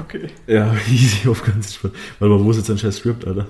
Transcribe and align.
Okay. 0.00 0.28
Ja, 0.46 0.74
easy 0.90 1.28
auf 1.28 1.42
ganz 1.44 1.66
entspannt. 1.66 1.94
Warte 2.18 2.34
mal, 2.34 2.44
wo 2.44 2.50
ist 2.50 2.56
jetzt 2.58 2.68
dein 2.68 2.78
scheiß 2.78 2.96
Script, 2.96 3.26
Alter? 3.26 3.46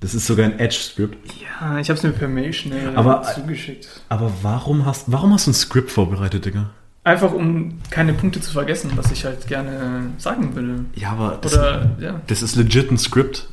Das 0.00 0.14
ist 0.14 0.26
sogar 0.26 0.46
ein 0.46 0.58
Edge-Script. 0.58 1.16
Ja, 1.40 1.78
ich 1.78 1.88
hab's 1.88 2.02
mir 2.02 2.10
per 2.10 2.28
Mail 2.28 2.52
schnell 2.52 2.94
Aber- 2.96 3.22
zugeschickt. 3.22 4.02
Aber 4.08 4.30
warum 4.42 4.84
hast, 4.84 5.10
warum 5.10 5.32
hast 5.32 5.46
du 5.46 5.52
ein 5.52 5.54
Script 5.54 5.90
vorbereitet, 5.90 6.44
Digga? 6.44 6.70
Einfach 7.04 7.32
um 7.32 7.78
keine 7.90 8.12
Punkte 8.14 8.40
zu 8.40 8.50
vergessen, 8.52 8.92
was 8.96 9.10
ich 9.12 9.24
halt 9.24 9.46
gerne 9.46 10.10
sagen 10.18 10.54
will. 10.56 10.86
Ja, 10.94 11.10
aber 11.12 11.38
das, 11.40 11.54
Oder, 11.54 11.96
ja. 12.00 12.20
das 12.26 12.42
ist 12.42 12.56
legit 12.56 12.90
ein 12.90 12.98
Script. 12.98 13.48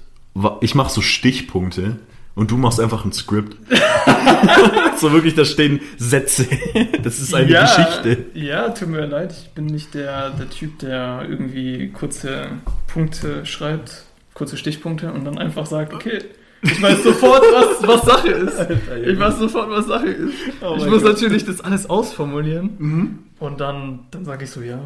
Ich 0.61 0.73
mache 0.75 0.89
so 0.91 1.01
Stichpunkte 1.01 1.97
und 2.35 2.51
du 2.51 2.57
machst 2.57 2.79
einfach 2.79 3.05
ein 3.05 3.13
Script. 3.13 3.57
so 4.97 5.11
wirklich, 5.11 5.35
da 5.35 5.45
stehen 5.45 5.81
Sätze. 5.97 6.47
Das 7.03 7.19
ist 7.19 7.33
eine 7.33 7.51
ja, 7.51 7.61
Geschichte. 7.61 8.25
Ja, 8.33 8.69
tut 8.69 8.89
mir 8.89 9.05
leid, 9.05 9.33
ich 9.33 9.49
bin 9.51 9.65
nicht 9.65 9.93
der, 9.93 10.31
der 10.31 10.49
Typ, 10.49 10.79
der 10.79 11.25
irgendwie 11.27 11.89
kurze 11.89 12.47
Punkte 12.87 13.45
schreibt, 13.45 14.05
kurze 14.33 14.57
Stichpunkte 14.57 15.11
und 15.11 15.25
dann 15.25 15.37
einfach 15.37 15.65
sagt, 15.65 15.93
okay, 15.93 16.19
ich 16.63 16.81
weiß 16.81 17.03
sofort, 17.03 17.41
was, 17.41 17.87
was 17.87 18.05
Sache 18.05 18.29
ist. 18.29 18.67
Ich 19.05 19.19
weiß 19.19 19.39
sofort, 19.39 19.69
was 19.69 19.87
Sache 19.87 20.07
ist. 20.07 20.33
Oh 20.61 20.75
ich 20.77 20.85
muss 20.85 21.03
Gott. 21.03 21.13
natürlich 21.13 21.45
das 21.45 21.61
alles 21.61 21.89
ausformulieren 21.89 22.69
Mhm. 22.77 23.19
und 23.39 23.59
dann, 23.59 23.99
dann 24.11 24.25
sage 24.25 24.45
ich 24.45 24.51
so, 24.51 24.61
ja. 24.61 24.79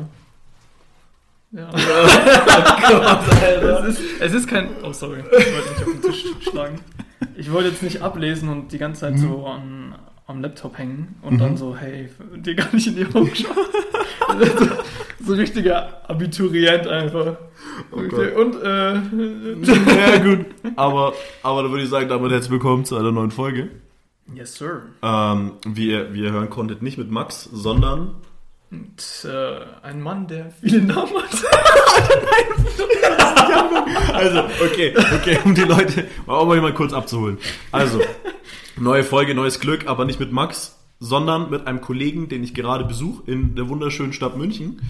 Ja. 1.52 1.70
es, 3.88 3.98
ist, 3.98 4.02
es 4.20 4.34
ist 4.34 4.48
kein. 4.48 4.68
Oh, 4.84 4.92
sorry. 4.92 5.20
Ich 5.20 5.32
wollte 5.32 5.70
nicht 5.70 5.80
auf 5.80 5.86
den 5.86 6.02
Tisch 6.02 6.26
schlagen. 6.50 6.80
Ich 7.36 7.52
wollte 7.52 7.70
jetzt 7.70 7.84
nicht 7.84 8.02
ablesen 8.02 8.50
und 8.50 8.72
die 8.72 8.78
ganze 8.78 9.02
Zeit 9.02 9.20
so 9.20 9.46
an, 9.46 9.96
am 10.28 10.42
Laptop 10.42 10.78
hängen 10.78 11.16
und 11.22 11.40
dann 11.40 11.58
so, 11.58 11.76
hey, 11.76 12.10
dir 12.38 12.56
gar 12.56 12.74
nicht 12.74 12.88
in 12.88 12.96
die 12.96 13.06
Augen 13.06 13.32
schauen. 13.36 13.56
so, 14.58 15.26
so 15.26 15.34
richtiger 15.34 16.10
Abiturient 16.10 16.88
einfach. 16.88 17.38
Oh 17.92 17.98
und, 17.98 18.56
äh. 18.64 18.94
Ja, 19.96 20.18
gut. 20.18 20.46
Aber, 20.76 21.14
aber 21.44 21.64
da 21.64 21.70
würde 21.70 21.84
ich 21.84 21.90
sagen, 21.90 22.10
damit 22.10 22.32
herzlich 22.32 22.52
willkommen 22.52 22.86
zu 22.86 22.96
einer 22.96 23.12
neuen 23.12 23.32
Folge. 23.32 23.70
Yes, 24.34 24.56
sir. 24.56 24.82
Ähm, 25.04 25.54
wie 25.66 25.92
ihr 25.92 26.32
hören 26.32 26.50
konntet, 26.50 26.82
nicht 26.82 26.98
mit 26.98 27.12
Max, 27.12 27.44
sondern 27.44 28.16
Und 28.76 29.30
äh, 29.30 29.60
ein 29.84 30.02
Mann, 30.02 30.28
der 30.28 30.52
viele 30.52 30.82
Namen 30.82 31.14
hat. 31.16 31.30
Also, 34.14 34.40
okay, 34.64 34.94
okay, 35.14 35.40
um 35.44 35.54
die 35.54 35.62
Leute 35.62 36.08
euch 36.26 36.62
mal 36.62 36.74
kurz 36.74 36.94
abzuholen. 36.94 37.38
Also, 37.72 38.02
neue 38.78 39.04
Folge, 39.04 39.36
neues 39.36 39.60
Glück, 39.60 39.88
aber 39.88 40.06
nicht 40.06 40.20
mit 40.20 40.32
Max, 40.32 40.78
sondern 41.00 41.50
mit 41.50 41.68
einem 41.68 41.82
Kollegen, 41.82 42.30
den 42.30 42.44
ich 42.44 42.54
gerade 42.54 42.86
besuche 42.86 43.30
in 43.30 43.56
der 43.56 43.70
wunderschönen 43.70 44.14
Stadt 44.14 44.38
München. 44.38 44.82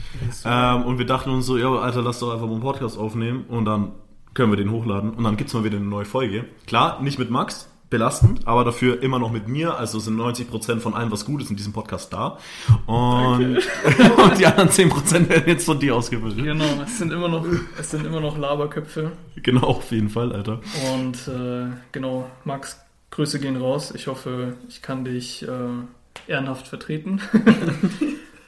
Ähm, 0.46 0.84
und 0.84 1.00
wir 1.00 1.06
dachten 1.06 1.32
uns 1.32 1.46
so, 1.46 1.58
ja, 1.58 1.72
Alter, 1.74 2.02
lass 2.02 2.20
doch 2.20 2.34
einfach 2.34 2.46
mal 2.46 2.54
einen 2.54 2.62
Podcast 2.62 2.98
aufnehmen 2.98 3.46
und 3.48 3.66
dann 3.66 3.92
können 4.34 4.52
wir 4.52 4.58
den 4.58 4.72
hochladen 4.72 5.12
und 5.12 5.24
dann 5.24 5.38
gibt's 5.38 5.54
mal 5.54 5.64
wieder 5.64 5.78
eine 5.78 5.88
neue 5.88 6.06
Folge. 6.06 6.46
Klar, 6.68 7.02
nicht 7.02 7.20
mit 7.20 7.30
Max, 7.30 7.70
belastend, 7.96 8.42
aber 8.46 8.66
dafür 8.66 9.02
immer 9.02 9.20
noch 9.20 9.32
mit 9.32 9.48
mir. 9.48 9.78
Also 9.78 10.00
sind 10.00 10.20
90% 10.20 10.82
von 10.82 10.94
allem, 10.94 11.12
was 11.12 11.24
gut 11.24 11.42
ist 11.42 11.50
in 11.50 11.56
diesem 11.56 11.72
Podcast 11.72 12.12
da. 12.12 12.38
Und, 12.86 13.58
und 14.18 14.38
die 14.38 14.46
anderen 14.46 14.70
10% 14.70 15.30
werden 15.30 15.44
jetzt 15.48 15.66
von 15.66 15.80
dir 15.80 15.96
ausgefüllt. 15.96 16.36
Genau, 16.36 16.66
es 16.84 16.98
sind 16.98 17.14
immer 17.14 17.30
noch, 17.30 17.46
es 17.80 17.92
sind 17.92 18.06
immer 18.06 18.20
noch 18.20 18.38
Laberköpfe. 18.38 19.14
Genau, 19.42 19.68
auf 19.68 19.92
jeden 19.92 20.10
Fall, 20.10 20.34
Alter. 20.34 20.60
Und 20.94 21.28
äh, 21.30 21.74
genau, 21.94 22.30
Max, 22.44 22.82
Grüße 23.12 23.40
gehen 23.40 23.56
raus. 23.56 23.94
Ich 23.96 24.08
hoffe, 24.08 24.58
ich 24.68 24.82
kann 24.82 25.06
dich 25.06 25.48
äh, 25.48 26.28
ehrenhaft 26.28 26.68
vertreten. 26.68 27.22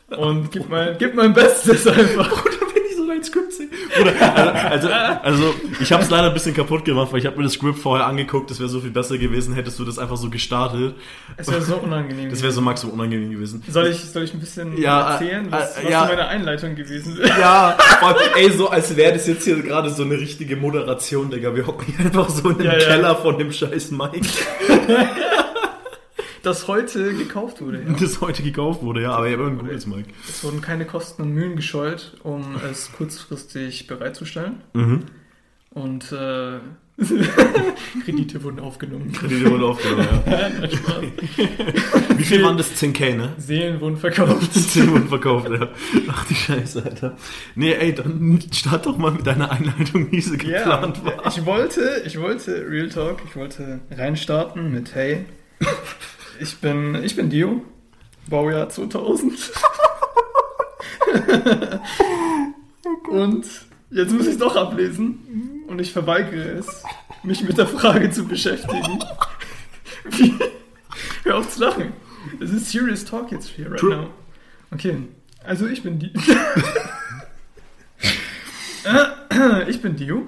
Und 0.09 0.51
gib 0.51 0.69
mein, 0.69 0.97
gib 0.97 1.15
mein 1.15 1.33
Bestes 1.33 1.87
einfach. 1.87 2.45
wenn 2.45 2.83
ich 2.89 2.97
so 2.97 3.07
dein 3.07 3.23
Skript. 3.23 3.46
Oder, 3.46 3.46
also, 4.05 4.87
also, 4.87 4.89
also 5.23 5.55
ich 5.79 5.91
habe 5.91 6.03
es 6.03 6.09
leider 6.09 6.27
ein 6.27 6.33
bisschen 6.33 6.53
kaputt 6.53 6.85
gemacht, 6.85 7.11
weil 7.11 7.19
ich 7.19 7.25
habe 7.25 7.37
mir 7.37 7.43
das 7.43 7.53
Skript 7.53 7.79
vorher 7.79 8.05
angeguckt. 8.07 8.49
Das 8.51 8.59
wäre 8.59 8.69
so 8.69 8.79
viel 8.79 8.91
besser 8.91 9.17
gewesen, 9.17 9.53
hättest 9.53 9.79
du 9.79 9.85
das 9.85 9.99
einfach 9.99 10.17
so 10.17 10.29
gestartet. 10.29 10.95
Es 11.37 11.49
wäre 11.49 11.61
so 11.61 11.75
unangenehm. 11.77 12.29
Das 12.29 12.41
wäre 12.41 12.51
so 12.51 12.61
max 12.61 12.81
so 12.81 12.87
unangenehm 12.89 13.31
gewesen. 13.31 13.63
soll, 13.67 13.87
ich, 13.87 13.99
soll 13.99 14.23
ich 14.23 14.33
ein 14.33 14.39
bisschen 14.39 14.77
Ja, 14.77 15.13
erzählen, 15.13 15.47
was, 15.49 15.77
äh, 15.77 15.83
was 15.83 15.91
ja. 15.91 16.01
so 16.03 16.07
meine 16.09 16.27
Einleitung 16.27 16.75
gewesen 16.75 17.17
wäre? 17.17 17.27
Ja, 17.39 17.77
vor 17.99 18.09
allem, 18.09 18.17
ey, 18.35 18.51
so 18.51 18.69
als 18.69 18.95
wäre 18.95 19.13
das 19.13 19.27
jetzt 19.27 19.43
hier 19.43 19.61
gerade 19.61 19.89
so 19.89 20.03
eine 20.03 20.15
richtige 20.19 20.55
Moderation, 20.55 21.29
Digga. 21.29 21.55
Wir 21.55 21.65
hocken 21.67 21.85
hier 21.95 22.05
einfach 22.05 22.29
so 22.29 22.49
in 22.49 22.57
dem 22.57 22.65
Ja, 22.67 22.73
ja. 22.77 22.85
Keller 22.85 23.15
von 23.15 23.37
dem 23.37 23.51
scheiß 23.51 23.91
Mike, 23.91 24.21
Das 26.47 26.65
heute 26.69 27.13
gekauft 27.13 27.59
wurde. 27.61 27.83
Ja. 27.85 27.93
das 27.99 28.21
heute 28.21 28.41
gekauft 28.41 28.81
wurde, 28.81 29.01
ja. 29.01 29.11
Aber 29.11 29.27
ich 29.27 29.33
habe 29.33 29.47
ein 29.47 29.57
gutes 29.57 29.85
Mike. 29.85 30.07
Es 30.29 30.45
wurden 30.45 30.61
keine 30.61 30.85
Kosten 30.85 31.23
und 31.23 31.33
Mühen 31.33 31.57
gescheut, 31.57 32.13
um 32.23 32.55
es 32.71 32.89
kurzfristig 32.93 33.85
bereitzustellen. 33.85 34.61
Mhm. 34.73 35.03
Und 35.71 36.09
äh, 36.13 36.59
Kredite 38.05 38.41
wurden 38.43 38.61
aufgenommen. 38.61 39.11
Kredite 39.11 39.51
wurde 39.51 39.65
aufgenommen, 39.65 40.07
ja. 40.25 40.51
Wie 42.17 42.23
viel 42.23 42.41
waren 42.41 42.55
das? 42.55 42.71
10k, 42.81 43.17
ne? 43.17 43.33
Seelen 43.37 43.81
wurden 43.81 43.97
verkauft. 43.97 44.53
10 44.53 44.89
wurden 44.89 45.09
verkauft, 45.09 45.49
ja. 45.49 45.67
Ach 46.07 46.25
die 46.27 46.35
Scheiße, 46.35 46.81
Alter. 46.81 47.17
Nee, 47.55 47.73
ey, 47.73 47.93
dann 47.93 48.39
start 48.53 48.85
doch 48.85 48.97
mal 48.97 49.11
mit 49.11 49.27
deiner 49.27 49.51
Einleitung, 49.51 50.09
wie 50.13 50.21
sie 50.21 50.37
geplant 50.37 51.03
war. 51.03 51.27
ich 51.27 51.45
wollte, 51.45 52.03
ich 52.05 52.17
wollte 52.17 52.65
Real 52.69 52.87
Talk, 52.87 53.21
ich 53.27 53.35
wollte 53.35 53.81
reinstarten 53.91 54.71
mit 54.71 54.95
Hey, 54.95 55.25
ich 56.39 56.57
bin, 56.57 56.95
ich 57.03 57.15
bin 57.15 57.29
Dio, 57.29 57.61
Baujahr 58.29 58.69
2000. 58.69 59.33
Und 63.09 63.45
jetzt 63.89 64.11
muss 64.11 64.27
ich 64.27 64.33
es 64.33 64.37
doch 64.37 64.55
ablesen 64.55 65.63
und 65.67 65.79
ich 65.79 65.91
verweigere 65.93 66.57
es, 66.57 66.83
mich 67.23 67.41
mit 67.43 67.57
der 67.57 67.65
Frage 67.67 68.11
zu 68.11 68.25
beschäftigen. 68.25 68.99
Wie? 70.11 70.35
Hör 71.23 71.37
auf 71.37 71.49
zu 71.49 71.61
lachen. 71.61 71.93
Es 72.39 72.51
ist 72.51 72.69
serious 72.71 73.03
talk 73.05 73.31
jetzt 73.31 73.47
hier 73.49 73.71
right 73.71 73.79
True. 73.79 73.95
now. 73.95 74.09
Okay, 74.71 74.97
also 75.43 75.65
ich 75.67 75.83
bin 75.83 75.99
Dio. 75.99 76.11
ich 79.67 79.81
bin 79.81 79.95
Dio. 79.95 80.27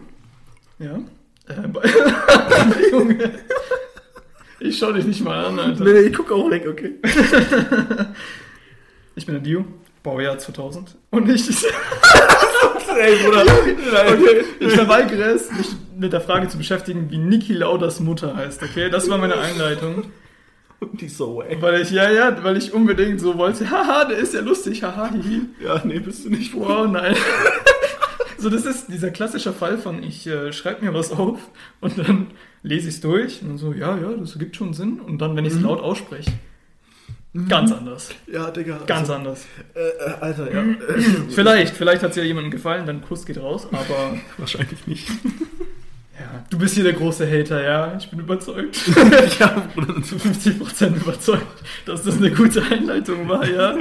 Ja. 0.79 0.99
Äh, 1.47 1.61
Junge. 2.91 3.31
Ich 4.59 4.77
schau 4.77 4.91
dich 4.91 5.05
nicht 5.05 5.23
mal 5.23 5.45
an, 5.45 5.59
Alter. 5.59 5.83
Nee, 5.83 5.99
ich 6.01 6.13
guck 6.13 6.31
auch 6.31 6.49
weg, 6.49 6.67
okay. 6.67 6.95
Ich 9.15 9.25
bin 9.25 9.35
der 9.35 9.43
Dio, 9.43 9.65
Baujahr 10.01 10.37
2000. 10.37 10.95
Und 11.09 11.29
ich, 11.29 11.45
Ey, 12.99 13.15
Bruder. 13.17 13.41
okay, 13.41 14.45
ich 14.59 14.71
verweigere 14.71 15.31
es, 15.31 15.51
mich 15.51 15.67
mit 15.97 16.13
der 16.13 16.21
Frage 16.21 16.47
zu 16.47 16.57
beschäftigen, 16.57 17.11
wie 17.11 17.17
Niki 17.17 17.53
Lauders 17.53 17.99
Mutter 17.99 18.35
heißt, 18.35 18.63
okay? 18.63 18.89
Das 18.89 19.09
war 19.09 19.17
meine 19.17 19.37
Einleitung. 19.37 20.05
Die 20.93 21.07
ist 21.07 21.17
so 21.17 21.37
wack. 21.37 21.61
Weil 21.61 21.81
ich, 21.81 21.91
ja, 21.91 22.09
ja, 22.09 22.41
weil 22.43 22.55
ich 22.55 22.73
unbedingt 22.73 23.19
so 23.19 23.37
wollte, 23.37 23.69
haha, 23.69 24.05
der 24.05 24.17
ist 24.19 24.33
ja 24.33 24.39
lustig, 24.39 24.83
haha, 24.83 25.11
hihi. 25.11 25.41
Ja, 25.61 25.81
nee, 25.83 25.99
bist 25.99 26.23
du 26.23 26.29
nicht. 26.29 26.53
Wow, 26.55 26.87
nein. 26.87 27.15
So, 28.41 28.49
das 28.49 28.63
ist 28.63 28.87
dieser 28.87 29.11
klassische 29.11 29.51
Fall 29.51 29.77
von, 29.77 30.01
ich 30.01 30.25
äh, 30.25 30.53
schreibe 30.53 30.85
mir 30.85 30.93
was 30.93 31.11
auf 31.11 31.39
und 31.81 31.97
dann 31.97 32.27
lese 32.63 32.89
ich 32.89 32.95
es 32.95 33.01
durch 33.01 33.41
und 33.41 33.57
so, 33.57 33.73
ja, 33.73 33.97
ja, 33.97 34.11
das 34.13 34.33
ergibt 34.33 34.55
schon 34.55 34.73
Sinn. 34.73 34.99
Und 34.99 35.19
dann, 35.19 35.35
wenn 35.35 35.45
ich 35.45 35.53
es 35.53 35.61
laut 35.61 35.81
ausspreche, 35.81 36.31
ganz 37.47 37.71
anders. 37.71 38.09
Ja, 38.31 38.49
Digga. 38.51 38.79
Ganz 38.85 39.09
anders. 39.09 39.45
Äh, 39.75 39.79
äh, 39.79 40.13
Alter, 40.19 40.53
ja. 40.53 40.63
Vielleicht, 41.29 41.75
vielleicht 41.75 42.03
hat 42.03 42.11
es 42.11 42.17
ja 42.17 42.23
jemandem 42.23 42.51
gefallen, 42.51 42.85
dann 42.85 43.01
Kuss 43.01 43.25
geht 43.25 43.37
raus, 43.37 43.67
aber 43.71 44.17
Wahrscheinlich 44.37 44.87
nicht. 44.87 45.07
ja, 46.19 46.43
du 46.49 46.57
bist 46.57 46.75
hier 46.75 46.83
der 46.83 46.93
große 46.93 47.29
Hater, 47.29 47.63
ja, 47.63 47.97
ich 47.97 48.09
bin 48.09 48.19
überzeugt. 48.19 48.79
ja, 49.39 49.67
Bruder. 49.73 50.01
Zu 50.01 50.15
50% 50.15 50.95
überzeugt, 50.95 51.63
dass 51.85 52.03
das 52.03 52.17
eine 52.17 52.31
gute 52.31 52.63
Einleitung 52.63 53.27
war, 53.27 53.47
ja. 53.47 53.77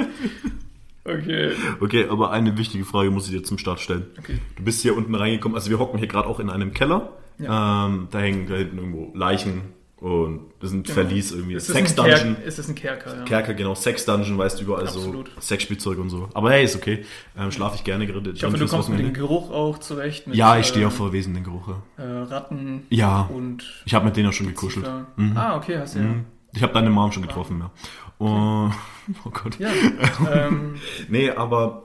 Okay. 1.17 1.51
Okay, 1.79 2.07
aber 2.09 2.31
eine 2.31 2.57
wichtige 2.57 2.85
Frage 2.85 3.09
muss 3.11 3.25
ich 3.27 3.31
dir 3.35 3.43
zum 3.43 3.57
Start 3.57 3.79
stellen. 3.79 4.05
Okay. 4.17 4.39
Du 4.55 4.63
bist 4.63 4.81
hier 4.81 4.95
unten 4.95 5.15
reingekommen, 5.15 5.55
also 5.55 5.69
wir 5.69 5.79
hocken 5.79 5.97
hier 5.99 6.07
gerade 6.07 6.27
auch 6.27 6.39
in 6.39 6.49
einem 6.49 6.73
Keller. 6.73 7.13
Ähm, 7.39 8.07
da 8.11 8.19
hängen 8.19 8.47
da 8.47 8.55
hinten 8.55 8.77
irgendwo 8.77 9.11
Leichen 9.17 9.61
und 9.97 10.41
das 10.59 10.71
ist 10.71 10.75
ein 10.75 10.85
Verlies 10.85 11.31
irgendwie. 11.31 11.53
Ist 11.55 11.67
Sex 11.67 11.95
Dungeon. 11.95 12.35
Ist 12.45 12.59
es 12.59 12.67
ein 12.69 12.75
Kerker, 12.75 13.17
ja. 13.17 13.23
Kerker, 13.23 13.53
genau, 13.53 13.75
Sex 13.75 14.05
Dungeon, 14.05 14.37
weißt 14.37 14.59
du, 14.59 14.63
überall 14.65 14.83
Absolut. 14.87 15.31
so 15.35 15.41
Sexspielzeug 15.41 15.99
und 15.99 16.09
so. 16.09 16.29
Aber 16.33 16.51
hey, 16.51 16.63
ist 16.65 16.75
okay. 16.75 17.05
Ähm, 17.37 17.51
Schlafe 17.51 17.75
ich 17.75 17.83
gerne 17.83 18.07
gerade. 18.07 18.31
Ich 18.31 18.43
hoffe, 18.43 18.57
du 18.57 18.67
kommst 18.67 18.89
mit 18.89 18.99
dem 18.99 19.13
Geruch 19.13 19.51
auch 19.51 19.77
zurecht. 19.77 20.27
Mit, 20.27 20.35
Ja, 20.35 20.57
ich 20.57 20.67
stehe 20.67 20.83
äh, 20.83 20.87
auf 20.87 20.95
verwesenden 20.95 21.43
Geruche. 21.43 21.77
Äh, 21.97 22.03
Ratten 22.03 22.83
Ja. 22.89 23.29
und 23.33 23.63
Ich 23.85 23.93
habe 23.93 24.05
mit 24.05 24.17
denen 24.17 24.29
auch 24.29 24.33
schon 24.33 24.47
gekuschelt. 24.47 24.85
Zwiebeln. 24.85 25.37
Ah, 25.37 25.55
okay, 25.57 25.77
hast 25.79 25.95
du 25.95 25.99
ja. 25.99 26.05
Mhm. 26.05 26.25
Ich 26.53 26.63
habe 26.63 26.73
deine 26.73 26.89
Mom 26.89 27.11
schon 27.11 27.23
getroffen, 27.23 27.59
ja. 27.59 27.71
Und, 28.17 28.73
oh 29.25 29.29
Gott. 29.29 29.57
Ja, 29.59 29.69
ähm, 30.31 30.75
Nee, 31.07 31.31
aber 31.31 31.83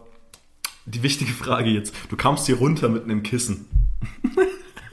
die 0.86 1.02
wichtige 1.02 1.32
Frage 1.32 1.70
jetzt. 1.70 1.94
Du 2.10 2.16
kamst 2.16 2.46
hier 2.46 2.56
runter 2.56 2.88
mit 2.88 3.04
einem 3.04 3.22
Kissen. 3.22 3.66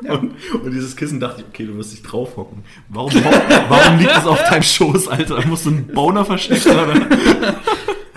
Und, 0.02 0.34
und 0.64 0.72
dieses 0.72 0.96
Kissen 0.96 1.20
dachte 1.20 1.42
ich, 1.42 1.48
okay, 1.48 1.68
du 1.68 1.78
wirst 1.78 1.94
dich 1.94 2.02
drauf 2.02 2.36
hocken. 2.36 2.64
Warum, 2.90 3.14
warum 3.14 4.00
liegt 4.00 4.18
es 4.18 4.26
auf 4.26 4.44
deinem 4.50 4.64
Schoß, 4.64 5.08
Alter? 5.08 5.46
Musst 5.46 5.68
du 5.68 5.70
einen 5.70 5.86
Boner 5.94 6.26
verstecken, 6.26 6.72
oder? 6.72 6.96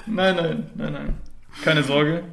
nein, 0.06 0.34
nein, 0.34 0.70
nein, 0.76 0.92
nein. 0.94 1.14
Keine 1.62 1.82
Sorge. 1.82 2.24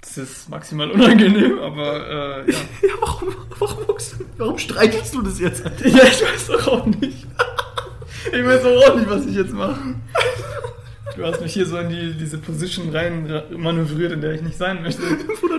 Das 0.00 0.16
ist 0.16 0.48
maximal 0.48 0.90
unangenehm, 0.90 1.58
aber 1.58 2.44
äh, 2.46 2.50
ja. 2.50 2.58
Ja, 2.82 2.94
warum, 3.00 3.28
warum, 3.58 3.78
warum 4.38 4.58
streichelst 4.58 5.14
du 5.14 5.20
das 5.20 5.38
jetzt? 5.38 5.64
ja, 5.64 5.86
ich 5.86 6.22
weiß 6.22 6.46
doch 6.48 6.68
auch 6.68 6.86
nicht. 6.86 7.26
Ich 8.32 8.44
weiß 8.44 8.64
auch 8.64 8.96
nicht, 8.96 9.08
was 9.10 9.26
ich 9.26 9.34
jetzt 9.34 9.52
mache. 9.52 9.78
Du 11.16 11.24
hast 11.24 11.40
mich 11.40 11.52
hier 11.52 11.66
so 11.66 11.76
in 11.78 11.88
die, 11.90 12.14
diese 12.14 12.38
Position 12.38 12.90
rein 12.90 13.42
manövriert, 13.56 14.12
in 14.12 14.20
der 14.20 14.32
ich 14.32 14.42
nicht 14.42 14.56
sein 14.58 14.82
möchte. 14.82 15.02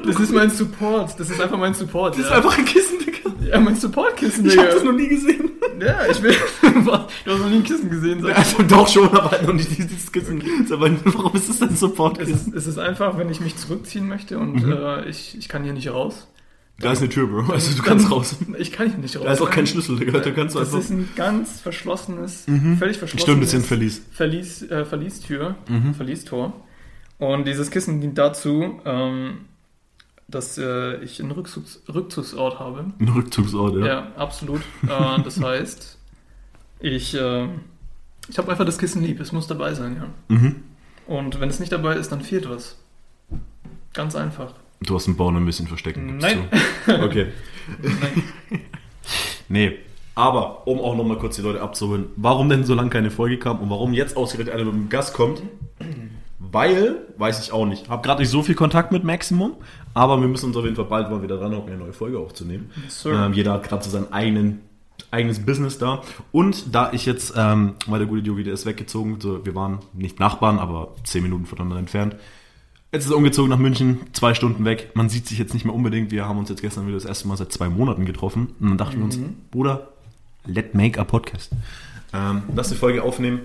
Das 0.06 0.19
ist 0.19 0.33
mein 0.33 0.50
Support. 0.50 1.17
Das 1.19 1.29
ist 1.29 1.39
einfach 1.39 1.57
mein 1.57 1.73
Support. 1.73 2.15
Das 2.15 2.25
ist 2.25 2.29
ja. 2.29 2.38
einfach 2.38 2.57
ein 2.57 2.65
Kissen, 2.65 3.00
Digga. 3.00 3.29
ja, 3.47 3.59
mein 3.59 3.75
Support-Kissen, 3.75 4.45
Ich 4.45 4.51
Digga. 4.51 4.63
hab 4.63 4.71
das 4.71 4.83
noch 4.83 4.91
nie 4.94 5.07
gesehen. 5.07 5.51
Ja, 5.79 5.97
ich 6.09 6.21
will. 6.21 6.35
du 6.62 6.91
hast 6.91 7.39
noch 7.39 7.50
nie 7.50 7.56
ein 7.57 7.63
Kissen 7.63 7.89
gesehen. 7.89 8.21
Sag 8.21 8.31
ich. 8.31 8.38
Also 8.38 8.63
doch 8.63 8.88
schon, 8.88 9.07
aber 9.09 9.31
halt 9.31 9.47
noch 9.47 9.53
nicht 9.53 9.69
dieses 9.77 10.11
Kissen. 10.11 10.44
Aber 10.71 10.89
warum 11.06 11.35
ist 11.35 11.50
das 11.50 11.59
denn 11.59 11.69
Es 11.69 11.79
Support-Kissen? 11.79 12.33
ist, 12.33 12.53
es 12.56 12.68
ist 12.68 12.77
einfach, 12.77 13.18
wenn 13.18 13.29
ich 13.29 13.39
mich 13.39 13.56
zurückziehen 13.56 14.07
möchte 14.09 14.38
und 14.38 14.56
Mhm. 14.65 14.71
äh, 14.73 15.06
ich, 15.09 15.38
ich 15.38 15.47
kann 15.47 15.63
hier 15.63 15.73
nicht 15.73 15.89
raus. 15.89 16.27
Da 16.80 16.92
ist 16.92 17.00
eine 17.00 17.10
Tür, 17.10 17.27
Bro. 17.27 17.54
Also 17.54 17.75
du 17.75 17.83
kannst 17.83 18.12
raus. 18.12 18.36
Ich 18.57 18.72
kann 18.72 18.89
hier 18.89 18.98
nicht 18.98 19.16
raus. 19.16 19.24
Da 19.25 19.31
ist 19.33 19.42
auch 19.42 19.50
kein 19.50 19.66
Schlüssel, 19.66 19.98
Digga. 19.98 20.19
Da 20.19 20.31
kannst 20.31 20.56
du 20.56 20.60
das 20.60 20.69
einfach... 20.69 20.80
ist 20.80 20.89
ein 20.89 21.10
ganz 21.16 21.62
verschlossenes, 21.62 22.44
völlig 22.45 22.98
verschlossenes 22.98 23.22
Stimmt, 23.22 23.44
das 23.44 23.51
sind 23.51 23.66
Verlies. 23.66 24.01
Verlies, 24.12 24.62
äh, 24.63 24.83
Verliestür, 24.86 25.56
Mhm. 25.69 25.94
Verliestor. 25.94 26.54
Und 27.18 27.48
dieses 27.48 27.72
Kissen 27.72 28.01
dient 28.01 28.18
dazu, 28.18 28.81
ähm, 28.83 29.45
dass 30.27 30.57
äh, 30.57 30.98
ich 30.98 31.22
einen 31.22 31.31
Rückzugs 31.31 31.81
Rückzugsort 31.88 32.60
habe. 32.60 32.86
Ein 33.00 33.07
Rückzugsort, 33.10 33.78
ja. 33.78 33.86
Ja, 33.86 34.12
absolut. 34.18 34.62
Äh, 34.83 35.21
das 35.24 35.39
heißt, 35.42 35.98
ich, 36.81 37.13
äh, 37.16 37.48
ich 38.28 38.38
habe 38.38 38.51
einfach 38.51 38.66
das 38.66 38.78
Kissen 38.80 39.01
lieb. 39.01 39.21
Es 39.21 39.31
muss 39.31 39.48
dabei 39.48 39.74
sein, 39.75 39.95
ja. 39.95 40.36
Mhm. 40.36 40.56
Und 41.07 41.39
wenn 41.39 41.48
es 41.50 41.60
nicht 41.62 41.71
dabei 41.71 41.95
ist, 41.95 42.12
dann 42.12 42.19
fehlt 42.21 42.50
was. 42.50 42.75
Ganz 43.94 44.16
einfach. 44.16 44.56
Du 44.81 44.95
hast 44.95 45.06
den 45.06 45.16
Bauen 45.16 45.36
ein 45.36 45.45
bisschen 45.45 45.68
versteckt. 45.68 45.98
gibst 45.98 46.22
Nein. 46.22 46.50
du. 46.86 47.04
Okay. 47.04 47.27
Nein. 47.81 48.24
Nee. 49.48 49.77
Aber, 50.16 50.66
um 50.66 50.80
auch 50.80 50.95
nochmal 50.95 51.18
kurz 51.18 51.36
die 51.36 51.42
Leute 51.42 51.62
abzuholen, 51.62 52.06
warum 52.16 52.50
denn 52.50 52.63
so 52.63 52.74
lange 52.74 52.89
keine 52.89 53.12
Folge 53.12 53.38
kam 53.38 53.60
und 53.60 53.69
warum 53.69 53.94
jetzt 53.94 54.16
ausgerechnet 54.16 54.56
einer 54.56 54.63
mit 54.63 54.74
einem 54.74 54.89
Gast 54.89 55.13
kommt, 55.13 55.44
weil, 56.39 56.95
weiß 57.18 57.44
ich 57.44 57.51
auch 57.51 57.66
nicht, 57.66 57.89
habe 57.89 58.01
gerade 58.01 58.22
nicht 58.22 58.30
so 58.31 58.42
viel 58.42 58.56
Kontakt 58.56 58.92
mit 58.92 59.04
Maximum, 59.04 59.56
aber 59.94 60.19
wir 60.22 60.27
müssen 60.27 60.48
uns 60.48 60.57
auf 60.57 60.63
jeden 60.63 60.75
Fall 60.75 60.86
bald 60.86 61.10
mal 61.10 61.21
wieder 61.21 61.38
dran 61.38 61.54
hocken, 61.56 61.74
eine 61.74 61.83
neue 61.83 61.94
Folge 61.94 62.18
aufzunehmen. 62.18 62.71
Yes. 62.83 63.06
Ähm, 63.06 63.33
jeder 63.33 63.54
hat 63.54 63.63
gerade 63.63 63.83
so 63.83 63.89
sein 63.89 64.12
eigenen, 64.13 64.62
eigenes 65.12 65.45
Business 65.45 65.78
da. 65.78 66.01
Und 66.31 66.74
da 66.74 66.94
ich 66.94 67.06
jetzt, 67.06 67.33
ähm, 67.36 67.75
weil 67.88 68.00
der 68.00 68.07
gute 68.07 68.21
Jogi, 68.21 68.44
der 68.44 68.54
ist 68.54 68.66
weggezogen, 68.66 69.19
so, 69.19 69.45
wir 69.45 69.54
waren 69.54 69.80
nicht 69.94 70.19
Nachbarn, 70.19 70.60
aber 70.60 70.95
zehn 71.04 71.24
Minuten 71.24 71.45
voneinander 71.45 71.78
entfernt. 71.78 72.16
Jetzt 72.95 73.07
ist 73.07 73.12
er 73.12 73.18
umgezogen 73.18 73.50
nach 73.50 73.57
München, 73.57 74.00
zwei 74.13 74.33
Stunden 74.33 74.63
weg. 74.63 74.92
Man 74.94 75.09
sieht 75.09 75.27
sich 75.27 75.38
jetzt 75.38 75.53
nicht 75.53 75.65
mehr 75.65 75.75
unbedingt. 75.75 76.12
Wir 76.12 76.30
haben 76.30 76.39
uns 76.39 76.47
jetzt 76.47 76.62
gestern 76.62 76.88
wieder 76.88 76.95
das 76.95 77.03
erste 77.03 77.27
Mal 77.27 77.36
seit 77.36 77.51
zwei 77.51 77.68
Monaten 77.68 78.06
getroffen. 78.06 78.56
Und 78.57 78.69
dann 78.69 78.77
dachten 78.77 79.00
wir 79.00 79.03
uns, 79.03 79.19
Bruder, 79.51 79.89
let 80.45 80.75
make 80.75 80.97
a 80.97 81.03
podcast. 81.03 81.51
Ähm, 82.13 82.44
lass 82.56 82.69
die 82.69 82.75
Folge 82.75 83.03
aufnehmen 83.03 83.42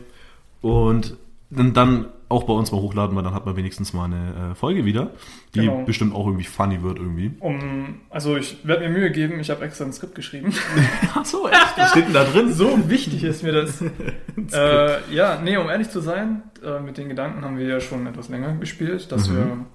und 0.60 1.16
dann, 1.50 1.74
dann 1.74 2.06
auch 2.30 2.44
bei 2.44 2.52
uns 2.54 2.70
mal 2.72 2.80
hochladen, 2.80 3.14
weil 3.16 3.22
dann 3.24 3.34
hat 3.34 3.44
man 3.44 3.56
wenigstens 3.56 3.92
mal 3.92 4.04
eine 4.06 4.52
äh, 4.52 4.54
Folge 4.54 4.84
wieder, 4.84 5.10
die 5.54 5.60
Genau. 5.60 5.84
bestimmt 5.84 6.14
auch 6.14 6.26
irgendwie 6.26 6.44
funny 6.46 6.82
wird 6.82 6.98
irgendwie. 6.98 7.32
Um, 7.40 8.00
also 8.08 8.36
ich 8.36 8.66
werde 8.66 8.88
mir 8.88 8.90
Mühe 8.98 9.10
geben, 9.10 9.40
ich 9.40 9.50
habe 9.50 9.64
extra 9.64 9.84
ein 9.84 9.92
Skript 9.92 10.14
geschrieben. 10.14 10.54
Ach 11.14 11.24
so, 11.24 11.48
echt? 11.48 11.72
Was 11.76 11.90
steht 11.90 12.06
denn 12.06 12.14
da 12.14 12.24
drin? 12.24 12.52
So 12.52 12.88
wichtig 12.88 13.24
ist 13.24 13.42
mir 13.42 13.52
das. 13.52 13.82
äh, 14.52 15.12
ja, 15.14 15.40
nee, 15.42 15.56
um 15.56 15.68
ehrlich 15.68 15.90
zu 15.90 16.00
sein, 16.00 16.42
äh, 16.64 16.80
mit 16.80 16.96
den 16.98 17.08
Gedanken 17.08 17.44
haben 17.44 17.58
wir 17.58 17.66
ja 17.66 17.80
schon 17.80 18.06
etwas 18.06 18.28
länger 18.28 18.54
gespielt, 18.54 19.10
dass 19.12 19.28
Mhm. 19.28 19.66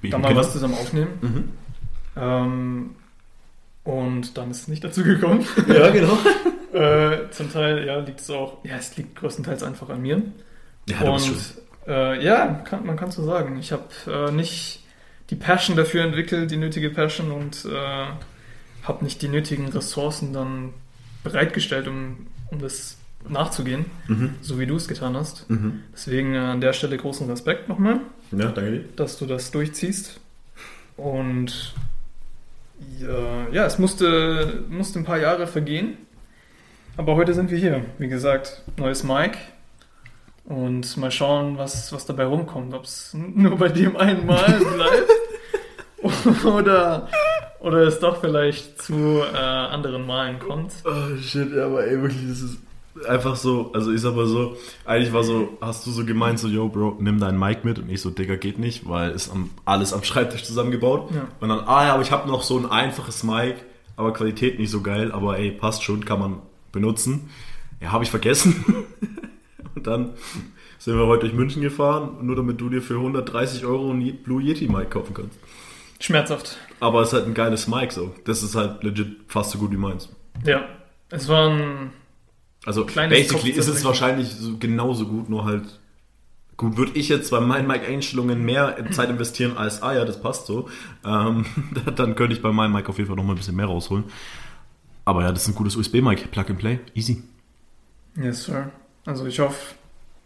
wir 0.00 0.10
da 0.10 0.18
mal 0.18 0.34
was 0.36 0.52
zusammen 0.52 0.74
aufnehmen. 0.74 1.10
Mhm. 1.20 1.48
Ähm, 2.16 2.90
und 3.84 4.38
dann 4.38 4.50
ist 4.50 4.62
es 4.62 4.68
nicht 4.68 4.84
dazu 4.84 5.02
gekommen. 5.02 5.44
Ja, 5.66 5.90
genau. 5.90 6.16
äh, 6.72 7.28
zum 7.30 7.50
Teil, 7.52 7.84
ja, 7.86 7.98
liegt 7.98 8.20
es 8.20 8.30
auch, 8.30 8.64
ja, 8.64 8.76
es 8.76 8.96
liegt 8.96 9.16
größtenteils 9.16 9.62
einfach 9.62 9.88
an 9.90 10.00
mir. 10.02 10.22
Ja, 10.88 11.00
und. 11.10 11.61
Äh, 11.86 12.24
ja, 12.24 12.62
kann, 12.64 12.86
man 12.86 12.96
kann 12.96 13.10
so 13.10 13.24
sagen. 13.24 13.58
Ich 13.58 13.72
habe 13.72 13.84
äh, 14.06 14.30
nicht 14.32 14.80
die 15.30 15.36
Passion 15.36 15.76
dafür 15.76 16.02
entwickelt, 16.04 16.50
die 16.50 16.56
nötige 16.56 16.90
Passion 16.90 17.30
und 17.32 17.64
äh, 17.64 18.06
habe 18.84 19.04
nicht 19.04 19.22
die 19.22 19.28
nötigen 19.28 19.68
Ressourcen 19.68 20.32
dann 20.32 20.74
bereitgestellt, 21.24 21.86
um, 21.88 22.26
um 22.50 22.58
das 22.60 22.98
nachzugehen, 23.28 23.84
Mhm. 24.08 24.34
so 24.40 24.58
wie 24.58 24.66
du 24.66 24.74
es 24.76 24.88
getan 24.88 25.16
hast. 25.16 25.48
Mhm. 25.48 25.80
Deswegen 25.92 26.34
äh, 26.34 26.38
an 26.38 26.60
der 26.60 26.72
Stelle 26.72 26.96
großen 26.96 27.30
Respekt 27.30 27.68
nochmal, 27.68 28.00
Ja, 28.32 28.50
danke 28.50 28.70
dir. 28.72 28.84
dass 28.96 29.16
du 29.18 29.26
das 29.26 29.50
durchziehst. 29.52 30.18
Und 30.96 31.74
ja, 33.00 33.48
ja 33.52 33.64
es 33.66 33.78
musste, 33.78 34.64
musste 34.68 34.98
ein 34.98 35.04
paar 35.04 35.18
Jahre 35.18 35.46
vergehen. 35.46 35.96
Aber 36.96 37.14
heute 37.16 37.32
sind 37.32 37.50
wir 37.50 37.58
hier. 37.58 37.84
Wie 37.98 38.08
gesagt, 38.08 38.62
neues 38.76 39.02
Mic. 39.04 39.38
Und 40.52 40.96
mal 40.98 41.10
schauen, 41.10 41.56
was, 41.56 41.92
was 41.92 42.04
dabei 42.04 42.24
rumkommt. 42.24 42.74
Ob 42.74 42.84
es 42.84 43.14
nur 43.14 43.56
bei 43.56 43.68
dem 43.68 43.96
einen 43.96 44.26
Mal 44.26 44.60
bleibt 44.74 45.10
oder, 46.44 47.08
oder 47.60 47.78
es 47.82 47.98
doch 48.00 48.20
vielleicht 48.20 48.82
zu 48.82 49.22
äh, 49.32 49.36
anderen 49.36 50.06
Malen 50.06 50.38
kommt. 50.38 50.72
Oh 50.84 51.16
shit, 51.20 51.56
aber 51.56 51.86
ey, 51.86 52.00
wirklich, 52.00 52.28
das 52.28 52.42
ist 52.42 52.58
einfach 53.08 53.36
so, 53.36 53.70
also 53.72 53.92
ich 53.92 54.00
sag 54.00 54.14
mal 54.14 54.26
so, 54.26 54.56
eigentlich 54.84 55.12
war 55.12 55.24
so, 55.24 55.56
hast 55.60 55.86
du 55.86 55.90
so 55.90 56.04
gemeint, 56.04 56.38
so, 56.38 56.48
yo, 56.48 56.68
Bro, 56.68 56.98
nimm 57.00 57.18
deinen 57.18 57.38
Mic 57.38 57.64
mit 57.64 57.78
und 57.78 57.88
ich 57.88 58.00
so, 58.00 58.10
Digga, 58.10 58.36
geht 58.36 58.58
nicht, 58.58 58.88
weil 58.88 59.12
ist 59.12 59.30
am, 59.30 59.50
alles 59.64 59.92
am 59.92 60.02
Schreibtisch 60.02 60.44
zusammengebaut. 60.44 61.10
Ja. 61.14 61.28
Und 61.40 61.48
dann, 61.48 61.60
ah 61.60 61.86
ja, 61.86 61.94
aber 61.94 62.02
ich 62.02 62.12
habe 62.12 62.28
noch 62.28 62.42
so 62.42 62.58
ein 62.58 62.70
einfaches 62.70 63.22
Mic, 63.22 63.56
aber 63.96 64.12
Qualität 64.12 64.58
nicht 64.58 64.70
so 64.70 64.82
geil, 64.82 65.12
aber 65.12 65.38
ey, 65.38 65.50
passt 65.52 65.82
schon, 65.82 66.04
kann 66.04 66.18
man 66.18 66.38
benutzen. 66.72 67.30
Ja, 67.80 67.92
habe 67.92 68.04
ich 68.04 68.10
vergessen. 68.10 68.64
und 69.74 69.86
dann 69.86 70.14
sind 70.78 70.96
wir 70.96 71.06
heute 71.06 71.22
durch 71.22 71.34
München 71.34 71.62
gefahren, 71.62 72.18
nur 72.22 72.36
damit 72.36 72.60
du 72.60 72.68
dir 72.68 72.82
für 72.82 72.94
130 72.94 73.64
Euro 73.64 73.90
ein 73.90 74.18
Blue 74.22 74.42
Yeti 74.42 74.68
Mic 74.68 74.90
kaufen 74.90 75.14
kannst. 75.14 75.38
Schmerzhaft. 76.00 76.58
Aber 76.80 77.02
es 77.02 77.08
ist 77.08 77.14
halt 77.14 77.26
ein 77.26 77.34
geiles 77.34 77.68
Mic 77.68 77.92
so. 77.92 78.12
Das 78.24 78.42
ist 78.42 78.54
halt 78.54 78.82
legit 78.82 79.20
fast 79.28 79.52
so 79.52 79.58
gut 79.58 79.70
wie 79.70 79.76
meins. 79.76 80.08
Ja. 80.44 80.64
Es 81.10 81.28
war 81.28 81.50
ein. 81.50 81.92
Also 82.64 82.84
Kleines 82.84 83.16
basically 83.16 83.50
ist 83.50 83.68
es 83.68 83.84
wahrscheinlich 83.84 84.28
so 84.28 84.56
genauso 84.56 85.06
gut, 85.06 85.28
nur 85.28 85.44
halt 85.44 85.80
gut 86.56 86.76
würde 86.76 86.92
ich 86.94 87.08
jetzt 87.08 87.30
bei 87.30 87.40
meinen 87.40 87.66
Mic-Einstellungen 87.66 88.44
mehr 88.44 88.76
Zeit 88.92 89.10
investieren 89.10 89.56
als 89.56 89.82
ah 89.82 89.94
ja, 89.94 90.04
das 90.04 90.20
passt 90.20 90.46
so. 90.46 90.68
Ähm, 91.04 91.44
dann 91.96 92.14
könnte 92.14 92.34
ich 92.34 92.42
bei 92.42 92.52
meinem 92.52 92.72
Mic 92.72 92.88
auf 92.88 92.98
jeden 92.98 93.08
Fall 93.08 93.16
noch 93.16 93.24
mal 93.24 93.32
ein 93.32 93.36
bisschen 93.36 93.56
mehr 93.56 93.66
rausholen. 93.66 94.04
Aber 95.04 95.22
ja, 95.22 95.32
das 95.32 95.42
ist 95.42 95.48
ein 95.48 95.54
gutes 95.54 95.76
USB-Mic, 95.76 96.30
Plug 96.30 96.44
and 96.48 96.58
Play, 96.58 96.78
easy. 96.94 97.22
Yes, 98.16 98.44
sir. 98.44 98.70
Also 99.06 99.26
ich 99.26 99.40
hoffe. 99.40 99.74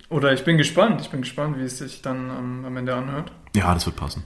Oder 0.09 0.33
ich 0.33 0.45
bin 0.45 0.57
gespannt. 0.59 1.01
Ich 1.01 1.11
bin 1.11 1.23
gespannt, 1.23 1.59
wie 1.59 1.63
es 1.63 1.79
sich 1.79 2.03
dann 2.03 2.31
am, 2.31 2.65
am 2.65 2.77
Ende 2.77 2.95
anhört. 2.95 3.33
Ja, 3.57 3.75
das 3.75 3.87
wird 3.87 3.97
passen. 3.97 4.23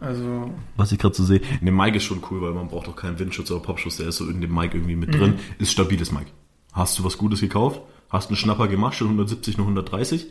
Also, 0.00 0.50
Was 0.76 0.92
ich 0.92 0.98
gerade 0.98 1.14
so 1.14 1.24
sehe, 1.24 1.42
in 1.60 1.66
dem 1.66 1.76
Mic 1.76 1.94
ist 1.94 2.04
schon 2.04 2.22
cool, 2.30 2.40
weil 2.40 2.52
man 2.52 2.68
braucht 2.68 2.88
auch 2.88 2.96
keinen 2.96 3.18
Windschutz 3.18 3.50
oder 3.50 3.60
Popschutz, 3.60 3.98
der 3.98 4.08
ist 4.08 4.16
so 4.16 4.26
in 4.30 4.40
dem 4.40 4.54
Mic 4.54 4.74
irgendwie 4.74 4.96
mit 4.96 5.10
Mhm. 5.10 5.18
drin. 5.18 5.38
Ist 5.58 5.72
stabiles 5.72 6.10
Mic. 6.10 6.26
Hast 6.72 6.98
du 6.98 7.04
was 7.04 7.18
Gutes 7.18 7.40
gekauft? 7.40 7.82
Hast 8.08 8.30
einen 8.30 8.36
Schnapper 8.36 8.66
gemacht, 8.68 8.94
schon 8.94 9.08
170, 9.08 9.58
nur 9.58 9.66
130? 9.66 10.26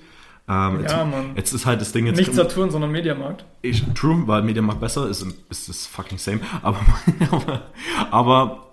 Ähm, 0.48 0.80
jetzt, 0.82 0.92
ja, 0.92 1.06
man. 1.06 1.36
jetzt 1.36 1.54
ist 1.54 1.68
halt 1.68 1.80
das 1.82 1.92
Ding 1.92 2.08
jetzt 2.08 2.18
Nicht 2.18 2.34
Saturn, 2.34 2.72
sondern 2.72 2.92
Mediamarkt. 2.92 3.46
Ich, 3.62 3.84
true, 3.94 4.24
weil 4.26 4.42
Mediamarkt 4.42 4.82
besser 4.82 5.08
ist, 5.08 5.24
ist 5.50 5.70
das 5.70 5.86
fucking 5.86 6.18
same. 6.18 6.40
Aber, 6.64 6.80
aber, 7.32 7.62
aber 8.10 8.69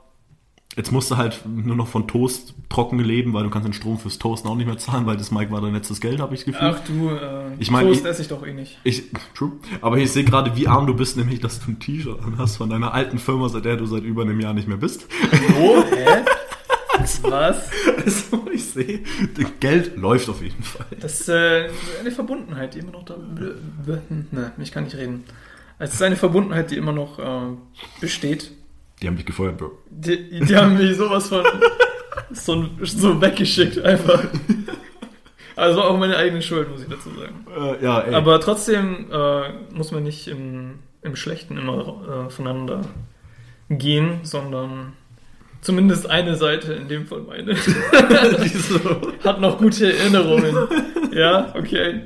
jetzt 0.76 0.92
musst 0.92 1.10
du 1.10 1.16
halt 1.16 1.40
nur 1.46 1.74
noch 1.74 1.88
von 1.88 2.06
Toast 2.06 2.54
trocken 2.68 2.98
leben, 2.98 3.32
weil 3.32 3.42
du 3.44 3.50
kannst 3.50 3.66
den 3.66 3.72
Strom 3.72 3.98
fürs 3.98 4.18
Toasten 4.18 4.48
auch 4.48 4.54
nicht 4.54 4.66
mehr 4.66 4.78
zahlen, 4.78 5.06
weil 5.06 5.16
das 5.16 5.30
Mike 5.30 5.50
war 5.50 5.60
dein 5.60 5.72
letztes 5.72 6.00
Geld, 6.00 6.20
habe 6.20 6.34
ich 6.34 6.44
das 6.44 6.52
Gefühl. 6.54 6.74
Ach 6.76 6.80
du, 6.86 7.10
äh, 7.10 7.54
Ich 7.58 7.70
mein, 7.70 7.86
Toast 7.86 8.00
ich- 8.00 8.06
esse 8.06 8.22
ich 8.22 8.28
doch 8.28 8.46
eh 8.46 8.52
nicht. 8.52 8.78
Ich, 8.84 9.04
true. 9.34 9.52
Aber 9.80 9.96
ich 9.98 10.10
sehe 10.12 10.24
gerade, 10.24 10.54
wie 10.56 10.68
arm 10.68 10.86
du 10.86 10.94
bist, 10.94 11.16
nämlich, 11.16 11.40
dass 11.40 11.60
du 11.60 11.70
ein 11.72 11.78
T-Shirt 11.78 12.18
hast 12.38 12.56
von 12.56 12.68
deiner 12.70 12.92
alten 12.94 13.18
Firma, 13.18 13.48
seit 13.48 13.64
der 13.64 13.76
du 13.76 13.86
seit 13.86 14.02
über 14.04 14.22
einem 14.22 14.38
Jahr 14.40 14.52
nicht 14.54 14.68
mehr 14.68 14.76
bist. 14.76 15.06
Wo? 15.58 15.82
Hä? 15.94 16.24
Was? 17.22 17.70
Also, 18.04 18.46
ich 18.52 18.64
sehe, 18.64 19.00
Geld 19.60 19.96
läuft 19.96 20.28
auf 20.28 20.42
jeden 20.42 20.62
Fall. 20.62 20.86
Das 21.00 21.20
ist 21.20 21.28
äh, 21.28 21.68
eine 22.00 22.10
Verbundenheit, 22.10 22.74
die 22.74 22.78
immer 22.80 22.92
noch 22.92 23.04
da. 23.04 23.16
Ne, 23.16 24.52
ich 24.58 24.72
kann 24.72 24.84
nicht 24.84 24.96
reden. 24.96 25.24
Es 25.78 25.92
ist 25.94 26.02
eine 26.02 26.16
Verbundenheit, 26.16 26.70
die 26.70 26.76
immer 26.76 26.92
noch 26.92 27.18
äh, 27.18 27.54
besteht. 28.00 28.50
Die 29.02 29.06
haben 29.06 29.16
dich 29.16 29.26
gefeuert, 29.26 29.58
Bro. 29.58 29.72
Die, 29.90 30.40
die 30.40 30.56
haben 30.56 30.76
mich 30.76 30.96
sowas 30.96 31.28
von 31.28 31.44
so, 32.32 32.66
so 32.82 33.20
weggeschickt, 33.20 33.78
einfach. 33.84 34.24
Also 35.54 35.82
auch 35.82 35.98
meine 35.98 36.16
eigene 36.16 36.42
Schuld, 36.42 36.70
muss 36.70 36.82
ich 36.82 36.88
dazu 36.88 37.10
sagen. 37.10 37.46
Äh, 37.54 37.84
ja, 37.84 38.00
ey. 38.00 38.14
Aber 38.14 38.40
trotzdem 38.40 39.10
äh, 39.10 39.52
muss 39.74 39.90
man 39.90 40.02
nicht 40.02 40.28
im, 40.28 40.80
im 41.02 41.16
Schlechten 41.16 41.56
immer 41.56 42.26
äh, 42.26 42.30
voneinander 42.30 42.82
gehen, 43.70 44.20
sondern 44.22 44.92
zumindest 45.60 46.08
eine 46.08 46.36
Seite, 46.36 46.74
in 46.74 46.88
dem 46.88 47.06
Fall 47.06 47.22
meine, 47.22 47.56
hat 49.24 49.40
noch 49.40 49.58
gute 49.58 49.92
Erinnerungen. 49.92 50.56
Ja, 51.12 51.54
okay. 51.56 52.02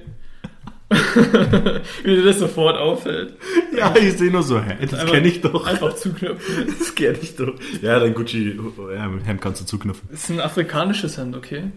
Wie 2.02 2.16
dir 2.16 2.24
das 2.24 2.40
sofort 2.40 2.76
auffällt. 2.76 3.34
Ja, 3.76 3.94
ich 3.94 4.18
sehe 4.18 4.30
nur 4.30 4.42
so, 4.42 4.60
hä, 4.60 4.76
das 4.90 5.06
kenne 5.06 5.28
ich 5.28 5.40
doch. 5.40 5.64
Einfach 5.64 5.94
zuknöpfen. 5.94 6.74
Das 6.78 6.94
kenne 6.96 7.18
ich 7.22 7.36
doch. 7.36 7.54
Ja, 7.80 8.00
dein 8.00 8.12
Gucci-Hemd 8.12 9.40
kannst 9.40 9.60
du 9.60 9.66
zuknüpfen. 9.66 10.08
Das 10.10 10.24
ist 10.24 10.30
ein 10.30 10.40
afrikanisches 10.40 11.16
Hemd, 11.16 11.36
okay? 11.36 11.70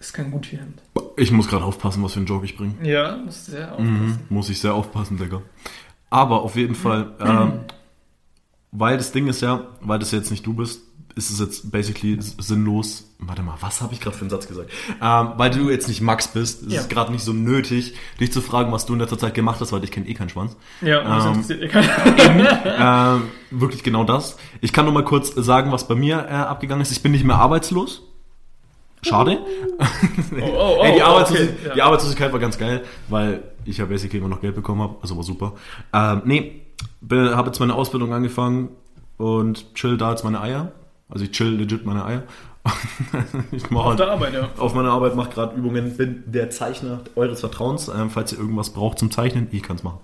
Ist 0.00 0.14
kein 0.14 0.30
Gucci-Hemd. 0.30 0.80
Ich 1.16 1.30
muss 1.30 1.48
gerade 1.48 1.64
aufpassen, 1.64 2.02
was 2.02 2.14
für 2.14 2.20
einen 2.20 2.26
Joke 2.26 2.46
ich 2.46 2.56
bringe. 2.56 2.74
Ja, 2.82 3.18
muss 3.18 3.46
sehr 3.46 3.72
aufpassen. 3.72 4.06
Mhm, 4.06 4.18
muss 4.30 4.48
ich 4.48 4.58
sehr 4.58 4.72
aufpassen, 4.72 5.18
Digga. 5.18 5.42
Aber 6.08 6.42
auf 6.42 6.56
jeden 6.56 6.74
Fall, 6.74 7.12
ähm, 7.20 7.60
weil 8.72 8.96
das 8.96 9.12
Ding 9.12 9.26
ist 9.28 9.42
ja, 9.42 9.66
weil 9.80 9.98
das 9.98 10.12
jetzt 10.12 10.30
nicht 10.30 10.46
du 10.46 10.54
bist, 10.54 10.80
ist 11.16 11.30
es 11.30 11.40
jetzt 11.40 11.72
basically 11.72 12.18
sinnlos. 12.20 13.04
Warte 13.18 13.42
mal, 13.42 13.56
was 13.60 13.80
habe 13.80 13.94
ich 13.94 14.00
gerade 14.00 14.14
für 14.14 14.20
einen 14.20 14.30
Satz 14.30 14.46
gesagt? 14.46 14.70
Ähm, 15.02 15.30
weil 15.38 15.48
du 15.50 15.70
jetzt 15.70 15.88
nicht 15.88 16.02
Max 16.02 16.28
bist, 16.28 16.62
ist 16.62 16.72
Ja. 16.72 16.80
es 16.82 16.88
gerade 16.90 17.10
nicht 17.10 17.24
so 17.24 17.32
nötig, 17.32 17.94
dich 18.20 18.30
zu 18.32 18.42
fragen, 18.42 18.70
was 18.70 18.84
du 18.84 18.92
in 18.92 19.00
letzter 19.00 19.16
Zeit 19.18 19.32
gemacht 19.32 19.58
hast, 19.60 19.72
weil 19.72 19.82
ich 19.82 19.90
kenne 19.90 20.06
eh 20.06 20.12
keinen 20.14 20.28
Schwanz. 20.28 20.56
Ja, 20.82 21.02
das 21.02 21.24
Ähm, 21.24 21.30
interessiert 21.32 21.62
eh 21.62 21.68
keinen. 21.68 22.46
ähm, 23.22 23.22
wirklich 23.50 23.82
genau 23.82 24.04
das. 24.04 24.36
Ich 24.60 24.74
kann 24.74 24.84
nur 24.84 24.92
mal 24.92 25.04
kurz 25.04 25.34
sagen, 25.34 25.72
was 25.72 25.88
bei 25.88 25.94
mir 25.94 26.18
äh, 26.28 26.32
abgegangen 26.34 26.82
ist. 26.82 26.92
Ich 26.92 27.02
bin 27.02 27.12
nicht 27.12 27.24
mehr 27.24 27.36
arbeitslos. 27.36 28.02
Schade. 29.02 29.38
Oh, 29.78 29.84
oh, 30.42 30.76
oh, 30.80 30.82
Ey, 30.82 30.96
die, 30.96 31.00
oh, 31.00 31.04
Arbeitslosigkeit, 31.04 31.56
okay, 31.58 31.68
ja. 31.68 31.74
die 31.74 31.82
Arbeitslosigkeit 31.82 32.32
war 32.32 32.40
ganz 32.40 32.58
geil, 32.58 32.84
weil 33.08 33.42
ich 33.64 33.78
ja 33.78 33.86
basically 33.86 34.18
immer 34.18 34.28
noch 34.28 34.40
Geld 34.42 34.54
bekommen 34.54 34.82
habe. 34.82 34.96
Also 35.00 35.16
war 35.16 35.22
super. 35.24 35.54
Ähm, 35.94 36.22
nee, 36.26 36.62
habe 37.10 37.46
jetzt 37.46 37.60
meine 37.60 37.74
Ausbildung 37.74 38.12
angefangen 38.12 38.68
und 39.16 39.74
chill 39.74 39.96
da 39.96 40.10
jetzt 40.10 40.24
meine 40.24 40.40
Eier. 40.42 40.72
Also 41.08 41.24
ich 41.24 41.30
chill 41.32 41.56
legit 41.56 41.84
meine 41.86 42.04
Eier. 42.04 42.22
ich 43.52 43.70
mache 43.70 43.84
Auf 43.84 43.90
halt 43.90 44.00
Arbeit, 44.00 44.34
ja. 44.34 44.50
auf 44.58 44.74
meiner 44.74 44.90
Arbeit, 44.90 45.14
mache 45.14 45.30
gerade 45.30 45.56
Übungen, 45.56 45.96
bin 45.96 46.24
der 46.26 46.50
Zeichner 46.50 47.02
eures 47.14 47.40
Vertrauens. 47.40 47.88
Ähm, 47.88 48.10
falls 48.10 48.32
ihr 48.32 48.38
irgendwas 48.38 48.70
braucht 48.70 48.98
zum 48.98 49.10
Zeichnen, 49.10 49.46
ich 49.52 49.62
kann 49.62 49.76
es 49.76 49.84
machen. 49.84 50.00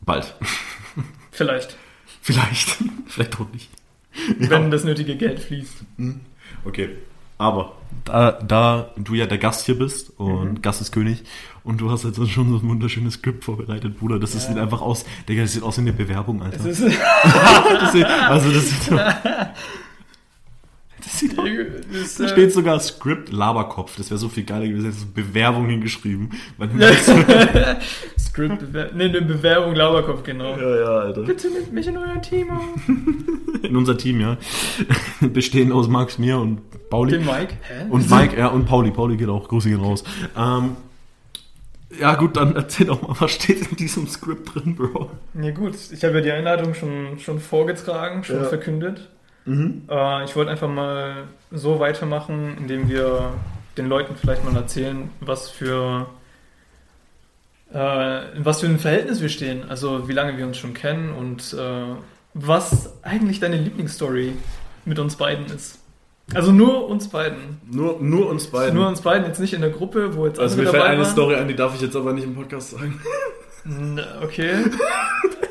Bald. 0.00 0.34
Vielleicht. 1.30 1.76
Vielleicht. 2.22 2.78
Vielleicht 3.06 3.40
auch 3.40 3.48
nicht. 3.52 3.70
Wenn 4.38 4.70
das 4.70 4.84
nötige 4.84 5.16
Geld 5.16 5.38
fließt. 5.40 5.84
Okay. 6.64 6.90
Aber 7.36 7.76
da, 8.04 8.32
da 8.32 8.90
du 8.96 9.14
ja 9.14 9.26
der 9.26 9.38
Gast 9.38 9.66
hier 9.66 9.78
bist 9.78 10.18
und 10.18 10.54
Mhm. 10.54 10.62
Gast 10.62 10.80
ist 10.80 10.90
König 10.92 11.22
und 11.68 11.82
du 11.82 11.90
hast 11.90 12.04
jetzt 12.04 12.16
schon 12.30 12.48
so 12.48 12.56
ein 12.56 12.66
wunderschönes 12.66 13.14
Skript 13.14 13.44
vorbereitet, 13.44 13.98
Bruder, 13.98 14.18
das 14.18 14.32
Ja. 14.32 14.40
sieht 14.40 14.56
einfach 14.56 14.80
aus, 14.80 15.04
Digga, 15.28 15.42
das 15.42 15.52
sieht 15.52 15.62
aus 15.62 15.76
wie 15.76 15.82
eine 15.82 15.92
Bewerbung, 15.92 16.40
Alter. 16.42 16.56
Das 16.56 16.80
ist, 16.80 16.98
Das 17.80 17.92
sieht, 17.92 18.06
also 18.06 18.50
das 18.50 18.70
sieht, 18.70 18.90
das 21.04 21.18
sieht 21.18 21.36
das 21.36 22.14
da 22.16 22.24
ist, 22.24 22.30
steht 22.30 22.52
sogar 22.54 22.80
Skript 22.80 23.30
Laberkopf. 23.30 23.96
Das 23.98 24.10
wäre 24.10 24.16
so 24.16 24.30
viel 24.30 24.44
geiler 24.44 24.66
gewesen, 24.66 24.86
hättest 24.86 25.12
Bewerbung 25.14 25.68
hingeschrieben. 25.68 26.30
Weil 26.56 26.70
äh, 26.80 27.76
Script, 28.18 28.60
Bewer 28.60 28.90
nee, 28.94 29.04
eine 29.04 29.20
Bewerbung, 29.20 29.74
Lauberkopf, 29.74 30.22
genau. 30.22 30.56
ja, 30.56 30.76
ja, 30.80 30.86
Alter. 30.86 31.20
Bitte 31.24 31.50
nimmt 31.50 31.70
mich 31.74 31.86
in 31.86 31.98
euer 31.98 32.22
Team 32.22 32.50
auf. 32.50 32.64
In 33.62 33.76
unser 33.76 33.98
Team, 33.98 34.20
ja. 34.20 34.38
Bestehen 35.20 35.72
aus 35.72 35.88
Max, 35.88 36.16
mir 36.18 36.38
und 36.38 36.60
Pauli. 36.88 37.10
Den 37.10 37.26
Mike? 37.26 37.54
Hä? 37.60 37.84
Und 37.90 38.08
Mike, 38.08 38.38
ja, 38.38 38.46
und 38.46 38.64
Pauli. 38.64 38.90
Pauli 38.90 39.16
geht 39.18 39.28
auch. 39.28 39.48
Grüße 39.48 39.68
gehen 39.68 39.80
raus. 39.80 40.04
Ähm, 40.36 40.76
ja, 41.98 42.14
gut, 42.16 42.36
dann 42.36 42.54
erzähl 42.56 42.86
doch 42.86 43.00
mal, 43.02 43.16
was 43.18 43.30
steht 43.32 43.70
in 43.70 43.76
diesem 43.76 44.06
Skript 44.08 44.54
drin, 44.54 44.74
Bro? 44.76 45.10
Ja 45.34 45.50
gut, 45.52 45.74
ich 45.92 46.04
habe 46.04 46.16
ja 46.16 46.20
die 46.20 46.32
Einladung 46.32 46.74
schon, 46.74 47.18
schon 47.18 47.40
vorgetragen, 47.40 48.24
schon 48.24 48.42
Ja. 48.42 48.44
verkündet. 48.44 49.08
Mhm. 49.44 49.82
Äh, 49.88 50.24
ich 50.24 50.36
wollte 50.36 50.50
einfach 50.50 50.68
mal 50.68 51.24
so 51.50 51.80
weitermachen, 51.80 52.56
indem 52.58 52.88
wir 52.88 53.32
den 53.76 53.86
Leuten 53.88 54.16
vielleicht 54.16 54.44
mal 54.44 54.54
erzählen, 54.56 55.10
was 55.20 55.48
für 55.50 56.06
äh, 57.72 58.36
in 58.36 58.44
was 58.44 58.60
für 58.60 58.66
ein 58.66 58.78
Verhältnis 58.78 59.20
wir 59.20 59.28
stehen. 59.28 59.68
Also 59.68 60.08
wie 60.08 60.12
lange 60.12 60.36
wir 60.36 60.46
uns 60.46 60.58
schon 60.58 60.74
kennen 60.74 61.12
und 61.12 61.54
äh, 61.54 61.94
was 62.34 63.02
eigentlich 63.02 63.40
deine 63.40 63.56
Lieblingsstory 63.56 64.32
mit 64.84 64.98
uns 64.98 65.16
beiden 65.16 65.46
ist. 65.46 65.78
Also 66.34 66.52
nur 66.52 66.88
uns 66.88 67.08
beiden. 67.08 67.60
Nur, 67.70 67.98
nur 68.00 68.28
uns 68.28 68.46
beiden. 68.48 68.74
Nur 68.74 68.86
uns 68.88 69.00
beiden, 69.00 69.26
jetzt 69.26 69.40
nicht 69.40 69.54
in 69.54 69.60
der 69.62 69.70
Gruppe, 69.70 70.14
wo 70.14 70.26
jetzt 70.26 70.38
also 70.38 70.56
mir 70.56 70.68
fällt 70.68 70.82
eine 70.82 71.02
waren. 71.02 71.10
Story 71.10 71.34
ein, 71.36 71.48
die 71.48 71.56
darf 71.56 71.74
ich 71.74 71.80
jetzt 71.80 71.96
aber 71.96 72.12
nicht 72.12 72.24
im 72.24 72.34
Podcast 72.34 72.70
sagen. 72.70 73.00
Okay. 74.22 74.50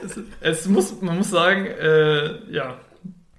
es, 0.06 0.20
es 0.42 0.68
muss, 0.68 1.02
man 1.02 1.18
muss 1.18 1.30
sagen, 1.30 1.66
äh, 1.66 2.52
ja. 2.52 2.76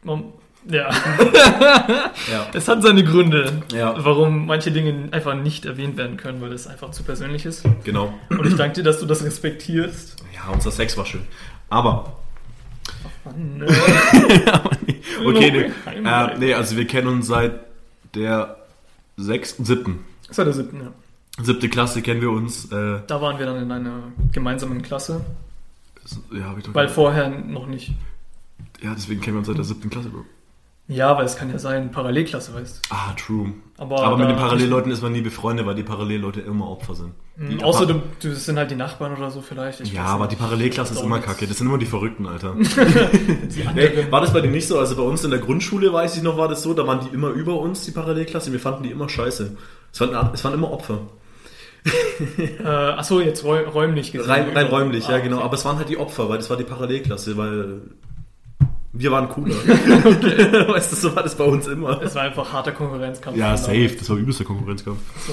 Man, 0.02 0.24
ja. 0.70 0.90
Ja. 2.30 2.46
Es 2.52 2.68
hat 2.68 2.82
seine 2.82 3.02
Gründe, 3.04 3.62
Ja. 3.72 3.94
warum 4.04 4.46
manche 4.46 4.70
Dinge 4.70 5.08
einfach 5.12 5.34
nicht 5.34 5.64
erwähnt 5.64 5.96
werden 5.96 6.16
können, 6.16 6.40
weil 6.40 6.52
es 6.52 6.66
einfach 6.66 6.90
zu 6.90 7.02
persönlich 7.04 7.46
ist. 7.46 7.64
Genau. 7.84 8.12
Und 8.30 8.46
ich 8.46 8.56
danke 8.56 8.74
dir, 8.76 8.82
dass 8.82 8.98
du 9.00 9.06
das 9.06 9.24
respektierst. 9.24 10.16
Ja, 10.34 10.52
unser 10.52 10.70
Sex 10.70 10.96
war 10.98 11.06
schön. 11.06 11.22
Aber, 11.70 12.16
Mann, 13.32 13.62
okay, 15.26 15.50
nee, 15.50 16.04
äh, 16.08 16.38
nee, 16.38 16.54
also 16.54 16.76
wir 16.76 16.86
kennen 16.86 17.08
uns 17.08 17.26
seit 17.26 17.60
der 18.14 18.56
sechsten, 19.16 19.64
siebten. 19.64 20.04
War 20.34 20.44
der 20.44 20.54
siebten, 20.54 20.80
ja. 20.80 20.92
Siebte 21.44 21.68
Klasse 21.68 22.02
kennen 22.02 22.20
wir 22.20 22.30
uns. 22.30 22.66
Äh, 22.72 23.00
Da 23.06 23.20
waren 23.20 23.38
wir 23.38 23.46
dann 23.46 23.62
in 23.62 23.70
einer 23.70 24.02
gemeinsamen 24.32 24.82
Klasse, 24.82 25.20
ja, 26.32 26.44
hab 26.44 26.58
ich 26.58 26.64
doch 26.64 26.74
weil 26.74 26.88
vorher 26.88 27.28
noch 27.28 27.66
nicht. 27.66 27.92
ja, 28.82 28.94
deswegen 28.94 29.20
kennen 29.20 29.36
wir 29.36 29.38
uns 29.38 29.46
seit 29.48 29.56
der 29.58 29.64
siebten 29.64 29.90
Klasse, 29.90 30.08
Bro. 30.08 30.24
Ja, 30.90 31.14
weil 31.18 31.26
es 31.26 31.36
kann 31.36 31.50
ja 31.50 31.58
sein, 31.58 31.90
Parallelklasse, 31.90 32.54
weißt 32.54 32.80
Ah, 32.88 33.12
true. 33.12 33.52
Aber, 33.76 34.02
Aber 34.02 34.16
mit 34.16 34.30
den 34.30 34.36
Parallelleuten 34.36 34.90
ist 34.90 35.02
man 35.02 35.12
nie 35.12 35.20
befreundet, 35.20 35.66
weil 35.66 35.74
die 35.74 35.82
Parallelleute 35.82 36.40
immer 36.40 36.70
Opfer 36.70 36.94
sind. 36.94 37.12
du. 37.36 37.44
Die 37.46 37.54
Mhm, 37.56 37.62
Außer 37.62 37.84
du, 37.84 38.00
du 38.20 38.28
das 38.30 38.46
sind 38.46 38.56
halt 38.56 38.70
die 38.70 38.74
Nachbarn 38.74 39.14
oder 39.14 39.30
so 39.30 39.42
vielleicht. 39.42 39.80
ich 39.80 39.92
Ja, 39.92 40.04
aber 40.04 40.24
nicht. 40.24 40.32
die 40.32 40.42
Parallelklasse 40.42 40.94
ist 40.94 41.02
immer 41.02 41.18
kacke. 41.18 41.46
Das 41.46 41.58
sind 41.58 41.66
immer 41.66 41.76
die 41.76 41.84
Verrückten, 41.84 42.26
Alter. 42.26 42.54
Die 42.58 43.66
anderen- 43.66 44.10
war 44.10 44.22
das 44.22 44.32
bei 44.32 44.40
dir 44.40 44.50
nicht 44.50 44.66
so? 44.66 44.78
Also 44.78 44.96
bei 44.96 45.02
uns 45.02 45.22
in 45.24 45.30
der 45.30 45.40
Grundschule, 45.40 45.92
weiß 45.92 46.16
ich 46.16 46.22
noch, 46.22 46.38
war 46.38 46.48
das 46.48 46.62
so, 46.62 46.72
da 46.72 46.86
waren 46.86 47.00
die 47.06 47.14
immer 47.14 47.28
über 47.28 47.58
uns, 47.60 47.84
die 47.84 47.90
Parallelklasse. 47.90 48.50
Wir 48.50 48.60
fanden 48.60 48.82
die 48.84 48.90
immer 48.90 49.10
scheiße. 49.10 49.56
Es 49.92 50.00
waren, 50.00 50.30
es 50.32 50.42
waren 50.42 50.54
immer 50.54 50.70
Opfer. 50.72 51.00
Äh, 52.38 52.66
achso, 52.66 53.20
jetzt 53.20 53.44
räu 53.44 53.60
räumlich 53.68 54.10
gesehen. 54.12 54.28
Rein, 54.30 54.46
rein 54.54 54.66
räumlich, 54.66 55.06
Ah, 55.08 55.12
ja 55.12 55.18
genau. 55.20 55.36
okay. 55.36 55.44
Aber 55.44 55.54
es 55.54 55.64
waren 55.64 55.76
halt 55.78 55.88
die 55.88 55.96
Opfer, 55.96 56.28
weil 56.28 56.38
das 56.38 56.50
war 56.50 56.56
die 56.56 56.64
Parallelklasse, 56.64 57.36
weil 57.36 57.82
wir 58.92 59.10
waren 59.10 59.28
cooler. 59.28 59.54
weißt 60.68 60.92
du, 60.92 60.96
so 60.96 61.14
war 61.14 61.22
das 61.22 61.36
bei 61.36 61.44
uns 61.44 61.66
immer. 61.66 62.00
Es 62.02 62.14
war 62.14 62.22
einfach 62.22 62.52
harter 62.52 62.72
Konkurrenzkampf. 62.72 63.36
Ja, 63.36 63.56
safe. 63.56 63.94
Das 63.98 64.08
war 64.08 64.16
übelster 64.16 64.44
Konkurrenzkampf. 64.44 65.00
So, 65.26 65.32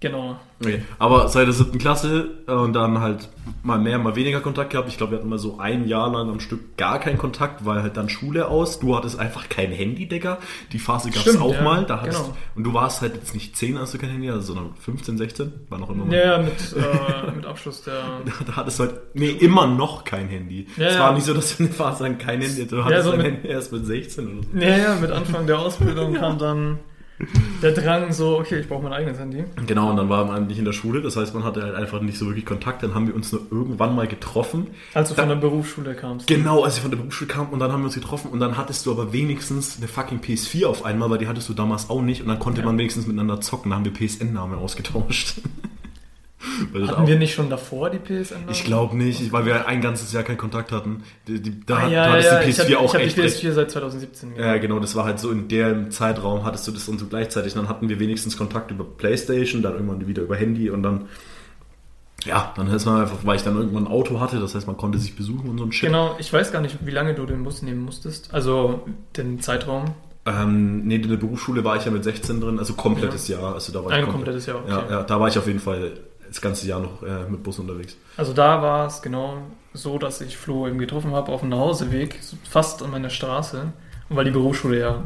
genau. 0.00 0.36
Okay. 0.62 0.82
Aber 0.98 1.28
seit 1.28 1.46
der 1.46 1.54
siebten 1.54 1.78
Klasse 1.78 2.30
äh, 2.46 2.52
und 2.52 2.74
dann 2.74 3.00
halt 3.00 3.28
mal 3.62 3.78
mehr, 3.78 3.98
mal 3.98 4.14
weniger 4.14 4.40
Kontakt 4.40 4.70
gehabt. 4.70 4.88
Ich 4.88 4.98
glaube, 4.98 5.12
wir 5.12 5.18
hatten 5.18 5.28
mal 5.28 5.38
so 5.38 5.58
ein 5.58 5.88
Jahr 5.88 6.10
lang 6.12 6.28
am 6.28 6.40
Stück 6.40 6.76
gar 6.76 6.98
keinen 6.98 7.16
Kontakt, 7.16 7.64
weil 7.64 7.82
halt 7.82 7.96
dann 7.96 8.10
Schule 8.10 8.48
aus. 8.48 8.78
Du 8.78 8.94
hattest 8.94 9.18
einfach 9.18 9.48
kein 9.48 9.72
Handy, 9.72 10.06
Digga. 10.06 10.38
Die 10.72 10.78
Phase 10.78 11.10
gab 11.10 11.26
es 11.26 11.38
auch 11.38 11.54
ja, 11.54 11.62
mal. 11.62 11.86
Da 11.86 12.02
hattest, 12.02 12.18
genau. 12.18 12.36
Und 12.56 12.64
du 12.64 12.74
warst 12.74 13.00
halt 13.00 13.14
jetzt 13.14 13.32
nicht 13.32 13.56
10, 13.56 13.78
als 13.78 13.92
du 13.92 13.98
kein 13.98 14.10
Handy 14.10 14.28
hattest, 14.28 14.48
sondern 14.48 14.74
15, 14.74 15.16
16. 15.16 15.52
War 15.70 15.78
noch 15.78 15.90
immer 15.90 16.04
mal. 16.04 16.14
Ja, 16.14 16.36
ja, 16.36 16.38
mit, 16.42 16.76
äh, 16.76 17.32
mit 17.32 17.46
Abschluss 17.46 17.82
der. 17.82 18.00
Da 18.46 18.56
hattest 18.56 18.78
du 18.78 18.84
halt, 18.84 18.94
nee, 19.14 19.30
immer 19.30 19.66
noch 19.66 20.04
kein 20.04 20.28
Handy. 20.28 20.66
Ja, 20.76 20.86
es 20.86 20.94
ja. 20.94 21.00
war 21.00 21.14
nicht 21.14 21.24
so, 21.24 21.34
dass 21.34 21.56
du 21.56 21.64
eine 21.64 21.72
Phase 21.72 22.02
lang 22.04 22.18
kein 22.18 22.40
Handy 22.40 22.56
hattest. 22.56 22.72
Du 22.72 22.84
hattest 22.84 23.04
so 23.04 23.10
dein 23.12 23.18
mit- 23.18 23.26
Handy 23.32 23.48
erst 23.48 23.72
mit 23.72 23.86
16 23.86 24.26
oder 24.26 24.42
so. 24.42 24.58
Ja, 24.58 24.76
ja, 24.76 24.94
mit 24.96 25.10
Anfang 25.10 25.46
der 25.46 25.58
Ausbildung 25.58 26.14
kam 26.20 26.38
dann 26.38 26.78
der 27.62 27.72
Drang 27.72 28.12
so, 28.12 28.38
okay, 28.38 28.60
ich 28.60 28.68
brauche 28.68 28.82
mein 28.82 28.92
eigenes 28.92 29.18
Handy. 29.18 29.44
Genau, 29.66 29.90
und 29.90 29.96
dann 29.96 30.08
war 30.08 30.24
man 30.24 30.46
nicht 30.46 30.58
in 30.58 30.64
der 30.64 30.72
Schule. 30.72 31.02
Das 31.02 31.16
heißt, 31.16 31.34
man 31.34 31.44
hatte 31.44 31.62
halt 31.62 31.74
einfach 31.74 32.00
nicht 32.00 32.18
so 32.18 32.26
wirklich 32.26 32.46
Kontakt. 32.46 32.82
Dann 32.82 32.94
haben 32.94 33.06
wir 33.06 33.14
uns 33.14 33.30
nur 33.32 33.42
irgendwann 33.50 33.94
mal 33.94 34.06
getroffen. 34.06 34.68
Als 34.94 35.08
du 35.10 35.14
Da- 35.14 35.22
von 35.22 35.28
der 35.28 35.36
Berufsschule 35.36 35.94
kamst. 35.94 36.26
Genau, 36.26 36.62
als 36.64 36.76
ich 36.76 36.82
von 36.82 36.90
der 36.90 36.98
Berufsschule 36.98 37.28
kam 37.28 37.48
und 37.50 37.58
dann 37.58 37.70
haben 37.72 37.80
wir 37.82 37.86
uns 37.86 37.94
getroffen 37.94 38.30
und 38.30 38.40
dann 38.40 38.56
hattest 38.56 38.86
du 38.86 38.90
aber 38.92 39.12
wenigstens 39.12 39.76
eine 39.78 39.88
fucking 39.88 40.20
PS4 40.20 40.66
auf 40.66 40.84
einmal, 40.84 41.10
weil 41.10 41.18
die 41.18 41.28
hattest 41.28 41.48
du 41.48 41.52
damals 41.54 41.90
auch 41.90 42.02
nicht 42.02 42.22
und 42.22 42.28
dann 42.28 42.38
konnte 42.38 42.60
Ja. 42.60 42.66
man 42.66 42.78
wenigstens 42.78 43.06
miteinander 43.06 43.40
zocken, 43.40 43.70
da 43.70 43.76
haben 43.76 43.84
wir 43.84 43.92
PSN-Namen 43.92 44.58
ausgetauscht. 44.58 45.40
Hatten 46.86 47.06
wir 47.06 47.18
nicht 47.18 47.34
schon 47.34 47.50
davor 47.50 47.90
die 47.90 47.98
PSN? 47.98 48.36
ich 48.50 48.64
glaube 48.64 48.96
nicht, 48.96 49.30
weil 49.32 49.44
wir 49.44 49.66
ein 49.66 49.80
ganzes 49.82 50.12
Jahr 50.12 50.22
keinen 50.22 50.38
Kontakt 50.38 50.72
hatten. 50.72 51.02
Die, 51.28 51.40
die, 51.40 51.60
da 51.66 51.76
ah, 51.78 51.88
ja, 51.88 52.04
du 52.06 52.12
hattest 52.12 52.30
ja, 52.30 52.42
die 52.42 52.50
ich 52.50 52.58
PS4 52.58 52.74
hab, 52.74 52.80
auch 52.82 52.94
ich 52.94 53.00
echt 53.02 53.16
die 53.16 53.20
recht. 53.20 53.36
PS4 53.44 53.52
seit 53.52 53.70
2017. 53.70 54.36
Ja, 54.36 54.56
genau, 54.58 54.78
das 54.78 54.94
war 54.94 55.04
halt 55.04 55.18
so 55.18 55.30
in 55.30 55.48
dem 55.48 55.90
Zeitraum 55.90 56.44
hattest 56.44 56.66
du 56.66 56.72
das 56.72 56.88
und 56.88 56.98
so 56.98 57.06
gleichzeitig. 57.06 57.52
Dann 57.54 57.68
hatten 57.68 57.88
wir 57.88 57.98
wenigstens 58.00 58.36
Kontakt 58.38 58.70
über 58.70 58.84
Playstation, 58.84 59.60
dann 59.62 59.74
irgendwann 59.74 60.06
wieder 60.06 60.22
über 60.22 60.36
Handy 60.36 60.70
und 60.70 60.82
dann, 60.82 61.08
ja, 62.24 62.52
dann 62.56 62.68
ist 62.68 62.84
man 62.86 63.02
einfach, 63.02 63.18
weil 63.24 63.36
ich 63.36 63.42
dann 63.42 63.56
irgendwann 63.56 63.84
ein 63.86 63.92
Auto 63.92 64.20
hatte, 64.20 64.40
das 64.40 64.54
heißt, 64.54 64.66
man 64.66 64.76
konnte 64.76 64.98
sich 64.98 65.16
besuchen 65.16 65.48
und 65.50 65.58
so 65.58 65.64
ein 65.64 65.72
Shit. 65.72 65.88
Genau, 65.88 66.16
ich 66.18 66.32
weiß 66.32 66.52
gar 66.52 66.60
nicht, 66.62 66.78
wie 66.84 66.90
lange 66.90 67.14
du 67.14 67.26
den 67.26 67.42
Bus 67.44 67.62
nehmen 67.62 67.84
musstest. 67.84 68.32
Also 68.32 68.86
den 69.16 69.40
Zeitraum. 69.40 69.86
Ähm, 70.26 70.86
nee, 70.86 70.96
in 70.96 71.08
der 71.08 71.16
Berufsschule 71.16 71.64
war 71.64 71.76
ich 71.76 71.84
ja 71.86 71.90
mit 71.90 72.04
16 72.04 72.40
drin, 72.42 72.58
also 72.58 72.74
komplettes 72.74 73.26
Jahr. 73.28 73.54
Also 73.54 73.72
da 73.72 73.82
war 73.82 73.90
Ein 73.90 74.00
ich 74.00 74.10
komplett- 74.10 74.12
komplettes 74.12 74.46
Jahr, 74.46 74.56
okay. 74.58 74.70
Ja, 74.70 74.90
ja, 74.98 75.02
da 75.02 75.18
war 75.18 75.28
ich 75.28 75.38
auf 75.38 75.46
jeden 75.46 75.60
Fall 75.60 75.92
das 76.30 76.40
ganze 76.40 76.66
Jahr 76.66 76.80
noch 76.80 77.02
äh, 77.02 77.28
mit 77.28 77.42
Bus 77.42 77.58
unterwegs. 77.58 77.96
Also 78.16 78.32
da 78.32 78.62
war 78.62 78.86
es 78.86 79.02
genau 79.02 79.38
so, 79.72 79.98
dass 79.98 80.20
ich 80.20 80.36
Flo 80.36 80.66
eben 80.66 80.78
getroffen 80.78 81.12
habe 81.12 81.30
auf 81.32 81.40
dem 81.40 81.50
Nachhauseweg, 81.50 82.18
fast 82.48 82.82
an 82.82 82.90
meiner 82.90 83.10
Straße. 83.10 83.72
Und 84.08 84.16
weil 84.16 84.24
die 84.24 84.30
Berufsschule 84.30 84.78
ja 84.80 85.02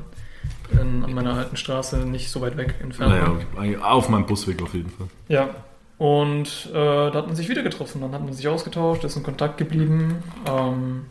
in, 0.70 1.04
an 1.04 1.12
meiner 1.14 1.34
alten 1.34 1.56
Straße 1.56 1.98
nicht 1.98 2.30
so 2.30 2.40
weit 2.40 2.56
weg 2.56 2.76
entfernt 2.82 3.12
Naja, 3.12 3.28
war. 3.54 3.62
eigentlich 3.62 3.82
auf 3.82 4.08
meinem 4.08 4.26
Busweg 4.26 4.62
auf 4.62 4.74
jeden 4.74 4.90
Fall. 4.90 5.08
Ja. 5.28 5.50
Und 5.98 6.68
äh, 6.70 6.74
da 6.74 7.12
hat 7.14 7.26
man 7.26 7.36
sich 7.36 7.48
wieder 7.48 7.62
getroffen, 7.62 8.00
dann 8.00 8.12
hat 8.12 8.22
man 8.22 8.32
sich 8.32 8.48
ausgetauscht, 8.48 9.04
ist 9.04 9.16
in 9.16 9.22
Kontakt 9.22 9.58
geblieben. 9.58 10.22
Ähm, 10.46 11.06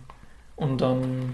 und 0.55 0.81
dann, 0.81 1.33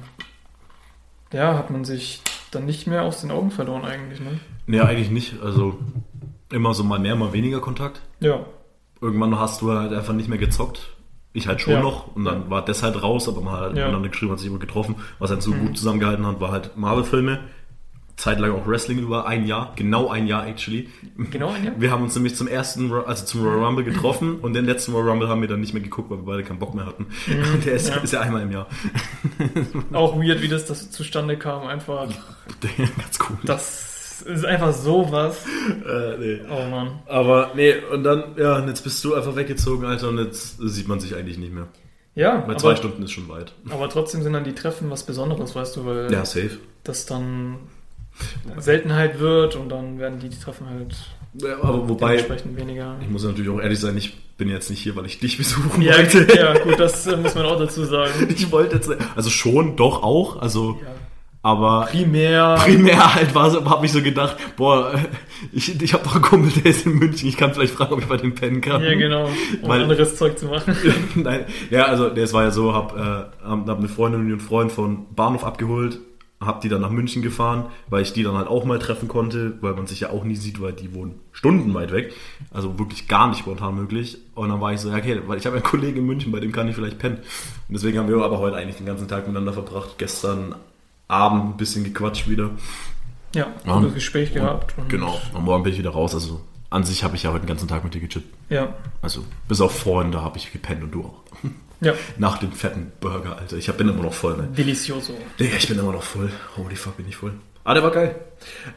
ja, 1.33 1.57
hat 1.57 1.69
man 1.69 1.83
sich 1.83 2.21
dann 2.51 2.65
nicht 2.65 2.87
mehr 2.87 3.03
aus 3.03 3.21
den 3.21 3.31
Augen 3.31 3.51
verloren 3.51 3.85
eigentlich, 3.85 4.19
ne? 4.19 4.39
Nee, 4.67 4.81
eigentlich 4.81 5.09
nicht. 5.09 5.41
Also 5.41 5.79
immer 6.51 6.73
so 6.73 6.83
mal 6.83 6.99
mehr, 6.99 7.15
mal 7.15 7.33
weniger 7.33 7.59
Kontakt. 7.59 8.01
Ja, 8.19 8.45
Irgendwann 9.01 9.37
hast 9.39 9.61
du 9.61 9.71
halt 9.71 9.93
einfach 9.93 10.13
nicht 10.13 10.29
mehr 10.29 10.37
gezockt. 10.37 10.89
Ich 11.31 11.47
halt 11.47 11.61
schon 11.61 11.73
Ja. 11.73 11.81
noch. 11.81 12.15
Und 12.15 12.25
dann 12.25 12.49
war 12.49 12.65
das 12.65 12.81
halt 12.83 13.01
raus, 13.01 13.27
aber 13.29 13.41
man 13.41 13.53
hat 13.53 13.61
halt 13.61 13.77
Ja. 13.77 13.83
miteinander 13.85 14.09
geschrieben, 14.09 14.31
hat 14.31 14.39
sich 14.39 14.47
immer 14.49 14.59
getroffen. 14.59 14.95
Was 15.19 15.29
halt 15.29 15.41
so 15.43 15.51
Mhm. 15.51 15.67
gut 15.67 15.77
zusammengehalten 15.77 16.25
hat, 16.25 16.41
war 16.41 16.51
halt 16.51 16.75
Marvel-Filme. 16.75 17.39
Zeitlang 18.17 18.51
auch 18.51 18.67
Wrestling 18.67 18.99
über 18.99 19.27
ein 19.27 19.45
Jahr. 19.45 19.71
Genau 19.77 20.09
ein 20.09 20.27
Jahr, 20.27 20.45
actually. 20.45 20.89
genau 21.31 21.51
ein 21.51 21.63
Jahr. 21.63 21.73
Wir 21.77 21.89
haben 21.91 22.03
uns 22.03 22.13
nämlich 22.15 22.35
zum 22.35 22.49
ersten, 22.49 22.91
also 22.91 23.23
zum 23.25 23.43
Royal 23.45 23.63
Rumble 23.63 23.85
getroffen 23.85 24.39
und 24.39 24.51
den 24.53 24.65
letzten 24.65 24.91
Royal 24.91 25.11
Rumble 25.11 25.29
haben 25.29 25.39
wir 25.39 25.47
dann 25.47 25.61
nicht 25.61 25.73
mehr 25.73 25.81
geguckt, 25.81 26.09
weil 26.09 26.17
wir 26.17 26.25
beide 26.25 26.43
keinen 26.43 26.59
Bock 26.59 26.73
mehr 26.75 26.85
hatten. 26.85 27.05
Und 27.53 27.65
der 27.65 27.75
ist 27.75 27.87
Mhm. 27.89 27.95
ja. 27.95 28.01
ist 28.01 28.11
ja 28.11 28.19
einmal 28.19 28.41
im 28.41 28.51
Jahr. 28.51 28.67
Auch 29.93 30.17
weird, 30.17 30.41
wie 30.41 30.49
das, 30.49 30.65
das 30.65 30.91
zustande 30.91 31.37
kam, 31.37 31.65
einfach. 31.67 32.07
Ganz 32.97 33.19
cool. 33.29 33.37
Das 34.27 34.39
ist 34.39 34.45
einfach 34.45 34.73
sowas. 34.73 35.45
Äh, 35.87 36.17
nee. 36.17 36.39
Oh 36.49 36.69
Mann. 36.69 36.99
Aber 37.07 37.51
nee, 37.55 37.75
und 37.91 38.03
dann, 38.03 38.23
ja, 38.37 38.57
und 38.57 38.67
jetzt 38.67 38.83
bist 38.83 39.03
du 39.03 39.13
einfach 39.15 39.35
weggezogen, 39.35 39.85
Alter, 39.85 40.09
und 40.09 40.17
jetzt 40.19 40.57
sieht 40.59 40.87
man 40.87 40.99
sich 40.99 41.15
eigentlich 41.15 41.37
nicht 41.37 41.53
mehr. 41.53 41.67
Ja, 42.15 42.43
Weil 42.47 42.57
zwei 42.57 42.69
aber, 42.69 42.77
Stunden 42.77 43.03
ist 43.03 43.11
schon 43.11 43.29
weit. 43.29 43.53
aber 43.69 43.87
trotzdem 43.89 44.23
sind 44.23 44.33
dann 44.33 44.43
die 44.43 44.55
Treffen 44.55 44.89
was 44.89 45.03
Besonderes, 45.03 45.55
weißt 45.55 45.75
du, 45.77 45.85
weil 45.85 46.11
Ja, 46.11 46.25
safe. 46.25 46.57
das 46.83 47.05
dann 47.05 47.59
Seltenheit 48.57 49.19
wird 49.19 49.55
und 49.55 49.69
dann 49.69 49.99
werden 49.99 50.19
die 50.19 50.29
Treffen 50.29 50.67
halt 50.69 50.95
Ja, 51.35 51.57
aber 51.61 51.87
wobei, 51.87 52.17
dementsprechend 52.17 52.57
weniger. 52.57 52.97
ich 53.01 53.09
muss 53.09 53.23
natürlich 53.23 53.49
auch 53.49 53.59
ehrlich 53.61 53.79
sein, 53.79 53.95
ich 53.95 54.17
bin 54.37 54.49
jetzt 54.49 54.69
nicht 54.69 54.81
hier, 54.81 54.95
weil 54.95 55.05
ich 55.05 55.19
dich 55.19 55.37
besuchen 55.37 55.81
Ja, 55.81 55.97
wollte. 55.97 56.27
ja, 56.35 56.57
gut, 56.59 56.79
das 56.79 57.05
äh, 57.07 57.15
muss 57.17 57.35
man 57.35 57.45
auch 57.45 57.59
dazu 57.59 57.85
sagen. 57.85 58.11
Ich 58.29 58.51
wollte 58.51 58.75
jetzt, 58.75 58.89
also 59.15 59.29
schon, 59.29 59.75
doch 59.77 60.03
auch, 60.03 60.41
also, 60.41 60.77
Ja. 60.81 60.87
Aber 61.41 61.87
Primär. 61.89 62.55
primär 62.59 63.15
halt 63.15 63.33
war 63.33 63.49
so, 63.49 63.63
habe 63.69 63.85
ich 63.85 63.91
so 63.91 64.01
gedacht, 64.01 64.35
boah, 64.57 64.93
ich, 65.53 65.81
ich 65.81 65.93
habe 65.93 66.03
doch 66.03 66.15
einen 66.15 66.23
Kumpel, 66.23 66.51
der 66.61 66.71
ist 66.71 66.85
in 66.85 66.99
München, 66.99 67.29
ich 67.29 67.37
kann 67.37 67.53
vielleicht 67.53 67.73
fragen, 67.73 67.93
ob 67.93 68.01
ich 68.01 68.07
bei 68.07 68.17
dem 68.17 68.35
pennen 68.35 68.59
kann. 68.59 68.83
Ja, 68.83 68.93
genau, 68.93 69.25
um 69.25 69.33
Weil- 69.69 69.83
anderes 69.83 70.17
Zeug 70.17 70.37
zu 70.37 70.47
machen. 70.47 70.75
Nein, 71.15 71.45
ja, 71.69 71.85
also 71.85 72.09
das 72.09 72.33
war 72.33 72.43
ja 72.43 72.51
so, 72.51 72.73
hab, 72.73 72.97
äh, 72.97 73.45
hab 73.45 73.77
eine 73.77 73.87
Freundin 73.87 74.21
und 74.21 74.27
einen 74.27 74.39
Freund 74.41 74.71
von 74.71 75.13
Bahnhof 75.15 75.45
abgeholt, 75.45 75.99
hab 76.41 76.61
die 76.61 76.69
dann 76.69 76.81
nach 76.81 76.89
München 76.89 77.21
gefahren, 77.21 77.65
weil 77.89 78.01
ich 78.01 78.13
die 78.13 78.23
dann 78.23 78.35
halt 78.37 78.47
auch 78.47 78.63
mal 78.65 78.79
treffen 78.79 79.07
konnte, 79.07 79.57
weil 79.61 79.73
man 79.73 79.87
sich 79.87 80.01
ja 80.01 80.09
auch 80.09 80.23
nie 80.23 80.37
sieht, 80.37 80.61
weil 80.61 80.71
die 80.73 80.93
wohnen 80.93 81.19
stundenweit 81.31 81.91
weg, 81.91 82.13
also 82.51 82.77
wirklich 82.79 83.07
gar 83.07 83.27
nicht 83.29 83.39
spontan 83.39 83.75
möglich. 83.75 84.17
Und 84.35 84.49
dann 84.49 84.59
war 84.61 84.73
ich 84.73 84.79
so, 84.79 84.89
ja 84.89 84.97
okay, 84.97 85.21
weil 85.27 85.37
ich 85.37 85.45
habe 85.45 85.55
einen 85.57 85.63
Kollegen 85.65 85.99
in 85.99 86.05
München, 86.05 86.31
bei 86.31 86.39
dem 86.39 86.51
kann 86.51 86.67
ich 86.69 86.75
vielleicht 86.75 86.99
pennen. 86.99 87.17
Und 87.17 87.73
deswegen 87.73 87.97
haben 87.97 88.07
wir 88.09 88.17
aber 88.23 88.39
heute 88.39 88.55
eigentlich 88.57 88.77
den 88.77 88.85
ganzen 88.85 89.07
Tag 89.07 89.21
miteinander 89.27 89.51
verbracht, 89.53 89.97
gestern 89.97 90.55
Abend 91.09 91.43
ein 91.55 91.57
bisschen 91.57 91.83
gequatscht 91.83 92.29
wieder. 92.29 92.51
Ja, 93.35 93.47
Ja. 93.65 93.73
gutes 93.79 93.95
Gespräch 93.95 94.33
gehabt. 94.33 94.73
Und 94.77 94.87
Genau, 94.89 95.19
und 95.33 95.43
morgen 95.43 95.63
bin 95.63 95.73
ich 95.73 95.79
wieder 95.79 95.89
raus, 95.89 96.13
also 96.13 96.41
an 96.69 96.83
sich 96.83 97.03
habe 97.03 97.15
ich 97.15 97.23
ja 97.23 97.31
heute 97.31 97.41
den 97.41 97.47
ganzen 97.47 97.67
Tag 97.67 97.83
mit 97.83 97.93
dir 97.95 97.99
gechippt. 98.01 98.31
Ja, 98.49 98.73
Also 99.01 99.23
bis 99.47 99.59
auf 99.59 99.77
vorhin, 99.77 100.11
da 100.11 100.21
habe 100.21 100.37
ich 100.37 100.51
gepennt 100.51 100.83
und 100.83 100.91
du 100.91 101.01
auch. 101.03 101.23
ja, 101.81 101.93
Nach 102.17 102.37
dem 102.37 102.51
fetten 102.51 102.91
Burger, 102.99 103.37
Alter. 103.37 103.57
Ich 103.57 103.67
hab, 103.69 103.77
bin 103.77 103.89
immer 103.89 104.03
noch 104.03 104.13
voll, 104.13 104.37
ne? 104.37 104.47
delicioso. 104.55 105.13
Digga, 105.39 105.57
ich 105.57 105.67
bin 105.67 105.79
immer 105.79 105.91
noch 105.93 106.03
voll. 106.03 106.31
Holy 106.57 106.75
fuck, 106.75 106.95
bin 106.97 107.07
ich 107.07 107.15
voll. 107.15 107.33
Ah, 107.63 107.73
der 107.73 107.83
war 107.83 107.91
geil. 107.91 108.15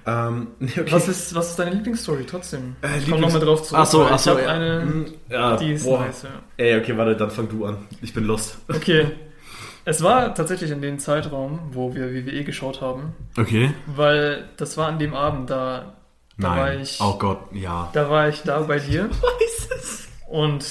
Ähm, 0.06 0.48
okay. 0.60 0.84
Was 0.90 1.08
ist, 1.08 1.34
was 1.34 1.50
ist 1.50 1.58
deine 1.58 1.70
Lieblingsstory 1.72 2.24
trotzdem? 2.24 2.76
Äh, 2.82 2.98
ich 2.98 3.10
komm 3.10 3.20
noch 3.20 3.32
mal 3.32 3.38
drauf 3.40 3.62
zurück. 3.62 3.80
Ach 3.82 3.86
so, 3.86 4.00
weil 4.00 4.12
ach 4.12 4.18
so, 4.18 4.30
Ich 4.32 4.36
habe 4.38 4.42
ja. 4.46 4.48
eine, 4.54 4.82
Hm, 4.82 5.06
ja, 5.30 5.56
die 5.56 5.72
ist 5.74 5.84
boah. 5.84 6.00
nice, 6.00 6.22
ja. 6.24 6.30
Ey, 6.56 6.78
okay, 6.80 6.96
warte, 6.96 7.14
dann 7.16 7.30
fang 7.30 7.48
du 7.48 7.64
an. 7.66 7.76
Ich 8.00 8.12
bin 8.14 8.24
lost. 8.24 8.56
Okay. 8.68 9.06
Es 9.84 10.02
war 10.02 10.34
tatsächlich 10.34 10.70
in 10.70 10.80
dem 10.80 10.98
Zeitraum, 10.98 11.58
wo 11.72 11.94
wir 11.94 12.12
WWE 12.14 12.44
geschaut 12.44 12.80
haben, 12.80 13.14
Okay. 13.36 13.72
weil 13.86 14.48
das 14.56 14.76
war 14.76 14.86
an 14.88 14.98
dem 14.98 15.12
Abend, 15.14 15.50
da, 15.50 15.94
da 16.38 16.48
Nein. 16.48 16.58
war 16.58 16.74
ich, 16.74 16.98
Oh 17.00 17.16
Gott, 17.18 17.38
ja. 17.52 17.90
da 17.92 18.08
war 18.08 18.28
ich 18.28 18.42
da 18.42 18.60
bei 18.60 18.78
dir 18.78 19.10
Weiß 19.10 19.68
es. 19.76 20.08
und 20.28 20.64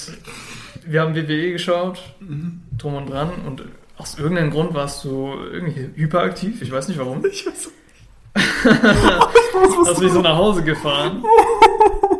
wir 0.86 1.02
haben 1.02 1.14
WWE 1.14 1.52
geschaut, 1.52 2.00
Mhm. 2.20 2.62
drum 2.78 2.94
und 2.94 3.10
dran 3.10 3.30
und 3.46 3.62
aus 3.98 4.18
irgendeinem 4.18 4.50
Grund 4.50 4.72
warst 4.74 5.04
du 5.04 5.28
irgendwie 5.52 5.90
hyperaktiv, 5.94 6.62
ich 6.62 6.72
weiß 6.72 6.88
nicht 6.88 6.98
warum. 6.98 7.24
Ich 7.26 7.46
weiß 7.46 7.70
Hast 9.86 10.00
mich 10.00 10.10
so 10.12 10.22
nach 10.22 10.36
Hause 10.36 10.62
gefahren 10.64 11.22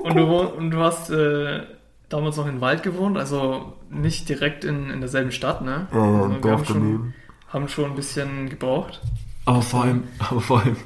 und 0.02 0.14
du, 0.14 0.28
wohn- 0.28 0.48
und 0.52 0.70
du 0.70 0.78
hast 0.78 1.08
äh, 1.10 1.62
damals 2.10 2.36
noch 2.36 2.46
in 2.46 2.60
Wald 2.60 2.82
gewohnt, 2.82 3.16
also 3.16 3.72
nicht 3.92 4.28
direkt 4.28 4.64
in, 4.64 4.90
in 4.90 5.00
derselben 5.00 5.32
Stadt, 5.32 5.62
ne? 5.62 5.86
Also 5.92 6.42
wir 6.42 6.50
haben 6.52 6.64
schon, 6.64 7.14
haben 7.48 7.68
schon 7.68 7.90
ein 7.90 7.96
bisschen 7.96 8.48
gebraucht. 8.48 9.00
Aber 9.44 9.62
vor 9.62 9.82
allem, 9.82 10.04
aber 10.18 10.40
vor 10.40 10.60
allem, 10.60 10.76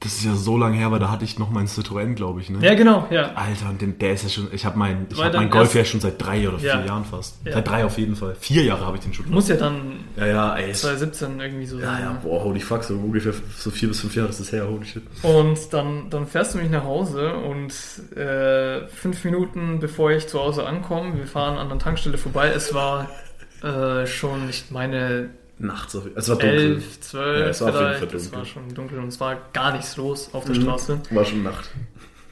das 0.00 0.12
ist 0.14 0.24
ja 0.24 0.34
so 0.36 0.56
lange 0.56 0.76
her, 0.76 0.92
weil 0.92 1.00
da 1.00 1.10
hatte 1.10 1.24
ich 1.24 1.38
noch 1.40 1.50
meinen 1.50 1.66
Citroën, 1.66 2.14
glaube 2.14 2.40
ich, 2.40 2.50
ne? 2.50 2.58
Ja, 2.64 2.74
genau, 2.74 3.08
ja. 3.10 3.32
Alter, 3.34 3.68
und 3.70 3.80
den, 3.80 3.98
der 3.98 4.12
ist 4.12 4.22
ja 4.22 4.28
schon, 4.28 4.48
ich 4.52 4.64
habe 4.64 4.78
mein, 4.78 5.06
ich 5.10 5.18
War 5.18 5.26
hab 5.26 5.34
mein 5.34 5.50
Golf 5.50 5.74
ja 5.74 5.84
schon 5.84 5.98
seit 6.00 6.22
drei 6.22 6.48
oder 6.48 6.58
vier 6.60 6.68
Ja. 6.68 6.84
Jahren 6.84 7.04
fast. 7.04 7.38
Ja. 7.44 7.54
Seit 7.54 7.66
drei 7.68 7.84
auf 7.84 7.98
jeden 7.98 8.14
Fall. 8.14 8.36
Vier 8.38 8.62
Jahre 8.62 8.86
habe 8.86 8.96
ich 8.96 9.02
den 9.02 9.12
schon. 9.12 9.28
Muss 9.28 9.48
ja 9.48 9.56
dann 9.56 10.00
Ja, 10.16 10.26
ja, 10.26 10.56
ey. 10.56 10.70
ist- 10.70 10.82
2017 10.82 11.40
irgendwie 11.40 11.66
so 11.66 11.80
Ja, 11.80 11.86
sein. 11.86 12.02
ja, 12.02 12.12
ne? 12.12 12.18
boah, 12.22 12.44
holy 12.44 12.60
fuck, 12.60 12.84
so 12.84 12.94
ungefähr 12.94 13.32
so 13.56 13.70
vier 13.70 13.88
bis 13.88 14.00
fünf 14.00 14.14
Jahre 14.14 14.28
ist 14.28 14.38
das 14.38 14.52
her, 14.52 14.68
holy 14.68 14.84
shit. 14.86 15.02
Und 15.22 15.58
dann, 15.72 16.08
dann 16.10 16.26
fährst 16.28 16.54
du 16.54 16.58
mich 16.58 16.70
nach 16.70 16.84
Hause 16.84 17.34
und 17.34 17.72
äh, 18.16 18.86
fünf 18.88 19.24
Minuten 19.24 19.80
bevor 19.80 20.12
ich 20.12 20.28
zu 20.28 20.38
Hause 20.38 20.64
ankomme, 20.64 21.16
wir 21.18 21.26
fahren 21.26 21.58
an 21.58 21.68
der 21.68 21.78
Tankstelle 21.78 22.18
vorbei, 22.18 22.52
es 22.54 22.72
war 22.72 23.08
äh, 23.64 24.06
schon, 24.06 24.48
ich 24.48 24.70
meine, 24.70 25.30
Nachts 25.60 25.96
auf 25.96 26.04
Es 26.14 26.28
war 26.28 26.36
dunkel. 26.36 26.58
11, 26.76 27.00
12 27.00 27.40
Ja, 27.40 27.46
es 27.46 27.60
war 27.60 27.68
auf 27.68 27.74
jeden 27.74 27.86
vielleicht, 27.86 27.98
Fall 28.10 28.16
es 28.16 28.22
dunkel. 28.24 28.38
war 28.38 28.46
schon 28.46 28.74
dunkel 28.74 28.98
und 29.00 29.08
es 29.08 29.20
war 29.20 29.36
gar 29.52 29.72
nichts 29.72 29.96
los 29.96 30.30
auf 30.32 30.44
der 30.44 30.54
Mhm. 30.56 30.62
Straße. 30.62 31.00
War 31.10 31.24
schon 31.24 31.42
Nacht. 31.42 31.70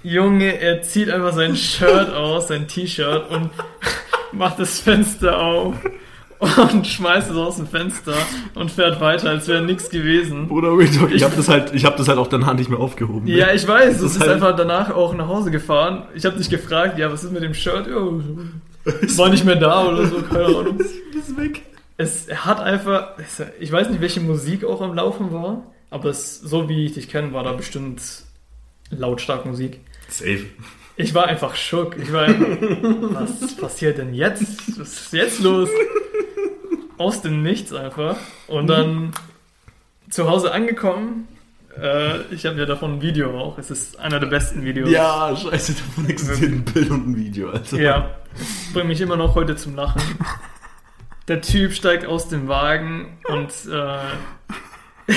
Junge, 0.02 0.60
er 0.60 0.82
zieht 0.82 1.10
einfach 1.10 1.32
sein 1.32 1.56
Shirt 1.56 2.12
aus, 2.14 2.48
sein 2.48 2.68
T-Shirt 2.68 3.28
und 3.30 3.50
macht 4.32 4.60
das 4.60 4.78
Fenster 4.78 5.38
auf 5.40 5.74
und 6.38 6.86
schmeißt 6.86 7.30
es 7.30 7.36
aus 7.36 7.56
dem 7.56 7.66
Fenster 7.66 8.12
und 8.54 8.70
fährt 8.70 9.00
weiter, 9.00 9.30
als 9.30 9.48
wäre 9.48 9.62
nichts 9.62 9.90
gewesen. 9.90 10.48
Oder 10.50 10.76
Real 10.76 10.88
Talk, 10.90 11.10
ich 11.12 11.24
habe 11.24 11.34
das 11.34 11.48
halt, 11.48 11.74
ich 11.74 11.84
habe 11.84 11.96
das 11.96 12.06
halt 12.08 12.18
auch 12.18 12.28
danach 12.28 12.54
nicht 12.54 12.70
mehr 12.70 12.78
aufgehoben. 12.78 13.24
ne? 13.24 13.38
Ja, 13.38 13.52
ich 13.52 13.66
weiß, 13.66 13.92
Das 13.94 13.98
du 14.00 14.06
ist 14.06 14.12
bist 14.18 14.20
halt- 14.20 14.32
einfach 14.42 14.54
danach 14.54 14.90
auch 14.94 15.14
nach 15.14 15.26
Hause 15.26 15.50
gefahren. 15.50 16.04
Ich 16.14 16.24
habe 16.24 16.36
dich 16.36 16.48
gefragt, 16.50 16.98
ja, 16.98 17.10
was 17.10 17.24
ist 17.24 17.32
mit 17.32 17.42
dem 17.42 17.54
Shirt? 17.54 17.86
Ja, 17.88 17.96
war 19.16 19.28
nicht 19.30 19.44
mehr 19.44 19.56
da 19.56 19.88
oder 19.88 20.06
so, 20.06 20.16
keine 20.22 20.44
Ahnung. 20.58 20.78
Ist 20.78 21.36
weg. 21.36 21.62
Es 21.98 22.28
hat 22.30 22.60
einfach, 22.60 23.12
ich 23.58 23.72
weiß 23.72 23.88
nicht, 23.88 24.00
welche 24.00 24.20
Musik 24.20 24.64
auch 24.64 24.82
am 24.82 24.94
Laufen 24.94 25.32
war, 25.32 25.62
aber 25.90 26.10
es, 26.10 26.38
so 26.38 26.68
wie 26.68 26.84
ich 26.84 26.92
dich 26.92 27.08
kenne, 27.08 27.32
war 27.32 27.42
da 27.42 27.52
bestimmt 27.52 28.02
lautstark 28.90 29.46
Musik. 29.46 29.80
Safe. 30.08 30.44
Ich 30.96 31.14
war 31.14 31.26
einfach 31.26 31.54
schock. 31.56 31.96
Ich 31.98 32.12
war 32.12 32.22
einfach, 32.22 32.46
was 33.12 33.56
passiert 33.56 33.98
denn 33.98 34.14
jetzt? 34.14 34.78
Was 34.78 35.00
ist 35.00 35.12
jetzt 35.12 35.40
los? 35.40 35.68
Aus 36.98 37.22
dem 37.22 37.42
Nichts 37.42 37.72
einfach. 37.72 38.16
Und 38.46 38.68
dann 38.68 39.12
zu 40.08 40.28
Hause 40.28 40.52
angekommen. 40.52 41.28
Äh, 41.78 42.22
ich 42.32 42.46
habe 42.46 42.58
ja 42.58 42.64
davon 42.64 42.94
ein 42.94 43.02
Video 43.02 43.38
auch. 43.38 43.58
Es 43.58 43.70
ist 43.70 43.98
einer 43.98 44.20
der 44.20 44.28
besten 44.28 44.64
Videos. 44.64 44.90
Ja, 44.90 45.36
scheiße, 45.36 45.74
davon 45.74 46.08
existiert 46.08 46.52
ein 46.52 46.64
Bild 46.64 46.90
und 46.90 47.08
ein 47.08 47.16
Video, 47.16 47.50
Alter. 47.50 47.78
Ja, 47.78 48.10
das 48.32 48.72
bringt 48.72 48.88
mich 48.88 49.00
immer 49.00 49.16
noch 49.16 49.34
heute 49.34 49.56
zum 49.56 49.74
Lachen. 49.76 50.00
Der 51.28 51.40
Typ 51.40 51.72
steigt 51.72 52.06
aus 52.06 52.28
dem 52.28 52.48
Wagen 52.48 53.18
und 53.28 53.50
äh, 53.68 53.98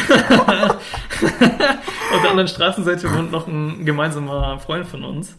auf 2.12 2.22
der 2.22 2.30
anderen 2.30 2.48
Straßenseite 2.48 3.14
wohnt 3.14 3.32
noch 3.32 3.48
ein 3.48 3.86
gemeinsamer 3.86 4.60
Freund 4.60 4.88
von 4.88 5.04
uns. 5.04 5.38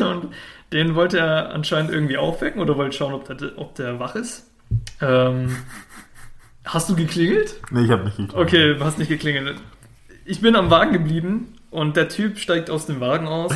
Und 0.00 0.34
den 0.72 0.94
wollte 0.94 1.18
er 1.18 1.52
anscheinend 1.52 1.90
irgendwie 1.90 2.16
aufwecken 2.16 2.60
oder 2.60 2.76
wollte 2.76 2.96
schauen, 2.96 3.12
ob 3.12 3.24
der, 3.26 3.58
ob 3.58 3.74
der 3.74 4.00
wach 4.00 4.14
ist. 4.14 4.50
Ähm, 5.00 5.56
hast 6.64 6.88
du 6.88 6.96
geklingelt? 6.96 7.56
Nee, 7.70 7.84
ich 7.84 7.90
habe 7.90 8.04
nicht 8.04 8.16
geklappt. 8.16 8.38
Okay, 8.38 8.74
du 8.74 8.84
hast 8.84 8.98
nicht 8.98 9.08
geklingelt. 9.08 9.56
Ich 10.24 10.40
bin 10.40 10.56
am 10.56 10.70
Wagen 10.70 10.92
geblieben 10.92 11.54
und 11.70 11.96
der 11.96 12.08
Typ 12.08 12.38
steigt 12.38 12.70
aus 12.70 12.86
dem 12.86 13.00
Wagen 13.00 13.28
aus, 13.28 13.52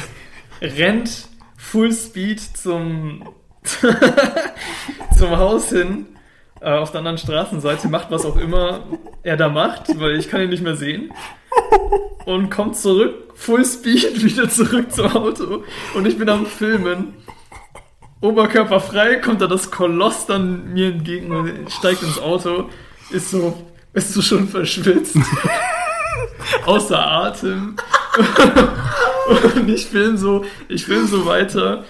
rennt 0.61 1.29
Full 1.57 1.93
Speed 1.93 2.41
zum, 2.41 3.29
zum 5.19 5.31
Haus 5.37 5.69
hin, 5.71 6.07
äh, 6.61 6.71
auf 6.71 6.91
der 6.91 6.99
anderen 6.99 7.19
Straßenseite, 7.19 7.89
macht 7.89 8.11
was 8.11 8.25
auch 8.25 8.37
immer 8.37 8.85
er 9.23 9.37
da 9.37 9.49
macht, 9.49 9.99
weil 9.99 10.17
ich 10.17 10.29
kann 10.29 10.43
ihn 10.43 10.51
nicht 10.51 10.63
mehr 10.63 10.77
sehen. 10.77 11.13
Und 12.25 12.51
kommt 12.51 12.77
zurück, 12.77 13.33
Full 13.35 13.65
Speed, 13.65 14.23
wieder 14.23 14.49
zurück 14.49 14.93
zum 14.93 15.07
Auto. 15.17 15.65
Und 15.95 16.07
ich 16.07 16.19
bin 16.19 16.29
am 16.29 16.47
Filmen. 16.47 17.15
Oberkörper 18.21 18.81
frei, 18.81 19.17
kommt 19.17 19.41
da 19.41 19.47
das 19.47 19.71
Koloss 19.71 20.27
dann 20.27 20.75
mir 20.75 20.89
entgegen 20.89 21.33
und 21.33 21.73
steigt 21.73 22.03
ins 22.03 22.19
Auto. 22.19 22.69
Ist 23.11 23.31
so, 23.31 23.67
bist 23.95 24.15
du 24.15 24.21
schon 24.21 24.47
verschwitzt? 24.47 25.17
Außer 26.67 27.01
Atem. 27.01 27.77
und 29.55 29.69
ich 29.69 29.87
film 29.87 30.19
so, 30.19 30.45
ich 30.69 30.85
film 30.85 31.07
so 31.07 31.25
weiter. 31.25 31.85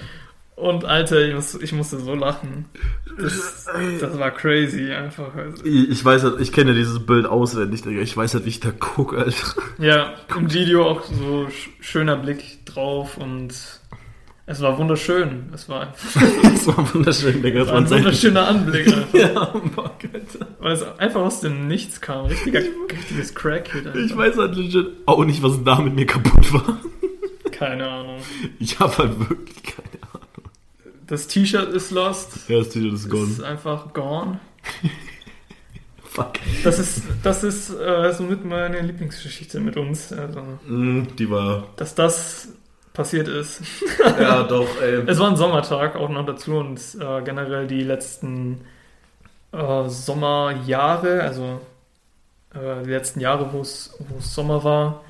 Und 0.60 0.84
Alter, 0.84 1.26
ich, 1.26 1.34
muss, 1.34 1.54
ich 1.54 1.72
musste 1.72 1.98
so 2.00 2.14
lachen. 2.14 2.66
Das, 3.18 3.66
das 4.00 4.18
war 4.18 4.30
crazy 4.30 4.92
einfach. 4.92 5.34
Also. 5.34 5.64
Ich, 5.64 5.90
ich 5.90 6.04
weiß 6.04 6.22
halt, 6.24 6.40
ich 6.40 6.52
kenne 6.52 6.74
dieses 6.74 7.04
Bild 7.04 7.26
auswendig, 7.26 7.82
Digga. 7.82 8.00
Ich 8.00 8.16
weiß 8.16 8.34
halt, 8.34 8.44
wie 8.44 8.50
ich 8.50 8.60
da 8.60 8.70
gucke, 8.70 9.18
Alter. 9.18 9.54
Ja, 9.78 10.14
im 10.36 10.52
Video 10.52 10.86
auch 10.88 11.02
so 11.04 11.46
sch- 11.48 11.68
schöner 11.80 12.16
Blick 12.16 12.64
drauf 12.66 13.16
und 13.18 13.52
es 14.46 14.60
war 14.60 14.78
wunderschön. 14.78 15.50
Es 15.54 15.68
war, 15.68 15.82
einfach- 15.88 16.22
Das 16.42 16.66
war 16.66 16.94
wunderschön, 16.94 17.42
Digga. 17.42 17.60
Das 17.60 17.68
war 17.68 17.76
ein 17.78 17.90
wunderschöner 17.90 18.48
Anblick 18.48 18.86
einfach. 18.94 19.14
Ja, 19.18 19.44
Bock, 19.74 19.96
Alter. 20.12 20.46
Weil 20.60 20.72
es 20.72 20.82
einfach 20.98 21.20
aus 21.20 21.40
dem 21.40 21.68
Nichts 21.68 22.00
kam. 22.00 22.26
Richtiger, 22.26 22.60
richtiges 22.92 23.34
Crackhead 23.34 23.86
einfach. 23.86 24.00
Ich 24.00 24.16
weiß 24.16 24.36
halt 24.36 24.56
legit 24.56 24.86
auch 25.06 25.24
nicht, 25.24 25.42
was 25.42 25.62
da 25.64 25.80
mit 25.80 25.94
mir 25.94 26.06
kaputt 26.06 26.52
war. 26.52 26.78
Keine 27.50 27.86
Ahnung. 27.88 28.20
Ich 28.58 28.78
habe 28.80 28.96
halt 28.98 29.18
wirklich 29.28 29.62
keine. 29.62 29.89
Das 31.10 31.26
T-Shirt 31.26 31.68
ist 31.74 31.90
lost. 31.90 32.48
Ja, 32.48 32.58
das 32.58 32.70
T-Shirt 32.70 32.94
ist 32.94 33.10
gone. 33.10 33.30
ist 33.30 33.42
einfach 33.42 33.92
gone. 33.92 34.40
Fuck. 36.04 36.32
Das 36.64 36.78
ist, 36.78 37.02
das 37.22 37.44
ist 37.44 37.70
äh, 37.70 38.12
somit 38.12 38.44
meine 38.44 38.80
Lieblingsgeschichte 38.80 39.60
mit 39.60 39.76
uns. 39.76 40.12
Also, 40.12 40.40
Mm, 40.66 41.02
die 41.18 41.30
war. 41.30 41.68
dass 41.76 41.94
das 41.94 42.48
passiert 42.92 43.28
ist. 43.28 43.60
Ja, 44.18 44.42
doch, 44.42 44.66
ey. 44.82 45.02
Es 45.06 45.18
war 45.20 45.28
ein 45.30 45.36
Sommertag 45.36 45.94
auch 45.96 46.08
noch 46.08 46.26
dazu 46.26 46.56
und 46.56 46.80
äh, 47.00 47.22
generell 47.22 47.66
die 47.68 47.82
letzten 47.82 48.62
äh, 49.52 49.88
Sommerjahre, 49.88 51.22
also 51.22 51.60
äh, 52.54 52.82
die 52.84 52.90
letzten 52.90 53.20
Jahre, 53.20 53.52
wo 53.52 53.60
es 53.60 53.96
Sommer 54.18 54.64
war 54.64 55.04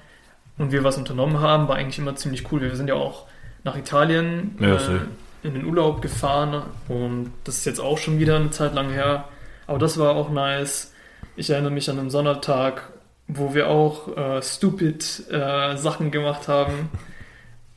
und 0.58 0.72
wir 0.72 0.84
was 0.84 0.98
unternommen 0.98 1.40
haben, 1.40 1.66
war 1.68 1.76
eigentlich 1.76 1.98
immer 1.98 2.14
ziemlich 2.16 2.52
cool. 2.52 2.60
Wir 2.60 2.76
sind 2.76 2.88
ja 2.88 2.94
auch 2.94 3.26
nach 3.64 3.76
Italien 3.76 4.56
Ja, 4.60 4.74
äh. 4.74 5.00
In 5.42 5.54
den 5.54 5.64
Urlaub 5.64 6.02
gefahren 6.02 6.62
und 6.88 7.30
das 7.44 7.58
ist 7.58 7.64
jetzt 7.66 7.80
auch 7.80 7.98
schon 7.98 8.18
wieder 8.18 8.36
eine 8.36 8.50
Zeit 8.50 8.74
lang 8.74 8.90
her. 8.90 9.24
Aber 9.66 9.78
das 9.78 9.98
war 9.98 10.14
auch 10.14 10.30
nice. 10.30 10.92
Ich 11.36 11.48
erinnere 11.50 11.70
mich 11.72 11.88
an 11.88 11.98
einen 11.98 12.10
Sonntag, 12.10 12.90
wo 13.28 13.54
wir 13.54 13.68
auch 13.68 14.16
äh, 14.16 14.42
stupid 14.42 15.24
äh, 15.30 15.76
Sachen 15.76 16.10
gemacht 16.10 16.48
haben. 16.48 16.90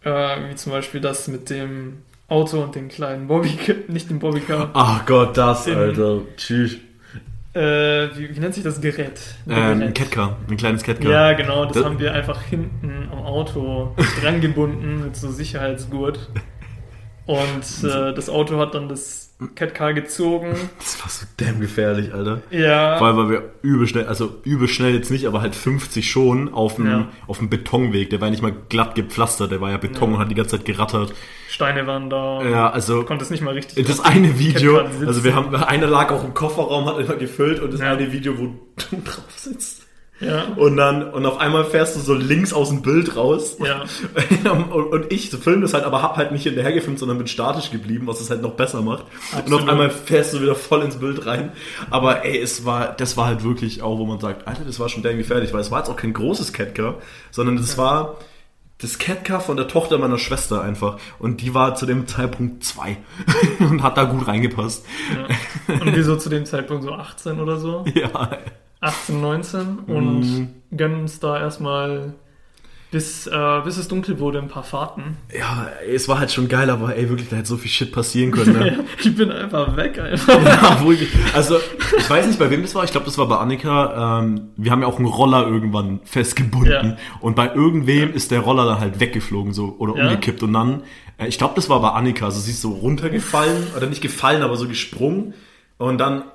Äh, 0.03 0.49
wie 0.49 0.55
zum 0.55 0.71
Beispiel 0.71 0.99
das 1.01 1.27
mit 1.27 1.49
dem 1.49 1.99
Auto 2.27 2.61
und 2.61 2.75
den 2.75 2.89
kleinen 2.89 3.27
Bobbycar, 3.27 3.75
nicht 3.87 4.09
dem 4.09 4.19
Bobbycar. 4.19 4.71
Ach 4.73 5.05
Gott, 5.05 5.37
das, 5.37 5.67
In- 5.67 5.77
Alter. 5.77 6.21
Tschüss. 6.35 6.77
Äh, 7.53 8.09
wie, 8.17 8.35
wie 8.35 8.39
nennt 8.39 8.55
sich 8.55 8.63
das 8.63 8.81
Gerät? 8.81 9.21
Äh, 9.47 9.53
ein 9.53 9.79
Gerät. 9.79 9.95
Catcar. 9.95 10.37
Ein 10.49 10.57
kleines 10.57 10.81
Catcar. 10.81 11.11
Ja, 11.11 11.33
genau, 11.33 11.65
das, 11.65 11.73
Das- 11.75 11.85
haben 11.85 11.99
wir 11.99 12.11
einfach 12.13 12.41
hinten 12.41 13.07
am 13.11 13.19
Auto 13.19 13.95
dran 14.21 14.41
gebunden 14.41 15.03
mit 15.03 15.15
so 15.15 15.31
Sicherheitsgurt. 15.31 16.29
Und 17.25 17.89
äh, 17.89 18.13
das 18.13 18.29
Auto 18.29 18.57
hat 18.59 18.75
dann 18.75 18.89
das 18.89 19.33
Catcar 19.55 19.93
gezogen. 19.93 20.55
Das 20.77 21.01
war 21.01 21.09
so 21.09 21.25
damn 21.37 21.59
gefährlich, 21.61 22.13
Alter. 22.13 22.41
Ja. 22.51 22.97
Vor 22.97 23.07
allem, 23.07 23.17
weil 23.17 23.29
wir 23.29 23.51
übel 23.61 23.87
schnell, 23.87 24.05
also 24.07 24.35
übel 24.43 24.67
schnell 24.67 24.93
jetzt 24.93 25.09
nicht, 25.09 25.25
aber 25.25 25.41
halt 25.41 25.55
50 25.55 26.09
schon 26.09 26.53
auf 26.53 26.75
dem, 26.75 26.85
Ja. 26.87 27.07
auf 27.27 27.39
dem 27.39 27.49
Betonweg. 27.49 28.09
Der 28.09 28.19
war 28.21 28.27
ja 28.27 28.31
nicht 28.31 28.43
mal 28.43 28.53
glatt 28.69 28.95
gepflastert, 28.95 29.51
der 29.51 29.61
war 29.61 29.71
ja 29.71 29.77
Beton 29.77 30.09
Ja. 30.11 30.15
und 30.15 30.21
hat 30.21 30.31
die 30.31 30.35
ganze 30.35 30.57
Zeit 30.57 30.65
gerattert. 30.65 31.13
Steine 31.49 31.87
waren 31.87 32.09
da. 32.09 32.41
Ja, 32.43 32.69
also 32.69 33.03
Konnte 33.03 33.23
es 33.23 33.29
nicht 33.31 33.43
mal 33.43 33.53
richtig. 33.53 33.85
das 33.87 33.99
eine 34.01 34.37
Video, 34.39 34.79
also 35.05 35.23
wir 35.23 35.33
haben, 35.35 35.53
einer 35.55 35.87
lag 35.87 36.11
auch 36.11 36.23
im 36.23 36.33
Kofferraum, 36.33 36.85
hat 36.85 36.99
immer 36.99 37.15
gefüllt 37.15 37.59
und 37.61 37.71
das 37.73 37.79
Ja. 37.81 37.93
eine 37.93 38.11
Video, 38.11 38.37
wo 38.37 38.47
du 38.47 38.55
drauf 39.03 39.23
sitzt. 39.35 39.82
Ja. 40.23 40.43
Und 40.55 40.77
dann, 40.77 41.09
und 41.11 41.25
auf 41.25 41.39
einmal 41.39 41.65
fährst 41.65 41.95
du 41.95 41.99
so 41.99 42.13
links 42.13 42.53
aus 42.53 42.69
dem 42.69 42.81
Bild 42.81 43.15
raus. 43.15 43.57
Ja. 43.63 43.83
und, 44.51 44.71
und 44.71 45.11
ich 45.11 45.29
filme 45.29 45.61
das 45.61 45.73
halt, 45.73 45.83
aber 45.83 46.01
hab 46.01 46.17
halt 46.17 46.31
nicht 46.31 46.43
hinterher 46.43 46.73
gefilmt, 46.73 46.99
sondern 46.99 47.17
bin 47.17 47.27
statisch 47.27 47.71
geblieben, 47.71 48.07
was 48.07 48.21
es 48.21 48.29
halt 48.29 48.41
noch 48.41 48.53
besser 48.53 48.81
macht. 48.81 49.05
Und 49.31 49.39
Absolut. 49.39 49.61
auf 49.61 49.69
einmal 49.69 49.89
fährst 49.89 50.33
du 50.33 50.41
wieder 50.41 50.55
voll 50.55 50.81
ins 50.83 50.97
Bild 50.97 51.25
rein. 51.25 51.51
Aber 51.89 52.25
ey, 52.25 52.39
es 52.39 52.65
war, 52.65 52.93
das 52.93 53.17
war 53.17 53.27
halt 53.27 53.43
wirklich 53.43 53.81
auch, 53.81 53.97
wo 53.97 54.05
man 54.05 54.19
sagt, 54.19 54.47
Alter, 54.47 54.63
das 54.65 54.79
war 54.79 54.89
schon 54.89 55.03
damn 55.03 55.17
gefährlich, 55.17 55.53
weil 55.53 55.61
es 55.61 55.71
war 55.71 55.79
jetzt 55.79 55.89
auch 55.89 55.95
kein 55.95 56.13
großes 56.13 56.53
Catcar, 56.53 56.95
sondern 57.31 57.57
das 57.57 57.77
war 57.77 58.17
das 58.83 58.97
Catcar 58.97 59.39
von 59.39 59.55
der 59.55 59.67
Tochter 59.67 59.97
meiner 59.97 60.17
Schwester 60.17 60.61
einfach. 60.61 60.99
Und 61.17 61.41
die 61.41 61.53
war 61.53 61.75
zu 61.75 61.85
dem 61.85 62.05
Zeitpunkt 62.05 62.63
zwei 62.63 62.97
und 63.59 63.81
hat 63.81 63.97
da 63.97 64.03
gut 64.03 64.27
reingepasst. 64.27 64.85
ja. 65.15 65.73
Und 65.79 65.95
wir 65.95 66.03
so 66.03 66.17
zu 66.17 66.29
dem 66.29 66.45
Zeitpunkt 66.45 66.83
so 66.83 66.91
18 66.91 67.39
oder 67.39 67.57
so. 67.57 67.85
Ja, 67.93 68.37
18, 68.83 69.21
19 69.21 69.79
und 69.87 70.19
Mhm. 70.21 70.49
gönnen 70.75 71.01
uns 71.01 71.19
da 71.19 71.39
erstmal, 71.39 72.13
bis, 72.91 73.25
äh, 73.25 73.61
bis 73.65 73.77
es 73.77 73.87
dunkel 73.87 74.19
wurde, 74.19 74.37
ein 74.37 74.49
paar 74.49 74.61
Fahrten. 74.63 75.17
ja, 75.35 75.67
es 75.91 76.07
war 76.07 76.19
halt 76.19 76.31
schon 76.31 76.47
geil, 76.47 76.69
aber 76.69 76.95
ey, 76.95 77.09
wirklich, 77.09 77.27
da 77.27 77.37
hätte 77.37 77.47
so 77.47 77.57
viel 77.57 77.71
Shit 77.71 77.91
passieren 77.91 78.29
können. 78.31 78.53
Ne? 78.53 78.85
ich 79.03 79.15
bin 79.15 79.31
einfach 79.31 79.75
weg 79.75 79.97
einfach. 79.99 80.39
Ja, 80.45 80.79
also 81.33 81.57
ich 81.97 82.07
weiß 82.09 82.27
nicht, 82.27 82.37
bei 82.37 82.51
wem 82.51 82.61
das 82.61 82.75
war. 82.75 82.83
Ich 82.83 82.91
glaube, 82.91 83.05
das 83.07 83.17
war 83.17 83.27
bei 83.27 83.37
Annika. 83.37 84.19
Ähm, 84.19 84.49
wir 84.57 84.71
haben 84.71 84.81
ja 84.81 84.87
auch 84.87 84.97
einen 84.97 85.07
Roller 85.07 85.47
irgendwann 85.47 86.01
festgebunden 86.03 86.71
Ja. 86.91 86.97
und 87.19 87.35
bei 87.35 87.51
irgendwem 87.55 88.13
ist 88.13 88.29
der 88.29 88.41
Roller 88.41 88.65
dann 88.65 88.79
halt 88.79 88.99
weggeflogen 88.99 89.53
so 89.53 89.75
oder 89.79 89.95
Ja. 89.97 90.03
umgekippt 90.03 90.43
und 90.43 90.53
dann, 90.53 90.83
äh, 91.17 91.27
ich 91.27 91.39
glaube, 91.39 91.53
das 91.55 91.69
war 91.69 91.81
bei 91.81 91.89
Annika. 91.89 92.25
Also 92.25 92.39
sie 92.41 92.51
ist 92.51 92.61
so 92.61 92.73
runtergefallen 92.73 93.67
oder 93.75 93.87
nicht 93.87 94.01
gefallen, 94.03 94.43
aber 94.43 94.55
so 94.55 94.67
gesprungen 94.67 95.33
und 95.79 95.97
dann 95.97 96.25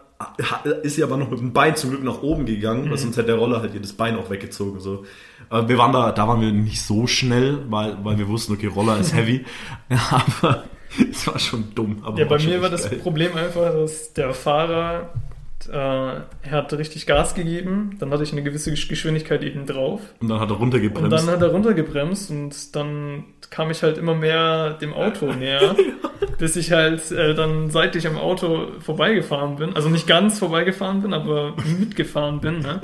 ist 0.82 0.96
sie 0.96 1.02
aber 1.04 1.16
noch 1.16 1.30
mit 1.30 1.38
dem 1.38 1.52
Bein 1.52 1.76
zum 1.76 1.90
Glück 1.90 2.02
nach 2.02 2.22
oben 2.22 2.44
gegangen, 2.46 2.86
Mhm. 2.86 2.90
weil 2.90 2.98
sonst 2.98 3.16
hätte 3.16 3.28
der 3.28 3.36
Roller 3.36 3.60
halt 3.60 3.74
ihr 3.74 3.80
das 3.80 3.92
Bein 3.92 4.16
auch 4.16 4.30
weggezogen 4.30 4.80
so. 4.80 5.04
Wir 5.50 5.78
waren 5.78 5.92
da, 5.92 6.12
da 6.12 6.26
waren 6.28 6.40
wir 6.40 6.52
nicht 6.52 6.82
so 6.82 7.06
schnell, 7.06 7.58
weil, 7.70 7.96
weil 8.02 8.18
wir 8.18 8.28
wussten, 8.28 8.52
okay, 8.52 8.66
Roller 8.66 8.98
ist 8.98 9.14
heavy, 9.14 9.44
aber 10.10 10.64
es 11.10 11.26
war 11.26 11.38
schon 11.38 11.72
dumm. 11.74 11.98
Aber 12.02 12.18
Ja, 12.18 12.24
bei 12.26 12.38
mir 12.38 12.60
war 12.60 12.72
echt 12.72 12.84
das 12.84 12.90
geil. 12.90 12.98
Problem 13.00 13.34
einfach, 13.36 13.72
dass 13.72 14.12
der 14.12 14.34
Fahrer 14.34 15.10
er 15.70 16.26
hat 16.50 16.72
richtig 16.72 17.06
Gas 17.06 17.34
gegeben, 17.34 17.96
dann 17.98 18.10
hatte 18.12 18.22
ich 18.22 18.32
eine 18.32 18.42
gewisse 18.42 18.70
Gesch- 18.70 18.88
Geschwindigkeit 18.88 19.42
eben 19.42 19.66
drauf 19.66 20.00
Und 20.20 20.28
dann 20.28 20.38
hat 20.40 20.48
er 20.50 20.54
und 20.54 20.60
runtergebremst. 20.62 21.12
dann 21.12 21.26
hat 21.34 21.42
er 21.42 21.48
runtergebremst 21.48 22.30
und 22.30 22.76
dann 22.76 23.24
kam 23.50 23.70
ich 23.70 23.82
halt 23.82 23.98
immer 23.98 24.14
mehr 24.14 24.74
dem 24.74 24.94
Auto 24.94 25.26
näher, 25.32 25.74
bis 26.38 26.56
ich 26.56 26.70
halt 26.72 27.10
äh, 27.10 27.34
dann 27.34 27.70
seitlich 27.70 28.06
am 28.06 28.16
Auto 28.16 28.68
vorbeigefahren 28.80 29.56
bin. 29.56 29.74
Also 29.74 29.88
nicht 29.88 30.06
ganz 30.06 30.38
vorbeigefahren 30.38 31.02
bin, 31.02 31.12
aber 31.12 31.54
mitgefahren 31.78 32.40
bin. 32.40 32.60
Ne? 32.60 32.80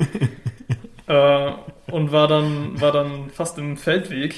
äh, 1.07 1.93
und 1.93 2.13
war 2.13 2.27
dann, 2.29 2.81
war 2.81 2.93
dann 2.93 3.31
fast 3.31 3.57
im 3.59 3.77
Feldweg. 3.77 4.35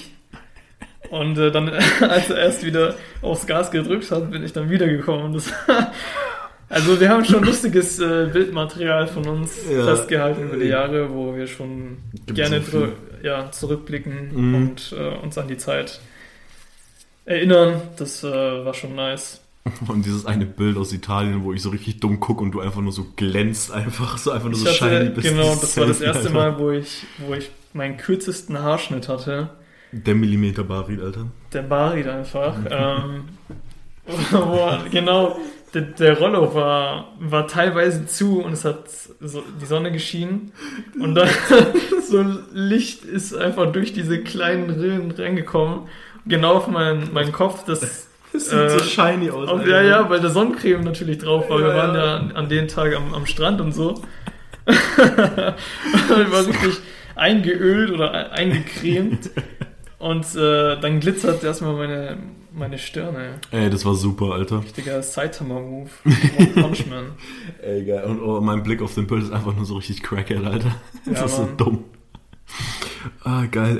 Und 1.10 1.38
äh, 1.38 1.50
dann, 1.52 1.70
als 2.00 2.30
er 2.30 2.38
erst 2.38 2.64
wieder 2.66 2.96
aufs 3.22 3.46
Gas 3.46 3.70
gedrückt 3.70 4.10
hat, 4.10 4.30
bin 4.30 4.42
ich 4.44 4.52
dann 4.52 4.68
wiedergekommen. 4.70 5.32
Das, 5.32 5.52
also 6.68 7.00
wir 7.00 7.08
haben 7.08 7.24
schon 7.24 7.44
lustiges 7.44 7.98
äh, 8.00 8.28
Bildmaterial 8.32 9.06
von 9.06 9.26
uns 9.26 9.58
Ja. 9.70 9.84
festgehalten 9.84 10.48
über 10.48 10.56
die 10.56 10.66
Jahre, 10.68 11.12
wo 11.12 11.34
wir 11.34 11.46
schon 11.46 11.98
Gibt 12.26 12.34
gerne 12.36 12.60
so 12.62 12.88
ja, 13.22 13.50
zurückblicken 13.50 14.30
Mhm. 14.34 14.54
und 14.54 14.94
äh, 14.98 15.16
uns 15.24 15.36
an 15.38 15.48
die 15.48 15.56
Zeit 15.56 16.00
erinnern. 17.24 17.80
Das 17.96 18.22
äh, 18.24 18.64
war 18.64 18.74
schon 18.74 18.94
nice. 18.94 19.40
Und 19.88 20.06
dieses 20.06 20.26
eine 20.26 20.46
Bild 20.46 20.76
aus 20.76 20.92
Italien, 20.92 21.42
wo 21.42 21.52
ich 21.52 21.60
so 21.60 21.70
richtig 21.70 21.98
dumm 21.98 22.20
gucke 22.20 22.40
und 22.44 22.52
du 22.52 22.60
einfach 22.60 22.80
nur 22.80 22.92
so 22.92 23.04
glänzt, 23.16 23.72
einfach 23.72 24.16
so 24.16 24.30
einfach 24.30 24.48
nur 24.48 24.54
Ich 24.58 24.60
so 24.64 24.70
shiny 24.70 25.08
bist. 25.08 25.28
genau, 25.28 25.56
das 25.56 25.76
war 25.76 25.86
das 25.86 25.98
Selfie 25.98 26.04
erste 26.18 26.28
einfach. 26.28 26.52
Mal, 26.52 26.58
wo 26.60 26.70
ich, 26.70 27.04
wo 27.18 27.34
ich 27.34 27.50
meinen 27.72 27.96
kürzesten 27.96 28.60
Haarschnitt 28.62 29.08
hatte. 29.08 29.48
Der 29.90 30.14
Millimeter 30.14 30.62
Barit, 30.62 31.00
Alter. 31.02 31.26
Der 31.52 31.62
Barit 31.62 32.06
einfach. 32.06 32.54
ähm, 32.70 33.24
wo, 34.30 34.68
genau, 34.92 35.36
der, 35.76 35.82
der 35.82 36.18
Rollo 36.18 36.54
war, 36.54 37.12
war 37.20 37.46
teilweise 37.46 38.06
zu 38.06 38.40
und 38.40 38.52
es 38.54 38.64
hat 38.64 38.88
so 39.20 39.42
die 39.60 39.66
Sonne 39.66 39.92
geschienen. 39.92 40.52
Und 40.98 41.14
dann 41.14 41.28
so 42.08 42.24
Licht 42.52 43.04
ist 43.04 43.34
einfach 43.36 43.70
durch 43.72 43.92
diese 43.92 44.22
kleinen 44.22 44.70
Rillen 44.70 45.10
reingekommen. 45.10 45.88
Genau 46.26 46.54
auf 46.54 46.66
meinen, 46.68 47.12
meinen 47.12 47.32
Kopf. 47.32 47.64
Das, 47.66 48.08
Das 48.32 48.52
Äh, 48.52 48.70
sieht 48.70 48.80
so 48.80 48.84
shiny 48.84 49.30
aus. 49.30 49.48
auf, 49.48 49.66
ja, 49.66 49.82
ja, 49.82 50.10
weil 50.10 50.20
der 50.20 50.30
Sonnencreme 50.30 50.82
natürlich 50.82 51.18
drauf 51.18 51.48
war. 51.50 51.58
Wir 51.60 51.68
Ja, 51.68 51.76
waren 51.76 51.94
ja. 51.94 52.04
ja 52.06 52.16
an, 52.16 52.32
an 52.32 52.48
den 52.48 52.68
Tag 52.68 52.94
am, 52.96 53.14
am 53.14 53.26
Strand 53.26 53.60
und 53.60 53.72
so. 53.72 54.02
ich 54.66 56.32
war 56.32 56.46
richtig 56.46 56.80
eingeölt 57.14 57.90
oder 57.90 58.32
eingecremt. 58.32 59.30
Und 59.98 60.26
äh, 60.34 60.78
dann 60.78 61.00
glitzert 61.00 61.42
erstmal 61.42 61.72
meine, 61.74 62.18
meine 62.52 62.76
Stirne. 62.78 63.40
Ey, 63.50 63.70
das 63.70 63.84
war 63.86 63.94
super, 63.94 64.32
Alter. 64.34 64.62
Richtiger 64.62 65.02
Saitama-Move. 65.02 65.88
Punchman. 66.54 67.12
Ey, 67.62 67.84
geil. 67.84 68.04
Und 68.04 68.20
oh, 68.20 68.40
mein 68.42 68.62
Blick 68.62 68.82
auf 68.82 68.94
den 68.94 69.06
Bild 69.06 69.22
ist 69.22 69.32
einfach 69.32 69.54
nur 69.56 69.64
so 69.64 69.76
richtig 69.76 70.02
crackhead, 70.02 70.44
Alter. 70.44 70.74
Das 71.06 71.18
Ja, 71.20 71.24
ist 71.24 71.36
so 71.36 71.42
Mann. 71.42 71.56
dumm. 71.56 71.84
Ah, 73.24 73.44
geil, 73.50 73.78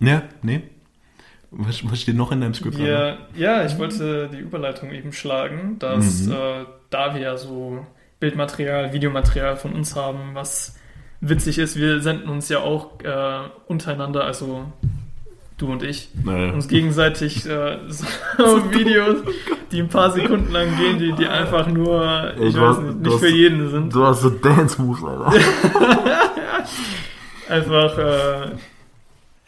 ey. 0.00 0.06
Ja, 0.08 0.22
nee. 0.42 0.62
Was, 1.50 1.88
was 1.90 2.00
steht 2.00 2.16
noch 2.16 2.32
in 2.32 2.40
deinem 2.40 2.54
Skript? 2.54 2.78
Wir, 2.78 3.18
ja, 3.34 3.64
ich 3.66 3.76
wollte 3.78 4.30
die 4.32 4.38
Überleitung 4.38 4.90
eben 4.90 5.12
schlagen, 5.12 5.78
dass 5.78 6.22
Mhm. 6.26 6.32
äh, 6.32 6.64
da 6.88 7.14
wir 7.14 7.20
ja 7.20 7.36
so 7.36 7.86
Bildmaterial, 8.20 8.92
Videomaterial 8.94 9.56
von 9.56 9.74
uns 9.74 9.94
haben, 9.96 10.30
was 10.34 10.76
witzig 11.20 11.58
ist, 11.58 11.76
wir 11.76 12.00
senden 12.00 12.30
uns 12.30 12.48
ja 12.48 12.60
auch 12.60 13.00
äh, 13.02 13.48
untereinander, 13.66 14.24
also 14.24 14.72
du 15.62 15.70
und 15.72 15.82
ich, 15.82 16.08
Naja. 16.24 16.52
uns 16.52 16.68
gegenseitig 16.68 17.46
äh, 17.46 17.78
so 17.88 18.04
Videos, 18.72 19.18
die 19.70 19.80
ein 19.80 19.88
paar 19.88 20.10
Sekunden 20.10 20.52
lang 20.52 20.76
gehen, 20.76 20.98
die, 20.98 21.12
die 21.12 21.26
einfach 21.26 21.68
nur, 21.68 22.32
ich 22.38 22.54
du 22.54 22.60
weiß 22.60 22.78
nicht, 22.78 23.00
nicht 23.00 23.18
für 23.18 23.28
jeden 23.28 23.70
sind. 23.70 23.94
Du 23.94 24.04
hast 24.04 24.22
so 24.22 24.30
Dance-Moves, 24.30 25.04
Alter. 25.04 25.32
Einfach, 27.48 27.98
äh, 27.98 28.50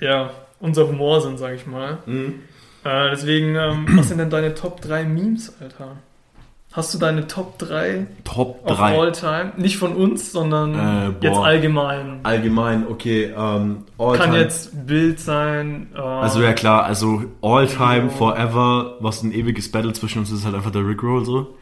ja, 0.04 0.30
unser 0.60 0.86
Humor 0.88 1.20
sind, 1.20 1.38
sag 1.38 1.54
ich 1.54 1.66
mal. 1.66 1.98
Mhm. 2.06 2.40
Äh, 2.84 3.10
deswegen, 3.10 3.54
ähm, 3.54 3.86
was 3.92 4.08
sind 4.08 4.18
denn 4.18 4.30
deine 4.30 4.54
Top 4.54 4.80
3 4.82 5.04
Memes, 5.04 5.54
Alter? 5.60 5.96
Hast 6.76 6.92
du 6.92 6.98
deine 6.98 7.28
Top 7.28 7.56
3 7.60 8.04
Top 8.24 8.60
of 8.68 8.76
3. 8.78 8.98
all 8.98 9.12
time? 9.12 9.52
Nicht 9.56 9.76
von 9.76 9.94
uns, 9.94 10.32
sondern 10.32 10.74
Äh, 10.74 11.12
jetzt 11.24 11.38
allgemein. 11.38 12.18
Allgemein, 12.24 12.88
okay, 12.88 13.32
ähm, 13.36 13.84
all 13.96 14.16
Kann 14.18 14.30
time. 14.32 14.42
jetzt 14.42 14.84
Bild 14.84 15.20
sein. 15.20 15.86
Äh, 15.94 16.00
Also 16.00 16.42
ja 16.42 16.52
klar, 16.52 16.82
also 16.82 17.22
all 17.42 17.68
time, 17.68 18.10
forever, 18.10 18.96
was 18.98 19.22
ein 19.22 19.32
ewiges 19.32 19.70
Battle 19.70 19.92
zwischen 19.92 20.18
uns 20.18 20.32
ist, 20.32 20.40
ist 20.40 20.44
halt 20.46 20.56
einfach 20.56 20.72
der 20.72 20.84
Rickroll 20.84 21.24
so. 21.24 21.54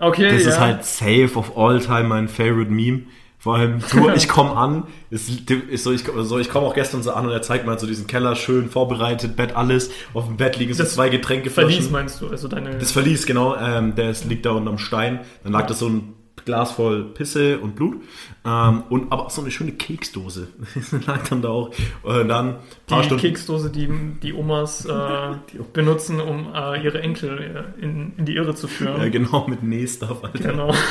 okay, 0.00 0.30
Das 0.30 0.42
ja. 0.44 0.48
ist 0.50 0.60
halt 0.60 0.84
safe 0.84 1.30
of 1.34 1.56
all 1.56 1.80
time 1.80 2.04
mein 2.04 2.28
favorite 2.28 2.70
Meme. 2.70 3.04
Vor 3.42 3.56
allem, 3.56 3.80
du, 3.90 4.08
ich 4.14 4.28
komme 4.28 4.56
an, 4.56 4.84
ist, 5.10 5.50
ist 5.50 5.82
so, 5.82 5.90
ich, 5.90 6.04
so, 6.04 6.38
ich 6.38 6.48
komme 6.48 6.64
auch 6.64 6.74
gestern 6.74 7.02
so 7.02 7.10
an 7.10 7.26
und 7.26 7.32
er 7.32 7.42
zeigt 7.42 7.64
mir 7.64 7.72
halt 7.72 7.80
so 7.80 7.88
diesen 7.88 8.06
Keller 8.06 8.36
schön 8.36 8.70
vorbereitet, 8.70 9.34
Bett, 9.34 9.56
alles. 9.56 9.90
Auf 10.14 10.26
dem 10.26 10.36
Bett 10.36 10.58
liegen 10.58 10.72
so 10.72 10.84
Das 10.84 10.94
zwei 10.94 11.08
Getränkeflaschen. 11.08 11.72
Verlies 11.72 11.90
meinst 11.90 12.20
du, 12.20 12.28
also 12.28 12.46
deine. 12.46 12.78
Das 12.78 12.92
Verlies, 12.92 13.26
genau. 13.26 13.56
Ähm, 13.56 13.96
der 13.96 14.10
ist, 14.10 14.26
liegt 14.26 14.46
da 14.46 14.52
unten 14.52 14.68
am 14.68 14.78
Stein. 14.78 15.22
Dann 15.42 15.52
lag 15.52 15.66
da 15.66 15.74
so 15.74 15.88
ein 15.88 16.14
Glas 16.44 16.72
voll 16.72 17.04
Pisse 17.04 17.58
und 17.58 17.76
Blut. 17.76 17.96
Ähm, 18.44 18.82
und 18.88 19.12
aber 19.12 19.26
auch 19.26 19.30
so 19.30 19.42
eine 19.42 19.50
schöne 19.50 19.72
Keksdose. 19.72 20.48
lag 21.06 21.28
dann 21.28 21.42
da 21.42 21.48
auch. 21.50 21.70
Und 22.02 22.28
dann 22.28 22.48
ein 22.48 22.56
paar 22.86 23.00
die 23.00 23.06
Stunden. 23.06 23.22
Keksdose, 23.22 23.70
die 23.70 23.88
die 24.22 24.32
Omas 24.32 24.84
äh, 24.84 25.34
benutzen, 25.72 26.20
um 26.20 26.52
äh, 26.54 26.82
ihre 26.82 27.00
Enkel 27.00 27.38
äh, 27.78 27.84
in, 27.84 28.12
in 28.16 28.24
die 28.24 28.34
Irre 28.34 28.54
zu 28.54 28.66
führen. 28.66 29.00
Ja, 29.00 29.08
genau, 29.08 29.46
mit 29.48 29.62
Nähstuff, 29.62 30.24
Alter. 30.24 30.50
Genau. 30.50 30.74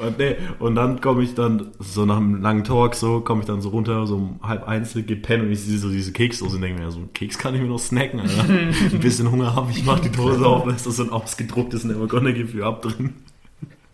Und, 0.00 0.18
nee, 0.18 0.36
und 0.58 0.74
dann 0.76 1.00
komme 1.00 1.22
ich 1.22 1.34
dann, 1.34 1.72
so 1.78 2.06
nach 2.06 2.16
einem 2.16 2.40
langen 2.40 2.64
Talk, 2.64 2.94
so, 2.94 3.20
komme 3.20 3.40
ich 3.40 3.46
dann 3.46 3.60
so 3.60 3.70
runter, 3.70 4.06
so 4.06 4.16
um 4.16 4.40
halb 4.42 4.66
eins, 4.68 4.94
geh 4.94 5.16
pennen 5.16 5.46
und 5.46 5.52
ich 5.52 5.60
sehe 5.60 5.78
so 5.78 5.90
diese 5.90 6.12
Keksdose 6.12 6.56
und 6.56 6.62
denke 6.62 6.80
mir, 6.80 6.90
so 6.90 6.98
einen 6.98 7.12
Keks 7.12 7.38
kann 7.38 7.54
ich 7.54 7.60
mir 7.60 7.66
noch 7.66 7.78
snacken, 7.78 8.20
Alter. 8.20 8.44
Ein 8.48 9.00
bisschen 9.00 9.30
Hunger 9.30 9.54
habe 9.54 9.70
ich, 9.72 9.84
mach 9.84 10.00
die 10.00 10.10
Dose 10.10 10.46
auf, 10.46 10.64
da 10.64 10.70
ist 10.70 10.84
so 10.84 11.02
ein 11.02 11.10
ausgedrucktes 11.10 11.84
Never 11.84 12.06
Gonna 12.06 12.30
Give 12.30 12.56
You 12.56 12.64
Up 12.64 12.82
drin. 12.82 13.14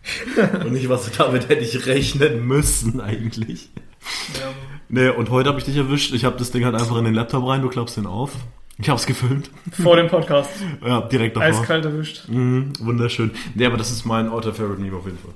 und 0.65 0.75
ich 0.75 0.89
was 0.89 1.11
damit 1.11 1.49
hätte 1.49 1.63
ich 1.63 1.85
rechnen 1.85 2.45
müssen, 2.47 2.99
eigentlich. 3.01 3.69
ja. 4.39 4.47
Nee, 4.89 5.09
und 5.09 5.29
heute 5.29 5.47
habe 5.49 5.59
ich 5.59 5.65
dich 5.65 5.77
erwischt. 5.77 6.13
Ich 6.13 6.25
habe 6.25 6.37
das 6.37 6.51
Ding 6.51 6.65
halt 6.65 6.75
einfach 6.75 6.97
in 6.97 7.05
den 7.05 7.13
Laptop 7.13 7.47
rein, 7.47 7.61
du 7.61 7.69
klappst 7.69 7.97
den 7.97 8.05
auf. 8.07 8.31
Ich 8.77 8.89
habe 8.89 8.99
es 8.99 9.05
gefilmt. 9.05 9.51
Vor 9.71 9.95
dem 9.95 10.07
Podcast. 10.07 10.49
Ja, 10.85 11.01
direkt 11.01 11.35
davor. 11.37 11.47
Eiskalt 11.49 11.85
erwischt. 11.85 12.27
Mhm, 12.27 12.73
wunderschön. 12.79 13.31
Nee, 13.53 13.65
aber 13.65 13.77
das 13.77 13.91
ist 13.91 14.05
mein 14.05 14.27
Auto 14.29 14.51
Favorite 14.51 14.81
Meme 14.81 14.97
auf 14.97 15.05
jeden 15.05 15.19
Fall. 15.19 15.33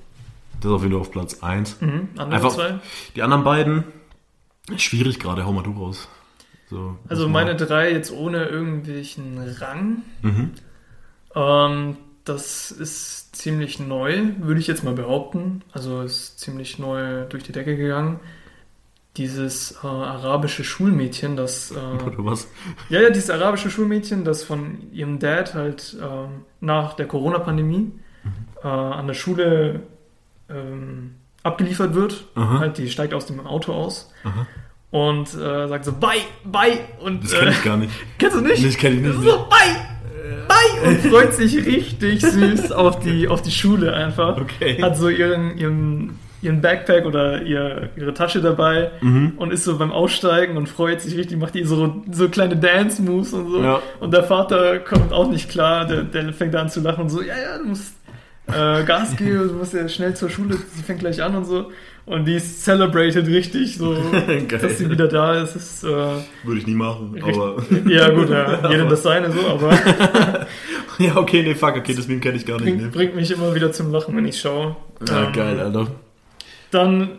Das 0.59 0.65
ist 0.65 0.71
auf 0.71 0.81
jeden 0.81 0.93
Fall 0.93 1.01
auf 1.01 1.11
Platz 1.11 1.41
1. 1.43 1.79
Mhm. 1.81 2.09
Andere 2.17 2.35
Einfach- 2.37 2.55
zwei. 2.55 2.79
Die 3.15 3.21
anderen 3.21 3.43
beiden, 3.43 3.83
schwierig 4.77 5.19
gerade, 5.19 5.45
hau 5.45 5.53
mal 5.53 5.61
du 5.63 5.71
raus. 5.71 6.07
So, 6.69 6.97
Also 7.07 7.29
meine 7.29 7.51
mal- 7.53 7.57
drei 7.57 7.91
jetzt 7.91 8.11
ohne 8.11 8.45
irgendwelchen 8.45 9.37
Rang. 9.59 9.97
Mhm. 10.23 10.51
Ähm, 11.35 11.97
das 12.25 12.71
ist 12.71 13.35
ziemlich 13.35 13.79
neu, 13.79 14.31
würde 14.39 14.59
ich 14.59 14.67
jetzt 14.67 14.83
mal 14.83 14.93
behaupten. 14.93 15.61
Also 15.71 16.01
ist 16.01 16.39
ziemlich 16.39 16.79
neu 16.79 17.25
durch 17.25 17.43
die 17.43 17.51
Decke 17.51 17.77
gegangen. 17.77 18.19
Dieses 19.17 19.77
äh, 19.83 19.87
arabische 19.87 20.63
Schulmädchen, 20.65 21.37
das 21.37 21.71
äh, 21.71 21.75
Oder 22.03 22.25
was? 22.25 22.47
Ja, 22.89 22.99
ja, 22.99 23.09
dieses 23.09 23.29
arabische 23.29 23.69
Schulmädchen, 23.69 24.25
das 24.25 24.43
von 24.43 24.91
ihrem 24.91 25.19
Dad 25.19 25.53
halt 25.53 25.95
ähm, 26.01 26.41
nach 26.59 26.93
der 26.93 27.07
Corona-Pandemie 27.07 27.91
äh, 28.61 28.67
an 28.67 29.07
der 29.07 29.13
Schule 29.13 29.83
ähm, 30.49 31.15
abgeliefert 31.43 31.93
wird. 31.93 32.25
Aha. 32.35 32.59
Halt, 32.59 32.77
die 32.77 32.89
steigt 32.89 33.13
aus 33.13 33.27
dem 33.27 33.39
Auto 33.45 33.71
aus 33.71 34.11
Aha. 34.23 34.47
und 34.91 35.33
äh, 35.33 35.67
sagt 35.67 35.85
so, 35.85 35.93
bye, 35.93 36.21
bye. 36.43 36.79
Und, 36.99 37.23
Das 37.23 37.33
kenne 37.33 37.51
äh, 37.51 37.53
ich 37.53 37.63
gar 37.63 37.77
nicht. 37.77 37.93
kennst 38.17 38.35
du 38.35 38.41
nicht? 38.41 38.65
Das 38.65 38.75
kenne 38.77 38.95
ich 38.95 39.01
nicht. 39.01 39.21
So, 39.21 39.47
bye, 39.47 39.94
Und 40.85 40.97
freut 41.11 41.33
sich 41.33 41.65
richtig 41.65 42.21
süß 42.21 42.71
auf 42.71 42.99
die, 42.99 43.27
auf 43.27 43.41
die 43.41 43.51
Schule 43.51 43.93
einfach. 43.93 44.37
Okay. 44.37 44.81
Hat 44.81 44.97
so 44.97 45.09
ihren, 45.09 45.57
ihren, 45.57 46.19
ihren 46.41 46.61
Backpack 46.61 47.05
oder 47.05 47.41
ihr, 47.41 47.89
ihre 47.95 48.13
Tasche 48.13 48.41
dabei 48.41 48.91
Mhm. 49.01 49.33
und 49.37 49.51
ist 49.51 49.63
so 49.63 49.77
beim 49.77 49.91
Aussteigen 49.91 50.57
und 50.57 50.67
freut 50.69 51.01
sich 51.01 51.17
richtig, 51.17 51.37
macht 51.39 51.55
die 51.55 51.63
so, 51.63 52.03
so 52.11 52.29
kleine 52.29 52.55
Dance-Moves 52.55 53.33
und 53.33 53.49
so. 53.51 53.61
Ja. 53.63 53.81
Und 53.99 54.13
der 54.13 54.23
Vater 54.23 54.79
kommt 54.79 55.11
auch 55.11 55.29
nicht 55.29 55.49
klar, 55.49 55.85
der, 55.85 56.03
der 56.03 56.31
fängt 56.33 56.55
an 56.55 56.69
zu 56.69 56.81
lachen 56.81 57.03
und 57.03 57.09
so, 57.09 57.21
ja, 57.21 57.33
ja, 57.35 57.57
du 57.57 57.65
musst 57.65 57.95
äh, 58.47 58.83
Gas 58.83 59.15
geben, 59.17 59.47
du 59.47 59.53
musst 59.55 59.73
ja 59.73 59.87
schnell 59.89 60.13
zur 60.15 60.29
Schule, 60.29 60.55
sie 60.73 60.83
fängt 60.83 60.99
gleich 60.99 61.21
an 61.23 61.35
und 61.35 61.45
so. 61.45 61.71
Und 62.07 62.25
die 62.25 62.35
ist 62.35 62.63
celebrated 62.63 63.25
richtig, 63.27 63.77
so, 63.77 63.95
dass 64.61 64.77
sie 64.77 64.89
wieder 64.89 65.07
da 65.07 65.41
ist. 65.41 65.55
ist 65.55 65.83
äh, 65.83 65.87
Würde 65.87 66.59
ich 66.59 66.67
nie 66.67 66.75
machen, 66.75 67.19
aber... 67.21 67.63
ja, 67.87 68.09
gut, 68.09 68.29
ja, 68.29 68.69
jedem 68.69 68.89
das 68.89 69.01
seine 69.01 69.31
so, 69.31 69.39
aber 69.47 69.71
ja, 70.99 71.15
okay, 71.17 71.41
nee, 71.41 71.55
fuck, 71.55 71.75
okay, 71.77 71.95
das 71.95 72.07
Meme 72.07 72.19
kenne 72.19 72.37
ich 72.37 72.45
gar 72.45 72.55
nicht. 72.59 72.65
bringt, 72.65 72.81
Ne? 72.83 72.87
bringt 72.89 73.15
mich 73.15 73.31
immer 73.31 73.55
wieder 73.55 73.71
zum 73.71 73.91
Lachen, 73.91 74.15
wenn 74.15 74.25
ich 74.25 74.39
schaue. 74.39 74.75
Ja, 75.07 75.25
Ähm, 75.27 75.33
geil, 75.33 75.59
Alter. 75.59 75.87
Dann, 76.71 77.09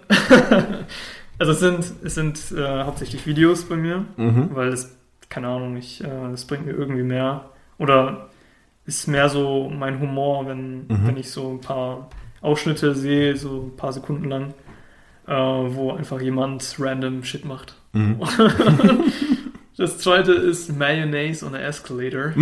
also 1.39 1.53
es 1.53 1.61
sind, 1.61 1.85
es 2.05 2.15
sind 2.15 2.39
äh, 2.57 2.85
hauptsächlich 2.85 3.27
Videos 3.27 3.65
bei 3.65 3.77
mir, 3.77 4.05
Mhm. 4.17 4.51
weil 4.55 4.71
das, 4.71 4.97
keine 5.29 5.49
Ahnung, 5.49 5.77
ich, 5.77 6.03
äh, 6.05 6.09
das 6.31 6.45
bringt 6.45 6.65
mir 6.67 6.73
irgendwie 6.73 7.03
mehr. 7.03 7.51
Oder 7.79 8.29
ist 8.87 9.09
mehr 9.09 9.29
so 9.29 9.69
mein 9.69 9.99
Humor, 10.01 10.47
wenn, 10.47 10.87
Mhm. 10.87 11.01
wenn 11.07 11.17
ich 11.17 11.31
so 11.31 11.51
ein 11.51 11.61
paar 11.61 12.09
Ausschnitte 12.41 12.95
sehe, 12.95 13.37
so 13.37 13.71
ein 13.73 13.77
paar 13.77 13.93
Sekunden 13.93 14.29
lang, 14.29 14.55
äh, 15.27 15.33
wo 15.33 15.93
einfach 15.93 16.21
jemand 16.21 16.75
random 16.79 17.23
Shit 17.25 17.45
macht. 17.45 17.75
Mhm. 17.93 18.21
Das 19.79 19.99
zweite 19.99 20.33
ist 20.33 20.75
Mayonnaise 20.75 21.45
on 21.45 21.55
a 21.55 21.59
Escalator. 21.59 22.33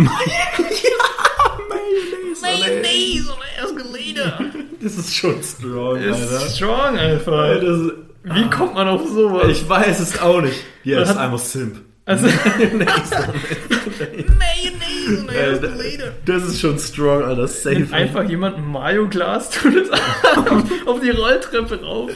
Mayonnaise 2.41 3.29
on 3.29 3.37
a 3.41 3.63
Escalator. 3.65 4.39
Das 4.81 4.97
ist 4.97 5.13
schon 5.15 5.41
strong, 5.43 5.97
Ist 5.97 6.55
strong 6.55 6.97
einfach. 6.97 7.33
Alter. 7.33 7.91
Wie 8.23 8.49
kommt 8.49 8.73
man 8.75 8.87
auf 8.87 9.05
sowas? 9.07 9.47
Ich 9.49 9.67
weiß 9.67 9.99
es 9.99 10.19
auch 10.19 10.41
nicht. 10.41 10.63
Das 10.85 11.09
ist 11.09 11.15
hat- 11.15 11.25
einfach 11.25 11.39
Simp. 11.39 11.81
also, 12.05 12.27
Äh, 15.07 15.59
Das 16.25 16.43
ist 16.43 16.59
schon 16.59 16.79
strong, 16.79 17.23
Alter. 17.23 17.47
Safe. 17.47 17.75
Nimmt 17.75 17.93
einfach 17.93 18.23
jemand 18.27 18.57
ein 18.57 18.65
Mayo-Glas, 18.71 19.49
tut 19.51 19.75
es 19.75 19.89
auf 20.87 20.99
die 21.01 21.11
Rolltreppe 21.11 21.81
rauf 21.83 22.11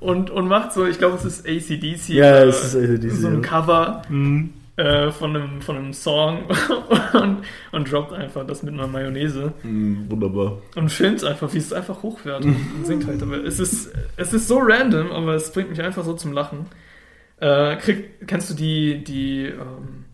und, 0.00 0.30
und 0.30 0.48
macht 0.48 0.72
so, 0.72 0.86
ich 0.86 0.98
glaube, 0.98 1.16
es 1.16 1.24
ist 1.24 1.46
ACDC. 1.48 2.08
Ja, 2.10 2.38
äh, 2.40 2.44
es 2.48 2.74
ist 2.74 2.76
AC/DC, 2.76 3.10
So 3.10 3.28
ein. 3.28 3.42
Cover 3.42 4.02
Mhm. 4.08 4.50
äh, 4.76 5.10
von, 5.10 5.34
einem, 5.36 5.60
von 5.60 5.76
einem 5.76 5.92
Song 5.92 6.44
und, 7.14 7.38
und 7.72 7.90
droppt 7.92 8.12
einfach 8.12 8.46
das 8.46 8.62
mit 8.62 8.74
einer 8.74 8.86
Mayonnaise 8.86 9.52
Mhm, 9.64 10.06
Wunderbar. 10.08 10.58
und 10.76 10.90
filmt 10.92 11.24
einfach, 11.24 11.52
wie 11.52 11.58
es 11.58 11.72
einfach 11.72 12.02
hochwertet 12.02 12.46
und 12.76 12.86
singt 12.86 13.06
halt. 13.06 13.22
Aber 13.22 13.42
es 13.44 13.58
ist, 13.58 13.90
es 14.16 14.32
ist 14.32 14.46
so 14.48 14.58
random, 14.60 15.10
aber 15.10 15.34
es 15.34 15.50
bringt 15.52 15.70
mich 15.70 15.82
einfach 15.82 16.04
so 16.04 16.12
zum 16.14 16.32
Lachen. 16.32 16.66
Äh, 17.40 17.76
krieg, 17.76 18.26
kennst 18.26 18.50
du 18.50 18.54
die, 18.54 19.02
die, 19.04 19.44
ähm, 19.46 20.04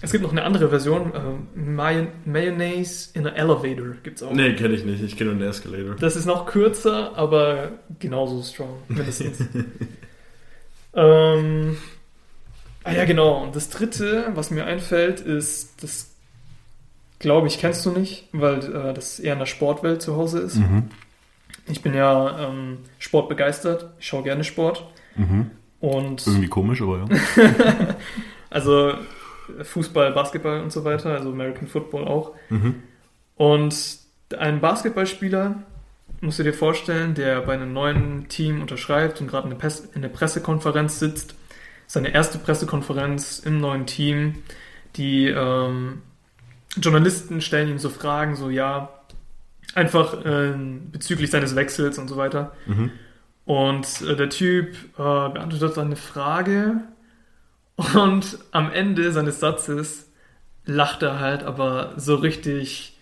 es 0.00 0.12
gibt 0.12 0.22
noch 0.22 0.30
eine 0.30 0.44
andere 0.44 0.68
Version, 0.68 1.12
äh, 1.12 1.58
Mayon 1.58 2.08
Mayonnaise 2.24 3.10
in 3.14 3.26
an 3.26 3.34
Elevator 3.34 3.94
gibt's 4.02 4.22
auch. 4.22 4.32
Nee, 4.32 4.54
kenne 4.54 4.74
ich 4.74 4.84
nicht. 4.84 5.02
Ich 5.02 5.16
kenne 5.16 5.30
nur 5.30 5.40
den 5.40 5.48
Escalator. 5.48 5.96
Das 5.96 6.14
ist 6.14 6.24
noch 6.24 6.46
kürzer, 6.46 7.16
aber 7.16 7.72
genauso 7.98 8.42
strong, 8.42 8.76
mindestens. 8.86 9.40
ähm, 10.94 11.76
ah 12.84 12.92
ja, 12.92 13.04
genau. 13.06 13.42
Und 13.42 13.56
das 13.56 13.70
dritte, 13.70 14.30
was 14.34 14.50
mir 14.50 14.66
einfällt, 14.66 15.20
ist, 15.20 15.82
das 15.82 16.10
glaube 17.18 17.48
ich, 17.48 17.58
kennst 17.58 17.84
du 17.84 17.90
nicht, 17.90 18.28
weil 18.32 18.58
äh, 18.58 18.94
das 18.94 19.18
eher 19.18 19.32
in 19.32 19.40
der 19.40 19.46
Sportwelt 19.46 20.00
zu 20.00 20.16
Hause 20.16 20.38
ist. 20.40 20.56
Mhm. 20.56 20.84
Ich 21.66 21.82
bin 21.82 21.92
ja 21.92 22.48
ähm, 22.48 22.78
sportbegeistert, 23.00 23.90
ich 23.98 24.06
schaue 24.06 24.22
gerne 24.22 24.44
Sport. 24.44 24.84
Mhm. 25.16 25.50
Und 25.80 26.24
Irgendwie 26.26 26.48
komisch, 26.48 26.80
aber 26.82 26.98
ja. 26.98 27.06
also 28.50 28.94
Fußball, 29.62 30.12
Basketball 30.12 30.60
und 30.60 30.72
so 30.72 30.84
weiter, 30.84 31.10
also 31.10 31.30
American 31.30 31.66
Football 31.66 32.06
auch. 32.06 32.34
Mhm. 32.50 32.82
Und 33.36 33.98
ein 34.36 34.60
Basketballspieler, 34.60 35.56
musst 36.20 36.38
du 36.38 36.42
dir 36.42 36.52
vorstellen, 36.52 37.14
der 37.14 37.40
bei 37.42 37.54
einem 37.54 37.72
neuen 37.72 38.28
Team 38.28 38.60
unterschreibt 38.60 39.20
und 39.20 39.28
gerade 39.28 39.48
in, 39.94 40.02
der 40.02 40.08
Pressekonferenz 40.08 40.98
sitzt, 40.98 41.34
seine 41.86 42.12
erste 42.12 42.38
Pressekonferenz 42.38 43.38
im 43.38 43.60
neuen 43.60 43.86
Team, 43.86 44.42
die 44.96 45.28
ähm, 45.28 46.02
Journalisten 46.76 47.40
stellen 47.40 47.68
ihm 47.68 47.78
so 47.78 47.88
Fragen, 47.88 48.36
so 48.36 48.50
ja, 48.50 48.90
einfach 49.74 50.18
ähm, 50.24 50.90
bezüglich 50.90 51.30
seines 51.30 51.54
Wechsels 51.56 51.98
und 51.98 52.08
so 52.08 52.16
weiter. 52.16 52.52
Mhm. 52.66 52.90
Und 53.44 54.02
äh, 54.02 54.16
der 54.16 54.28
Typ 54.28 54.74
äh, 54.74 54.96
beantwortet 54.96 55.76
dann 55.76 55.86
eine 55.86 55.96
Frage 55.96 56.82
Und 57.94 58.38
am 58.50 58.72
Ende 58.72 59.12
seines 59.12 59.38
Satzes 59.40 60.10
lacht 60.64 61.02
er 61.02 61.20
halt, 61.20 61.44
aber 61.44 61.92
so 61.96 62.16
richtig 62.16 62.98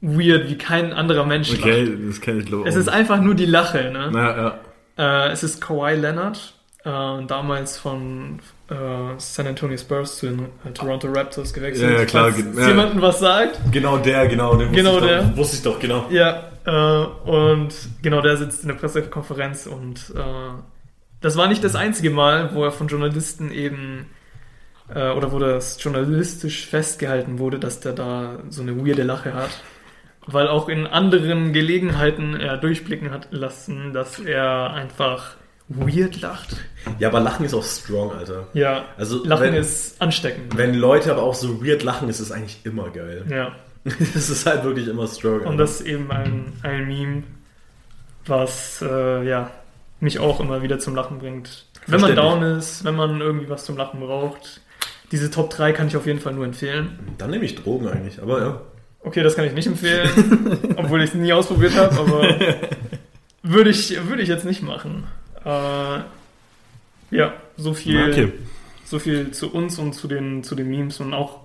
weird, 0.00 0.48
wie 0.48 0.58
kein 0.58 0.92
anderer 0.92 1.24
Mensch 1.24 1.50
Okay, 1.52 1.84
lacht. 1.84 1.98
das 2.08 2.20
kenne 2.20 2.40
ich 2.40 2.46
glaube 2.46 2.68
Es 2.68 2.76
ist 2.76 2.88
einfach 2.88 3.20
nur 3.20 3.34
die 3.34 3.46
Lache, 3.46 3.90
ne? 3.90 4.10
Na, 4.12 4.36
ja. 4.36 5.26
Äh, 5.28 5.32
es 5.32 5.42
ist 5.42 5.60
Kawhi 5.60 5.94
Leonard, 5.94 6.54
äh, 6.84 7.24
damals 7.26 7.78
von 7.78 8.40
äh, 8.68 8.74
San 9.18 9.46
Antonio 9.46 9.76
Spurs 9.78 10.18
zu 10.18 10.26
den 10.26 10.40
äh, 10.64 10.70
Toronto 10.74 11.08
Raptors 11.10 11.52
gewechselt. 11.52 11.90
Ja, 11.90 11.98
ja, 12.00 12.04
klar, 12.04 12.30
Falls 12.32 12.56
ja. 12.58 12.68
jemandem 12.68 13.00
was 13.02 13.18
sagt. 13.20 13.58
Genau 13.72 13.96
der, 13.98 14.28
genau. 14.28 14.54
Den 14.56 14.70
Genau 14.72 14.94
wusste 14.94 15.06
der. 15.08 15.22
Doch, 15.22 15.36
wusste 15.36 15.56
ich 15.56 15.62
doch, 15.62 15.78
genau. 15.78 16.06
Ja, 16.10 16.50
äh, 16.66 17.04
und 17.30 17.74
genau, 18.02 18.20
der 18.20 18.36
sitzt 18.36 18.62
in 18.62 18.68
der 18.68 18.76
Pressekonferenz 18.76 19.66
und 19.66 20.12
äh, 20.14 20.22
das 21.20 21.36
war 21.36 21.48
nicht 21.48 21.62
das 21.64 21.74
einzige 21.74 22.10
Mal, 22.10 22.54
wo 22.54 22.64
er 22.64 22.72
von 22.72 22.88
Journalisten 22.88 23.50
eben 23.52 24.06
äh, 24.94 25.10
oder 25.10 25.32
wo 25.32 25.38
das 25.38 25.82
journalistisch 25.82 26.66
festgehalten 26.66 27.38
wurde, 27.38 27.58
dass 27.58 27.80
der 27.80 27.92
da 27.92 28.38
so 28.48 28.62
eine 28.62 28.76
weirde 28.84 29.02
Lache 29.02 29.34
hat. 29.34 29.50
Weil 30.26 30.48
auch 30.48 30.68
in 30.68 30.86
anderen 30.86 31.52
Gelegenheiten 31.52 32.36
er 32.36 32.56
durchblicken 32.56 33.10
hat 33.10 33.28
lassen, 33.30 33.92
dass 33.92 34.18
er 34.18 34.72
einfach 34.74 35.32
weird 35.68 36.20
lacht. 36.20 36.56
Ja, 36.98 37.08
aber 37.08 37.20
Lachen 37.20 37.44
ist 37.46 37.54
auch 37.54 37.64
strong, 37.64 38.12
Alter. 38.12 38.48
Ja, 38.54 38.84
Also, 38.96 39.24
Lachen 39.24 39.44
wenn- 39.46 39.54
ist 39.54 40.00
ansteckend. 40.02 40.56
Wenn 40.56 40.74
Leute 40.74 41.10
aber 41.12 41.22
auch 41.22 41.34
so 41.34 41.64
weird 41.64 41.82
lachen, 41.84 42.08
ist 42.08 42.20
es 42.20 42.32
eigentlich 42.32 42.60
immer 42.64 42.90
geil. 42.90 43.24
Ja. 43.30 43.52
Das 44.14 44.28
ist 44.28 44.44
halt 44.46 44.62
wirklich 44.64 44.88
immer 44.88 45.06
strong. 45.06 45.40
Und 45.42 45.56
das 45.56 45.80
ist 45.80 45.86
eben 45.86 46.10
ein, 46.10 46.52
ein 46.62 46.86
Meme, 46.86 47.22
was 48.26 48.82
äh, 48.82 49.26
ja, 49.26 49.50
mich 50.00 50.18
auch 50.18 50.40
immer 50.40 50.62
wieder 50.62 50.78
zum 50.78 50.94
Lachen 50.94 51.18
bringt. 51.18 51.66
Wenn 51.86 52.00
man 52.00 52.14
down 52.14 52.42
ist, 52.42 52.84
wenn 52.84 52.96
man 52.96 53.20
irgendwie 53.20 53.48
was 53.48 53.64
zum 53.64 53.76
Lachen 53.76 54.00
braucht. 54.00 54.60
Diese 55.12 55.30
Top 55.30 55.50
3 55.50 55.72
kann 55.72 55.88
ich 55.88 55.96
auf 55.96 56.06
jeden 56.06 56.20
Fall 56.20 56.32
nur 56.32 56.44
empfehlen. 56.44 56.98
Dann 57.18 57.30
nehme 57.30 57.44
ich 57.44 57.56
Drogen 57.56 57.88
eigentlich, 57.88 58.22
aber 58.22 58.40
ja. 58.40 58.60
Okay, 59.00 59.22
das 59.22 59.34
kann 59.34 59.46
ich 59.46 59.54
nicht 59.54 59.66
empfehlen, 59.66 60.08
obwohl 60.76 61.02
ich 61.02 61.10
es 61.10 61.14
nie 61.14 61.32
ausprobiert 61.32 61.74
habe, 61.74 61.98
aber 61.98 62.36
würde 63.42 63.70
ich, 63.70 64.06
würde 64.06 64.22
ich 64.22 64.28
jetzt 64.28 64.44
nicht 64.44 64.62
machen. 64.62 65.04
Äh, 65.44 66.00
ja, 67.10 67.32
so 67.56 67.72
viel, 67.72 68.10
okay. 68.10 68.32
so 68.84 68.98
viel 68.98 69.30
zu 69.30 69.52
uns 69.52 69.78
und 69.78 69.94
zu 69.94 70.06
den, 70.06 70.44
zu 70.44 70.54
den 70.54 70.68
Memes 70.68 71.00
und 71.00 71.14
auch 71.14 71.40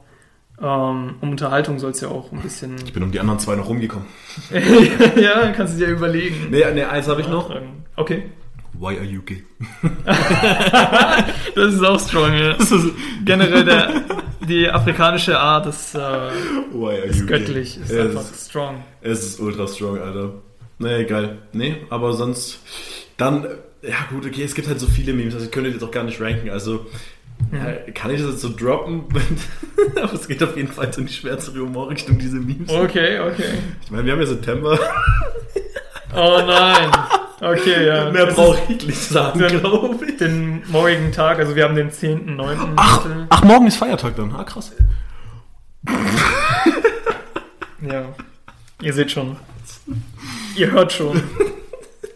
ähm, 0.62 1.16
um 1.22 1.32
Unterhaltung 1.32 1.80
soll 1.80 1.92
es 1.92 2.02
ja 2.02 2.10
auch 2.10 2.32
ein 2.32 2.42
bisschen. 2.42 2.76
Ich 2.86 2.94
bin 2.94 3.04
um 3.04 3.12
die 3.12 3.20
anderen 3.20 3.40
zwei 3.40 3.56
noch 3.56 3.68
rumgekommen. 3.68 4.08
ja, 5.18 5.52
kannst 5.52 5.76
du 5.76 5.86
dir 5.86 5.92
überlegen. 5.92 6.50
Nee, 6.50 6.64
nee 6.74 6.84
eins 6.84 7.08
habe 7.08 7.22
ich 7.22 7.28
noch. 7.28 7.54
Okay. 7.96 8.24
Why 8.80 8.98
are 8.98 9.06
you 9.06 9.22
gay? 9.22 9.44
Das 11.56 11.74
ist 11.74 11.84
auch 11.84 12.00
strong, 12.00 12.34
ja. 12.34 12.54
Das 12.54 12.72
ist, 12.72 12.88
Generell 13.24 13.64
der, 13.64 14.04
die 14.48 14.70
afrikanische 14.70 15.40
Art 15.40 15.66
ist, 15.68 15.96
äh, 15.96 16.00
why 16.00 16.98
are 16.98 17.06
ist 17.06 17.22
you 17.22 17.26
göttlich, 17.26 17.76
gay? 17.76 17.84
ist 17.84 17.92
es, 17.92 18.00
einfach 18.00 18.32
ist, 18.32 18.50
strong. 18.50 18.84
es 19.02 19.24
ist 19.24 19.40
ultra 19.40 19.68
strong, 19.68 20.00
Alter. 20.00 20.34
Nee, 20.80 21.06
geil. 21.06 21.38
Nee, 21.54 21.78
aber 21.90 22.14
sonst. 22.14 22.60
Dann, 23.18 23.48
ja 23.82 23.96
gut, 24.10 24.26
okay, 24.26 24.44
es 24.44 24.54
gibt 24.56 24.68
halt 24.68 24.80
so 24.80 24.88
viele 24.88 25.14
Memes, 25.14 25.34
also 25.34 25.46
ich 25.46 25.52
könnte 25.52 25.70
jetzt 25.70 25.84
auch 25.84 25.92
gar 25.92 26.04
nicht 26.04 26.20
ranken. 26.20 26.50
Also, 26.50 26.86
äh, 27.54 27.92
kann 27.92 28.12
ich 28.12 28.20
das 28.22 28.32
jetzt 28.32 28.42
so 28.42 28.50
droppen? 28.50 29.06
aber 29.96 30.14
es 30.14 30.28
geht 30.28 30.44
auf 30.44 30.58
jeden 30.58 30.68
Fall 30.72 30.92
so 30.92 31.00
in 31.00 31.08
die 31.08 31.14
schwärzere 31.14 31.60
Humorrichtung, 31.60 32.20
diese 32.20 32.38
Memes. 32.38 32.70
Okay, 32.70 33.20
okay. 33.20 33.54
Ich 33.84 33.92
meine, 33.92 34.06
wir 34.06 34.12
haben 34.12 34.20
ja 34.20 34.26
September. 34.28 34.78
Oh 36.14 36.42
nein. 36.46 36.92
Okay, 37.42 37.86
ja. 37.86 38.12
Mehr 38.12 38.28
brauche 38.28 38.58
ich 38.72 38.86
nicht 38.88 39.02
sagen, 39.02 39.40
glaube 39.40 40.06
ich. 40.06 40.18
Den 40.18 40.64
morgigen 40.70 41.12
Tag, 41.12 41.40
also 41.40 41.56
wir 41.56 41.66
haben 41.66 41.76
den 41.76 41.92
10.9. 41.92 42.74
Ach, 42.78 43.06
ach, 43.30 43.44
morgen 43.44 43.68
ist 43.68 43.78
Feiertag 43.78 44.16
dann. 44.16 44.34
Ah, 44.36 44.44
krass. 44.44 44.72
Ja. 47.82 48.06
Ihr 48.82 48.94
seht 48.94 49.12
schon. 49.12 49.36
Ihr 50.56 50.72
hört 50.72 50.92
schon. 50.92 51.22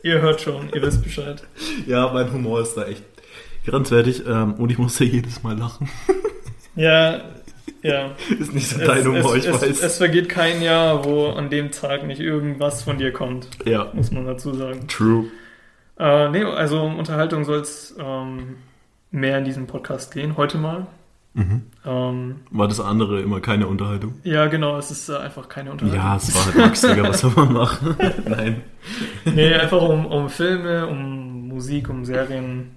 Ihr 0.02 0.22
hört 0.22 0.42
schon, 0.42 0.70
ihr 0.74 0.82
wisst 0.82 1.04
Bescheid. 1.04 1.44
Ja, 1.86 2.12
mein 2.12 2.32
Humor 2.32 2.62
ist 2.62 2.76
da 2.76 2.86
echt 2.86 3.04
grenzwertig 3.66 4.24
ähm, 4.26 4.54
und 4.54 4.72
ich 4.72 4.78
muss 4.78 4.98
ja 5.00 5.06
jedes 5.06 5.44
Mal 5.44 5.58
lachen. 5.58 5.90
Ja, 6.76 7.20
ja. 7.82 8.12
Ist 8.40 8.54
nicht 8.54 8.68
so 8.70 8.80
Es, 8.80 8.88
dein 8.88 9.06
Humor, 9.06 9.36
ich 9.36 9.46
es, 9.46 9.62
weiß. 9.62 9.82
es 9.82 9.98
vergeht 9.98 10.30
kein 10.30 10.62
Jahr, 10.62 11.06
wo 11.06 11.28
an 11.30 11.50
dem 11.50 11.72
Tag 11.72 12.06
nicht 12.06 12.20
irgendwas 12.22 12.84
von 12.84 12.98
dir 12.98 13.12
kommt, 13.12 13.48
ja, 13.66 13.90
muss 13.94 14.12
man 14.12 14.26
dazu 14.26 14.54
sagen. 14.54 14.88
true. 14.88 15.26
Äh, 15.98 16.30
nee, 16.30 16.44
also 16.44 16.82
um 16.82 16.98
Unterhaltung 16.98 17.44
soll 17.44 17.60
es 17.60 17.96
ähm, 18.00 18.56
mehr 19.12 19.38
in 19.38 19.44
diesem 19.46 19.68
Podcast 19.68 20.14
gehen, 20.14 20.38
heute 20.38 20.58
mal. 20.58 20.88
Mhm. 21.34 21.62
Ähm, 21.86 22.36
War 22.52 22.68
das 22.68 22.80
andere 22.80 23.22
immer 23.22 23.40
keine 23.40 23.68
Unterhaltung? 23.68 24.16
ja, 24.24 24.48
genau, 24.48 24.78
es 24.78 24.92
ist 24.92 25.10
äh, 25.10 25.18
einfach 25.18 25.48
keine 25.48 25.72
Unterhaltung. 25.72 26.00
Ja, 26.02 26.16
es 26.16 26.34
war 26.34 26.46
halt 26.46 26.56
Max, 26.56 26.82
Digga, 26.82 27.04
was 27.04 27.20
soll 27.22 27.32
man 27.36 27.54
machen? 27.54 27.96
Nein. 28.26 28.62
Nee, 29.26 29.54
einfach 29.54 29.82
um, 29.82 30.06
um 30.06 30.30
Filme, 30.30 30.88
um 30.88 31.48
Musik, 31.48 31.90
um 31.90 32.04
Serien, 32.06 32.72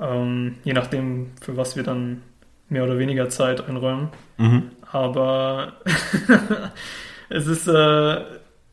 ähm, 0.00 0.56
je 0.64 0.72
nachdem, 0.72 1.32
für 1.42 1.56
was 1.56 1.76
wir 1.76 1.82
dann 1.82 2.22
mehr 2.70 2.84
oder 2.84 2.98
weniger 2.98 3.28
Zeit 3.28 3.68
einräumen. 3.68 4.08
Mhm. 4.38 4.70
Aber 4.90 5.74
es 7.28 7.46
ist, 7.46 7.68
äh, 7.68 8.20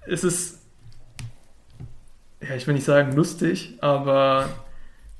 es 0.07 0.23
ist, 0.23 0.59
ja, 2.41 2.55
ich 2.55 2.65
will 2.67 2.75
nicht 2.75 2.85
sagen 2.85 3.13
lustig, 3.15 3.73
aber 3.81 4.49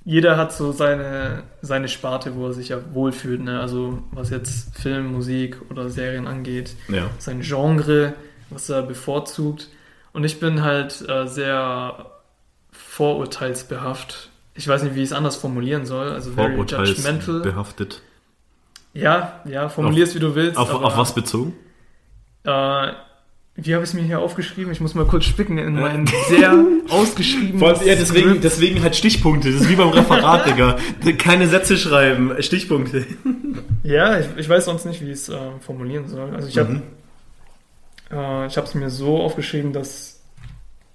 jeder 0.05 0.37
hat 0.37 0.53
so 0.53 0.71
seine, 0.71 1.43
seine 1.61 1.89
Sparte, 1.89 2.35
wo 2.35 2.47
er 2.47 2.53
sich 2.53 2.69
ja 2.69 2.79
wohlfühlt. 2.93 3.41
Ne? 3.41 3.59
Also 3.59 4.01
was 4.11 4.29
jetzt 4.29 4.77
Film, 4.77 5.11
Musik 5.11 5.57
oder 5.69 5.89
Serien 5.89 6.27
angeht 6.27 6.75
Ja. 6.87 7.09
sein 7.19 7.41
Genre, 7.41 8.13
was 8.49 8.69
er 8.69 8.83
bevorzugt. 8.83 9.67
Und 10.13 10.23
ich 10.23 10.39
bin 10.39 10.63
halt 10.63 11.03
äh, 11.09 11.27
sehr 11.27 12.05
vorurteilsbehaft. 12.71 14.29
Ich 14.55 14.67
weiß 14.67 14.83
nicht, 14.83 14.95
wie 14.95 14.99
ich 15.03 15.09
es 15.09 15.13
anders 15.13 15.35
formulieren 15.35 15.85
soll. 15.85 16.09
Also 16.09 16.31
very 16.31 16.55
judgmental. 16.55 16.85
Vorurteilsbehaftet. 16.85 18.01
Ja, 18.97 19.41
ja, 19.45 19.69
formulier's 19.69 20.15
wie 20.15 20.19
du 20.19 20.33
willst. 20.35 20.57
Auf, 20.57 20.69
aber, 20.73 20.85
auf 20.85 20.97
was 20.97 21.13
bezogen? 21.13 21.53
Äh, 22.43 22.49
wie 23.59 23.73
habe 23.73 23.83
ich 23.83 23.89
es 23.89 23.93
mir 23.93 24.03
hier 24.03 24.19
aufgeschrieben? 24.19 24.71
Ich 24.71 24.79
muss 24.81 24.93
mal 24.93 25.05
kurz 25.05 25.25
spicken 25.25 25.57
in 25.57 25.73
mein 25.73 26.05
sehr 26.29 26.53
ausgeschrieben. 26.89 27.59
deswegen 28.41 28.81
halt 28.83 28.95
Stichpunkte. 28.95 29.51
Das 29.51 29.61
ist 29.61 29.69
wie 29.69 29.75
beim 29.75 29.89
Referat, 29.89 30.45
Digga. 30.47 30.77
Keine 31.17 31.47
Sätze 31.47 31.75
schreiben, 31.77 32.31
Stichpunkte. 32.41 33.05
Ja, 33.83 34.19
ich, 34.19 34.27
ich 34.37 34.47
weiß 34.47 34.65
sonst 34.65 34.85
nicht, 34.85 35.01
wie 35.01 35.05
ich 35.07 35.13
es 35.13 35.29
äh, 35.29 35.37
formulieren 35.59 36.07
soll. 36.07 36.35
Also 36.35 36.47
ich 36.47 36.57
habe 36.57 36.69
Mhm. 36.73 36.81
äh, 38.11 38.45
ich 38.47 38.57
habe 38.57 38.67
es 38.67 38.75
mir 38.75 38.89
so 38.91 39.21
aufgeschrieben, 39.21 39.73
dass 39.73 40.21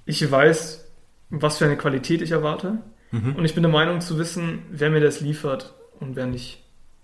ich 0.07 0.31
weiß, 0.31 0.85
was 1.31 1.59
für 1.59 1.65
eine 1.65 1.77
Qualität 1.77 2.23
ich 2.23 2.31
erwarte. 2.31 2.79
Mhm. 3.11 3.35
Und 3.37 3.45
ich 3.45 3.55
bin 3.55 3.63
der 3.65 3.73
Meinung 3.73 4.01
zu 4.01 4.19
wissen, 4.19 4.61
wer 4.71 4.91
mir 4.91 5.01
das 5.01 5.21
liefert 5.21 5.75
und 6.01 6.15
wer 6.17 6.27
nicht. 6.27 6.62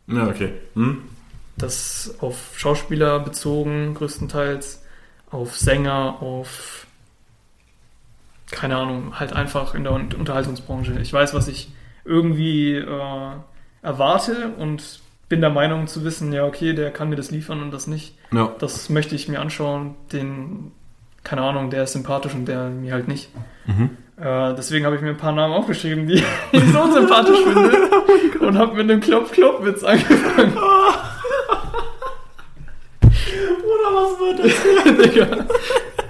Ja, 0.08 0.26
okay. 0.28 0.52
Hm? 0.74 1.02
Das 1.56 2.14
auf 2.20 2.54
Schauspieler 2.56 3.20
bezogen, 3.20 3.94
größtenteils, 3.94 4.82
auf 5.30 5.56
Sänger, 5.56 6.22
auf 6.22 6.86
keine 8.50 8.76
Ahnung, 8.76 9.18
halt 9.20 9.32
einfach 9.34 9.74
in 9.74 9.84
der 9.84 9.92
Un- 9.92 10.14
Unterhaltungsbranche. 10.14 10.98
Ich 11.02 11.12
weiß, 11.12 11.34
was 11.34 11.48
ich 11.48 11.70
irgendwie 12.04 12.76
äh, 12.76 13.30
erwarte 13.82 14.52
und 14.58 15.00
bin 15.28 15.42
der 15.42 15.50
Meinung 15.50 15.86
zu 15.86 16.04
wissen, 16.04 16.32
ja, 16.32 16.44
okay, 16.46 16.72
der 16.72 16.90
kann 16.90 17.10
mir 17.10 17.16
das 17.16 17.30
liefern 17.30 17.60
und 17.60 17.70
das 17.70 17.86
nicht. 17.86 18.14
Ja. 18.32 18.54
Das 18.58 18.88
möchte 18.88 19.14
ich 19.14 19.28
mir 19.28 19.40
anschauen, 19.40 19.94
den, 20.12 20.72
keine 21.24 21.42
Ahnung, 21.42 21.68
der 21.68 21.84
ist 21.84 21.92
sympathisch 21.92 22.34
und 22.34 22.46
der 22.46 22.70
mir 22.70 22.94
halt 22.94 23.08
nicht. 23.08 23.28
Mhm. 23.66 23.90
Äh, 24.20 24.54
deswegen 24.56 24.84
habe 24.84 24.96
ich 24.96 25.02
mir 25.02 25.10
ein 25.10 25.16
paar 25.16 25.32
Namen 25.32 25.54
aufgeschrieben, 25.54 26.06
die 26.08 26.14
ich 26.52 26.64
so 26.72 26.80
unsympathisch 26.80 27.38
finde. 27.44 27.70
und 28.46 28.58
habe 28.58 28.74
mit 28.76 28.90
einem 28.90 29.00
Klopf-Klopf-Witz 29.00 29.84
angefangen. 29.84 30.56
Oder 33.02 33.88
was 33.94 34.18
wird 34.18 34.38
das? 34.44 34.52
Digga, 35.12 35.46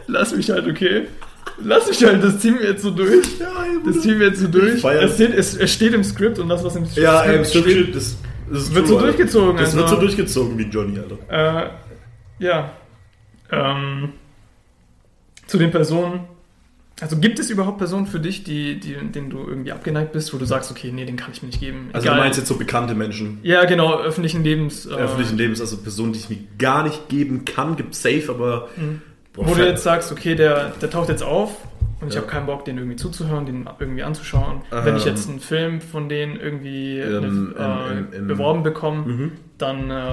lass 0.06 0.34
mich 0.34 0.50
halt, 0.50 0.66
okay? 0.66 1.06
Lass 1.62 1.88
mich 1.88 2.02
halt, 2.04 2.22
das 2.22 2.38
ziehen 2.38 2.58
wir 2.58 2.68
jetzt 2.70 2.82
so 2.82 2.90
durch. 2.90 3.26
Das 3.84 4.00
ziehen 4.00 4.18
wir 4.20 4.28
jetzt 4.28 4.40
so 4.40 4.48
durch. 4.48 4.82
Es 4.84 5.14
steht, 5.14 5.34
es, 5.34 5.56
es 5.56 5.72
steht 5.72 5.92
im 5.92 6.04
Skript 6.04 6.38
und 6.38 6.48
das, 6.48 6.64
was 6.64 6.76
im 6.76 6.86
Skript 6.86 7.02
Ja, 7.02 7.24
ähm, 7.24 7.44
steht, 7.44 7.64
Script, 7.64 7.96
das, 7.96 8.16
das 8.50 8.62
ist 8.62 8.74
wird 8.74 8.86
so 8.86 8.96
Alter. 8.96 9.08
durchgezogen. 9.08 9.56
Das 9.56 9.74
wird 9.74 9.84
also. 9.84 9.96
so 9.96 10.00
durchgezogen 10.00 10.56
wie 10.56 10.62
Johnny, 10.62 10.98
Alter. 10.98 11.18
Äh, 11.28 12.44
ja. 12.44 12.70
Ähm, 13.50 14.12
zu 15.46 15.58
den 15.58 15.70
Personen. 15.70 16.20
Also 17.00 17.16
gibt 17.18 17.38
es 17.38 17.48
überhaupt 17.48 17.78
Personen 17.78 18.06
für 18.06 18.18
dich, 18.18 18.42
die, 18.42 18.80
die, 18.80 18.94
denen 18.94 19.30
du 19.30 19.38
irgendwie 19.46 19.70
abgeneigt 19.72 20.12
bist, 20.12 20.34
wo 20.34 20.38
du 20.38 20.44
sagst, 20.44 20.70
okay, 20.70 20.90
nee, 20.92 21.04
den 21.04 21.16
kann 21.16 21.30
ich 21.32 21.42
mir 21.42 21.46
nicht 21.48 21.60
geben. 21.60 21.90
Also 21.92 22.08
du 22.08 22.14
meinst 22.16 22.38
jetzt 22.38 22.48
so 22.48 22.56
bekannte 22.56 22.94
Menschen, 22.94 23.38
Ja, 23.42 23.64
genau, 23.66 24.00
öffentlichen 24.00 24.42
Lebens. 24.42 24.84
Äh, 24.86 24.94
öffentlichen 24.94 25.38
Lebens, 25.38 25.60
also 25.60 25.76
Personen, 25.76 26.12
die 26.12 26.18
ich 26.18 26.28
mir 26.28 26.38
gar 26.58 26.82
nicht 26.82 27.08
geben 27.08 27.44
kann, 27.44 27.76
gibt 27.76 27.94
safe, 27.94 28.24
aber 28.28 28.68
Mhm. 28.76 29.00
boah, 29.32 29.44
Wo 29.46 29.50
du 29.50 29.56
fett. 29.56 29.66
jetzt 29.68 29.84
sagst, 29.84 30.10
okay, 30.10 30.34
der, 30.34 30.70
der 30.80 30.90
taucht 30.90 31.08
jetzt 31.08 31.22
auf 31.22 31.56
Und 32.00 32.08
ich 32.10 32.14
Ja. 32.14 32.20
habe 32.20 32.30
keinen 32.30 32.46
Bock, 32.46 32.64
den 32.64 32.78
irgendwie 32.78 32.94
zuzuhören, 32.94 33.44
den 33.44 33.68
irgendwie 33.80 34.04
anzuschauen. 34.04 34.60
Wenn 34.70 34.94
ich 34.96 35.02
Ähm. 35.04 35.08
jetzt 35.08 35.28
einen 35.28 35.40
Film 35.40 35.80
von 35.80 36.08
denen 36.08 36.38
irgendwie 36.38 37.00
In- 37.00 37.54
äh, 37.58 37.90
in- 37.98 38.12
in- 38.12 38.26
beworben 38.28 38.62
bekomme, 38.62 38.98
Mhm. 39.04 39.32
dann 39.58 39.90
äh, 39.90 40.04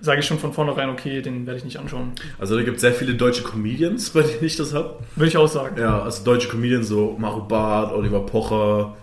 sage 0.00 0.20
ich 0.20 0.26
schon 0.26 0.38
von 0.38 0.52
vornherein, 0.52 0.90
okay, 0.90 1.22
den 1.22 1.46
werde 1.46 1.58
ich 1.58 1.64
nicht 1.64 1.78
anschauen. 1.78 2.12
Also 2.38 2.56
da 2.56 2.62
gibt 2.62 2.76
es 2.76 2.82
sehr 2.82 2.92
viele 2.92 3.14
deutsche 3.14 3.42
Comedians, 3.42 4.10
bei 4.10 4.22
denen 4.22 4.44
ich 4.44 4.56
das 4.56 4.74
habe. 4.74 4.98
Würde 5.14 5.28
ich 5.28 5.36
auch 5.36 5.48
sagen. 5.48 5.80
Ja, 5.80 6.02
also 6.02 6.24
deutsche 6.24 6.48
Comedians, 6.48 6.88
so 6.88 7.16
Mario 7.18 7.42
Barth, 7.44 7.92
Oliver 7.92 8.20
Pocher, 8.20 8.96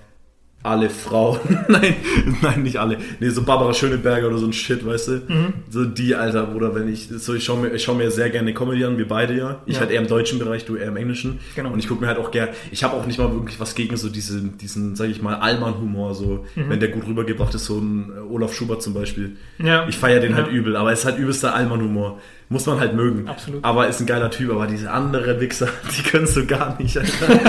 alle 0.64 0.90
Frauen. 0.90 1.40
nein, 1.68 1.96
nein, 2.42 2.64
nicht 2.64 2.78
alle. 2.78 2.98
Nee, 3.20 3.30
so 3.30 3.44
Barbara 3.44 3.74
Schöneberger 3.74 4.28
oder 4.28 4.38
so 4.38 4.46
ein 4.46 4.54
Shit, 4.54 4.86
weißt 4.86 5.08
du? 5.10 5.12
Mhm. 5.28 5.54
So 5.70 5.84
die, 5.86 6.16
Alter, 6.16 6.46
Bruder, 6.46 6.74
wenn 6.74 6.88
ich, 6.88 7.10
so 7.10 7.34
ich 7.34 7.44
schaue 7.44 7.60
mir, 7.60 7.70
ich 7.74 7.84
schau 7.84 7.94
mir 7.96 8.10
sehr 8.12 8.30
gerne 8.30 8.54
Comedy 8.54 8.86
an, 8.86 8.98
wir 8.98 9.08
beide 9.08 9.36
ja. 9.38 9.62
Ich 9.66 9.76
Ja. 9.76 9.82
halt 9.82 9.92
eher 9.92 10.02
im 10.02 10.08
deutschen 10.08 10.40
Bereich, 10.40 10.66
du 10.66 10.76
eher 10.78 10.88
im 10.88 10.96
englischen. 10.98 11.40
Genau. 11.56 11.72
Und 11.72 11.80
ich 11.80 11.88
gucke 11.88 12.02
mir 12.02 12.08
halt 12.08 12.18
auch 12.18 12.32
gerne, 12.32 12.52
ich 12.72 12.84
habe 12.84 12.96
auch 12.96 13.06
nicht 13.06 13.20
mal 13.20 13.32
wirklich 13.34 13.60
was 13.60 13.76
gegen 13.76 13.98
so 13.98 14.08
diesen, 14.10 14.58
diesen, 14.58 14.96
sag 14.96 15.10
ich 15.10 15.22
mal, 15.22 15.36
Allmann-Humor, 15.36 16.16
so, 16.16 16.46
Mhm. 16.56 16.70
wenn 16.70 16.80
der 16.80 16.90
gut 16.90 17.06
rübergebracht 17.08 17.54
ist, 17.56 17.66
so 17.66 17.78
ein 17.80 18.12
äh, 18.16 18.20
Olaf 18.34 18.54
Schubert 18.54 18.82
zum 18.82 18.94
Beispiel. 18.94 19.36
Ja. 19.60 19.86
Ich 19.90 19.98
feiere 19.98 20.22
den 20.22 20.32
Ja. 20.32 20.38
halt 20.38 20.48
übel, 20.52 20.76
aber 20.78 20.92
es 20.94 21.00
ist 21.00 21.06
halt 21.06 21.18
übelster 21.20 21.54
Allmann-Humor. 21.54 22.20
Muss 22.50 22.66
man 22.68 22.80
halt 22.80 22.94
mögen. 22.96 23.28
Absolut. 23.28 23.64
Aber 23.64 23.88
ist 23.88 24.00
ein 24.00 24.06
geiler 24.06 24.30
Typ, 24.30 24.52
aber 24.52 24.68
diese 24.68 24.92
anderen 24.92 25.40
Wichser, 25.42 25.68
die 25.98 26.04
können 26.04 26.28
so 26.28 26.46
gar 26.46 26.80
nicht, 26.82 26.98
Alter. 26.98 27.40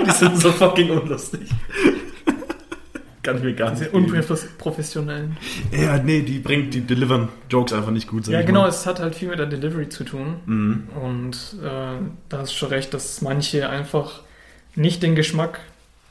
die 0.06 0.10
sind 0.10 0.38
so 0.38 0.52
fucking 0.52 0.90
unlustig. 0.90 1.40
Kann 3.22 3.36
ich 3.36 3.42
mir 3.44 3.54
gar 3.54 3.70
nicht 3.70 3.92
unprofessionellen. 3.92 5.36
Ja, 5.70 5.98
nee, 5.98 6.22
die 6.22 6.40
bringt, 6.40 6.74
die 6.74 6.80
delivern 6.80 7.28
Jokes 7.48 7.72
einfach 7.72 7.92
nicht 7.92 8.08
gut. 8.08 8.26
Ja, 8.26 8.42
genau, 8.42 8.62
mal. 8.62 8.68
es 8.68 8.84
hat 8.84 8.98
halt 8.98 9.14
viel 9.14 9.28
mit 9.28 9.38
der 9.38 9.46
Delivery 9.46 9.88
zu 9.88 10.02
tun. 10.02 10.40
Mhm. 10.46 10.88
Und 11.00 11.36
äh, 11.62 12.02
da 12.28 12.38
hast 12.38 12.52
du 12.52 12.56
schon 12.56 12.70
recht, 12.70 12.92
dass 12.94 13.20
manche 13.22 13.68
einfach 13.68 14.22
nicht 14.74 15.02
den 15.02 15.14
Geschmack 15.14 15.60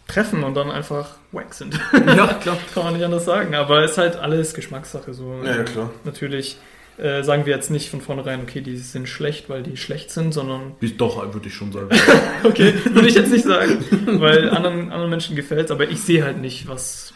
treffen 0.07 0.43
und 0.43 0.55
dann 0.55 0.72
einfach 0.72 1.16
wack 1.32 1.53
sind. 1.53 1.80
Ja, 1.93 2.28
klar. 2.41 2.57
Kann 2.74 2.84
man 2.84 2.93
nicht 2.93 3.03
anders 3.03 3.26
sagen. 3.26 3.55
Aber 3.55 3.84
es 3.84 3.91
ist 3.91 3.97
halt 3.97 4.16
alles 4.16 4.53
Geschmackssache. 4.53 5.14
So. 5.14 5.41
Ja, 5.43 5.57
ja, 5.57 5.64
klar. 5.64 5.89
Natürlich 6.03 6.57
äh, 7.02 7.24
sagen 7.24 7.45
wir 7.45 7.56
jetzt 7.56 7.72
nicht 7.72 7.89
von 7.89 7.99
vornherein, 8.02 8.41
okay, 8.41 8.62
die 8.62 8.78
sind 8.78 9.10
schlecht, 9.10 9.49
weil 9.49 9.64
die 9.64 9.76
schlecht 9.78 10.12
sind, 10.12 10.34
sondern 10.34 10.74
Die- 10.82 10.95
Doch, 10.95 11.34
würde 11.34 11.47
ich 11.47 11.54
schon 11.56 11.72
sagen. 11.72 11.89
okay, 12.43 12.74
würde 12.93 13.08
ich 13.08 13.16
jetzt 13.16 13.32
nicht 13.32 13.45
sagen, 13.45 13.80
weil 14.20 14.49
anderen, 14.49 14.91
anderen 14.91 15.10
Menschen 15.10 15.36
gefällt 15.36 15.66
es, 15.66 15.72
aber 15.72 15.89
ich 15.89 15.99
sehe 16.02 16.24
halt 16.24 16.39
nicht, 16.39 16.68
was, 16.68 17.14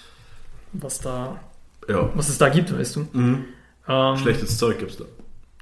was 0.73 0.99
da, 0.99 1.39
ja. 1.87 2.09
was 2.15 2.29
es 2.29 2.37
da 2.37 2.49
gibt, 2.49 2.77
weißt 2.77 2.95
du. 2.95 3.07
Mhm. 3.13 3.45
Ähm, 3.87 4.17
Schlechtes 4.17 4.57
Zeug 4.57 4.79
gibt's 4.79 4.97
da. 4.97 5.05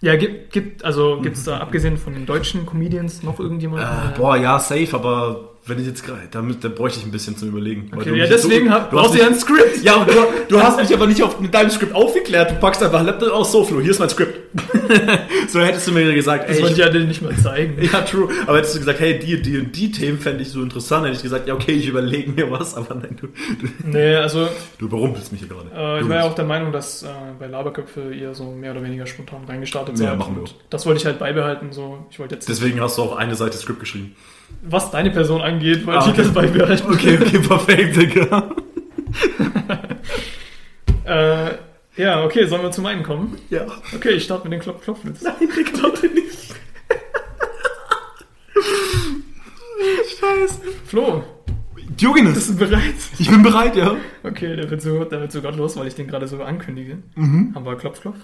Ja, 0.01 0.15
gibt, 0.17 0.51
gibt 0.51 0.83
also 0.83 1.19
gibt 1.21 1.37
es 1.37 1.43
da 1.43 1.57
abgesehen 1.61 1.97
von 1.97 2.13
den 2.13 2.25
deutschen 2.25 2.65
Comedians 2.65 3.23
noch 3.23 3.39
irgendjemanden? 3.39 3.87
Äh, 3.87 4.09
der- 4.09 4.17
boah, 4.17 4.37
ja, 4.37 4.59
safe, 4.59 4.89
aber 4.93 5.52
wenn 5.65 5.79
ich 5.79 5.87
jetzt 5.87 6.05
gerade, 6.05 6.21
da, 6.29 6.39
mü- 6.41 6.59
da 6.59 6.67
bräuchte 6.67 6.99
ich 6.99 7.05
ein 7.05 7.11
bisschen 7.11 7.37
zum 7.37 7.47
Überlegen. 7.49 7.89
Okay, 7.95 8.09
du 8.09 8.15
ja, 8.17 8.27
deswegen 8.27 8.65
du 8.65 8.71
hast 8.71 8.89
brauchst 8.91 9.13
du 9.13 9.19
ja 9.19 9.27
ein 9.27 9.35
Skript. 9.35 9.81
Ja, 9.83 9.95
aber 9.95 10.11
du, 10.11 10.19
du 10.49 10.61
hast 10.61 10.77
mich 10.77 10.93
aber 10.93 11.07
nicht 11.07 11.23
auf, 11.23 11.39
mit 11.39 11.53
deinem 11.53 11.69
Skript 11.69 11.95
aufgeklärt. 11.95 12.51
Du 12.51 12.55
packst 12.55 12.83
einfach 12.83 13.01
Laptop 13.03 13.31
aus, 13.31 13.51
so, 13.51 13.63
Flo, 13.63 13.79
hier 13.79 13.91
ist 13.91 13.99
mein 13.99 14.09
Skript. 14.09 14.39
so 15.47 15.61
hättest 15.61 15.87
du 15.87 15.91
mir 15.93 16.13
gesagt, 16.13 16.49
Das 16.49 16.57
ey, 16.57 16.63
wollte 16.63 16.73
ich, 16.73 16.79
ja 16.79 16.89
dir 16.89 16.99
nicht 17.01 17.21
mal 17.21 17.35
zeigen. 17.37 17.77
ja, 17.93 18.01
true. 18.01 18.27
Aber 18.45 18.57
hättest 18.57 18.75
du 18.75 18.79
gesagt, 18.79 18.99
hey, 18.99 19.17
die, 19.19 19.41
die 19.41 19.57
und 19.57 19.75
die 19.75 19.91
Themen 19.91 20.19
fände 20.19 20.41
ich 20.43 20.49
so 20.49 20.61
interessant, 20.61 21.05
hätte 21.05 21.15
ich 21.17 21.23
gesagt, 21.23 21.47
ja, 21.47 21.53
okay, 21.53 21.71
ich 21.71 21.87
überlege 21.87 22.31
mir 22.31 22.51
was, 22.51 22.75
aber 22.75 22.95
nein, 22.95 23.15
du, 23.19 23.27
du, 23.27 23.67
Nee, 23.85 24.15
also 24.15 24.47
du 24.77 24.85
überrumpelst 24.85 25.31
mich 25.31 25.41
hier 25.41 25.49
gerade. 25.49 25.69
äh, 25.75 25.97
ich 25.99 26.03
Du 26.03 26.09
war 26.09 26.17
ja 26.17 26.23
auch 26.23 26.35
der 26.35 26.45
Meinung, 26.45 26.71
dass 26.73 27.03
äh, 27.03 27.07
bei 27.39 27.47
Laberköpfe 27.47 28.13
ihr 28.13 28.33
so 28.33 28.51
mehr 28.51 28.71
oder 28.71 28.83
weniger 28.83 29.05
spontan 29.05 29.45
reingestartet 29.45 29.97
Ja, 29.97 30.09
seid. 30.09 30.19
machen 30.19 30.35
wir 30.35 30.43
auch. 30.43 30.53
Das 30.69 30.85
wollte 30.85 30.99
ich 30.99 31.05
halt 31.05 31.19
beibehalten. 31.19 31.71
So, 31.71 32.05
ich 32.11 32.19
wollte 32.19 32.35
jetzt, 32.35 32.49
Deswegen 32.49 32.81
hast 32.81 32.97
du 32.97 33.03
auch 33.03 33.15
eine 33.15 33.35
Seite 33.35 33.57
Skript 33.57 33.79
geschrieben. 33.79 34.15
Was 34.61 34.91
deine 34.91 35.11
Person 35.11 35.41
angeht, 35.41 35.85
wollte 35.85 35.99
Ah, 36.01 36.09
ich 36.09 36.15
das 36.15 36.33
beibehalten. 36.33 36.91
Okay, 36.91 37.17
okay, 37.21 37.39
perfekt, 37.39 37.95
Digga. 37.97 38.49
Äh, 41.05 41.55
ja, 41.97 42.23
okay, 42.23 42.45
sollen 42.47 42.63
wir 42.63 42.71
zu 42.71 42.81
meinen 42.81 43.03
kommen? 43.03 43.37
Ja. 43.49 43.65
Okay, 43.93 44.11
ich 44.11 44.23
starte 44.23 44.45
mit 44.47 44.53
den 44.53 44.61
Klopf 44.61 44.81
Klopflitz. 44.83 45.21
Nein, 45.21 45.33
Digga, 45.41 45.89
bitte 45.89 46.07
nicht. 46.13 46.55
Scheiße. 50.19 50.61
Flo, 50.85 51.23
Diogenes, 51.89 52.33
bist 52.35 52.49
du 52.51 52.55
bereit? 52.55 52.95
ich 53.19 53.29
bin 53.29 53.43
bereit, 53.43 53.75
ja. 53.75 53.95
Okay, 54.23 54.55
der 54.55 54.69
wird 54.69 54.81
so, 54.81 55.03
der 55.03 55.21
wird 55.21 55.31
so 55.31 55.41
gottlos, 55.41 55.75
weil 55.77 55.87
ich 55.87 55.95
den 55.95 56.07
gerade 56.07 56.27
so 56.27 56.41
ankündige. 56.41 56.99
Mhm. 57.15 57.51
Aber 57.55 57.75
Klopf 57.77 58.01
Klopf. 58.01 58.17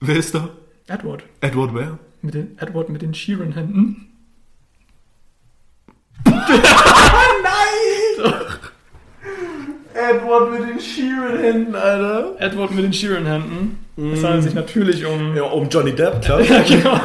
Wer 0.00 0.16
ist 0.16 0.34
da? 0.34 0.50
Edward. 0.86 1.24
Edward 1.40 1.74
Ware. 1.74 1.98
Mit 2.22 2.34
den, 2.34 2.58
Edward 2.58 2.88
mit 2.90 3.02
den 3.02 3.14
Sheeran-Händen. 3.14 4.07
Edward 9.94 10.52
mit 10.52 10.68
den 10.68 10.80
Sheeran-Händen, 10.80 11.74
Alter. 11.74 12.34
Edward 12.38 12.70
mit 12.72 12.84
den 12.84 12.92
Sheeran-Händen. 12.92 13.78
Es 14.12 14.22
handelt 14.22 14.44
sich 14.44 14.54
natürlich 14.54 15.04
um. 15.04 15.36
Ja, 15.36 15.42
um 15.44 15.68
Johnny 15.68 15.92
Depp, 15.92 16.22
klar. 16.22 16.40
Ja, 16.48 16.62
genau. 16.62 17.00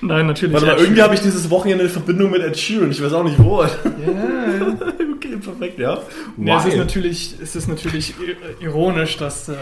Nein, 0.00 0.26
natürlich. 0.26 0.52
Warte 0.52 0.66
mal, 0.66 0.74
Ed 0.74 0.80
irgendwie 0.80 1.02
habe 1.02 1.14
ich 1.14 1.20
dieses 1.20 1.50
Wochenende 1.50 1.84
eine 1.84 1.92
Verbindung 1.92 2.30
mit 2.30 2.42
Ed 2.42 2.56
Sheeran. 2.56 2.90
Ich 2.90 3.02
weiß 3.02 3.12
auch 3.12 3.24
nicht 3.24 3.38
wo. 3.38 3.62
Ja, 3.62 3.68
ja. 3.68 4.76
okay, 5.14 5.36
perfekt, 5.42 5.78
ja. 5.78 6.00
Nee, 6.36 6.54
es 6.54 6.66
ist 6.66 6.76
natürlich, 6.76 7.34
es 7.42 7.56
ist 7.56 7.68
natürlich 7.68 8.14
ironisch, 8.60 9.16
dass, 9.16 9.48
äh, 9.48 9.54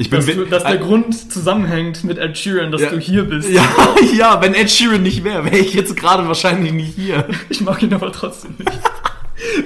ich 0.00 0.10
bin 0.10 0.18
dass, 0.18 0.26
du, 0.34 0.44
dass 0.46 0.62
der 0.64 0.74
Äh, 0.74 0.78
Grund 0.78 1.32
zusammenhängt 1.32 2.04
mit 2.04 2.18
Ed 2.18 2.36
Sheeran, 2.38 2.72
dass 2.72 2.80
Ja. 2.82 2.90
du 2.90 2.98
hier 2.98 3.24
bist. 3.24 3.50
Ja, 3.50 3.64
ja, 4.16 4.40
wenn 4.42 4.54
Ed 4.54 4.70
Sheeran 4.70 5.02
nicht 5.02 5.22
wäre, 5.24 5.44
wäre 5.44 5.58
ich 5.58 5.74
jetzt 5.74 5.96
gerade 5.96 6.26
wahrscheinlich 6.26 6.72
nicht 6.72 6.94
hier. 6.94 7.26
Ich 7.50 7.60
mag 7.60 7.82
ihn 7.82 7.92
aber 7.94 8.10
trotzdem 8.12 8.54
nicht. 8.58 8.70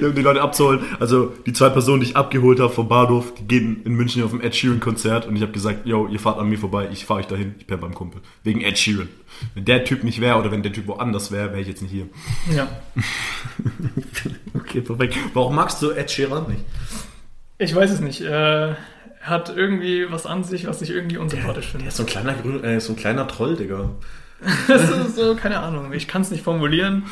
Um 0.00 0.14
die 0.14 0.22
Leute 0.22 0.40
abzuholen. 0.40 0.80
Also 1.00 1.32
die 1.46 1.52
zwei 1.52 1.68
Personen, 1.68 2.00
die 2.00 2.06
ich 2.08 2.16
abgeholt 2.16 2.60
habe 2.60 2.72
vom 2.72 2.88
Bahnhof, 2.88 3.34
die 3.34 3.44
gehen 3.46 3.82
in 3.84 3.94
München 3.94 4.22
auf 4.22 4.32
ein 4.32 4.40
Ed 4.40 4.54
Sheeran 4.54 4.78
Konzert 4.80 5.26
und 5.26 5.34
ich 5.36 5.42
habe 5.42 5.50
gesagt, 5.52 5.84
yo, 5.86 6.06
ihr 6.08 6.20
fahrt 6.20 6.38
an 6.38 6.48
mir 6.48 6.58
vorbei, 6.58 6.88
ich 6.92 7.04
fahre 7.04 7.20
euch 7.20 7.26
dahin, 7.26 7.54
ich 7.58 7.66
bin 7.66 7.80
beim 7.80 7.92
Kumpel. 7.94 8.20
Wegen 8.44 8.60
Ed 8.60 8.78
Sheeran. 8.78 9.08
Wenn 9.54 9.64
der 9.64 9.84
Typ 9.84 10.04
nicht 10.04 10.20
wäre 10.20 10.38
oder 10.38 10.50
wenn 10.52 10.62
der 10.62 10.72
Typ 10.72 10.86
woanders 10.86 11.32
wäre, 11.32 11.50
wäre 11.50 11.60
ich 11.60 11.66
jetzt 11.68 11.82
nicht 11.82 11.90
hier. 11.92 12.06
Ja. 12.54 12.68
Okay, 14.54 14.80
perfekt. 14.80 15.16
Warum 15.32 15.54
magst 15.56 15.82
du 15.82 15.90
Ed 15.90 16.10
Sheeran 16.10 16.48
nicht? 16.48 16.64
Ich 17.58 17.74
weiß 17.74 17.90
es 17.90 18.00
nicht. 18.00 18.20
Äh, 18.20 18.74
hat 19.24 19.48
irgendwie 19.54 20.10
was 20.10 20.26
an 20.26 20.44
sich, 20.44 20.66
was 20.66 20.80
ich 20.82 20.90
irgendwie 20.90 21.16
unsympathisch 21.16 21.64
Der 21.66 21.72
finde. 21.72 21.86
ist 21.88 21.96
so 21.96 22.02
ein 22.04 22.06
kleiner, 22.06 22.34
Grün, 22.34 22.62
äh, 22.64 22.80
so 22.80 22.92
ein 22.92 22.96
kleiner 22.96 23.26
Troll, 23.28 23.56
Digga. 23.56 23.90
Das 24.68 24.90
ist 24.90 25.16
so, 25.16 25.34
keine 25.34 25.60
Ahnung. 25.60 25.92
Ich 25.92 26.06
kann 26.08 26.22
es 26.22 26.30
nicht 26.30 26.42
formulieren. 26.44 27.04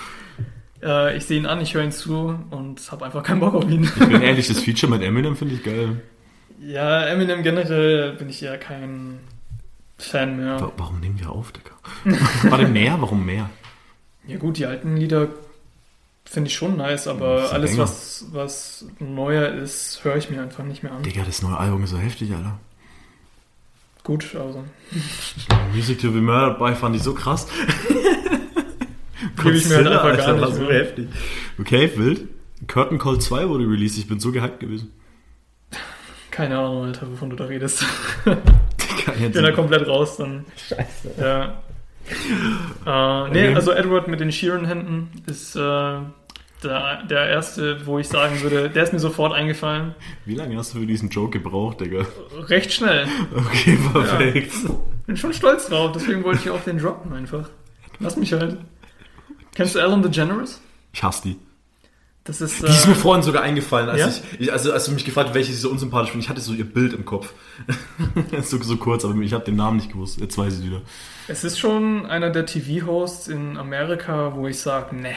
Äh, 0.82 1.16
ich 1.16 1.24
sehe 1.24 1.38
ihn 1.38 1.46
an, 1.46 1.60
ich 1.60 1.74
höre 1.74 1.82
ihn 1.84 1.92
zu 1.92 2.38
und 2.50 2.80
habe 2.92 3.04
einfach 3.06 3.22
keinen 3.22 3.40
Bock 3.40 3.54
auf 3.54 3.68
ihn. 3.70 3.84
Ich 3.84 3.94
bin 3.94 4.20
ehrlich, 4.22 4.48
das 4.48 4.60
Feature 4.60 4.92
mit 4.92 5.02
Eminem 5.02 5.36
finde 5.36 5.54
ich 5.54 5.62
geil. 5.62 6.02
Ja, 6.60 7.04
Eminem 7.06 7.42
generell 7.42 8.12
bin 8.12 8.28
ich 8.28 8.40
ja 8.40 8.56
kein 8.56 9.18
Fan 9.98 10.36
mehr. 10.36 10.60
Wa- 10.60 10.72
Warum 10.76 11.00
nehmen 11.00 11.18
wir 11.18 11.30
auf, 11.30 11.52
Digga? 11.52 12.18
War 12.50 12.58
denn 12.58 12.72
mehr? 12.72 12.96
Warum 13.00 13.24
mehr? 13.24 13.48
Ja 14.26 14.36
gut, 14.36 14.58
die 14.58 14.66
alten 14.66 14.96
Lieder 14.96 15.28
finde 16.32 16.48
ich 16.48 16.54
schon 16.56 16.76
nice, 16.76 17.06
aber 17.06 17.52
alles, 17.52 17.72
länger. 17.72 17.82
was, 17.84 18.24
was 18.32 18.84
neuer 18.98 19.48
ist, 19.48 20.00
höre 20.02 20.16
ich 20.16 20.30
mir 20.30 20.42
einfach 20.42 20.64
nicht 20.64 20.82
mehr 20.82 20.92
an. 20.92 21.02
Digga, 21.02 21.22
das 21.24 21.42
neue 21.42 21.56
Album 21.56 21.84
ist 21.84 21.90
so 21.90 21.98
heftig, 21.98 22.32
Alter. 22.34 22.58
Gut, 24.04 24.34
also 24.34 24.64
Music 25.74 26.00
to 26.00 26.10
be 26.10 26.20
Murdered 26.20 26.58
by 26.58 26.74
fand 26.74 26.96
ich 26.96 27.02
so 27.02 27.14
krass. 27.14 27.46
Gebe 29.42 29.56
ich 29.56 29.68
mir 29.68 29.76
halt 29.76 29.86
einfach 29.86 30.02
gar 30.02 30.26
Alter, 30.28 30.40
war 30.40 30.48
nicht 30.48 30.56
so 30.58 30.62
mehr. 30.64 30.74
heftig. 30.84 31.08
Okay, 31.60 31.90
wild. 31.96 32.28
Curtain 32.68 32.98
Call 32.98 33.18
2 33.20 33.48
wurde 33.48 33.64
released. 33.64 33.98
Ich 33.98 34.08
bin 34.08 34.18
so 34.20 34.32
gehypt 34.32 34.60
gewesen. 34.60 34.92
keine 36.30 36.58
Ahnung, 36.58 36.84
Alter, 36.86 37.10
wovon 37.10 37.30
du 37.30 37.36
da 37.36 37.44
redest. 37.44 37.84
Ich 39.18 39.32
bin 39.32 39.42
da 39.42 39.50
komplett 39.50 39.88
raus, 39.88 40.16
dann. 40.16 40.44
Scheiße. 40.56 41.10
Ja. 41.18 41.60
Äh, 42.86 43.30
nee, 43.30 43.46
Okay. 43.48 43.54
also 43.54 43.72
Edward 43.72 44.06
mit 44.06 44.20
den 44.20 44.30
Sheeran-Händen 44.30 45.10
ist 45.26 45.56
äh, 45.56 45.98
der, 46.64 47.02
der 47.04 47.28
erste, 47.28 47.84
wo 47.86 47.98
ich 47.98 48.08
sagen 48.08 48.40
würde, 48.42 48.70
der 48.70 48.82
ist 48.84 48.92
mir 48.92 48.98
sofort 48.98 49.32
eingefallen. 49.32 49.94
Wie 50.24 50.34
lange 50.34 50.56
hast 50.56 50.74
du 50.74 50.80
für 50.80 50.86
diesen 50.86 51.08
Joke 51.10 51.38
gebraucht, 51.38 51.80
Digga? 51.80 52.06
Recht 52.48 52.72
schnell. 52.72 53.06
Okay, 53.34 53.78
perfekt. 53.92 54.52
Bin 55.06 55.16
schon 55.16 55.32
stolz 55.32 55.68
drauf, 55.68 55.92
deswegen 55.92 56.22
wollte 56.24 56.40
ich 56.44 56.50
auch 56.50 56.62
den 56.62 56.78
droppen 56.78 57.12
einfach. 57.12 57.48
Lass 57.98 58.16
mich 58.16 58.32
halt. 58.32 58.58
Kennst 59.54 59.74
du 59.74 59.78
Ellen 59.80 60.02
DeGeneres? 60.02 60.60
Ich 60.92 61.02
hasse 61.02 61.22
die. 61.28 61.36
Das 62.24 62.40
ist. 62.40 62.62
Die 62.62 62.66
ist 62.66 62.86
mir 62.86 62.92
Äh, 62.92 62.96
vorhin 62.96 63.22
sogar 63.24 63.42
eingefallen, 63.42 63.88
als, 63.88 63.98
Ja? 64.00 64.08
ich, 64.08 64.40
ich, 64.42 64.52
also, 64.52 64.72
als 64.72 64.84
du 64.84 64.92
mich 64.92 65.04
gefragt 65.04 65.30
hast, 65.30 65.34
welche 65.34 65.50
ich 65.50 65.58
so 65.60 65.70
unsympathisch 65.70 66.12
finde. 66.12 66.22
Ich 66.24 66.30
hatte 66.30 66.40
so 66.40 66.52
ihr 66.52 66.64
Bild 66.64 66.92
im 66.92 67.04
Kopf. 67.04 67.32
so, 68.42 68.62
so 68.62 68.76
kurz, 68.76 69.04
aber 69.04 69.14
ich 69.20 69.32
habe 69.32 69.44
den 69.44 69.56
Namen 69.56 69.78
nicht 69.78 69.90
gewusst. 69.90 70.20
Jetzt 70.20 70.38
weiß 70.38 70.52
ich 70.54 70.60
es 70.60 70.64
wieder. 70.64 70.82
es 71.26 71.42
ist 71.42 71.58
schon 71.58 72.06
einer 72.06 72.30
der 72.30 72.46
TV-Hosts 72.46 73.26
in 73.28 73.56
Amerika, 73.56 74.34
wo 74.36 74.46
ich 74.46 74.58
sage, 74.60 74.94
ne. 74.94 75.14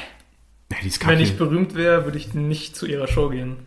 Ja, 0.76 0.82
die 0.84 0.88
ist 0.88 1.00
kacke. 1.00 1.14
Wenn 1.16 1.22
ich 1.24 1.38
berühmt 1.38 1.76
wäre, 1.76 2.06
würde 2.06 2.18
ich 2.18 2.34
nicht 2.34 2.76
zu 2.76 2.86
ihrer 2.86 3.08
Show 3.08 3.30
gehen. 3.30 3.58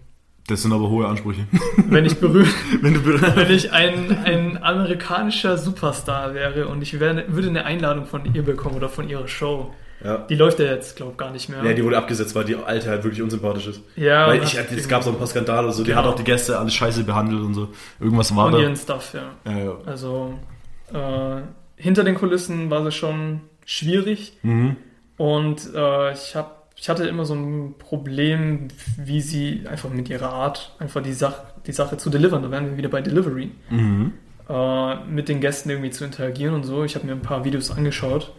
das 0.47 0.63
sind 0.63 0.73
aber 0.73 0.89
hohe 0.89 1.07
Ansprüche. 1.07 1.47
Wenn 1.77 2.05
ich 2.07 2.17
berühmt, 2.21 2.49
Wenn 2.83 3.05
wenn 3.05 3.51
ich 3.51 3.73
ein, 3.73 4.17
ein 4.25 4.63
amerikanischer 4.63 5.59
Superstar 5.59 6.35
wäre 6.35 6.69
und 6.69 6.81
ich 6.83 6.99
wäre, 7.01 7.25
würde 7.29 7.49
eine 7.49 7.65
Einladung 7.67 8.07
von 8.07 8.35
ihr 8.35 8.43
bekommen 8.43 8.77
oder 8.77 8.89
von 8.89 9.09
ihrer 9.09 9.29
Show, 9.29 9.75
Ja. 10.03 10.19
Die 10.29 10.37
läuft 10.37 10.59
ja 10.61 10.67
jetzt, 10.67 10.97
glaube 10.97 11.17
gar 11.17 11.31
nicht 11.33 11.49
mehr. 11.49 11.63
Ja, 11.65 11.73
die 11.75 11.83
wurde 11.85 11.99
abgesetzt, 11.99 12.35
weil 12.35 12.45
die 12.45 12.55
alte 12.57 12.89
halt 12.89 13.03
wirklich 13.05 13.21
unsympathisch 13.21 13.67
ist. 13.67 13.81
Ja, 13.97 14.27
Weil 14.29 14.41
und 14.41 14.47
ich, 14.47 14.57
es 14.57 14.89
gab 14.89 15.03
so 15.03 15.11
ein 15.11 15.19
paar 15.19 15.27
Skandale, 15.27 15.73
so, 15.73 15.83
die 15.83 15.91
Genau. 15.91 16.03
hat 16.03 16.07
auch 16.09 16.15
die 16.15 16.25
Gäste 16.25 16.59
alles 16.59 16.73
scheiße 16.75 17.03
behandelt 17.05 17.43
und 17.43 17.53
so. 17.55 17.69
Irgendwas 18.01 18.35
war 18.37 18.47
und 18.47 18.53
da. 18.53 18.59
ihren 18.61 18.77
Stuff, 18.77 19.13
ja. 19.15 19.31
Ja, 19.53 19.59
ja. 19.59 19.77
Also 19.87 20.39
äh, 20.95 21.43
hinter 21.77 22.05
den 22.05 22.15
Kulissen 22.15 22.71
war 22.71 22.83
sie 22.85 22.93
schon 22.93 23.41
schwierig 23.67 24.33
Mhm. 24.43 24.77
und 25.19 25.75
äh, 25.75 26.13
ich 26.13 26.35
habe 26.37 26.51
ich 26.81 26.89
hatte 26.89 27.07
immer 27.09 27.25
so 27.25 27.35
ein 27.35 27.75
Problem, 27.79 28.69
wie 28.97 29.21
sie 29.21 29.65
einfach 29.69 29.91
mit 29.91 30.09
ihrer 30.09 30.31
Art 30.33 30.75
einfach 30.79 31.03
die, 31.03 31.13
Sach 31.13 31.35
die 31.67 31.73
Sache 31.73 31.97
zu 31.97 32.09
delivern. 32.09 32.43
Da 32.43 32.51
wären 32.51 32.67
wir 32.71 32.77
wieder 32.77 32.89
bei 32.89 33.01
Delivery. 33.03 33.51
Mhm. 33.71 34.13
Äh, 34.49 35.05
mit 35.07 35.29
den 35.29 35.41
Gästen 35.41 35.71
irgendwie 35.71 35.91
zu 35.91 36.05
interagieren 36.05 36.55
und 36.55 36.65
so. 36.65 36.85
Ich 36.85 36.95
habe 36.95 37.05
mir 37.07 37.13
ein 37.13 37.21
paar 37.23 37.45
Videos 37.45 37.71
angeschaut. 37.71 38.33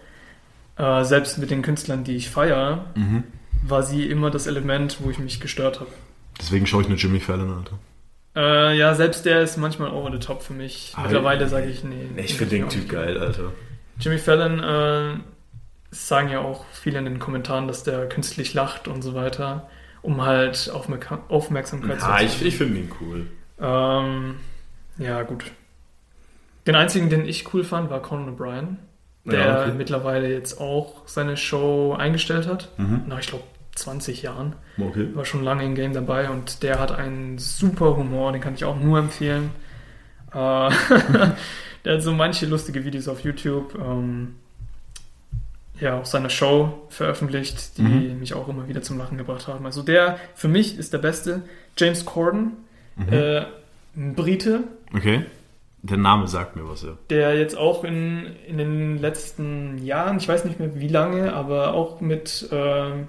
Äh, 0.77 1.03
selbst 1.03 1.37
mit 1.37 1.51
den 1.51 1.61
Künstlern, 1.61 2.03
die 2.05 2.15
ich 2.15 2.29
feiere, 2.29 2.85
Mhm. 2.95 3.23
war 3.67 3.83
sie 3.83 4.05
immer 4.09 4.31
das 4.31 4.47
Element, 4.47 4.97
wo 5.01 5.09
ich 5.09 5.19
mich 5.19 5.41
gestört 5.41 5.81
habe. 5.81 5.89
Deswegen 6.39 6.65
schaue 6.65 6.83
ich 6.83 6.87
nur 6.87 6.97
Jimmy 6.97 7.19
Fallon, 7.19 7.51
Alter. 7.57 7.77
Äh, 8.35 8.77
ja, 8.77 8.95
selbst 8.95 9.25
der 9.25 9.41
ist 9.41 9.57
manchmal 9.57 9.91
over 9.91 10.11
the 10.13 10.19
top 10.19 10.41
für 10.43 10.53
mich. 10.53 10.93
Mittlerweile 11.01 11.49
sage 11.49 11.67
ich, 11.67 11.83
nee. 11.83 12.07
Ich 12.15 12.35
finde 12.35 12.55
den 12.55 12.69
Typ 12.69 12.87
geil, 12.87 13.17
Alter. 13.17 13.51
Jimmy 13.99 14.17
Fallon 14.17 15.21
äh, 15.91 15.95
sagen 15.95 16.29
ja 16.29 16.39
auch 16.41 16.65
viele 16.71 16.99
in 16.99 17.05
den 17.05 17.19
Kommentaren, 17.19 17.67
dass 17.67 17.83
der 17.83 18.07
künstlich 18.09 18.53
lacht 18.53 18.87
und 18.87 19.01
so 19.01 19.13
weiter, 19.13 19.69
um 20.01 20.21
halt 20.23 20.69
Aufmerka 20.73 21.19
Aufmerksamkeit 21.29 21.99
Ja, 22.01 22.17
zu 22.17 22.23
ich, 22.25 22.45
ich 22.45 22.57
finde 22.57 22.79
ihn 22.79 22.91
cool. 23.01 23.27
ähm, 23.59 24.35
Ja, 24.97 25.23
gut. 25.23 25.45
Den 26.67 26.75
einzigen, 26.75 27.09
den 27.09 27.25
ich 27.25 27.51
cool 27.53 27.63
fand, 27.63 27.89
war 27.89 28.01
Conan 28.01 28.35
O'Brien, 28.37 28.75
der 29.25 29.39
Ja, 29.39 29.61
okay. 29.63 29.73
mittlerweile 29.75 30.31
jetzt 30.31 30.59
auch 30.61 31.07
seine 31.07 31.35
Show 31.37 31.95
eingestellt 31.97 32.47
hat. 32.47 32.69
Mhm. 32.77 33.03
Nach, 33.07 33.19
ich 33.19 33.27
glaube, 33.27 33.43
20 33.75 34.21
Jahren. 34.23 34.55
Okay. 34.77 35.07
War 35.15 35.25
schon 35.25 35.43
lange 35.43 35.63
im 35.63 35.73
Game 35.73 35.93
dabei 35.93 36.29
und 36.29 36.63
der 36.63 36.79
hat 36.79 36.91
einen 36.91 37.37
super 37.37 37.95
Humor, 37.95 38.31
den 38.33 38.41
kann 38.41 38.53
ich 38.53 38.65
auch 38.65 38.77
nur 38.77 38.99
empfehlen. 38.99 39.51
Äh, 40.31 40.35
der 41.85 41.93
hat 41.95 42.01
so 42.03 42.11
manche 42.11 42.45
lustige 42.45 42.83
Videos 42.85 43.07
auf 43.07 43.21
YouTube. 43.21 43.73
Ähm, 43.75 44.35
ja, 45.79 45.99
auch 45.99 46.05
seine 46.05 46.29
Show 46.29 46.73
veröffentlicht, 46.89 47.77
die 47.77 47.81
Mhm. 47.83 48.19
mich 48.19 48.33
auch 48.33 48.47
immer 48.47 48.67
wieder 48.67 48.81
zum 48.81 48.97
Lachen 48.97 49.17
gebracht 49.17 49.47
haben. 49.47 49.65
Also 49.65 49.81
der, 49.83 50.17
für 50.35 50.47
mich 50.47 50.77
ist 50.77 50.93
der 50.93 50.97
beste, 50.99 51.41
James 51.77 52.05
Corden, 52.05 52.51
Mhm. 52.95 53.13
äh, 53.13 53.45
ein 53.95 54.15
Brite, 54.15 54.63
Okay. 54.95 55.25
Der 55.81 55.95
Name 55.97 56.27
sagt 56.27 56.57
mir 56.57 56.67
was, 56.67 56.81
ja. 56.83 56.97
der 57.09 57.37
jetzt 57.37 57.57
auch 57.57 57.85
in, 57.85 58.25
in 58.47 58.57
den 58.57 58.97
letzten 58.97 59.77
Jahren, 59.77 60.17
ich 60.17 60.27
weiß 60.27 60.43
nicht 60.43 60.59
mehr 60.59 60.77
wie 60.77 60.89
lange, 60.89 61.31
aber 61.33 61.73
auch 61.73 62.01
mit 62.01 62.49
ähm, 62.51 63.07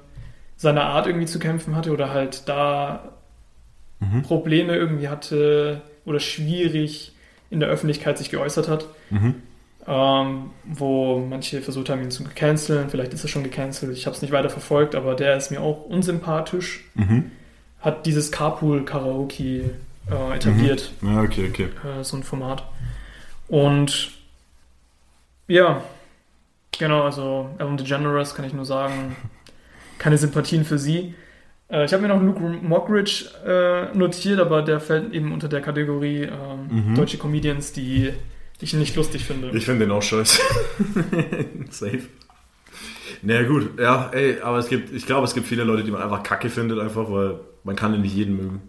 seiner 0.57 0.85
Art 0.85 1.07
irgendwie 1.09 1.27
zu 1.27 1.39
kämpfen 1.41 1.75
hatte 1.75 1.91
oder 1.93 2.13
halt 2.13 2.49
da 2.49 3.13
Mhm. 3.99 4.23
Probleme 4.23 4.77
irgendwie 4.77 5.09
hatte 5.09 5.83
oder 6.07 6.21
schwierig 6.21 7.13
in 7.51 7.61
der 7.61 7.69
Öffentlichkeit 7.69 8.17
sich 8.19 8.31
geäußert 8.31 8.69
hat, 8.69 8.87
Mhm. 9.11 9.35
Ähm, 9.87 10.51
wo 10.65 11.19
manche 11.19 11.63
versucht 11.63 11.89
haben, 11.89 12.03
ihn 12.03 12.11
zu 12.11 12.25
canceln. 12.25 12.91
Vielleicht 12.91 13.15
ist 13.15 13.25
er 13.25 13.29
schon 13.29 13.45
gecancelt, 13.45 13.97
ich 13.97 14.07
habe 14.07 14.15
es 14.17 14.23
nicht 14.23 14.33
weiter 14.33 14.51
verfolgt, 14.51 14.95
aber 14.95 15.15
der 15.15 15.37
ist 15.37 15.51
mir 15.51 15.61
auch 15.61 15.85
unsympathisch. 15.87 16.85
Mhm. 16.95 17.31
Hat 17.81 18.05
dieses 18.07 18.31
Carpool-Karaoke 18.31 19.71
äh, 20.11 20.37
etabliert. 20.37 20.93
Ja, 21.03 21.23
okay, 21.23 21.49
okay. 21.51 21.69
äh, 21.85 22.05
so 22.05 22.17
ein 22.17 22.23
Format. 22.23 22.65
Und 23.49 24.11
ja, 25.49 25.83
genau, 26.79 27.03
also 27.05 27.51
Ellen 27.59 27.77
DeGeneres 27.77 28.35
kann 28.35 28.45
ich 28.45 28.53
nur 28.53 28.65
sagen, 28.65 29.17
keine 29.99 30.19
Sympathien 30.19 30.65
für 30.65 30.79
sie. 30.79 31.15
Äh, 31.71 31.85
ich 31.87 31.93
habe 31.93 32.03
mir 32.03 32.09
noch 32.09 32.21
Luke 32.23 32.41
Mockridge 32.41 33.27
äh, 33.47 33.97
notiert, 33.97 34.41
aber 34.41 34.63
der 34.63 34.79
fällt 34.81 35.13
eben 35.13 35.33
unter 35.33 35.49
der 35.49 35.61
Kategorie 35.63 36.23
äh, 36.25 36.31
Mhm. 36.69 36.95
deutsche 36.95 37.19
Comedians, 37.19 37.73
die 37.73 38.13
ich 38.61 38.75
nicht 38.75 38.97
lustig 38.97 39.25
finde. 39.25 39.51
Ich 39.57 39.65
finde 39.65 39.87
den 39.87 39.93
auch 39.93 40.03
scheiße. 40.03 40.41
Safe. 41.71 42.01
Naja, 43.23 43.43
gut, 43.43 43.79
ja, 43.79 44.11
ey, 44.13 44.41
aber 44.41 44.59
es 44.59 44.69
gibt, 44.69 44.93
ich 44.93 45.07
glaube, 45.07 45.27
es 45.27 45.35
gibt 45.35 45.47
viele 45.47 45.65
Leute, 45.65 45.85
die 45.85 45.91
man 45.91 46.03
einfach 46.03 46.23
kacke 46.23 46.49
findet, 46.49 46.79
einfach, 46.79 47.11
weil 47.11 47.41
man 47.65 47.77
kann 47.77 47.93
ja 47.93 47.99
nicht 47.99 48.15
jeden 48.15 48.37
mögen. 48.37 48.63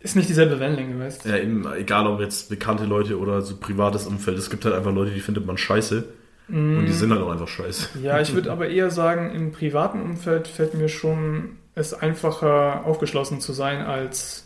Ist 0.00 0.14
nicht 0.14 0.28
dieselbe 0.28 0.60
Wellenlänge, 0.60 0.98
weißt 1.00 1.24
du? 1.24 1.28
Ja, 1.30 1.38
eben, 1.38 1.66
egal 1.74 2.06
ob 2.06 2.20
jetzt 2.20 2.48
bekannte 2.48 2.84
Leute 2.84 3.18
oder 3.18 3.40
so 3.40 3.56
privates 3.56 4.06
Umfeld, 4.06 4.38
es 4.38 4.50
gibt 4.50 4.64
halt 4.64 4.74
einfach 4.74 4.92
Leute, 4.92 5.10
die 5.10 5.20
findet 5.20 5.46
man 5.46 5.58
scheiße 5.58 6.04
und 6.48 6.86
die 6.86 6.92
sind 6.92 7.10
halt 7.10 7.22
auch 7.22 7.30
einfach 7.32 7.48
scheiße. 7.48 7.98
Ja, 8.02 8.20
ich 8.20 8.32
würde 8.32 8.52
aber 8.52 8.68
eher 8.68 8.90
sagen, 8.90 9.34
im 9.34 9.50
privaten 9.50 10.00
Umfeld 10.00 10.46
fällt 10.46 10.74
mir 10.74 10.88
schon 10.88 11.56
es 11.74 11.92
einfacher, 11.92 12.84
aufgeschlossen 12.84 13.40
zu 13.40 13.52
sein, 13.52 13.80
als 13.80 14.45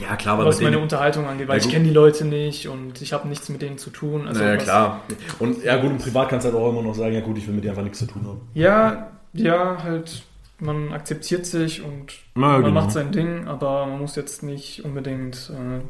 Ja, 0.00 0.16
klar, 0.16 0.38
weil 0.38 0.46
was 0.46 0.60
meine 0.60 0.72
denen, 0.72 0.82
Unterhaltung 0.82 1.26
angeht, 1.26 1.48
weil 1.48 1.58
Ja, 1.58 1.64
ich 1.64 1.70
kenne 1.70 1.84
die 1.84 1.92
Leute 1.92 2.24
nicht 2.24 2.68
und 2.68 3.02
ich 3.02 3.12
habe 3.12 3.28
nichts 3.28 3.48
mit 3.48 3.60
denen 3.60 3.78
zu 3.78 3.90
tun. 3.90 4.26
Also 4.26 4.42
naja, 4.42 4.56
klar. 4.56 5.02
Und 5.38 5.62
ja, 5.62 5.76
gut, 5.76 5.90
im 5.90 5.98
Privat 5.98 6.30
kannst 6.30 6.46
du 6.46 6.52
halt 6.52 6.60
auch 6.60 6.70
immer 6.70 6.82
noch 6.82 6.94
sagen, 6.94 7.14
ja 7.14 7.20
gut, 7.20 7.36
ich 7.36 7.46
will 7.46 7.54
mit 7.54 7.64
dir 7.64 7.70
einfach 7.70 7.82
nichts 7.82 7.98
zu 7.98 8.06
tun 8.06 8.24
haben. 8.26 8.40
Ja, 8.54 9.10
ja, 9.34 9.82
halt, 9.82 10.22
man 10.58 10.92
akzeptiert 10.92 11.44
sich 11.44 11.82
und 11.82 12.14
Na, 12.34 12.52
man 12.52 12.62
genau. 12.62 12.80
macht 12.80 12.92
sein 12.92 13.12
Ding, 13.12 13.46
aber 13.46 13.86
man 13.86 14.00
muss 14.00 14.16
jetzt 14.16 14.42
nicht 14.42 14.84
unbedingt 14.84 15.50
äh, 15.50 15.80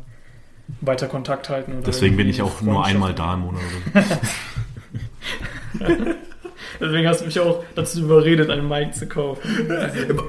weiter 0.81 1.07
Kontakt 1.07 1.49
halten. 1.49 1.73
Oder 1.73 1.83
Deswegen 1.83 2.17
bin 2.17 2.29
ich 2.29 2.43
auch 2.43 2.61
nur 2.61 2.85
einmal 2.85 3.15
da 3.15 3.35
im 3.35 3.41
Monat. 3.41 3.61
Oder 3.95 4.03
so. 4.03 4.15
Deswegen 6.81 7.07
hast 7.07 7.21
du 7.21 7.27
mich 7.27 7.39
auch 7.39 7.63
dazu 7.77 8.01
überredet, 8.01 8.51
einen 8.51 8.69
Mic 8.69 8.93
zu 8.93 9.07
kaufen. 9.07 9.69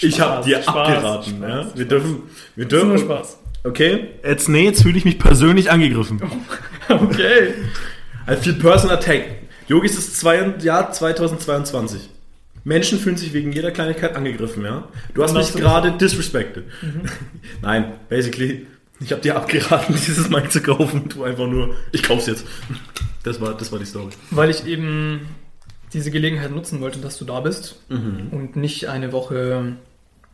Ich 0.00 0.20
habe 0.20 0.34
Spaß, 0.34 0.44
dir 0.46 0.62
Spaß, 0.62 0.74
abgeraten. 0.76 1.36
Spaß, 1.36 1.48
ja? 1.50 1.62
Spaß. 1.62 1.76
Wir 1.78 1.84
dürfen, 1.86 2.22
wir 2.56 2.64
Das 2.68 2.78
ist 2.80 2.84
nur 2.86 2.96
dürfen. 2.96 3.06
Spaß. 3.08 3.38
Okay, 3.64 4.08
jetzt 4.24 4.48
nee, 4.48 4.64
jetzt 4.64 4.82
fühle 4.82 4.96
ich 4.98 5.04
mich 5.04 5.18
persönlich 5.18 5.70
angegriffen. 5.70 6.20
Okay. 6.90 7.52
I 8.26 8.34
feel 8.36 8.54
person 8.54 8.90
attack. 8.90 9.22
Yogi 9.66 9.84
ist 9.86 9.98
das 9.98 10.14
zwei, 10.14 10.54
Jahr 10.62 10.90
2022. 10.90 12.08
Menschen 12.64 12.98
fühlen 12.98 13.18
sich 13.18 13.34
wegen 13.34 13.52
jeder 13.52 13.70
Kleinigkeit 13.72 14.16
angegriffen, 14.16 14.64
ja? 14.64 14.88
Du 15.12 15.22
hast 15.22 15.34
mich 15.34 15.52
gerade 15.52 15.92
disrespected. 15.92 16.64
Nein, 17.62 17.92
basically, 18.08 18.66
ich 19.00 19.12
habe 19.12 19.20
dir 19.20 19.36
abgeraten, 19.36 19.94
dieses 20.06 20.30
Mic 20.30 20.48
zu 20.50 20.62
kaufen. 20.62 21.10
Du 21.10 21.24
einfach 21.24 21.46
nur, 21.46 21.74
ich 21.92 22.02
kauf's 22.02 22.26
jetzt. 22.26 22.46
Das 23.22 23.38
war, 23.40 23.52
das 23.54 23.70
war 23.70 23.78
die 23.78 23.84
Story. 23.86 24.12
Weil 24.30 24.48
ich 24.48 24.64
eben 24.66 25.28
diese 25.92 26.10
Gelegenheit 26.10 26.50
nutzen 26.52 26.80
wollte, 26.80 27.00
dass 27.00 27.18
du 27.18 27.26
da 27.26 27.40
bist 27.40 27.76
Mhm. 27.90 28.28
und 28.30 28.56
nicht 28.56 28.86
eine 28.88 29.12
Woche 29.12 29.76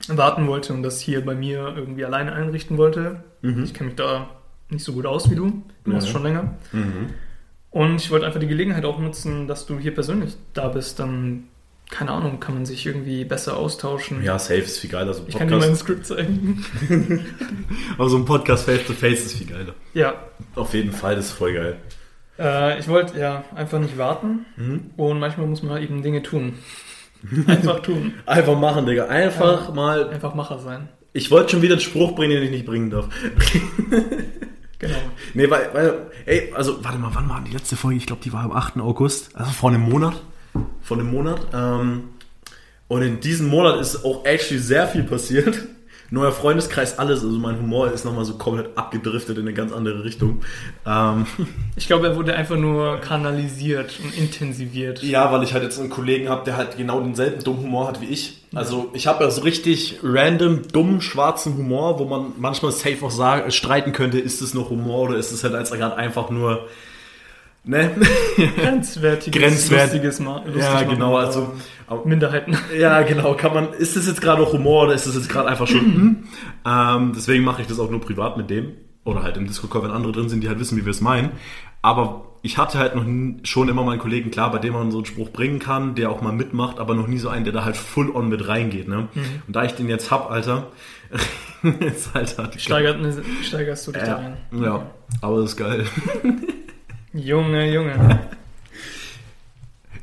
warten 0.09 0.47
wollte 0.47 0.73
und 0.75 0.83
das 0.83 1.01
hier 1.01 1.25
bei 1.25 1.35
mir 1.35 1.73
irgendwie 1.77 2.05
alleine 2.05 2.33
einrichten 2.33 2.77
wollte. 2.79 3.23
Mhm. 3.43 3.65
Ich 3.65 3.75
kenne 3.75 3.89
mich 3.89 3.97
da 3.97 4.29
nicht 4.71 4.85
so 4.85 4.93
gut 4.93 5.07
aus 5.07 5.31
wie 5.31 5.35
du. 5.37 5.63
Du 5.85 5.91
machst 5.93 6.07
Ja. 6.09 6.13
schon 6.13 6.23
länger. 6.23 6.55
Mhm. 6.73 7.11
Und 7.71 7.97
ich 7.97 8.11
wollte 8.11 8.27
einfach 8.27 8.41
die 8.41 8.47
Gelegenheit 8.47 8.85
auch 8.85 8.99
nutzen, 8.99 9.49
dass 9.49 9.67
du 9.67 9.79
hier 9.79 9.93
persönlich 9.95 10.37
da 10.53 10.69
bist. 10.69 10.99
Dann, 11.01 11.45
keine 11.91 12.13
Ahnung, 12.13 12.39
kann 12.39 12.55
man 12.55 12.67
sich 12.67 12.87
irgendwie 12.87 13.25
besser 13.25 13.57
austauschen. 13.57 14.23
Ja, 14.23 14.39
safe 14.39 14.61
ist 14.61 14.79
viel 14.79 14.91
geiler. 14.91 15.13
So 15.15 15.25
Ich 15.27 15.37
kann 15.37 15.49
dir 15.49 15.57
mein 15.57 15.75
Skript 15.75 16.07
zeigen. 16.07 16.65
aber 17.99 18.09
so 18.09 18.17
ein 18.17 18.25
Podcast 18.25 18.65
face 18.65 18.87
to 18.87 18.93
face 18.93 19.27
ist 19.27 19.39
viel 19.39 19.47
geiler. 19.49 19.75
Ja, 19.93 20.15
Auf 20.55 20.75
jeden 20.75 20.93
Fall, 20.93 21.17
das 21.17 21.27
ist 21.27 21.33
voll 21.33 21.53
geil. 21.55 21.77
äh, 22.39 22.79
ich 22.79 22.89
wollte 22.89 23.19
ja 23.19 23.45
einfach 23.55 23.79
nicht 23.81 23.99
warten. 23.99 24.47
Mhm. 24.57 24.91
Und 24.97 25.19
manchmal 25.19 25.47
muss 25.47 25.63
man 25.63 25.73
halt 25.73 25.85
eben 25.85 26.03
Dinge 26.03 26.23
tun. 26.23 26.55
Einfach 27.47 27.81
tun. 27.81 28.15
Einfach 28.27 28.59
machen, 28.59 28.87
Digga. 28.87 29.07
Einfach 29.07 29.73
mal. 29.73 30.09
Einfach 30.09 30.35
Macher 30.35 30.59
sein. 30.59 30.89
Ich 31.13 31.31
wollte 31.31 31.53
schon 31.53 31.63
wieder 31.63 31.75
einen 31.75 31.81
Spruch 31.81 32.15
bringen, 32.15 32.35
den 32.35 32.43
ich 32.43 32.51
nicht 32.51 32.67
bringen 32.67 32.91
darf. 32.91 33.09
Genau. 34.81 34.99
Nee, 35.33 35.49
weil, 35.49 35.71
weil, 35.73 35.95
ey, 36.27 36.53
also, 36.55 36.85
warte 36.85 36.99
mal, 36.99 37.11
wann 37.15 37.29
war 37.29 37.43
die 37.47 37.53
letzte 37.53 37.77
Folge? 37.77 37.97
Ich 37.97 38.07
glaube, 38.07 38.23
die 38.23 38.33
war 38.33 38.43
am 38.43 38.53
8. 38.53 38.79
August, 38.79 39.35
also 39.35 39.51
vor 39.51 39.71
einem 39.71 39.89
Monat. 39.89 40.21
Vor 40.83 40.99
einem 40.99 41.11
Monat. 41.11 41.41
Ähm, 41.55 42.09
und 42.89 43.03
in 43.03 43.21
diesem 43.21 43.49
Monat 43.49 43.81
ist 43.81 44.05
auch 44.05 44.25
actually 44.25 44.61
sehr 44.61 44.87
viel 44.87 45.05
passiert. 45.05 45.59
Neuer 46.15 46.33
Freundeskreis, 46.33 46.99
alles. 46.99 47.23
Also 47.23 47.37
mein 47.39 47.59
Humor 47.61 47.91
ist 47.93 48.05
nochmal 48.05 48.25
so 48.25 48.35
komplett 48.35 48.79
abgedriftet 48.79 49.37
in 49.37 49.43
eine 49.43 49.53
ganz 49.53 49.73
andere 49.73 50.05
Richtung. 50.05 50.41
Ähm, 50.87 51.27
Ich 51.77 51.89
glaube, 51.89 52.07
er 52.07 52.17
wurde 52.17 52.35
einfach 52.35 52.57
nur 52.57 52.99
kanalisiert 53.01 53.99
und 54.03 54.17
intensiviert. 54.17 55.03
ja, 55.03 55.31
weil 55.33 55.43
ich 55.43 55.53
halt 55.53 55.65
jetzt 55.65 55.79
einen 55.81 55.91
Kollegen 55.91 56.29
habe, 56.29 56.45
der 56.45 56.57
halt 56.57 56.77
genau 56.77 57.01
denselben 57.01 57.43
dummen 57.43 57.65
Humor 57.65 57.89
hat 57.89 58.01
wie 58.01 58.07
ich. 58.07 58.39
Also 58.55 58.91
ich 58.95 59.09
habe 59.09 59.25
ja 59.25 59.31
so 59.31 59.43
richtig 59.43 59.99
random, 60.05 60.63
dummen, 60.73 61.01
schwarzen 61.01 61.57
Humor, 61.59 61.99
wo 61.99 62.05
man 62.05 62.33
manchmal 62.39 62.71
safe 62.71 63.05
auch 63.05 63.11
sagen, 63.11 63.51
streiten 63.51 63.93
könnte, 63.93 64.21
ist 64.21 64.41
es 64.41 64.55
noch 64.55 64.71
Humor 64.71 65.09
oder 65.09 65.17
ist 65.17 65.33
es 65.33 65.43
halt 65.43 65.55
als 65.55 65.73
gerade 65.73 65.97
einfach 65.97 66.31
nur, 66.31 66.69
ne? 67.65 67.91
Grenzwertiges, 68.57 69.41
Grenzwert- 69.43 69.83
lustiges 69.85 70.21
Ma 70.21 70.39
lustig 70.45 70.63
Ja, 70.63 70.83
genau, 70.83 71.17
also- 71.17 71.53
Minderheiten. 72.05 72.57
Ja, 72.79 73.03
genau. 73.03 73.35
Kann 73.35 73.53
man, 73.55 73.73
ist 73.75 73.97
das 73.97 74.07
jetzt 74.07 74.21
gerade 74.23 74.41
noch 74.43 74.53
Humor 74.53 74.85
oder 74.85 74.95
ist 74.95 75.07
das 75.07 75.15
jetzt 75.15 75.29
gerade 75.29 75.49
einfach 75.49 75.67
schon? 75.67 75.81
hm? 75.81 76.17
ähm, 76.67 77.13
deswegen 77.15 77.45
mache 77.45 77.63
ich 77.63 77.69
das 77.69 77.79
auch 77.79 77.91
nur 77.91 78.01
privat 78.01 78.37
mit 78.37 78.49
dem. 78.51 78.73
Oder 79.05 79.23
halt 79.23 79.37
im 79.37 79.47
Discord-Call, 79.47 79.83
wenn 79.83 79.91
andere 79.91 80.13
drin 80.13 80.31
sind, 80.31 80.43
die 80.43 80.49
halt 80.49 80.59
wissen, 80.59 80.79
wie 80.79 80.85
wir 80.87 80.91
es 80.91 81.03
meinen. 81.03 81.33
Aber 81.83 82.33
ich 82.41 82.57
hatte 82.57 82.79
halt 82.79 82.95
noch 82.95 83.05
schon 83.43 83.69
immer 83.69 83.85
mal 83.85 83.93
einen 83.93 84.01
Kollegen, 84.01 84.31
klar, 84.31 84.51
bei 84.51 84.59
dem 84.59 84.73
man 84.73 84.91
so 84.91 84.97
einen 84.99 85.05
Spruch 85.05 85.31
bringen 85.31 85.59
kann, 85.59 85.95
der 85.95 86.11
auch 86.11 86.23
mal 86.23 86.33
mitmacht, 86.33 86.79
aber 86.79 86.95
noch 86.95 87.07
nie 87.07 87.19
so 87.19 87.29
einen, 87.29 87.45
der 87.45 87.53
da 87.53 87.65
halt 87.67 87.77
full 87.77 88.11
on 88.11 88.31
mit 88.31 88.49
reingeht. 88.49 88.89
Ne? 88.89 89.09
Mhm. 89.13 89.21
Und 89.47 89.55
da 89.57 89.65
ich 89.65 89.73
den 89.73 89.91
jetzt 89.91 90.11
hab, 90.11 90.31
Alter, 90.31 90.69
ist 91.81 92.15
halt 92.15 92.39
halt 92.39 92.59
Steigert, 92.61 92.97
steigerst 93.43 93.87
du 93.87 93.93
dich 93.93 94.03
da 94.03 94.09
ja, 94.09 94.17
rein. 94.17 94.37
ja, 94.53 94.87
aber 95.21 95.41
das 95.43 95.51
ist 95.51 95.57
geil. 95.59 95.85
Junge, 97.15 97.73
Junge. 97.73 98.21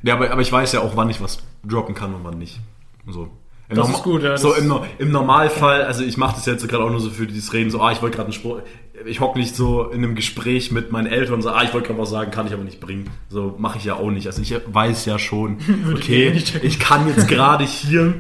Ja, 0.04 0.16
aber, 0.16 0.32
aber 0.32 0.42
ich 0.42 0.52
weiß 0.52 0.72
ja 0.72 0.80
auch, 0.80 0.96
wann 0.96 1.12
ich 1.12 1.22
was 1.22 1.44
droppen 1.64 1.94
kann 1.94 2.16
und 2.16 2.24
wann 2.24 2.40
nicht. 2.40 2.60
So. 3.08 3.30
Im 3.70 3.76
Das 3.76 3.86
Norma- 3.86 3.94
ist 4.00 4.04
gut, 4.04 4.24
ja, 4.24 4.36
So 4.36 4.56
im, 4.56 4.68
No- 4.68 4.84
im 4.98 5.12
Normalfall, 5.12 5.84
also 5.84 6.04
ich 6.04 6.18
mache 6.18 6.34
das 6.38 6.48
jetzt 6.48 6.68
gerade 6.68 6.84
auch 6.84 6.90
nur 6.90 7.00
so 7.00 7.12
für 7.12 7.28
dieses 7.28 7.54
Reden, 7.54 7.70
so, 7.70 7.80
ah, 7.82 7.92
ich 7.92 8.02
wollte 8.02 8.16
gerade 8.16 8.26
einen 8.30 8.34
Spruch, 8.34 8.62
ich 9.06 9.20
hocke 9.20 9.38
nicht 9.38 9.56
so 9.56 9.84
in 9.92 10.04
einem 10.04 10.16
Gespräch 10.16 10.72
mit 10.72 10.92
meinen 10.92 11.06
Eltern 11.06 11.36
und 11.36 11.42
so, 11.44 11.52
ah, 11.52 11.62
ich 11.64 11.72
wollte 11.76 11.86
gerade 11.90 12.00
was 12.00 12.10
sagen, 12.10 12.32
kann 12.32 12.48
ich 12.48 12.54
aber 12.54 12.64
nicht 12.64 12.80
bringen. 12.80 13.12
So 13.30 13.54
mache 13.60 13.78
ich 13.78 13.86
ja 13.86 13.94
auch 13.94 14.10
nicht. 14.10 14.26
Also 14.26 14.42
ich 14.42 14.56
weiß 14.66 15.06
ja 15.06 15.20
schon, 15.20 15.60
okay, 15.94 16.30
ich 16.64 16.80
kann 16.80 17.08
jetzt 17.08 17.28
gerade 17.28 17.64
hier 17.64 18.16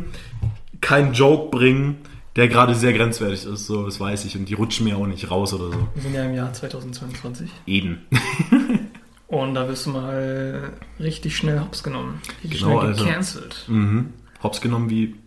keinen 0.81 1.13
Joke 1.13 1.49
bringen, 1.49 1.97
der 2.35 2.47
gerade 2.47 2.75
sehr 2.75 2.93
grenzwertig 2.93 3.45
ist, 3.45 3.65
so, 3.65 3.85
das 3.85 3.99
weiß 3.99 4.25
ich. 4.25 4.37
Und 4.37 4.45
die 4.45 4.53
rutschen 4.53 4.85
mir 4.85 4.97
auch 4.97 5.07
nicht 5.07 5.29
raus 5.29 5.53
oder 5.53 5.71
so. 5.71 5.87
Wir 5.93 6.01
sind 6.03 6.13
ja 6.13 6.25
im 6.25 6.33
Jahr 6.33 6.53
2022. 6.53 7.49
Eben. 7.65 7.99
Und 9.27 9.55
da 9.55 9.67
wirst 9.69 9.85
du 9.85 9.91
mal 9.91 10.73
richtig 10.99 11.37
schnell 11.37 11.61
hops 11.61 11.83
genommen. 11.83 12.21
Richtig 12.43 12.61
Genau, 12.61 12.79
schnell 12.79 12.91
also. 12.91 13.05
gecancelt. 13.05 13.65
Mhm. 13.67 14.13
Hops 14.43 14.61
genommen 14.61 14.89
wie. 14.89 15.15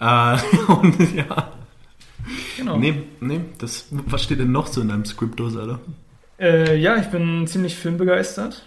Äh, 0.00 0.38
und 0.68 1.14
ja. 1.14 1.52
Genau. 2.56 2.78
Nee, 2.78 3.02
nee, 3.20 3.40
das, 3.58 3.88
was 3.90 4.22
steht 4.22 4.40
denn 4.40 4.50
noch 4.50 4.66
so 4.66 4.80
in 4.80 4.88
deinem 4.88 5.04
Scriptos, 5.04 5.58
Alter? 5.58 5.78
Äh, 6.40 6.78
ja, 6.80 6.96
ich 6.96 7.08
bin 7.08 7.46
ziemlich 7.46 7.76
filmbegeistert. 7.76 8.64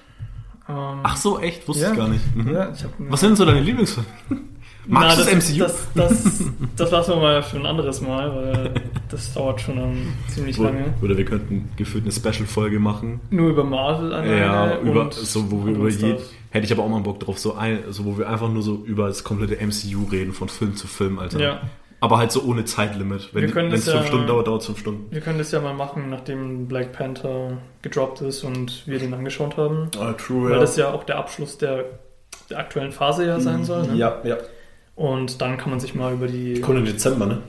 Ähm, 0.70 1.00
Ach 1.02 1.18
so, 1.18 1.40
echt? 1.40 1.68
Wusste 1.68 1.86
ja. 1.86 1.92
ich 1.92 1.98
gar 1.98 2.08
nicht. 2.08 2.36
Mhm. 2.36 2.54
Ja, 2.54 2.72
ich 2.72 2.84
hab, 2.84 2.92
Was 3.00 3.20
sind 3.22 3.36
so 3.36 3.46
deine 3.46 3.62
Lieblingsfilme? 3.62 4.08
Magst 4.88 5.20
Na, 5.20 5.24
das, 5.26 5.50
MCU? 5.50 5.60
Das, 5.60 5.88
das, 5.96 6.44
das 6.76 6.92
lassen 6.92 7.12
wir 7.12 7.18
mal 7.18 7.44
für 7.44 7.58
ein 7.58 7.66
anderes 7.66 8.02
Mal, 8.02 8.36
weil 8.36 8.72
das 9.10 9.34
dauert 9.34 9.62
schon 9.62 10.08
ziemlich 10.28 10.58
lange. 10.58 10.94
Oder 11.02 11.18
wir 11.18 11.26
könnten 11.26 11.70
gefühlt 11.78 12.04
eine 12.04 12.12
Special-Folge 12.12 12.80
machen. 12.80 13.20
Nur 13.30 13.50
über 13.52 13.64
Marvel 13.64 14.12
alleine. 14.14 14.40
Ja, 14.40 14.78
über, 14.80 15.02
und 15.02 15.14
so, 15.14 15.52
wo 15.52 15.66
wir 15.66 15.74
über 15.74 15.86
anderen 15.86 16.00
je, 16.10 16.14
Stuff. 16.16 16.30
hätte 16.50 16.66
ich 16.66 16.72
aber 16.74 16.84
auch 16.84 16.90
mal 16.90 17.02
Bock 17.02 17.20
drauf, 17.20 17.38
so 17.38 17.54
ein, 17.56 17.80
so 17.90 18.06
wo 18.06 18.18
wir 18.18 18.28
einfach 18.28 18.50
nur 18.50 18.64
so 18.64 18.84
über 18.86 19.08
das 19.08 19.24
komplette 19.24 19.56
MCU 19.64 20.06
reden, 20.12 20.34
von 20.34 20.50
Film 20.50 20.76
zu 20.76 20.88
Film, 20.88 21.20
Alter. 21.20 21.40
Ja, 21.40 21.62
Aber 22.00 22.18
halt 22.18 22.32
so 22.32 22.42
ohne 22.44 22.66
Zeitlimit. 22.66 23.30
Wenn 23.34 23.44
Wir 23.44 23.52
können 23.52 23.72
es 23.72 23.86
das 23.86 23.94
fünf 23.94 24.06
ja- 24.06 24.08
Stunden 24.10 24.28
dauert, 24.28 24.48
dauert 24.48 24.62
es 24.62 24.66
fünf 24.66 24.80
Stunden. 24.80 25.06
wir 25.14 25.22
können 25.22 25.38
das 25.38 25.52
ja 25.52 25.62
mal 25.62 25.76
machen, 25.76 26.10
nachdem 26.10 26.68
Black 26.68 26.92
Panther 26.92 27.58
gedroppt 27.84 28.22
ist 28.22 28.44
und 28.44 28.82
wir 28.88 28.98
den 28.98 29.14
angeschaut 29.14 29.58
haben. 29.58 29.90
Ah, 30.00 30.14
true, 30.14 30.50
Weil 30.50 30.60
das 30.60 30.76
ja 30.76 30.92
auch 30.92 31.04
der 31.04 31.18
Abschluss 31.20 31.60
der, 31.60 31.86
der 32.50 32.58
aktuellen 32.58 32.92
Phase 32.92 33.28
ja 33.28 33.40
sein 33.40 33.64
soll. 33.64 33.86
Ne? 33.88 33.96
Ja, 33.96 34.18
ja. 34.24 34.38
Und 35.02 35.42
dann 35.42 35.58
kann 35.58 35.72
man 35.72 35.80
sich 35.80 35.96
mal 35.96 36.14
über 36.14 36.28
die 36.28 36.62
Kommt 36.62 36.78
im 36.78 36.86
Dezember, 36.86 37.26
ne? 37.26 37.42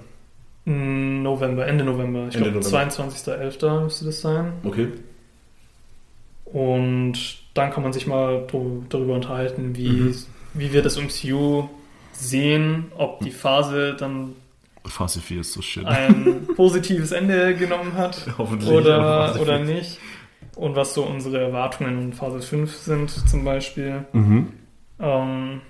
Mm, 0.64 1.22
November, 1.22 1.66
Ende 1.66 1.84
November. 1.84 2.28
Ich 2.28 2.36
Ende 2.36 2.50
glaube, 2.50 2.64
November. 2.66 2.94
22.11. 2.94 3.80
müsste 3.84 4.04
das 4.06 4.20
sein. 4.22 4.52
Okay. 4.64 4.88
Und 6.44 7.14
dann 7.54 7.70
kann 7.70 7.82
man 7.82 7.92
sich 7.92 8.06
mal 8.06 8.46
darüber 8.88 9.14
unterhalten, 9.14 9.76
wie, 9.76 9.88
Mhm. 9.88 10.14
wie 10.54 10.72
wir 10.72 10.82
das 10.82 10.96
MCU 10.98 11.68
sehen, 12.12 12.86
ob 12.96 13.20
die 13.20 13.30
Phase 13.30 13.94
dann 13.98 14.34
Phase 14.84 15.20
4 15.20 15.40
ist 15.42 15.52
so 15.52 15.62
shit. 15.62 15.84
ein 15.86 16.46
positives 16.56 17.12
Ende 17.12 17.54
genommen 17.54 17.92
hat 17.94 18.26
Hoffentlich. 18.38 18.70
oder, 18.70 19.36
oder 19.40 19.64
4. 19.64 19.74
nicht. 19.74 19.98
Und 20.56 20.74
was 20.74 20.94
so 20.94 21.02
unsere 21.04 21.38
Erwartungen 21.40 22.00
in 22.02 22.12
Phase 22.12 22.40
5 22.40 22.74
sind 22.74 23.10
zum 23.28 23.44
Beispiel. 23.44 24.04
Mhm. 24.12 24.48
Ähm, 25.00 25.60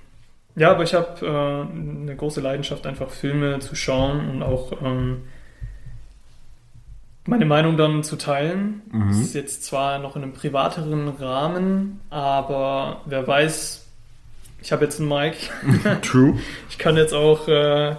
ja, 0.56 0.70
aber 0.70 0.82
ich 0.82 0.94
habe 0.94 1.26
äh, 1.26 1.76
eine 1.76 2.16
große 2.16 2.40
Leidenschaft, 2.40 2.86
einfach 2.86 3.10
Filme 3.10 3.58
zu 3.60 3.74
schauen 3.74 4.28
und 4.28 4.42
auch 4.42 4.72
ähm, 4.82 5.22
meine 7.26 7.46
Meinung 7.46 7.76
dann 7.76 8.02
zu 8.02 8.16
teilen. 8.16 8.82
Mhm. 8.90 9.08
Das 9.08 9.18
ist 9.18 9.34
jetzt 9.34 9.64
zwar 9.64 9.98
noch 9.98 10.16
in 10.16 10.22
einem 10.22 10.32
privateren 10.32 11.08
Rahmen, 11.08 12.00
aber 12.10 13.00
wer 13.06 13.26
weiß, 13.26 13.86
ich 14.60 14.72
habe 14.72 14.84
jetzt 14.84 15.00
einen 15.00 15.08
Mic. 15.08 15.50
True. 16.02 16.38
Ich 16.68 16.78
kann 16.78 16.96
jetzt 16.96 17.14
auch 17.14 17.48
äh, 17.48 17.96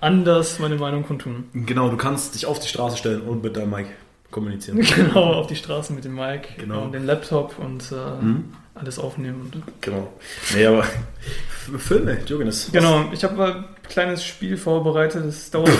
anders 0.00 0.58
meine 0.58 0.76
Meinung 0.76 1.04
kundtun. 1.04 1.48
Genau, 1.52 1.88
du 1.88 1.96
kannst 1.96 2.34
dich 2.34 2.46
auf 2.46 2.58
die 2.58 2.68
Straße 2.68 2.96
stellen 2.96 3.22
und 3.22 3.42
mit 3.42 3.56
deinem 3.56 3.70
Mic 3.70 3.86
kommunizieren. 4.30 4.80
Genau, 4.96 5.32
auf 5.34 5.46
die 5.46 5.56
Straße 5.56 5.92
mit 5.92 6.04
dem 6.04 6.14
Mic 6.14 6.48
Genau. 6.58 6.82
und 6.84 6.92
den 6.92 7.06
Laptop 7.06 7.58
und 7.58 7.84
äh, 7.92 8.22
Mhm. 8.24 8.52
alles 8.74 8.98
aufnehmen. 8.98 9.50
Und, 9.52 9.62
Genau. 9.80 10.08
Nee, 10.54 10.66
aber 10.66 10.84
Filme, 11.78 12.16
Diogenes. 12.16 12.70
genau, 12.72 13.06
ich 13.12 13.24
habe 13.24 13.44
ein 13.44 13.64
kleines 13.88 14.24
Spiel 14.24 14.56
vorbereitet. 14.56 15.24
Das 15.26 15.50
dauert. 15.50 15.70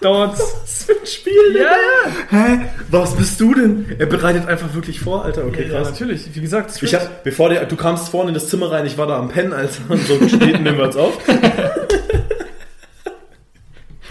dauert 0.00 0.32
Was 0.38 0.84
für 0.84 0.92
ein 0.92 1.06
Spiel? 1.06 1.56
ja, 1.58 1.74
Hä? 2.30 2.60
Was 2.90 3.14
bist 3.16 3.38
du 3.40 3.52
denn? 3.54 3.84
Er 3.98 4.06
bereitet 4.06 4.46
einfach 4.46 4.72
wirklich 4.74 4.98
vor, 5.00 5.24
Alter. 5.26 5.44
Okay, 5.44 5.64
ja, 5.68 5.78
krass. 5.80 5.90
natürlich. 5.90 6.34
Wie 6.34 6.40
gesagt, 6.40 6.82
Ich 6.82 6.94
hab, 6.94 7.22
bevor 7.22 7.50
der, 7.50 7.66
du 7.66 7.76
kamst 7.76 8.08
vorne 8.08 8.28
in 8.30 8.34
das 8.34 8.48
Zimmer 8.48 8.70
rein, 8.70 8.86
ich 8.86 8.96
war 8.96 9.06
da 9.06 9.18
am 9.18 9.28
Pennen, 9.28 9.52
Alter. 9.52 9.82
Und 9.90 10.00
so 10.06 10.14
spät 10.28 10.60
nehmen 10.62 10.78
wir 10.78 10.84
uns 10.84 10.96
auf. 10.96 11.18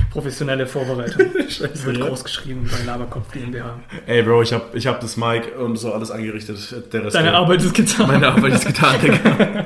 Professionelle 0.10 0.66
Vorbereitung. 0.68 1.28
Scheiße, 1.50 1.86
Wird 1.86 1.98
ja. 1.98 2.08
groß 2.08 2.24
geschrieben 2.24 2.70
bei 2.72 2.84
Laberkopf 2.86 3.32
GmbH. 3.32 3.80
Ey, 4.08 4.24
Bro, 4.24 4.42
ich 4.44 4.54
hab, 4.54 4.74
ich 4.76 4.88
hab 4.88 5.00
das 5.02 5.18
Mic 5.18 5.56
und 5.58 5.78
so 5.78 5.94
alles 5.94 6.12
angerichtet. 6.12 6.58
Der 6.94 7.06
Rest 7.06 7.16
Deine 7.16 7.34
Arbeit 7.34 7.62
ist 7.64 7.74
getan. 7.74 8.08
Meine 8.08 8.28
Arbeit 8.28 8.54
ist 8.54 8.66
getan, 8.66 8.96
Digga. 9.02 9.66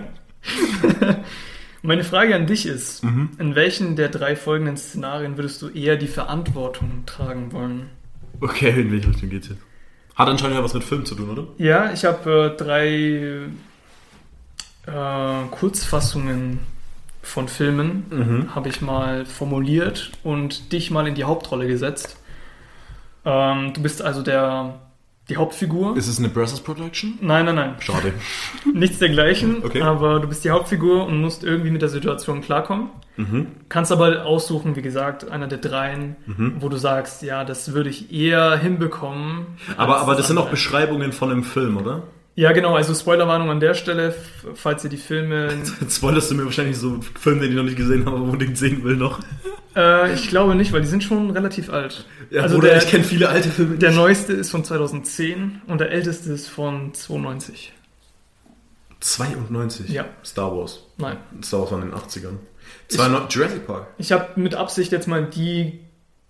Meine 1.81 2.03
Frage 2.05 2.33
an 2.35 2.45
dich 2.47 2.65
ist, 2.65 3.03
Mhm. 3.03 3.31
in 3.39 3.55
welchen 3.55 3.95
der 3.97 4.07
drei 4.09 4.35
folgenden 4.37 4.77
Szenarien 4.77 5.35
würdest 5.37 5.61
du 5.61 5.67
eher 5.69 5.97
die 5.97 6.07
Verantwortung 6.07 7.03
tragen 7.05 7.51
wollen? 7.51 7.89
Okay, 8.39 8.69
in 8.81 8.91
welche 8.91 9.09
Richtung 9.09 9.29
geht's 9.29 9.49
jetzt? 9.49 9.59
Hat 10.15 10.27
anscheinend 10.29 10.55
ja 10.57 10.63
was 10.63 10.73
mit 10.73 10.83
Film 10.83 11.05
zu 11.05 11.15
tun, 11.15 11.29
oder? 11.29 11.47
Ja, 11.57 11.91
ich 11.91 12.05
habe 12.05 12.53
äh, 12.53 12.57
drei 12.57 13.39
äh, 14.85 15.47
Kurzfassungen 15.51 16.59
von 17.23 17.47
Filmen, 17.47 18.05
Mhm. 18.11 18.53
habe 18.55 18.69
ich 18.69 18.81
mal 18.81 19.25
formuliert 19.25 20.11
und 20.23 20.71
dich 20.71 20.91
mal 20.91 21.07
in 21.07 21.15
die 21.15 21.23
Hauptrolle 21.23 21.65
gesetzt. 21.67 22.17
Ähm, 23.25 23.73
du 23.73 23.81
bist 23.81 24.01
also 24.01 24.21
der, 24.21 24.75
die 25.29 25.37
Hauptfigur. 25.37 25.95
Ist 25.95 26.09
es 26.09 26.19
eine 26.19 26.27
Brazos 26.27 26.59
Production? 26.59 27.17
Nein, 27.21 27.45
nein, 27.45 27.55
nein. 27.55 27.75
Schade. 27.79 28.13
Nichts 28.73 28.99
dergleichen, 28.99 29.63
Okay. 29.63 29.81
aber 29.81 30.19
du 30.19 30.27
bist 30.27 30.43
die 30.43 30.49
Hauptfigur 30.51 31.05
und 31.05 31.21
musst 31.21 31.43
irgendwie 31.45 31.71
mit 31.71 31.81
der 31.81 31.87
Situation 31.89 32.41
klarkommen. 32.41 32.89
Mhm. 33.15 33.47
Kannst 33.69 33.91
aber 33.93 34.25
aussuchen, 34.25 34.75
wie 34.75 34.81
gesagt, 34.81 35.29
einer 35.31 35.47
der 35.47 35.59
dreien, 35.59 36.17
Mhm. 36.25 36.55
wo 36.59 36.67
du 36.67 36.75
sagst, 36.77 37.23
ja, 37.23 37.45
das 37.45 37.71
würde 37.73 37.89
ich 37.89 38.11
eher 38.11 38.57
hinbekommen. 38.57 39.45
Aber, 39.77 39.99
aber 40.01 40.15
das 40.15 40.27
sind 40.27 40.37
auch 40.37 40.41
andere. 40.41 40.51
Beschreibungen 40.55 41.13
von 41.13 41.31
einem 41.31 41.43
Film, 41.45 41.77
oder? 41.77 42.03
Ja, 42.35 42.51
genau, 42.51 42.75
also 42.75 42.95
Spoilerwarnung 42.95 43.51
an 43.51 43.59
der 43.59 43.75
Stelle, 43.75 44.15
falls 44.55 44.83
ihr 44.83 44.89
die 44.89 44.97
Filme. 44.97 45.49
Jetzt 45.81 45.97
spoilerst 45.97 46.31
du 46.31 46.35
mir 46.35 46.45
wahrscheinlich 46.45 46.77
so 46.77 46.89
einen 46.93 47.01
Film, 47.03 47.39
den 47.39 47.49
ich 47.51 47.55
noch 47.55 47.63
nicht 47.63 47.77
gesehen 47.77 48.05
habe, 48.05 48.17
aber 48.17 48.25
unbedingt 48.25 48.57
sehen 48.57 48.83
will 48.83 48.95
noch. 48.95 49.19
äh, 49.75 50.13
ich 50.15 50.29
glaube 50.29 50.55
nicht, 50.55 50.73
weil 50.73 50.81
die 50.81 50.87
sind 50.87 51.03
schon 51.03 51.29
relativ 51.29 51.69
alt. 51.69 52.07
Ja, 52.31 52.41
also 52.41 52.57
oder 52.57 52.69
der, 52.69 52.77
ich 52.77 52.87
kenne 52.87 53.03
viele 53.03 53.29
alte 53.29 53.49
Filme. 53.49 53.77
der 53.77 53.91
neueste 53.91 54.33
ist 54.33 54.49
von 54.49 54.63
2010 54.63 55.61
und 55.67 55.79
der 55.79 55.91
älteste 55.91 56.31
ist 56.33 56.47
von 56.49 56.93
92. 56.95 57.71
92. 58.99 59.89
Ja. 59.89 60.05
Star 60.25 60.55
Wars. 60.55 60.87
Nein. 60.97 61.17
Star 61.43 61.61
Wars 61.61 61.71
war 61.71 61.83
in 61.83 61.89
den 61.89 61.97
80ern. 61.97 62.37
92, 62.87 63.35
Jurassic 63.35 63.67
Park. 63.67 63.87
Ich 63.97 64.11
habe 64.11 64.39
mit 64.39 64.55
Absicht 64.55 64.91
jetzt 64.91 65.07
mal 65.07 65.25
die, 65.25 65.81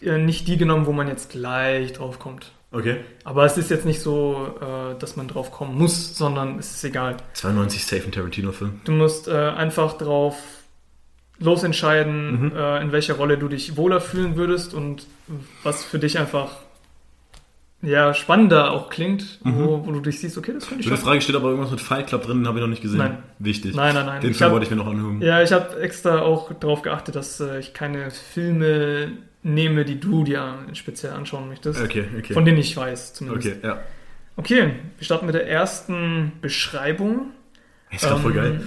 äh, 0.01 0.18
nicht 0.18 0.47
die 0.47 0.58
genommen, 0.58 0.86
wo 0.86 0.91
man 0.91 1.08
jetzt 1.08 1.30
gleich 1.30 1.93
drauf 1.93 2.20
kommt. 2.20 2.51
Okay. 2.74 2.97
Aber 3.24 3.45
es 3.45 3.57
ist 3.57 3.69
jetzt 3.69 3.86
nicht 3.86 4.01
so, 4.01 4.55
äh, 4.59 4.99
dass 4.99 5.15
man 5.15 5.28
drauf 5.28 5.51
kommen 5.51 5.78
muss, 5.78 6.17
sondern 6.17 6.57
es 6.59 6.71
ist 6.71 6.84
egal. 6.84 7.17
92 7.34 7.86
safe 7.86 8.03
ein 8.05 8.11
Tarantino-Film. 8.11 8.82
Du 8.84 8.91
musst 8.91 9.28
äh, 9.28 9.32
einfach 9.32 9.93
drauf 9.97 10.36
losentscheiden, 11.39 12.45
Mhm. 12.49 12.51
äh, 12.55 12.82
in 12.82 12.91
welcher 12.91 13.15
Rolle 13.15 13.38
du 13.38 13.47
dich 13.47 13.76
wohler 13.78 14.01
fühlen 14.01 14.36
würdest 14.36 14.74
und 14.74 15.05
was 15.63 15.84
für 15.84 15.99
dich 15.99 16.17
einfach 16.19 16.49
ja, 17.82 18.13
spannender 18.13 18.71
auch 18.71 18.89
klingt, 18.89 19.39
wo, 19.43 19.86
wo 19.86 19.91
du 19.91 19.99
dich 19.99 20.19
siehst, 20.21 20.38
okay, 20.38 20.53
das 20.53 20.65
finde 20.65 20.82
ich 20.82 20.88
Für 20.88 20.93
die 20.93 20.97
schon. 20.99 21.05
Frage 21.05 21.19
steht 21.21 21.36
aber 21.36 21.49
irgendwas 21.49 21.71
mit 21.71 21.82
Fight 21.82 22.07
Club 22.07 22.24
drin, 22.24 22.47
habe 22.47 22.57
ich 22.59 22.61
noch 22.61 22.69
nicht 22.69 22.82
gesehen. 22.82 22.99
Nein. 22.99 23.17
Wichtig. 23.39 23.76
Nein, 23.76 23.93
nein, 23.93 24.05
nein. 24.05 24.21
Den 24.21 24.32
Ich 24.32 24.38
Film 24.38 24.45
hab- 24.47 24.53
wollte 24.53 24.65
ich 24.65 24.71
mir 24.71 24.78
noch 24.78 24.88
anhören. 24.88 25.21
Ja, 25.21 25.41
ich 25.43 25.51
habe 25.51 25.82
extra 25.82 26.21
auch 26.21 26.53
darauf 26.53 26.82
geachtet, 26.82 27.15
dass 27.15 27.41
äh, 27.41 27.59
ich 27.59 27.74
keine 27.74 28.09
Filme 28.09 29.11
nehme, 29.44 29.86
die 29.86 30.00
du 30.00 30.24
dir 30.24 30.60
speziell 30.74 31.14
anschauen 31.14 31.48
möchtest. 31.50 31.82
Okay, 31.82 32.06
okay. 32.18 32.34
Von 32.34 32.46
denen 32.46 32.58
ich 32.58 32.76
weiß, 32.76 33.14
zumindest. 33.14 33.48
okay, 33.58 33.58
ja. 33.68 33.80
Okay, 34.36 34.72
wir 34.98 35.06
starten 35.06 35.26
mit 35.28 35.36
der 35.36 35.48
ersten 35.48 36.32
Beschreibung. 36.41 37.32
Ist 37.91 38.06
voll 38.06 38.32
Ähm, 38.32 38.36
geil. 38.36 38.62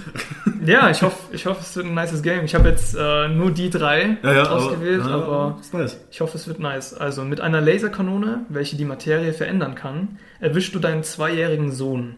Ja, 0.65 0.89
ich 0.89 1.01
hoffe, 1.01 1.17
ich 1.33 1.45
hoffe, 1.45 1.59
es 1.61 1.75
wird 1.75 1.85
ein 1.87 1.93
nices 1.93 2.21
Game. 2.23 2.45
Ich 2.45 2.55
habe 2.55 2.69
jetzt 2.69 2.95
äh, 2.97 3.27
nur 3.27 3.51
die 3.51 3.69
drei 3.69 4.17
Ja, 4.23 4.33
ja, 4.33 4.43
ausgewählt, 4.49 5.01
aber, 5.01 5.25
aber, 5.25 5.57
ist 5.59 5.73
nice. 5.73 5.99
ich 6.09 6.21
hoffe, 6.21 6.37
es 6.37 6.47
wird 6.47 6.59
nice. 6.59 6.93
Also 6.93 7.25
mit 7.25 7.41
einer 7.41 7.59
Laserkanone, 7.59 8.45
welche 8.47 8.77
die 8.77 8.85
Materie 8.85 9.33
verändern 9.33 9.75
kann, 9.75 10.17
erwischst 10.39 10.73
du 10.73 10.79
deinen 10.79 11.03
zweijährigen 11.03 11.73
Sohn. 11.73 12.15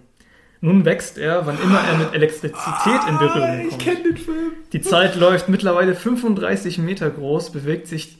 Nun 0.62 0.86
wächst 0.86 1.18
er, 1.18 1.47
wann 1.47 1.57
immer 1.64 1.80
er 1.80 1.97
mit 1.97 2.14
Elektrizität 2.14 2.99
in 3.10 3.18
Berührung 3.18 3.60
Ich 3.62 3.70
kommt. 3.70 3.82
kenne 3.82 4.03
den 4.03 4.18
Film. 4.18 4.51
Die 4.74 4.82
Zeit 4.82 5.16
läuft 5.16 5.49
mittlerweile 5.49 5.95
35 5.95 6.78
Meter 6.78 7.10
groß, 7.10 7.51
bewegt 7.51 7.88
sich 7.88 8.20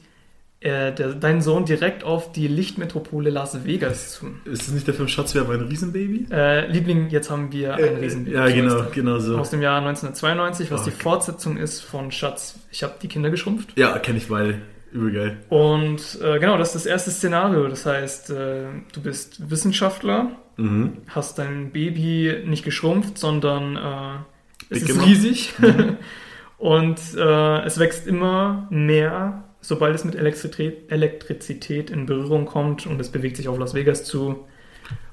äh, 0.60 0.92
der, 0.92 1.14
dein 1.14 1.40
Sohn 1.40 1.64
direkt 1.64 2.04
auf 2.04 2.32
die 2.32 2.46
Lichtmetropole 2.48 3.30
Las 3.30 3.64
Vegas 3.64 4.12
zu. 4.12 4.26
Ist 4.44 4.62
das 4.68 4.74
nicht 4.74 4.86
der 4.86 4.94
Film 4.94 5.08
Schatz, 5.08 5.34
wir 5.34 5.40
haben 5.42 5.50
ein 5.52 5.60
Riesenbaby? 5.62 6.26
Äh, 6.30 6.66
Liebling, 6.70 7.08
jetzt 7.10 7.30
haben 7.30 7.50
wir 7.50 7.74
ein 7.74 7.96
Riesenbaby. 7.96 8.36
Ja, 8.36 8.46
genau, 8.48 8.84
genau 8.92 9.18
so. 9.18 9.38
Aus 9.38 9.50
dem 9.50 9.62
Jahr 9.62 9.78
1992, 9.78 10.70
was 10.70 10.82
Oh, 10.82 10.84
die. 10.84 10.90
Fortsetzung 10.90 11.56
ist 11.56 11.80
von 11.80 12.10
Schatz. 12.12 12.58
Ich 12.70 12.82
habe 12.82 12.94
die 13.00 13.08
Kinder 13.08 13.30
geschrumpft. 13.30 13.72
Ja, 13.78 13.98
kenne 13.98 14.18
ich 14.18 14.28
beide. 14.28 14.58
Übel 14.92 15.12
geil. 15.12 15.36
Und 15.48 16.18
äh, 16.20 16.38
genau, 16.40 16.58
das 16.58 16.68
ist 16.74 16.84
das 16.84 16.86
erste 16.86 17.10
Szenario. 17.12 17.68
Das 17.68 17.86
heißt, 17.86 18.30
äh, 18.30 18.64
du 18.92 19.00
bist 19.02 19.48
Wissenschaftler, 19.50 20.32
Mhm. 20.56 20.98
hast 21.08 21.38
dein 21.38 21.70
Baby 21.70 22.42
nicht 22.44 22.64
geschrumpft, 22.64 23.16
sondern 23.16 23.76
äh, 23.76 24.74
es 24.74 24.80
Big 24.84 24.90
ist 24.90 25.06
riesig 25.06 25.54
und 26.58 26.98
äh, 27.16 27.60
es 27.64 27.78
wächst 27.78 28.06
immer 28.06 28.66
mehr, 28.70 29.44
sobald 29.60 29.94
es 29.94 30.04
mit 30.04 30.14
Elektrizität, 30.14 31.90
in 31.90 32.06
Berührung 32.06 32.46
kommt 32.46 32.86
und 32.86 33.00
es 33.00 33.10
bewegt 33.10 33.36
sich 33.36 33.48
auf 33.48 33.58
Las 33.58 33.74
Vegas 33.74 34.04
zu, 34.04 34.46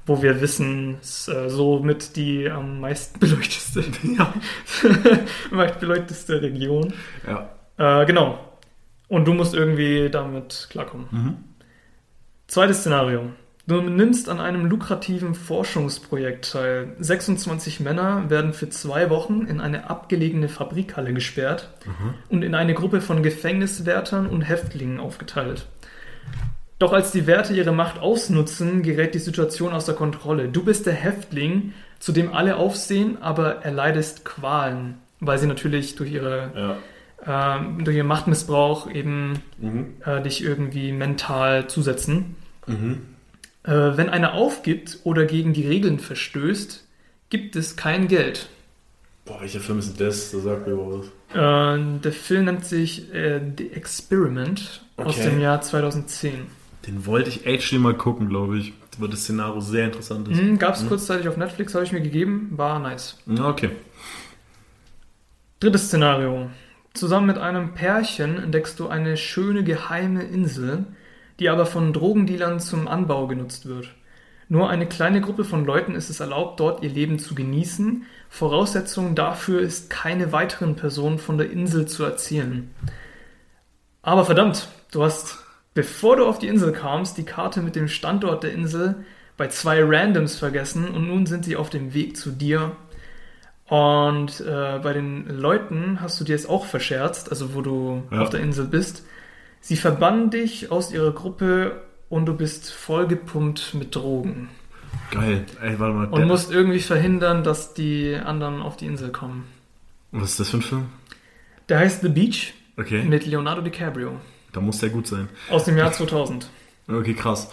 wo 0.06 0.22
wir 0.22 0.40
wissen, 0.40 0.96
es 1.02 1.28
ist 1.28 1.28
äh, 1.28 1.50
somit 1.50 2.16
die 2.16 2.48
am 2.48 2.80
meisten 2.80 3.20
beleuchteste, 3.20 3.84
Ja. 4.16 4.32
beleuchteste 5.80 6.40
Region. 6.42 6.92
ja. 7.26 7.50
Äh, 7.76 8.06
genau. 8.06 8.38
Und 9.08 9.26
du 9.26 9.32
musst 9.34 9.54
irgendwie 9.54 10.08
damit 10.10 10.66
klarkommen. 10.70 11.06
Mhm. 11.10 11.36
Zweites 12.46 12.80
Szenario. 12.80 13.30
Du 13.68 13.82
nimmst 13.82 14.30
an 14.30 14.40
einem 14.40 14.64
lukrativen 14.64 15.34
Forschungsprojekt 15.34 16.52
teil. 16.52 16.88
26 17.00 17.80
Männer 17.80 18.30
werden 18.30 18.54
für 18.54 18.70
zwei 18.70 19.10
Wochen 19.10 19.42
in 19.42 19.60
eine 19.60 19.90
abgelegene 19.90 20.48
Fabrikhalle 20.48 21.12
gesperrt 21.12 21.68
und 22.30 22.42
in 22.42 22.54
eine 22.54 22.72
Gruppe 22.72 23.02
von 23.02 23.22
Gefängniswärtern 23.22 24.26
und 24.26 24.40
Häftlingen 24.40 24.98
aufgeteilt. 24.98 25.66
Doch 26.78 26.94
als 26.94 27.12
die 27.12 27.26
Wärter 27.26 27.52
ihre 27.52 27.72
Macht 27.72 27.98
ausnutzen, 28.00 28.82
gerät 28.82 29.14
die 29.14 29.18
Situation 29.18 29.74
außer 29.74 29.92
Kontrolle. 29.92 30.48
Du 30.48 30.64
bist 30.64 30.86
der 30.86 30.94
Häftling, 30.94 31.74
zu 31.98 32.12
dem 32.12 32.32
alle 32.32 32.56
aufsehen, 32.56 33.20
aber 33.20 33.64
erleidest 33.66 34.24
Qualen, 34.24 34.94
weil 35.20 35.36
sie 35.38 35.46
natürlich 35.46 35.94
durch 35.96 36.10
ihre 36.12 36.76
Ja. 37.26 37.56
ähm, 37.58 37.84
durch 37.84 37.96
ihren 37.98 38.06
Machtmissbrauch 38.06 38.90
eben 38.90 39.42
Mhm. 39.58 39.86
äh, 40.06 40.22
dich 40.22 40.42
irgendwie 40.42 40.92
mental 40.92 41.66
zusetzen. 41.66 42.36
Mhm. 42.66 43.00
Äh, 43.68 43.96
wenn 43.98 44.08
einer 44.08 44.32
aufgibt 44.32 44.98
oder 45.04 45.26
gegen 45.26 45.52
die 45.52 45.66
Regeln 45.66 45.98
verstößt, 45.98 46.84
gibt 47.28 47.54
es 47.54 47.76
kein 47.76 48.08
Geld. 48.08 48.48
Boah, 49.26 49.42
welcher 49.42 49.60
Film 49.60 49.78
ist 49.78 49.98
denn 50.00 50.06
das? 50.06 50.30
Da 50.30 50.38
sagt 50.38 50.66
mir 50.66 50.76
was. 50.78 51.06
Äh, 51.34 52.00
der 52.00 52.12
Film 52.12 52.46
nennt 52.46 52.64
sich 52.64 53.12
äh, 53.12 53.40
The 53.58 53.72
Experiment 53.72 54.82
aus 54.96 55.18
Okay. 55.18 55.28
dem 55.30 55.40
Jahr 55.40 55.60
2010. 55.60 56.46
Den 56.86 57.04
wollte 57.04 57.28
ich 57.28 57.44
actually 57.44 57.78
mal 57.82 57.92
gucken, 57.94 58.30
glaube 58.30 58.56
ich. 58.58 58.72
Weil 58.96 59.10
das 59.10 59.20
Szenario 59.24 59.60
sehr 59.60 59.84
interessant 59.84 60.26
ist. 60.28 60.38
Hm, 60.40 60.58
Gab 60.58 60.74
es 60.74 60.84
kurzzeitig 60.88 61.28
auf 61.28 61.36
Netflix, 61.36 61.72
habe 61.74 61.84
ich 61.84 61.92
mir 61.92 62.00
gegeben, 62.00 62.50
war 62.56 62.80
nice. 62.80 63.16
Ja, 63.26 63.46
okay. 63.48 63.70
Drittes 65.60 65.86
Szenario. 65.86 66.50
Zusammen 66.94 67.26
mit 67.28 67.38
einem 67.38 67.74
Pärchen 67.74 68.38
entdeckst 68.42 68.80
du 68.80 68.88
eine 68.88 69.16
schöne 69.16 69.62
geheime 69.62 70.24
Insel, 70.24 70.86
die 71.38 71.48
aber 71.48 71.66
von 71.66 71.92
Drogendealern 71.92 72.60
zum 72.60 72.88
Anbau 72.88 73.26
genutzt 73.26 73.66
wird. 73.66 73.94
Nur 74.48 74.70
eine 74.70 74.86
kleine 74.86 75.20
Gruppe 75.20 75.44
von 75.44 75.66
Leuten 75.66 75.94
ist 75.94 76.08
es 76.08 76.20
erlaubt, 76.20 76.58
dort 76.60 76.82
ihr 76.82 76.88
Leben 76.88 77.18
zu 77.18 77.34
genießen. 77.34 78.04
Voraussetzung 78.30 79.14
dafür 79.14 79.60
ist, 79.60 79.90
keine 79.90 80.32
weiteren 80.32 80.74
Personen 80.74 81.18
von 81.18 81.36
der 81.36 81.50
Insel 81.50 81.86
zu 81.86 82.02
erzielen. 82.04 82.70
Aber 84.02 84.24
verdammt, 84.24 84.68
du 84.90 85.02
hast, 85.02 85.38
bevor 85.74 86.16
du 86.16 86.24
auf 86.26 86.38
die 86.38 86.48
Insel 86.48 86.72
kamst, 86.72 87.18
die 87.18 87.24
Karte 87.24 87.60
mit 87.60 87.76
dem 87.76 87.88
Standort 87.88 88.42
der 88.42 88.52
Insel 88.52 88.94
bei 89.36 89.48
zwei 89.48 89.82
Randoms 89.84 90.36
vergessen 90.36 90.88
und 90.88 91.06
nun 91.08 91.26
sind 91.26 91.44
sie 91.44 91.56
auf 91.56 91.68
dem 91.70 91.92
Weg 91.92 92.16
zu 92.16 92.30
dir 92.30 92.72
und 93.66 94.40
äh, 94.40 94.78
bei 94.82 94.94
den 94.94 95.26
Leuten 95.28 95.98
hast 96.00 96.18
du 96.18 96.24
dir 96.24 96.32
jetzt 96.32 96.48
auch 96.48 96.64
verscherzt, 96.64 97.30
also 97.30 97.54
wo 97.54 97.60
du 97.60 98.02
Ja. 98.10 98.22
auf 98.22 98.30
der 98.30 98.40
Insel 98.40 98.64
bist. 98.64 99.04
Sie 99.60 99.76
verbannen 99.76 100.30
dich 100.30 100.70
aus 100.70 100.92
ihrer 100.92 101.12
Gruppe 101.12 101.82
und 102.08 102.26
du 102.26 102.34
bist 102.34 102.70
vollgepumpt 102.72 103.74
mit 103.74 103.94
Drogen. 103.94 104.48
Geil. 105.10 105.44
Ey, 105.62 105.78
warte 105.78 105.94
mal. 105.94 106.06
Und 106.08 106.26
musst 106.26 106.50
irgendwie 106.50 106.80
verhindern, 106.80 107.42
dass 107.44 107.74
die 107.74 108.14
anderen 108.16 108.62
auf 108.62 108.76
die 108.76 108.86
Insel 108.86 109.10
kommen. 109.10 109.44
was 110.12 110.30
ist 110.30 110.40
das 110.40 110.50
für 110.50 110.58
ein 110.58 110.62
Film? 110.62 110.86
Der 111.68 111.78
heißt 111.80 112.02
The 112.02 112.08
Beach 112.08 112.54
Okay. 112.78 113.02
mit 113.02 113.26
Leonardo 113.26 113.60
DiCaprio 113.60 114.20
Da 114.52 114.60
muss 114.60 114.78
der 114.78 114.88
gut 114.90 115.06
sein. 115.06 115.28
aus 115.50 115.64
dem 115.64 115.76
Jahr 115.76 115.92
2000. 115.92 116.48
Okay, 116.88 117.12
krass. 117.14 117.50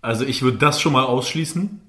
Also 0.00 0.24
ich 0.24 0.40
würde 0.42 0.56
das 0.58 0.80
schon 0.80 0.92
mal 0.92 1.04
ausschließen. 1.04 1.80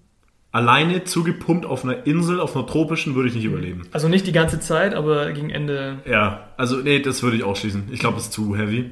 Alleine 0.51 1.03
zugepumpt 1.03 1.65
auf 1.67 1.84
einer 1.84 2.07
Insel, 2.07 2.39
auf 2.39 2.55
einer 2.55 2.65
tropischen, 2.65 3.13
würde 3.13 3.30
ich 3.30 3.36
nicht 3.36 3.45
überleben. 3.45 3.84
Also 3.91 4.09
nicht 4.09 4.26
die 4.26 4.32
ganze 4.32 4.59
Zeit, 4.59 4.95
aber 4.95 5.32
gegen 5.32 5.51
Ende. 5.51 5.99
Ja, 6.05 6.49
also 6.57 6.78
nee, 6.78 6.99
das 6.99 7.22
würde 7.22 7.38
ich 7.38 7.43
ausschließen. 7.43 7.89
Ich 7.91 7.99
glaube, 7.99 8.15
das 8.15 8.26
ist 8.26 8.34
zu 8.34 8.57
heavy. 8.57 8.89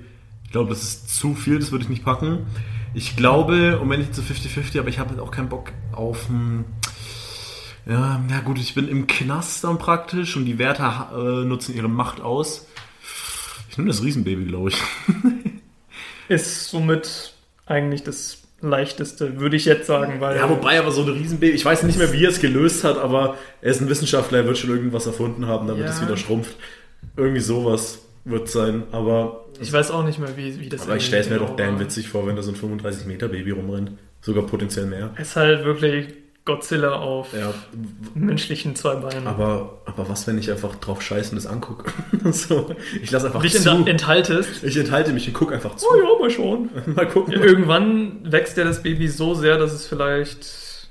Ich 0.47 0.51
glaube, 0.53 0.69
das 0.69 0.81
ist 0.83 1.15
zu 1.17 1.35
viel, 1.35 1.59
das 1.59 1.71
würde 1.71 1.83
ich 1.83 1.89
nicht 1.89 2.03
packen. 2.05 2.47
Ich 2.93 3.15
glaube, 3.15 3.79
und 3.79 3.89
wenn 3.89 4.01
ich 4.01 4.11
zu 4.13 4.21
50-50, 4.21 4.79
aber 4.79 4.89
ich 4.89 4.97
habe 4.97 5.09
halt 5.11 5.19
auch 5.19 5.29
keinen 5.31 5.49
Bock 5.49 5.71
auf 5.91 6.29
ein... 6.29 6.65
Ja, 7.85 8.21
na 8.27 8.39
gut, 8.41 8.57
ich 8.59 8.73
bin 8.73 8.87
im 8.89 9.07
Knast 9.07 9.63
dann 9.63 9.77
praktisch 9.77 10.35
und 10.35 10.45
die 10.45 10.57
Wärter 10.57 11.09
äh, 11.13 11.45
nutzen 11.45 11.75
ihre 11.75 11.87
Macht 11.87 12.19
aus. 12.21 12.67
Ich 13.69 13.77
nehme 13.77 13.89
das 13.89 14.03
Riesenbaby, 14.03 14.45
glaube 14.45 14.69
ich. 14.69 14.77
Ist 16.27 16.69
somit 16.69 17.33
eigentlich 17.65 18.03
das 18.03 18.39
leichteste, 18.59 19.39
würde 19.39 19.55
ich 19.55 19.65
jetzt 19.65 19.87
sagen, 19.87 20.19
weil. 20.19 20.35
Ja, 20.35 20.49
wobei 20.49 20.79
aber 20.79 20.91
so 20.91 21.03
ein 21.03 21.09
Riesenbaby, 21.09 21.53
ich 21.53 21.63
weiß 21.63 21.83
nicht 21.83 21.97
mehr, 21.97 22.11
wie 22.11 22.25
er 22.25 22.29
es 22.31 22.41
gelöst 22.41 22.83
hat, 22.83 22.97
aber 22.97 23.37
er 23.61 23.71
ist 23.71 23.81
ein 23.81 23.87
Wissenschaftler, 23.87 24.39
er 24.39 24.45
wird 24.47 24.57
schon 24.57 24.71
irgendwas 24.71 25.05
erfunden 25.05 25.45
haben, 25.45 25.67
damit 25.67 25.83
Ja. 25.85 25.91
es 25.91 26.01
wieder 26.01 26.17
schrumpft. 26.17 26.55
Irgendwie 27.15 27.41
sowas 27.41 27.99
wird 28.29 28.49
sein, 28.49 28.83
aber, 28.91 29.45
ich 29.59 29.71
weiß 29.71 29.91
auch 29.91 30.03
nicht 30.03 30.19
mehr, 30.19 30.35
wie, 30.37 30.59
wie 30.59 30.69
das 30.69 30.83
aber 30.83 30.97
ich 30.97 31.05
stelle 31.05 31.23
es 31.23 31.29
mir 31.29 31.37
genau 31.37 31.49
doch 31.49 31.55
damn 31.55 31.79
witzig 31.79 32.09
vor, 32.09 32.27
wenn 32.27 32.35
da 32.35 32.41
so 32.43 32.51
ein 32.51 32.55
35 32.55 33.05
Meter 33.07 33.27
Baby 33.27 33.51
rumrennt. 33.51 33.91
Sogar 34.21 34.43
potenziell 34.45 34.85
mehr. 34.87 35.11
Es 35.15 35.29
ist 35.29 35.35
halt 35.35 35.63
wirklich 35.63 36.07
Godzilla 36.43 36.93
auf 36.95 37.33
Ja, 37.33 37.53
menschlichen 38.15 38.75
zwei 38.75 38.95
Beinen. 38.95 39.27
aber, 39.27 39.81
aber 39.85 40.09
was, 40.09 40.25
wenn 40.27 40.37
ich 40.37 40.49
einfach 40.49 40.75
drauf 40.75 41.01
scheiße 41.01 41.31
und 41.31 41.35
das 41.35 41.45
angucke? 41.45 41.91
so, 42.31 42.73
ich 43.01 43.11
lasse 43.11 43.27
einfach 43.27 43.41
dich 43.41 43.59
zu. 43.59 43.69
ent 43.69 43.87
enthaltest. 43.87 44.63
ich 44.63 44.77
enthalte 44.77 45.13
mich 45.13 45.27
und 45.27 45.33
gucke 45.33 45.53
einfach 45.53 45.75
zu. 45.75 45.85
Oh 45.91 45.95
ja, 45.97 46.19
mal 46.19 46.29
schauen. 46.29 46.69
Mal 46.95 47.07
gucken. 47.07 47.33
Irgendwann 47.33 48.31
wächst 48.31 48.57
ja 48.57 48.63
das 48.63 48.81
Baby 48.83 49.07
so 49.07 49.33
sehr, 49.35 49.57
dass 49.57 49.71
es 49.73 49.85
vielleicht 49.87 50.89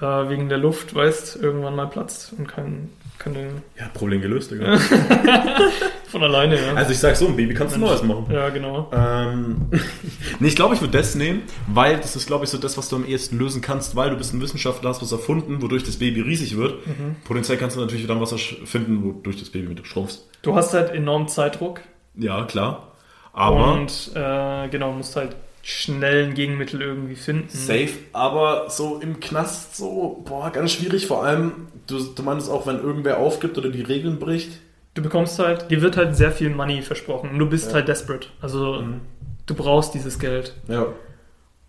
äh, 0.00 0.04
wegen 0.28 0.48
der 0.48 0.58
Luft, 0.58 0.94
weißt, 0.94 1.36
irgendwann 1.42 1.74
mal 1.76 1.86
platzt 1.88 2.32
und 2.36 2.46
kann, 2.46 2.88
kann 3.22 3.34
den 3.34 3.62
Ja, 3.78 3.88
Problem 3.94 4.20
gelöst, 4.20 4.50
Digga. 4.50 4.76
von 6.08 6.22
alleine, 6.22 6.56
ja. 6.56 6.74
Also 6.74 6.92
ich 6.92 6.98
sag 6.98 7.16
so, 7.16 7.26
ein 7.26 7.36
Baby 7.36 7.54
kannst 7.54 7.76
du. 7.76 7.80
Neues 7.80 8.02
machen. 8.02 8.26
ja, 8.30 8.48
genau. 8.50 8.90
Ähm, 8.92 9.68
nee, 10.40 10.48
ich 10.48 10.56
glaube, 10.56 10.74
ich 10.74 10.80
würde 10.80 10.96
das 10.98 11.14
nehmen, 11.14 11.42
weil 11.68 11.96
das 11.98 12.16
ist, 12.16 12.26
glaube 12.26 12.44
ich, 12.44 12.50
so 12.50 12.58
das, 12.58 12.76
was 12.76 12.88
du 12.88 12.96
am 12.96 13.06
ehesten 13.06 13.38
lösen 13.38 13.62
kannst, 13.62 13.96
weil 13.96 14.10
du 14.10 14.16
bist 14.16 14.34
ein 14.34 14.40
Wissenschaftler, 14.40 14.90
hast 14.90 15.02
was 15.02 15.12
erfunden, 15.12 15.62
wodurch 15.62 15.84
das 15.84 15.96
Baby 15.98 16.20
riesig 16.20 16.56
wird. 16.56 16.86
Mhm. 16.86 17.16
Potenziell 17.24 17.58
kannst 17.58 17.76
du 17.76 17.80
natürlich 17.80 18.06
dann 18.06 18.20
was 18.20 18.32
finden, 18.32 19.02
wodurch 19.04 19.38
das 19.38 19.50
Baby 19.50 19.68
mit 19.68 19.86
schrumpfst. 19.86 20.28
Du 20.42 20.54
hast 20.54 20.74
halt 20.74 20.90
enorm 20.90 21.28
Zeitdruck 21.28 21.80
Ja, 22.16 22.44
klar. 22.44 22.88
Aber 23.32 23.72
und 23.74 24.10
äh, 24.14 24.68
genau, 24.68 24.92
musst 24.92 25.16
halt 25.16 25.36
schnell 25.62 26.24
ein 26.26 26.34
Gegenmittel 26.34 26.82
irgendwie 26.82 27.14
finden. 27.14 27.48
safe, 27.48 27.90
aber 28.12 28.68
so 28.68 28.98
im 29.00 29.20
Knast 29.20 29.76
so, 29.76 30.22
boah, 30.24 30.50
ganz 30.50 30.72
schwierig. 30.72 31.06
Vor 31.06 31.24
allem, 31.24 31.68
du, 31.86 32.02
du 32.02 32.22
meinst 32.22 32.50
auch, 32.50 32.66
wenn 32.66 32.78
irgendwer 32.80 33.18
aufgibt 33.18 33.56
oder 33.58 33.70
die 33.70 33.82
Regeln 33.82 34.18
bricht. 34.18 34.58
Du 34.94 35.02
bekommst 35.02 35.38
halt, 35.38 35.70
dir 35.70 35.80
wird 35.80 35.96
halt 35.96 36.16
sehr 36.16 36.32
viel 36.32 36.50
Money 36.50 36.82
versprochen 36.82 37.30
und 37.30 37.38
du 37.38 37.48
bist 37.48 37.68
Ja. 37.68 37.74
halt 37.74 37.88
desperate. 37.88 38.28
Also 38.40 38.82
Mhm. 38.82 39.00
du 39.46 39.54
brauchst 39.54 39.94
dieses 39.94 40.18
Geld. 40.18 40.54
Ja. 40.68 40.86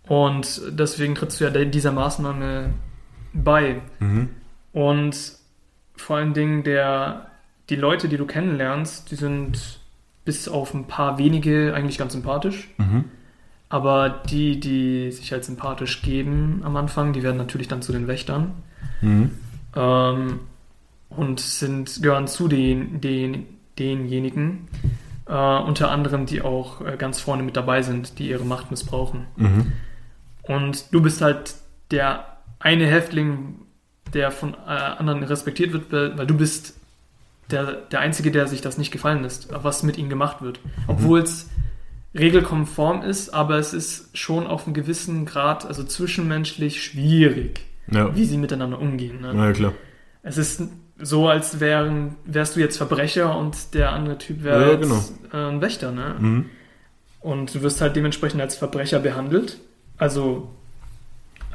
Und 0.08 0.60
deswegen 0.68 1.14
trittst 1.14 1.40
du 1.40 1.44
ja 1.44 1.50
dieser 1.64 1.92
Maßnahme 1.92 2.74
bei. 3.32 3.80
Mhm. 4.00 4.28
Und 4.72 5.16
vor 5.96 6.16
allen 6.16 6.34
Dingen 6.34 6.64
der, 6.64 7.30
die 7.70 7.76
Leute, 7.76 8.08
die 8.08 8.16
du 8.16 8.26
kennenlernst, 8.26 9.10
die 9.10 9.14
sind 9.16 9.78
bis 10.24 10.48
auf 10.48 10.74
ein 10.74 10.86
paar 10.86 11.18
wenige 11.18 11.72
eigentlich 11.74 11.96
ganz 11.96 12.12
sympathisch. 12.12 12.68
Mhm. 12.76 13.04
Aber 13.68 14.22
die, 14.30 14.60
die 14.60 15.10
sich 15.10 15.32
halt 15.32 15.44
sympathisch 15.44 16.02
geben 16.02 16.62
am 16.64 16.76
Anfang, 16.76 17.12
die 17.12 17.22
werden 17.22 17.36
natürlich 17.36 17.68
dann 17.68 17.82
zu 17.82 17.92
den 17.92 18.06
Wächtern. 18.06 18.52
Mhm. 19.00 19.30
Ähm, 19.74 20.40
und 21.10 21.40
sind, 21.40 22.02
gehören 22.02 22.26
zu 22.26 22.48
den, 22.48 23.00
den, 23.00 23.46
denjenigen, 23.78 24.68
äh, 25.26 25.32
unter 25.32 25.90
anderem, 25.90 26.26
die 26.26 26.42
auch 26.42 26.80
äh, 26.80 26.96
ganz 26.96 27.20
vorne 27.20 27.42
mit 27.42 27.56
dabei 27.56 27.82
sind, 27.82 28.18
die 28.18 28.28
ihre 28.28 28.44
Macht 28.44 28.70
missbrauchen. 28.70 29.26
Mhm. 29.36 29.72
Und 30.42 30.92
du 30.92 31.00
bist 31.00 31.20
halt 31.22 31.54
der 31.90 32.26
eine 32.58 32.86
Häftling, 32.86 33.56
der 34.12 34.30
von 34.30 34.54
äh, 34.54 34.68
anderen 34.68 35.22
respektiert 35.22 35.72
wird, 35.72 36.18
weil 36.18 36.26
du 36.26 36.36
bist 36.36 36.78
der, 37.50 37.72
der 37.72 38.00
Einzige, 38.00 38.30
der 38.30 38.46
sich 38.46 38.60
das 38.60 38.78
nicht 38.78 38.90
gefallen 38.90 39.22
lässt, 39.22 39.48
was 39.50 39.82
mit 39.82 39.98
ihnen 39.98 40.08
gemacht 40.08 40.40
wird. 40.40 40.60
Obwohl 40.86 41.20
es 41.20 41.50
regelkonform 42.14 43.02
ist, 43.02 43.30
aber 43.34 43.58
es 43.58 43.72
ist 43.74 44.16
schon 44.16 44.46
auf 44.46 44.64
einem 44.66 44.74
gewissen 44.74 45.26
Grad, 45.26 45.66
also 45.66 45.82
zwischenmenschlich 45.84 46.82
schwierig, 46.82 47.60
Ja. 47.90 48.14
wie 48.14 48.24
sie 48.24 48.38
miteinander 48.38 48.78
umgehen. 48.80 49.20
Ne? 49.20 49.32
Ja, 49.34 49.52
klar. 49.52 49.72
Es 50.22 50.38
ist 50.38 50.62
so, 50.98 51.28
als 51.28 51.58
wären, 51.60 52.14
wärst 52.24 52.54
du 52.56 52.60
jetzt 52.60 52.76
Verbrecher 52.76 53.36
und 53.36 53.74
der 53.74 53.92
andere 53.92 54.16
Typ 54.18 54.44
wäre 54.44 54.62
Ja, 54.66 54.72
jetzt 54.72 54.82
genau. 54.82 55.48
äh, 55.48 55.50
ein 55.52 55.60
Wächter. 55.60 55.90
Ne? 55.90 56.14
Mhm. 56.18 56.50
Und 57.20 57.54
du 57.54 57.62
wirst 57.62 57.80
halt 57.80 57.96
dementsprechend 57.96 58.40
als 58.40 58.54
Verbrecher 58.56 59.00
behandelt, 59.00 59.58
also 59.98 60.50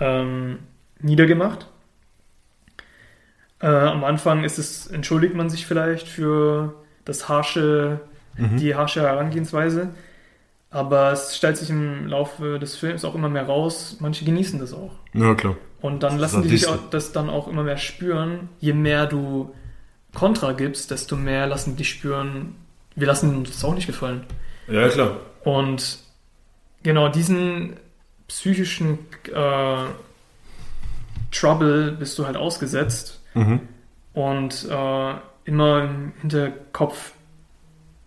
ähm, 0.02 0.60
niedergemacht. 1.00 1.68
Äh, 3.62 3.68
am 3.68 4.04
Anfang 4.04 4.44
ist 4.44 4.58
es, 4.58 4.88
entschuldigt 4.88 5.36
man 5.36 5.50
sich 5.50 5.66
vielleicht 5.66 6.08
für 6.08 6.74
das 7.06 7.28
harsche, 7.30 8.00
Mhm. 8.38 8.58
die 8.58 8.76
harsche 8.76 9.02
Herangehensweise, 9.02 9.90
aber 10.72 11.12
es 11.12 11.36
stellt 11.36 11.58
sich 11.58 11.70
im 11.70 12.08
Laufe 12.08 12.60
des 12.60 12.76
Films 12.78 13.04
auch 13.06 13.16
immer 13.16 13.30
mehr 13.30 13.46
raus, 13.46 13.98
manche 14.00 14.26
genießen 14.26 14.60
das 14.60 14.74
auch. 14.74 14.92
Ja, 15.14 15.34
klar. 15.36 15.56
Und 15.82 16.04
dann 16.04 16.18
lassen 16.20 16.44
die 16.44 16.50
dich 16.50 16.68
auch, 16.68 16.78
das 16.92 17.12
dann 17.12 17.30
auch 17.30 17.48
immer 17.48 17.64
mehr 17.64 17.78
spüren. 17.78 18.50
Je 18.60 18.74
mehr 18.74 19.06
du 19.08 19.54
Kontra 20.14 20.52
gibst, 20.54 20.92
desto 20.92 21.16
mehr 21.16 21.48
lassen 21.48 21.72
die 21.72 21.78
dich 21.78 21.90
spüren, 21.90 22.56
wir 22.96 23.08
lassen 23.08 23.36
uns 23.38 23.52
das 23.52 23.64
auch 23.64 23.74
nicht 23.74 23.88
gefallen. 23.88 24.26
Ja, 24.68 24.88
klar. 24.90 25.18
Und 25.44 26.00
genau 26.84 27.08
diesen 27.10 27.78
psychischen 28.28 29.00
äh, 29.34 29.86
Trouble 31.32 31.92
bist 31.94 32.18
du 32.20 32.26
halt 32.26 32.38
ausgesetzt 32.38 33.16
Mhm. 33.36 33.60
und 34.14 34.68
äh, 34.70 35.14
immer 35.46 35.84
im 35.84 36.12
Hinterkopf 36.22 37.14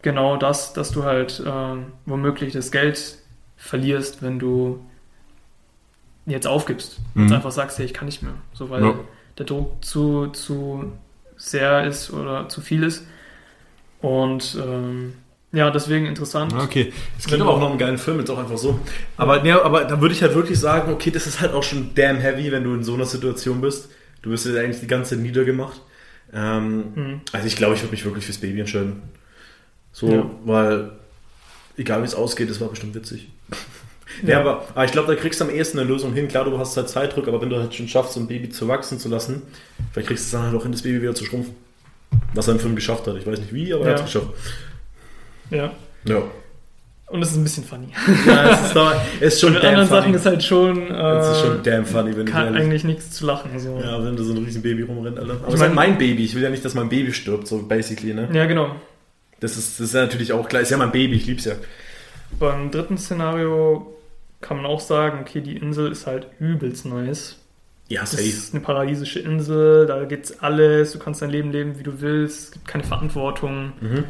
genau 0.03 0.37
das, 0.37 0.73
dass 0.73 0.91
du 0.91 1.05
halt 1.05 1.41
äh, 1.45 1.77
womöglich 2.07 2.53
das 2.53 2.71
Geld 2.73 3.19
verlierst, 3.57 4.23
wenn 4.23 4.39
du 4.39 4.85
jetzt 6.27 6.47
aufgibst 6.47 7.01
Mhm. 7.15 7.33
einfach 7.33 7.51
sagst, 7.53 7.79
hey, 7.79 7.87
ich 7.87 7.95
kann 7.95 8.07
nicht 8.07 8.23
mehr, 8.23 8.35
so 8.53 8.71
weil 8.71 8.83
Ja. 8.85 8.95
der 9.39 9.47
Druck 9.47 9.85
zu, 9.85 10.29
zu 10.29 10.93
sehr 11.37 11.85
ist 11.87 12.13
oder 12.13 12.49
zu 12.49 12.61
viel 12.61 12.83
ist. 12.85 13.05
Und 14.01 14.57
ähm, 14.65 15.15
ja, 15.53 15.71
deswegen 15.71 16.07
interessant. 16.07 16.55
Okay, 16.55 16.93
es 17.19 17.27
klingt 17.27 17.43
aber 17.43 17.53
auch 17.53 17.61
noch 17.61 17.71
einen 17.71 17.79
geilen 17.79 17.99
Film, 17.99 18.19
jetzt 18.19 18.31
auch 18.31 18.39
einfach 18.39 18.57
so. 18.59 18.79
Aber, 19.17 19.45
ja, 19.45 19.63
aber 19.63 19.85
da 19.85 20.01
würde 20.01 20.15
ich 20.15 20.23
halt 20.23 20.35
wirklich 20.35 20.59
sagen, 20.59 20.93
okay, 20.93 21.11
das 21.11 21.27
ist 21.27 21.41
halt 21.41 21.53
auch 21.53 21.63
schon 21.63 21.91
damn 21.95 22.17
heavy, 22.19 22.51
wenn 22.53 22.65
du 22.65 22.75
in 22.75 22.85
so 22.85 22.95
einer 22.95 23.05
Situation 23.05 23.61
bist. 23.61 23.91
Du 24.23 24.31
wirst 24.31 24.47
ja 24.47 24.55
eigentlich 24.61 24.81
die 24.81 24.87
ganze 24.87 25.17
niedergemacht. 25.17 25.81
Ähm, 26.33 26.85
Mhm. 26.95 27.21
Also 27.33 27.47
ich 27.47 27.57
glaube, 27.57 27.75
ich 27.75 27.83
würde 27.83 27.91
mich 27.93 28.05
wirklich 28.05 28.25
fürs 28.25 28.39
Baby 28.39 28.61
entscheiden. 28.61 29.03
So, 29.93 30.09
Ja. 30.11 30.31
weil 30.45 30.91
egal 31.77 32.01
wie 32.03 32.07
es 32.07 32.15
ausgeht, 32.15 32.51
es 32.51 32.61
war 32.61 32.69
bestimmt 32.69 32.95
witzig. 32.95 33.29
Ja, 34.27 34.41
aber, 34.41 34.67
aber 34.75 34.85
ich 34.85 34.93
glaube, 34.93 35.15
da 35.15 35.19
kriegst 35.19 35.41
du 35.41 35.45
am 35.47 35.51
ehesten 35.51 35.79
eine 35.79 35.89
Lösung 35.89 36.13
hin. 36.13 36.29
Klar, 36.29 36.45
du 36.45 36.59
hast 36.59 36.77
halt 36.77 36.87
Zeitdruck, 36.91 37.29
aber 37.29 37.41
wenn 37.41 37.49
du 37.49 37.57
halt 37.57 37.75
schon 37.75 37.89
schaffst, 37.89 38.13
so 38.13 38.21
ein 38.21 38.27
Baby 38.29 38.51
zu 38.51 38.69
wachsen 38.69 38.99
zu 38.99 39.09
lassen, 39.09 39.41
vielleicht 39.91 40.09
kriegst 40.09 40.25
du 40.25 40.27
es 40.27 40.31
dann 40.33 40.43
halt 40.43 40.55
auch 40.55 40.63
hin, 40.65 40.71
das 40.73 40.83
Baby 40.83 41.01
wieder 41.01 41.15
zu 41.15 41.25
schrumpfen. 41.25 41.55
Was 42.35 42.47
er 42.47 42.53
im 42.53 42.61
Film 42.61 42.75
geschafft 42.77 43.07
hat. 43.07 43.17
Ich 43.17 43.27
weiß 43.27 43.39
nicht 43.41 43.55
wie, 43.55 43.73
aber 43.73 43.85
er 43.87 43.93
Ja. 43.93 43.93
hat 43.99 44.07
es 44.07 44.13
geschafft. 44.13 44.35
Ja. 45.51 45.73
Ja. 46.05 46.23
Und 47.07 47.23
es 47.23 47.31
ist 47.31 47.37
ein 47.39 47.43
bisschen 47.43 47.65
funny. 47.65 47.89
Ja, 48.27 48.51
es 48.51 48.67
ist, 48.67 48.77
doch, 48.77 48.93
es 49.21 49.35
ist 49.35 49.41
schon 49.41 49.55
den 49.55 49.63
anderen 49.63 49.89
funny. 49.89 50.01
Sachen 50.01 50.15
ist 50.15 50.27
halt 50.27 50.43
schon, 50.43 50.91
äh, 50.91 51.19
Es 51.19 51.29
ist 51.37 51.41
schon 51.47 51.63
damn 51.63 51.87
funny, 51.87 52.15
wenn 52.15 52.27
kann 52.27 52.55
eigentlich 52.55 52.85
nichts 52.85 53.13
zu 53.13 53.25
lachen. 53.25 53.59
So. 53.59 53.79
Ja. 53.79 53.99
Ja, 53.99 54.05
wenn 54.05 54.15
da 54.15 54.23
so 54.23 54.33
ein 54.35 54.45
riesen 54.45 54.61
Baby 54.61 54.83
rumrennt, 54.83 55.19
Alter. 55.19 55.33
Aber 55.33 55.41
Ich 55.49 55.49
es 55.49 55.55
ist 55.55 55.61
ja 55.63 55.67
mein- 55.69 55.75
mein 55.91 55.99
Baby. 55.99 56.25
Ich 56.27 56.35
will 56.35 56.43
ja 56.43 56.51
nicht, 56.51 56.63
dass 56.65 56.75
mein 56.75 56.91
Baby 56.91 57.15
stirbt, 57.15 57.47
so 57.49 57.63
basically, 57.63 58.13
ne? 58.13 58.29
genau. 58.31 58.77
Das 59.43 59.57
ist, 59.57 59.79
das 59.81 59.89
ist 59.89 59.95
natürlich 59.95 60.33
auch 60.33 60.49
klar. 60.49 60.63
Ist 60.63 60.71
ja 60.71 60.77
mein 60.77 60.93
Baby, 60.93 61.17
ich 61.17 61.27
lieb's 61.27 61.45
ja. 61.45 61.55
Beim 62.39 62.71
dritten 62.71 62.97
Szenario 62.97 63.95
kann 64.41 64.57
man 64.57 64.67
auch 64.67 64.81
sagen, 64.81 65.19
okay, 65.21 65.41
die 65.41 65.57
Insel 65.57 65.91
ist 65.93 66.07
halt 66.07 66.27
übelst 66.39 66.87
nice. 66.87 67.39
Ja, 67.89 68.01
Das 68.03 68.13
safe. 68.13 68.23
ist 68.23 68.55
eine 68.55 68.63
paradiesische 68.63 69.19
Insel, 69.21 69.87
da 69.87 70.05
geht's 70.05 70.41
alles, 70.41 70.93
du 70.93 70.99
kannst 70.99 71.21
dein 71.21 71.31
Leben 71.31 71.53
leben, 71.53 71.79
wie 71.79 71.83
du 71.83 72.01
willst, 72.01 72.45
es 72.45 72.51
gibt 72.53 72.67
keine 72.67 72.85
Verantwortung. 72.85 73.73
Mhm. 73.81 74.05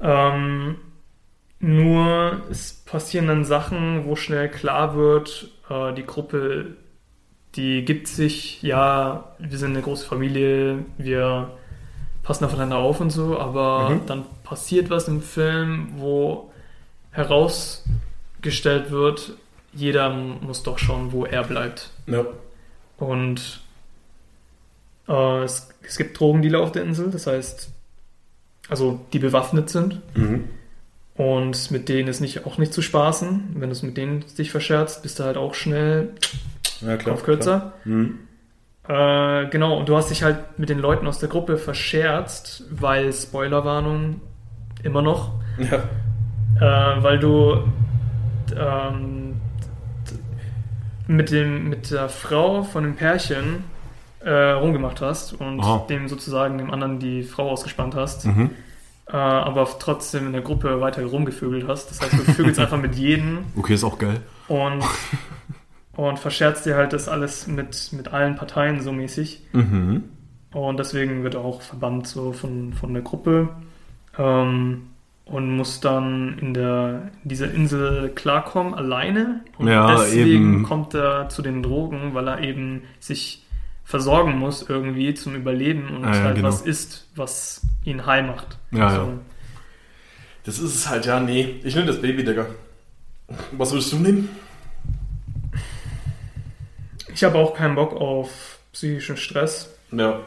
Ähm, 0.00 0.76
nur 1.60 2.42
es 2.50 2.72
passieren 2.86 3.26
dann 3.28 3.44
Sachen, 3.44 4.04
wo 4.06 4.16
schnell 4.16 4.48
klar 4.48 4.96
wird, 4.96 5.50
äh, 5.70 5.92
die 5.94 6.06
Gruppe, 6.06 6.76
die 7.56 7.84
gibt 7.84 8.08
sich, 8.08 8.62
ja, 8.62 9.34
wir 9.38 9.58
sind 9.58 9.70
eine 9.72 9.82
große 9.82 10.06
Familie, 10.06 10.84
wir 10.98 11.50
passen 12.22 12.44
aufeinander 12.44 12.76
auf 12.76 13.00
und 13.00 13.10
so, 13.10 13.38
aber 13.38 13.90
Mhm. 13.90 14.00
dann 14.06 14.24
passiert 14.48 14.88
was 14.90 15.08
im 15.08 15.20
Film, 15.20 15.88
wo 15.96 16.50
herausgestellt 17.10 18.90
wird, 18.90 19.32
jeder 19.72 20.10
muss 20.10 20.62
doch 20.62 20.78
schauen, 20.78 21.12
wo 21.12 21.24
er 21.26 21.44
bleibt. 21.44 21.90
Ja. 22.06 22.24
Und 22.96 23.60
äh, 25.08 25.42
es, 25.42 25.68
es 25.82 25.96
gibt 25.98 26.18
Drogendealer 26.18 26.60
auf 26.60 26.72
der 26.72 26.82
Insel, 26.84 27.10
das 27.10 27.26
heißt, 27.26 27.70
also 28.68 29.00
die 29.12 29.18
bewaffnet 29.18 29.68
sind. 29.70 30.00
Mhm. 30.16 30.44
Und 31.14 31.70
mit 31.70 31.88
denen 31.88 32.08
ist 32.08 32.20
nicht, 32.20 32.46
auch 32.46 32.58
nicht 32.58 32.72
zu 32.72 32.80
spaßen. 32.80 33.50
Wenn 33.54 33.68
du 33.68 33.72
es 33.72 33.82
mit 33.82 33.96
denen 33.96 34.24
dich 34.38 34.50
verscherzt, 34.52 35.02
bist 35.02 35.18
du 35.18 35.24
halt 35.24 35.36
auch 35.36 35.54
schnell 35.54 36.10
Ja, 36.80 36.96
klar. 36.96 37.14
auf 37.14 37.24
kürzer. 37.24 37.72
Klar. 37.82 37.96
Mhm. 37.96 38.18
Äh, 38.88 39.48
genau, 39.50 39.76
und 39.78 39.88
du 39.88 39.96
hast 39.96 40.10
dich 40.10 40.22
halt 40.22 40.58
mit 40.58 40.68
den 40.70 40.78
Leuten 40.78 41.06
aus 41.06 41.18
der 41.18 41.28
Gruppe 41.28 41.58
verscherzt, 41.58 42.62
weil 42.70 43.12
Spoilerwarnung 43.12 44.20
immer 44.82 45.02
noch, 45.02 45.32
Ja. 45.58 46.96
äh, 46.96 47.02
weil 47.02 47.18
du 47.18 47.62
ähm, 48.56 49.36
mit, 51.06 51.30
dem, 51.30 51.68
mit 51.68 51.90
der 51.90 52.08
Frau 52.08 52.62
von 52.62 52.84
dem 52.84 52.96
Pärchen 52.96 53.64
äh, 54.20 54.30
rumgemacht 54.52 55.00
hast 55.00 55.32
und 55.34 55.60
Aha. 55.60 55.86
dem 55.88 56.08
sozusagen 56.08 56.58
dem 56.58 56.70
anderen 56.70 56.98
die 56.98 57.22
Frau 57.22 57.50
ausgespannt 57.50 57.94
hast. 57.94 58.26
Mhm. 58.26 58.50
äh, 59.06 59.16
aber 59.16 59.66
trotzdem 59.78 60.26
in 60.26 60.32
der 60.32 60.42
Gruppe 60.42 60.80
weiter 60.80 61.04
rumgevögelt 61.04 61.66
hast. 61.66 61.90
Das 61.90 62.00
heißt, 62.02 62.12
du 62.12 62.32
vögelst 62.32 62.58
einfach 62.60 62.78
mit 62.78 62.94
jedem 62.96 63.38
Okay, 63.56 63.74
ist 63.74 63.84
auch 63.84 63.98
geil. 63.98 64.20
und, 64.48 64.82
und 65.96 66.18
verscherzt 66.18 66.66
dir 66.66 66.76
halt 66.76 66.92
das 66.92 67.08
alles 67.08 67.46
mit, 67.46 67.90
mit 67.92 68.08
allen 68.12 68.36
Parteien 68.36 68.82
so 68.82 68.92
mäßig. 68.92 69.42
Mhm. 69.52 70.04
Und 70.52 70.78
deswegen 70.78 71.22
wird 71.24 71.34
er 71.34 71.40
auch 71.42 71.60
verbannt 71.62 72.06
so 72.06 72.32
von, 72.32 72.72
von 72.72 72.92
der 72.92 73.02
Gruppe 73.02 73.48
ähm, 74.18 74.90
und 75.24 75.56
muss 75.56 75.80
dann 75.80 76.38
in, 76.38 76.54
der, 76.54 77.10
in 77.22 77.28
dieser 77.28 77.50
Insel 77.52 78.10
klarkommen, 78.14 78.74
alleine. 78.74 79.42
Und 79.58 79.68
Ja, 79.68 79.90
deswegen 79.96 80.54
eben. 80.54 80.62
kommt 80.62 80.94
er 80.94 81.28
zu 81.28 81.42
den 81.42 81.62
Drogen, 81.62 82.14
weil 82.14 82.28
er 82.28 82.40
eben 82.42 82.82
sich 82.98 83.44
versorgen 83.84 84.38
muss 84.38 84.68
irgendwie 84.68 85.14
zum 85.14 85.34
Überleben 85.34 85.96
und 85.96 86.04
Ah, 86.04 86.14
ja, 86.14 86.22
halt 86.24 86.36
genau. 86.36 86.48
was 86.48 86.62
isst, 86.62 87.08
was 87.16 87.62
ihn 87.84 88.04
high 88.04 88.26
macht. 88.26 88.58
Ja, 88.70 88.90
so. 88.90 88.96
ja. 88.96 89.08
Das 90.44 90.58
ist 90.58 90.74
es 90.74 90.88
halt, 90.88 91.04
ja, 91.06 91.20
nee. 91.20 91.56
Ich 91.62 91.74
nehme 91.74 91.86
das 91.86 92.00
Baby, 92.00 92.24
Digga. 92.24 92.46
Was 93.52 93.72
würdest 93.72 93.92
du 93.92 93.96
nehmen? 93.96 94.30
Ich 97.14 97.24
habe 97.24 97.36
auch 97.38 97.54
keinen 97.54 97.74
Bock 97.74 97.92
auf 97.94 98.58
psychischen 98.72 99.16
Stress. 99.16 99.74
Ja. 99.92 100.20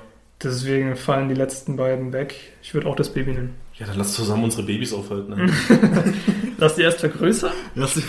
Deswegen 0.44 0.96
fallen 0.96 1.30
die 1.30 1.36
letzten 1.36 1.76
beiden 1.78 2.14
weg. 2.14 2.36
Ich 2.62 2.74
würde 2.74 2.88
auch 2.88 2.96
das 2.96 3.14
Baby 3.14 3.32
nehmen. 3.34 3.56
Ja, 3.82 3.88
dann 3.88 3.98
lass 3.98 4.14
zusammen 4.14 4.44
unsere 4.44 4.62
Babys 4.62 4.94
aufhalten. 4.94 5.34
Ne? 5.36 5.52
Lass 6.60 6.76
die 6.76 6.84
erst 6.84 7.00
vergrößern. 7.00 7.50
Lass 7.74 7.96
die- 7.96 8.04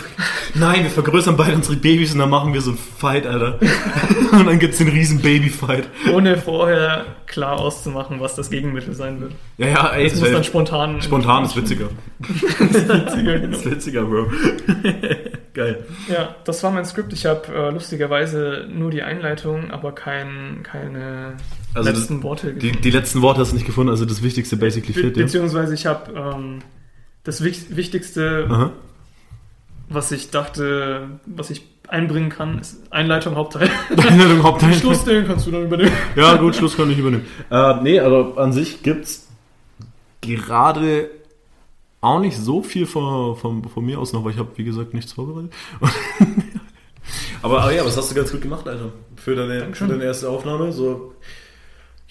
Nein, 0.53 0.83
wir 0.83 0.91
vergrößern 0.91 1.35
beide 1.35 1.55
unsere 1.55 1.75
Babys 1.77 2.13
und 2.13 2.19
dann 2.19 2.29
machen 2.29 2.53
wir 2.53 2.61
so 2.61 2.69
einen 2.69 2.77
Fight, 2.77 3.25
Alter. 3.25 3.57
und 4.31 4.45
dann 4.45 4.59
gibt's 4.59 4.77
den 4.77 4.89
riesen 4.89 5.19
Baby-Fight. 5.19 5.85
ohne 6.13 6.37
vorher 6.37 7.05
klar 7.25 7.57
auszumachen, 7.59 8.19
was 8.19 8.35
das 8.35 8.51
Gegenmittel 8.51 8.93
sein 8.93 9.19
wird. 9.19 9.31
Ja, 9.57 9.65
ja, 9.69 9.89
ey, 9.93 10.03
Das 10.03 10.11
das 10.13 10.21
muss 10.21 10.31
dann 10.31 10.43
spontan. 10.43 11.01
spontan 11.01 11.45
ist 11.45 11.55
witziger. 11.57 11.89
witziger, 12.19 13.39
genau. 13.39 13.57
ist 13.57 13.65
witziger, 13.65 14.03
Bro. 14.03 14.27
Geil. 15.55 15.83
Ja, 16.07 16.35
das 16.43 16.61
war 16.61 16.69
mein 16.69 16.85
Skript. 16.85 17.13
Ich 17.13 17.25
habe 17.25 17.47
äh, 17.51 17.71
lustigerweise 17.71 18.67
nur 18.71 18.91
die 18.91 19.01
Einleitung, 19.01 19.71
aber 19.71 19.91
kein, 19.93 20.61
keine 20.61 21.33
Also 21.73 21.89
das, 21.89 21.99
letzten 21.99 22.23
Worte 22.23 22.53
die, 22.53 22.71
die 22.71 22.91
letzten 22.91 23.21
Worte 23.21 23.41
hast 23.41 23.51
du 23.51 23.55
nicht 23.55 23.65
gefunden, 23.65 23.89
also 23.89 24.05
das 24.05 24.21
Wichtigste 24.21 24.57
basically 24.57 24.93
Be 24.93 24.99
fehlt 24.99 25.15
dir. 25.15 25.23
beziehungsweise 25.23 25.73
ich 25.73 25.85
habe 25.85 26.13
ähm, 26.13 26.59
das 27.23 27.43
Wich 27.43 27.75
Wichtigste, 27.75 28.47
Aha. 28.49 28.71
was 29.89 30.11
ich 30.11 30.29
dachte, 30.29 31.19
was 31.25 31.49
ich 31.49 31.65
einbringen 31.87 32.29
kann, 32.29 32.59
ist 32.59 32.91
Einleitung, 32.91 33.35
Hauptteil. 33.35 33.69
Einladung, 33.97 34.43
Hauptteil. 34.43 34.73
Schluss, 34.73 35.03
den 35.03 35.25
kannst 35.25 35.47
du 35.47 35.51
dann 35.51 35.63
übernehmen. 35.63 35.91
Ja, 36.15 36.35
gut, 36.35 36.55
Schluss 36.55 36.77
kann 36.77 36.89
ich 36.91 36.97
übernehmen. 36.97 37.25
Äh, 37.49 37.81
nee, 37.81 37.99
also 37.99 38.35
an 38.35 38.53
sich 38.53 38.83
gibt's 38.83 39.27
gerade 40.21 41.09
auch 42.01 42.19
nicht 42.19 42.37
so 42.37 42.61
viel 42.61 42.85
von, 42.85 43.35
von, 43.35 43.63
von 43.63 43.85
mir 43.85 43.99
aus 43.99 44.13
noch, 44.13 44.23
weil 44.23 44.31
ich 44.31 44.37
habe, 44.37 44.49
wie 44.55 44.63
gesagt, 44.63 44.93
nichts 44.93 45.13
vorbereitet. 45.13 45.53
Aber, 47.41 47.61
aber 47.61 47.73
ja, 47.73 47.85
was 47.85 47.97
hast 47.97 48.09
du 48.11 48.15
ganz 48.15 48.31
gut 48.31 48.41
gemacht, 48.41 48.65
Alter? 48.65 48.93
Für 49.17 49.35
deine, 49.35 49.75
für 49.75 49.87
deine 49.87 50.05
erste 50.05 50.29
Aufnahme. 50.29 50.71
So 50.71 51.13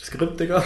Skript, 0.03 0.41
Digga. 0.41 0.65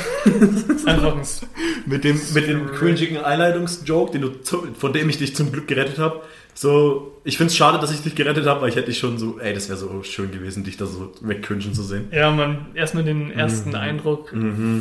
Einfach 0.86 1.14
ein 1.16 1.22
Mit 1.86 2.04
dem, 2.04 2.18
mit 2.34 2.46
dem 2.48 2.66
cringigen 2.72 3.18
Einleitungsjoke, 3.18 4.12
den 4.12 4.22
du 4.22 4.28
zu, 4.42 4.66
von 4.78 4.92
dem 4.92 5.08
ich 5.10 5.18
dich 5.18 5.36
zum 5.36 5.52
Glück 5.52 5.68
gerettet 5.68 5.98
habe. 5.98 6.22
So, 6.54 7.12
ich 7.22 7.36
find's 7.36 7.54
schade, 7.54 7.78
dass 7.78 7.90
ich 7.92 8.00
dich 8.02 8.14
gerettet 8.14 8.46
habe, 8.46 8.62
weil 8.62 8.70
ich 8.70 8.76
hätte 8.76 8.86
dich 8.86 8.98
schon 8.98 9.18
so, 9.18 9.38
ey, 9.38 9.52
das 9.52 9.68
wäre 9.68 9.76
so 9.78 10.02
schön 10.02 10.30
gewesen, 10.32 10.64
dich 10.64 10.78
da 10.78 10.86
so 10.86 11.12
wegcringen 11.20 11.74
zu 11.74 11.82
sehen. 11.82 12.08
Ja, 12.12 12.30
man, 12.30 12.68
erstmal 12.74 13.04
den 13.04 13.30
ersten 13.30 13.70
Mhm. 13.70 13.74
Eindruck 13.74 14.32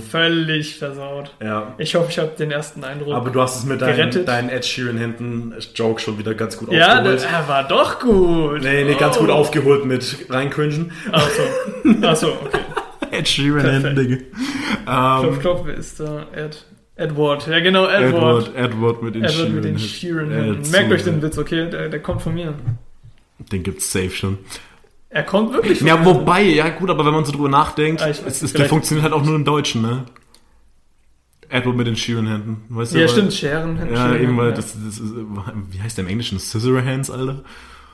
völlig 0.09 0.77
versaut. 0.77 1.35
Ja. 1.43 1.73
Ich 1.77 1.95
hoffe, 1.95 2.07
ich 2.11 2.17
habe 2.19 2.31
den 2.39 2.51
ersten 2.51 2.85
Eindruck. 2.85 3.13
Aber 3.13 3.29
du 3.29 3.41
hast 3.41 3.57
es 3.59 3.65
mit 3.65 3.79
Gerettet. 3.79 4.25
deinen 4.27 4.47
Ed 4.47 4.65
Sheeran 4.65 4.97
Händen 4.97 5.53
Joke 5.75 5.99
schon 5.99 6.17
wieder 6.17 6.33
ganz 6.33 6.57
gut 6.57 6.71
ja, 6.71 6.99
aufgeholt. 6.99 7.21
der, 7.23 7.29
er 7.29 7.47
war 7.49 7.67
doch 7.67 7.99
gut. 7.99 8.61
nee, 8.61 8.85
nee, 8.85 8.95
ganz 8.95 9.17
Oh. 9.17 9.21
gut 9.21 9.29
aufgeholt 9.31 9.85
mit 9.85 10.15
reincringen. 10.29 10.91
Achso, 11.11 11.41
Achso, 12.03 12.27
okay. 12.45 12.59
Ed 13.17 13.27
Sheeran. 13.27 13.65
Händen, 13.65 13.95
Digga. 13.95 14.15
Klopf, 14.85 15.33
Ähm, 15.35 15.39
klopf, 15.39 15.61
wer 15.65 15.73
ist 15.75 15.99
da? 15.99 16.25
Ed, 16.33 16.65
Edward. 16.95 17.47
Ja, 17.47 17.59
genau, 17.59 17.85
Edward. 17.87 18.49
Edward, 18.49 18.55
Edward 18.55 19.03
mit 19.03 19.15
den 19.15 19.23
Edward 19.23 19.35
Sheeran 19.37 19.55
mit 19.55 19.63
den. 19.65 19.79
Sheeran. 19.79 20.31
Ja, 20.31 20.63
so 20.63 20.71
Merkt 20.71 20.91
euch 20.91 21.03
den 21.03 21.21
Witz, 21.21 21.37
okay? 21.37 21.69
Der, 21.69 21.89
der 21.89 21.99
kommt 22.01 22.21
von 22.21 22.33
mir. 22.33 22.53
Den 23.51 23.63
gibt's 23.63 23.91
safe 23.91 24.11
schon. 24.11 24.37
Er 25.09 25.23
kommt 25.23 25.53
wirklich 25.53 25.79
von 25.79 25.87
Ja, 25.87 25.97
mir. 25.97 26.05
wobei, 26.05 26.41
ja 26.43 26.69
gut, 26.69 26.89
aber 26.89 27.05
wenn 27.05 27.13
man 27.13 27.23
so 27.25 27.31
drüber 27.31 27.49
nachdenkt, 27.49 28.01
Ah, 28.01 28.09
es 28.09 28.41
ist, 28.41 28.57
der 28.57 28.65
funktioniert 28.65 29.03
halt 29.03 29.13
auch 29.13 29.23
nur 29.25 29.35
im 29.35 29.45
Deutschen, 29.45 29.81
ne? 29.81 30.05
Edward 31.47 31.75
mit 31.77 31.85
den 31.87 31.95
Sheeran-Händen. 31.95 32.63
Weißt 32.69 32.93
du, 32.93 32.97
Ja, 32.97 33.03
weil- 33.03 33.09
stimmt, 33.09 33.33
Scheren. 33.33 33.77
Ja, 33.93 34.15
eben, 34.15 34.35
weil 34.37 34.49
ja. 34.49 34.55
das, 34.55 34.73
das 34.73 34.99
ist, 34.99 35.13
wie 35.71 35.79
heißt 35.81 35.97
der 35.97 36.03
im 36.05 36.09
Englischen? 36.09 36.39
Scissorhands, 36.39 37.11
Alter? 37.11 37.43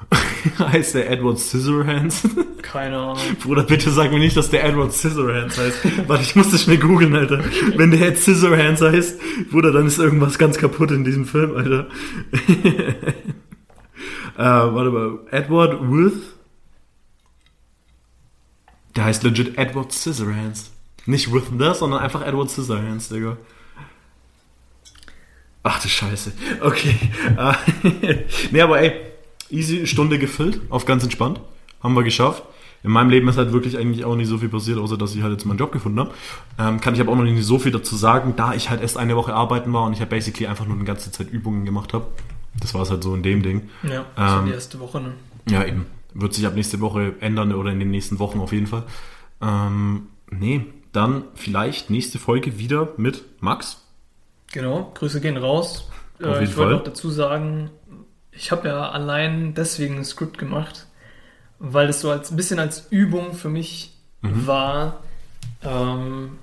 heißt 0.59 0.95
der 0.95 1.09
Edward 1.09 1.39
Scissorhands? 1.39 2.27
Keine 2.61 2.97
Ahnung. 2.97 3.17
Bruder, 3.43 3.63
bitte 3.63 3.91
sag 3.91 4.11
mir 4.11 4.19
nicht, 4.19 4.35
dass 4.35 4.49
der 4.49 4.63
Edward 4.63 4.93
Scissorhands 4.93 5.57
heißt. 5.57 6.07
Warte, 6.07 6.23
ich 6.23 6.35
muss 6.35 6.51
das 6.51 6.63
schnell 6.63 6.77
googeln, 6.77 7.15
Alter. 7.15 7.43
Wenn 7.75 7.91
der 7.91 7.99
jetzt 7.99 8.23
Scissorhands 8.23 8.81
heißt, 8.81 9.19
Bruder, 9.51 9.71
dann 9.71 9.87
ist 9.87 9.99
irgendwas 9.99 10.37
ganz 10.37 10.57
kaputt 10.57 10.91
in 10.91 11.03
diesem 11.03 11.25
Film, 11.25 11.55
Alter. 11.55 11.87
äh, 14.37 14.43
warte 14.43 14.91
mal. 14.91 15.19
Edward 15.31 15.81
With? 15.81 16.33
Der 18.95 19.05
heißt 19.05 19.23
legit 19.23 19.57
Edward 19.57 19.91
Scissorhands. 19.91 20.71
Nicht 21.05 21.33
With 21.33 21.45
the, 21.57 21.73
sondern 21.73 21.99
einfach 22.01 22.25
Edward 22.25 22.49
Scissorhands, 22.49 23.09
Digga. 23.09 23.37
Ach 25.63 25.81
du 25.81 25.87
Scheiße. 25.87 26.31
Okay. 26.61 26.95
Äh, 27.37 28.25
nee, 28.51 28.61
aber 28.61 28.81
ey, 28.81 29.10
easy 29.51 29.87
Stunde 29.87 30.19
gefüllt, 30.19 30.61
auf 30.69 30.85
ganz 30.85 31.03
entspannt. 31.03 31.39
Haben 31.81 31.95
wir 31.95 32.03
geschafft. 32.03 32.43
In 32.83 32.91
meinem 32.91 33.09
Leben 33.11 33.27
ist 33.27 33.37
halt 33.37 33.53
wirklich 33.53 33.77
eigentlich 33.77 34.05
auch 34.05 34.15
nicht 34.15 34.27
so 34.27 34.39
viel 34.39 34.49
passiert, 34.49 34.79
außer 34.79 34.97
dass 34.97 35.13
ich 35.15 35.21
halt 35.21 35.33
jetzt 35.33 35.45
meinen 35.45 35.57
Job 35.57 35.71
gefunden 35.71 35.99
habe. 35.99 36.11
Ähm, 36.57 36.81
kann 36.81 36.95
ich 36.95 37.01
aber 37.01 37.11
auch 37.11 37.15
noch 37.15 37.23
nicht 37.23 37.43
so 37.43 37.59
viel 37.59 37.71
dazu 37.71 37.95
sagen, 37.95 38.33
da 38.35 38.53
ich 38.55 38.69
halt 38.71 38.81
erst 38.81 38.97
eine 38.97 39.15
Woche 39.15 39.35
arbeiten 39.35 39.71
war 39.71 39.85
und 39.85 39.93
ich 39.93 39.99
halt 39.99 40.09
basically 40.09 40.47
einfach 40.47 40.65
nur 40.65 40.77
die 40.77 40.85
ganze 40.85 41.11
Zeit 41.11 41.29
Übungen 41.29 41.63
gemacht 41.65 41.93
habe. 41.93 42.07
Das 42.59 42.73
war 42.73 42.81
es 42.81 42.89
halt 42.89 43.03
so 43.03 43.13
in 43.13 43.21
dem 43.23 43.43
Ding. 43.43 43.69
Ja, 43.83 44.05
das 44.15 44.31
war 44.31 44.39
Ähm, 44.39 44.45
die 44.47 44.51
erste 44.53 44.79
Woche, 44.79 44.99
ne? 44.99 45.13
Ja, 45.49 45.63
eben. 45.63 45.85
Wird 46.13 46.33
sich 46.33 46.45
ab 46.45 46.55
nächste 46.55 46.79
Woche 46.81 47.13
ändern 47.19 47.53
oder 47.53 47.71
in 47.71 47.79
den 47.79 47.91
nächsten 47.91 48.19
Wochen 48.19 48.39
auf 48.39 48.51
jeden 48.51 48.67
Fall. 48.67 48.83
Ähm, 49.41 50.07
nee, 50.29 50.65
dann 50.91 51.23
vielleicht 51.35 51.89
nächste 51.89 52.19
Folge 52.19 52.57
wieder 52.57 52.89
mit 52.97 53.23
Max. 53.39 53.85
Genau, 54.51 54.91
Grüße 54.95 55.21
gehen 55.21 55.37
raus. 55.37 55.89
Auf 56.19 56.25
Äh, 56.25 56.31
jeden 56.39 56.43
ich 56.45 56.57
wollte 56.57 56.75
auch 56.77 56.83
dazu 56.83 57.09
sagen, 57.09 57.69
ich 58.41 58.51
habe 58.51 58.67
ja 58.69 58.89
allein 58.89 59.53
deswegen 59.53 59.97
ein 59.99 60.03
Skript 60.05 60.39
gemacht, 60.39 60.87
weil 61.59 61.89
es 61.89 62.01
so 62.01 62.09
als 62.09 62.31
ein 62.31 62.35
bisschen 62.37 62.57
als 62.59 62.87
Übung 62.89 63.33
für 63.33 63.49
mich 63.49 63.93
Mhm. 64.23 64.47
war, 64.47 65.03
ähm, 65.63 66.37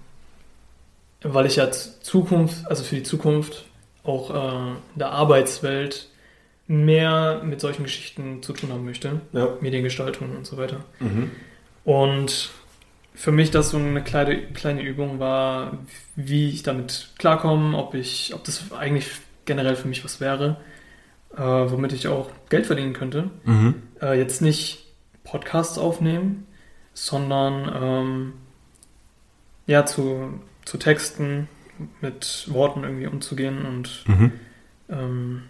weil 1.22 1.46
ich 1.46 1.56
ja 1.56 1.70
Zukunft, 1.70 2.66
also 2.68 2.82
für 2.84 2.94
die 2.96 3.02
Zukunft 3.02 3.64
auch 4.04 4.30
äh, 4.30 4.68
in 4.94 4.98
der 4.98 5.10
Arbeitswelt 5.10 6.08
mehr 6.68 7.40
mit 7.44 7.60
solchen 7.60 7.82
Geschichten 7.84 8.42
zu 8.42 8.52
tun 8.52 8.70
haben 8.72 8.84
möchte, 8.84 9.20
Ja. 9.32 9.48
Mediengestaltung 9.60 10.36
und 10.36 10.46
so 10.46 10.56
weiter. 10.56 10.84
Mhm. 11.00 11.30
Und 11.84 12.50
für 13.14 13.32
mich 13.32 13.50
das 13.50 13.70
so 13.70 13.76
eine 13.78 14.02
kleine, 14.04 14.42
kleine 14.52 14.82
Übung 14.82 15.18
war, 15.18 15.78
wie 16.16 16.50
ich 16.50 16.62
damit 16.62 17.10
klarkomme, 17.18 17.76
ob 17.76 17.94
ich, 17.94 18.32
ob 18.34 18.44
das 18.44 18.70
eigentlich 18.72 19.06
generell 19.46 19.74
für 19.76 19.88
mich 19.88 20.04
was 20.04 20.20
wäre, 20.20 20.56
äh, 21.36 21.40
womit 21.40 21.92
ich 21.92 22.08
auch 22.08 22.30
Geld 22.48 22.66
verdienen 22.66 22.92
könnte. 22.92 23.30
Mhm. 23.44 23.74
Äh, 24.00 24.18
jetzt 24.18 24.42
nicht 24.42 24.86
Podcasts 25.24 25.78
aufnehmen, 25.78 26.46
sondern 26.94 27.70
ähm, 27.82 28.32
ja, 29.66 29.84
zu, 29.86 30.40
zu 30.64 30.78
Texten 30.78 31.48
mit 32.00 32.46
Worten 32.50 32.82
irgendwie 32.84 33.06
umzugehen 33.06 33.64
und 33.64 34.04
Mhm. 34.08 34.32
ähm, 34.88 35.42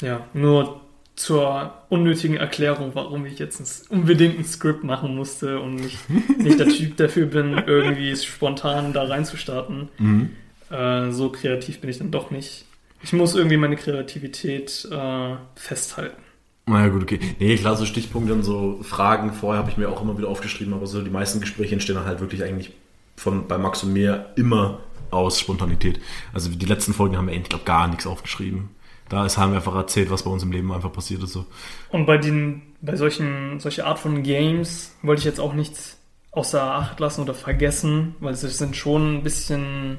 ja, 0.00 0.26
nur 0.34 0.80
zur 1.16 1.74
unnötigen 1.88 2.36
Erklärung, 2.36 2.92
warum 2.94 3.26
ich 3.26 3.38
jetzt 3.38 3.60
ein, 3.60 3.98
unbedingt 3.98 4.38
ein 4.38 4.44
Skript 4.44 4.82
machen 4.84 5.14
musste 5.14 5.60
und 5.60 5.76
nicht, 5.76 5.98
nicht 6.38 6.58
der 6.58 6.68
Typ 6.68 6.96
dafür 6.96 7.26
bin, 7.26 7.52
irgendwie 7.66 8.14
spontan 8.16 8.92
da 8.92 9.04
reinzustarten. 9.04 9.88
Mhm. 9.98 10.30
Äh, 10.70 11.10
so 11.10 11.30
kreativ 11.30 11.80
bin 11.80 11.90
ich 11.90 11.98
dann 11.98 12.10
doch 12.10 12.30
nicht. 12.30 12.64
Ich 13.02 13.12
muss 13.12 13.34
irgendwie 13.34 13.56
meine 13.56 13.76
Kreativität 13.76 14.86
äh, 14.90 15.34
festhalten. 15.54 16.22
Naja, 16.66 16.88
gut, 16.88 17.02
okay. 17.02 17.18
Nee, 17.40 17.56
klar, 17.56 17.76
so 17.76 17.84
Stichpunkte 17.84 18.32
und 18.32 18.44
so 18.44 18.78
Fragen 18.82 19.32
vorher 19.32 19.60
habe 19.60 19.70
ich 19.70 19.76
mir 19.76 19.88
auch 19.88 20.00
immer 20.00 20.16
wieder 20.16 20.28
aufgeschrieben, 20.28 20.72
aber 20.74 20.86
so 20.86 21.02
die 21.02 21.10
meisten 21.10 21.40
Gespräche 21.40 21.72
entstehen 21.74 21.96
dann 21.96 22.04
halt 22.04 22.20
wirklich 22.20 22.44
eigentlich 22.44 22.72
von 23.16 23.48
bei 23.48 23.58
Max 23.58 23.82
und 23.82 23.92
mir 23.92 24.26
immer 24.36 24.78
aus 25.10 25.40
Spontanität. 25.40 26.00
Also 26.32 26.48
die 26.50 26.66
letzten 26.66 26.94
Folgen 26.94 27.16
haben 27.16 27.26
wir, 27.26 27.34
ich 27.34 27.42
glaube, 27.48 27.64
gar 27.64 27.88
nichts 27.88 28.06
aufgeschrieben. 28.06 28.70
Da 29.08 29.26
ist, 29.26 29.36
haben 29.36 29.50
wir 29.52 29.56
einfach 29.56 29.74
erzählt, 29.74 30.10
was 30.10 30.22
bei 30.22 30.30
uns 30.30 30.42
im 30.44 30.52
Leben 30.52 30.72
einfach 30.72 30.92
passiert 30.92 31.22
ist. 31.22 31.32
So. 31.32 31.44
Und 31.90 32.06
bei 32.06 32.16
den, 32.16 32.62
bei 32.80 32.96
solchen, 32.96 33.58
solche 33.60 33.84
Art 33.84 33.98
von 33.98 34.22
Games 34.22 34.96
wollte 35.02 35.18
ich 35.20 35.26
jetzt 35.26 35.40
auch 35.40 35.52
nichts 35.52 35.98
außer 36.30 36.62
Acht 36.62 36.98
lassen 37.00 37.20
oder 37.20 37.34
vergessen, 37.34 38.14
weil 38.20 38.32
es 38.32 38.40
sind 38.40 38.74
schon 38.76 39.16
ein 39.16 39.22
bisschen 39.22 39.98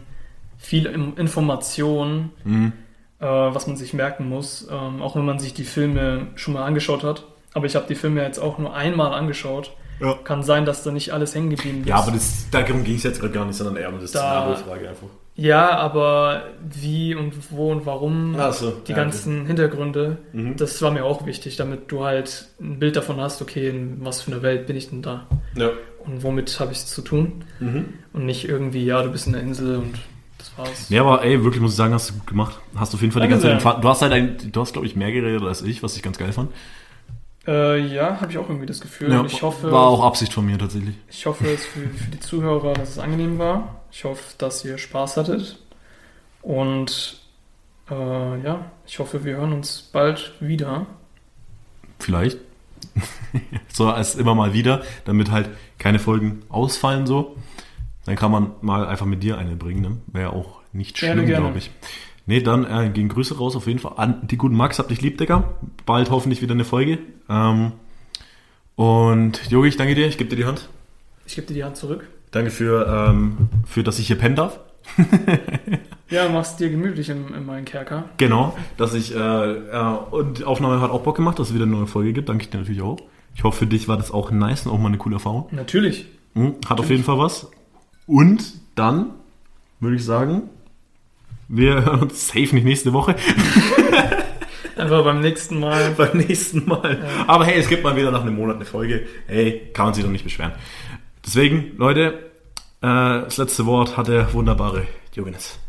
viel 0.58 0.86
Im- 0.88 1.16
Information, 1.18 2.32
Mhm. 2.46 2.72
Äh, 3.24 3.56
was 3.56 3.68
man 3.68 3.78
sich 3.78 3.94
merken 3.94 4.28
muss, 4.30 4.68
ähm, 4.70 5.02
auch 5.02 5.16
wenn 5.16 5.26
man 5.26 5.40
sich 5.40 5.54
die 5.54 5.64
Filme 5.64 6.28
schon 6.36 6.54
mal 6.54 6.64
angeschaut 6.66 7.04
hat. 7.04 7.24
Aber 7.54 7.66
ich 7.66 7.76
habe 7.76 7.86
die 7.88 7.96
Filme 7.96 8.22
jetzt 8.24 8.40
auch 8.40 8.58
nur 8.58 8.76
einmal 8.76 9.14
angeschaut. 9.14 9.72
Ja. 10.00 10.16
Kann 10.24 10.42
sein, 10.44 10.66
dass 10.66 10.84
da 10.84 10.92
nicht 10.92 11.12
alles 11.14 11.36
hängen 11.36 11.52
geblieben 11.52 11.82
ist. 11.82 11.88
Ja, 11.88 11.98
aber 11.98 12.12
das, 12.12 12.48
darum 12.52 12.84
ging 12.84 12.96
es 12.96 13.04
jetzt 13.04 13.20
gerade 13.22 13.32
gar 13.34 13.46
nicht, 13.46 13.56
sondern 13.56 13.78
eher 13.78 13.90
um 13.94 14.00
das 14.02 14.12
Da- 14.12 14.20
Szenario-Frage 14.20 14.90
einfach. 14.90 15.08
Ja, 15.36 15.70
aber 15.78 16.44
wie 16.62 17.16
und 17.16 17.34
wo 17.52 17.72
und 17.72 17.86
warum, 17.88 18.36
so, 18.52 18.72
die 18.72 18.92
ja, 18.92 18.98
ganzen 18.98 19.46
Hintergründe, 19.48 20.18
Mhm. 20.32 20.58
das 20.58 20.80
war 20.82 20.92
mir 20.92 21.06
auch 21.06 21.26
wichtig, 21.26 21.56
damit 21.56 21.92
du 21.92 22.04
halt 22.04 22.50
ein 22.62 22.78
Bild 22.80 22.96
davon 22.96 23.20
hast, 23.22 23.42
okay, 23.42 23.70
in 23.70 24.04
was 24.06 24.22
für 24.22 24.32
einer 24.32 24.42
Welt 24.44 24.68
bin 24.68 24.76
ich 24.76 24.90
denn 24.90 25.02
da 25.02 25.28
Ja. 25.56 25.70
und 26.06 26.22
womit 26.24 26.60
habe 26.60 26.72
ich 26.72 26.80
es 26.80 26.86
zu 26.88 27.02
tun 27.02 27.46
Mhm. 27.60 27.86
und 28.14 28.26
nicht 28.26 28.48
irgendwie, 28.48 28.86
ja, 28.86 29.02
du 29.02 29.10
bist 29.12 29.26
in 29.28 29.34
der 29.34 29.42
Insel 29.42 29.78
und 29.78 29.94
war's. 30.58 30.90
Nee, 30.90 31.00
aber 31.00 31.24
ey, 31.24 31.44
wirklich 31.44 31.62
muss 31.62 31.72
ich 31.72 31.78
sagen, 31.78 31.94
hast 31.94 32.10
du 32.10 32.14
gut 32.16 32.28
gemacht. 32.28 32.60
Hast 32.76 32.94
du 32.94 32.98
auf 32.98 33.02
jeden 33.02 33.12
Fall 33.14 33.22
die 33.24 33.28
ganze 33.30 33.48
Zeit 33.48 33.62
Faden- 33.62 33.82
Du 33.82 33.90
hast 33.90 34.02
halt 34.02 34.12
ein, 34.14 34.38
du 34.52 34.62
hast, 34.62 34.74
glaube 34.74 34.86
ich, 34.88 34.96
mehr 34.96 35.12
geredet 35.12 35.44
als 35.44 35.62
ich, 35.62 35.84
was 35.84 35.96
ich 35.96 36.02
ganz 36.04 36.18
geil 36.18 36.32
fand. 36.32 36.52
Äh, 37.46 37.80
ja, 37.94 38.22
habe 38.22 38.32
ich 38.32 38.38
auch 38.38 38.48
irgendwie 38.48 38.66
das 38.66 38.80
Gefühl. 38.80 39.12
und 39.12 39.26
ich 39.26 39.42
hoffe, 39.42 39.70
war 39.72 39.88
auch 39.88 40.04
Absicht 40.04 40.34
von 40.34 40.46
mir 40.46 40.58
tatsächlich. 40.58 40.96
ich 41.10 41.26
hoffe 41.26 41.46
es 41.50 41.66
für, 41.66 41.82
für 41.90 42.10
die 42.12 42.20
Zuhörer, 42.20 42.74
dass 42.74 42.90
es 42.92 43.00
angenehm 43.00 43.38
war. 43.38 43.82
Ich 43.92 44.06
hoffe, 44.06 44.24
dass 44.38 44.64
ihr 44.64 44.78
Spaß 44.78 45.18
hattet 45.18 45.60
und 46.42 47.20
äh, 47.92 48.42
ja, 48.44 48.66
ich 48.88 49.00
hoffe, 49.00 49.26
wir 49.26 49.36
hören 49.38 49.52
uns 49.54 49.82
bald 49.92 50.34
wieder. 50.40 50.86
Vielleicht. 52.00 52.38
so 53.74 53.90
als 53.90 54.16
immer 54.16 54.36
mal 54.36 54.54
wieder, 54.54 54.84
damit 55.06 55.32
halt 55.32 55.50
keine 55.80 56.00
Folgen 56.00 56.44
ausfallen 56.50 57.06
so. 57.08 57.36
Dann 58.06 58.16
kann 58.16 58.32
man 58.32 58.52
mal 58.62 58.86
einfach 58.86 59.06
mit 59.06 59.24
dir 59.24 59.38
eine 59.38 59.56
bringen, 59.56 59.82
ne? 59.82 59.98
Wäre 60.08 60.34
auch 60.34 60.62
nicht 60.74 60.98
schlimm, 60.98 61.26
glaube 61.26 61.58
ich. 61.58 61.72
Nee, 62.26 62.42
dann 62.42 62.66
äh, 62.66 62.90
gehen 62.90 63.10
Grüße 63.10 63.38
raus 63.38 63.56
auf 63.56 63.68
jeden 63.68 63.80
Fall 63.80 63.94
an 63.98 64.28
die 64.28 64.38
guten 64.38 64.56
Max, 64.56 64.80
hab 64.80 64.88
dich 64.88 65.02
lieb, 65.02 65.18
Digga. 65.18 65.44
Bald 65.86 66.10
hoffentlich 66.10 66.42
wieder 66.42 66.54
eine 66.54 66.64
Folge. 66.64 67.00
Ähm, 67.30 67.74
und 68.76 69.50
Jogi, 69.50 69.68
ich 69.70 69.78
danke 69.78 69.96
dir, 69.96 70.08
ich 70.08 70.18
gebe 70.18 70.30
dir 70.30 70.38
die 70.38 70.46
Hand. 70.46 70.70
Ich 71.26 71.36
gebe 71.36 71.48
dir 71.48 71.54
die 71.54 71.64
Hand 71.64 71.78
zurück. 71.78 72.08
Danke 72.32 72.50
für, 72.50 72.88
ähm, 72.88 73.50
für 73.66 73.84
dass 73.84 74.00
ich 74.00 74.08
hier 74.08 74.18
pennen 74.18 74.36
darf. 74.36 74.60
Ja, 76.14 76.30
mach's 76.30 76.58
dir 76.58 76.70
gemütlich 76.70 77.10
in, 77.10 77.34
in 77.34 77.44
meinen 77.44 77.66
Kerker. 77.66 78.06
Genau, 78.18 78.56
dass 78.78 78.94
ich, 78.94 79.16
äh, 79.16 79.18
äh, 79.18 79.98
und 80.12 80.38
die 80.38 80.44
Aufnahme 80.44 80.80
hat 80.80 80.92
auch 80.92 81.02
Bock 81.02 81.16
gemacht, 81.16 81.40
dass 81.40 81.48
es 81.50 81.56
wieder 81.56 81.64
eine 81.64 81.76
neue 81.76 81.88
Folge 81.88 82.14
gibt. 82.14 82.30
Danke 82.30 82.44
ich 82.44 82.52
dir 82.52 82.60
natürlich 82.60 82.84
auch. 82.84 82.98
Ich 83.36 83.44
hoffe, 83.44 83.60
für 83.60 83.66
dich 83.66 83.88
war 83.88 83.98
das 83.98 84.12
auch 84.12 84.30
nice 84.30 84.68
und 84.68 84.74
auch 84.74 84.78
mal 84.78 84.90
eine 84.90 85.00
coole 85.00 85.16
Erfahrung. 85.16 85.48
Natürlich. 85.50 86.06
Hm, 86.36 86.54
Hat 86.68 86.80
auf 86.80 86.92
jeden 86.92 87.04
Fall 87.04 87.18
was. 87.18 87.50
Und 88.08 88.54
dann 88.76 89.12
würde 89.80 89.96
ich 89.96 90.06
sagen, 90.06 90.44
wir 91.48 91.86
hören 91.86 92.02
uns 92.02 92.28
safe 92.28 92.56
nicht 92.56 92.66
nächste 92.66 92.94
Woche. 92.94 93.16
Einfach 94.76 95.04
beim 95.04 95.22
nächsten 95.22 95.60
Mal. 95.60 95.92
beim 95.98 96.18
nächsten 96.18 96.66
Mal. 96.66 97.00
Ja. 97.04 97.26
Aber 97.28 97.46
hey, 97.46 97.60
es 97.60 97.68
gibt 97.68 97.84
mal 97.84 97.96
wieder 97.96 98.12
nach 98.12 98.22
einem 98.22 98.36
Monat 98.36 98.56
eine 98.58 98.66
Folge. 98.66 99.08
Hey, 99.28 99.70
kann 99.74 99.86
man 99.86 99.94
sich 99.94 100.04
doch 100.04 100.12
nicht 100.12 100.24
beschweren. 100.24 100.54
Deswegen, 101.26 101.78
Leute, 101.78 102.32
äh, 102.82 103.24
das 103.26 103.38
letzte 103.38 103.66
Wort 103.66 103.96
hat 103.98 104.08
der 104.08 104.34
wunderbare 104.34 104.88
Johannes. 105.14 105.60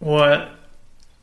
Boah. 0.00 0.48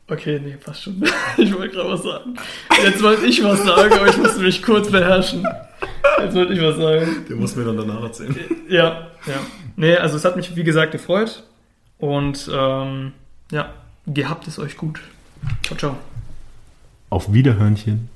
Okay, 0.08 0.40
nee, 0.42 0.56
passt 0.56 0.84
schon. 0.84 1.02
Ich 1.36 1.54
wollte 1.54 1.76
gerade 1.76 1.90
was 1.90 2.02
sagen. 2.02 2.36
Jetzt 2.82 3.02
wollte 3.02 3.26
ich 3.26 3.44
was 3.44 3.62
sagen, 3.62 3.92
aber 3.92 4.08
ich 4.08 4.16
musste 4.16 4.40
mich 4.40 4.62
kurz 4.62 4.90
beherrschen. 4.90 5.46
Jetzt 6.18 6.34
wollte 6.34 6.52
ich 6.52 6.60
was 6.62 6.76
sagen. 6.76 7.24
Den 7.28 7.38
muss 7.38 7.56
mir 7.56 7.64
dann 7.64 7.76
danach 7.76 8.02
erzählen. 8.02 8.34
Ja, 8.68 9.08
ja. 9.26 9.34
Nee, 9.76 9.96
also 9.96 10.16
es 10.16 10.24
hat 10.24 10.36
mich, 10.36 10.54
wie 10.54 10.64
gesagt, 10.64 10.92
gefreut. 10.92 11.44
Und 11.98 12.50
ähm, 12.52 13.12
ja, 13.50 13.72
gehabt 14.06 14.46
es 14.48 14.58
euch 14.58 14.76
gut. 14.76 15.00
Ciao, 15.62 15.76
ciao. 15.76 15.96
Auf 17.08 17.32
Wiederhörnchen. 17.32 18.08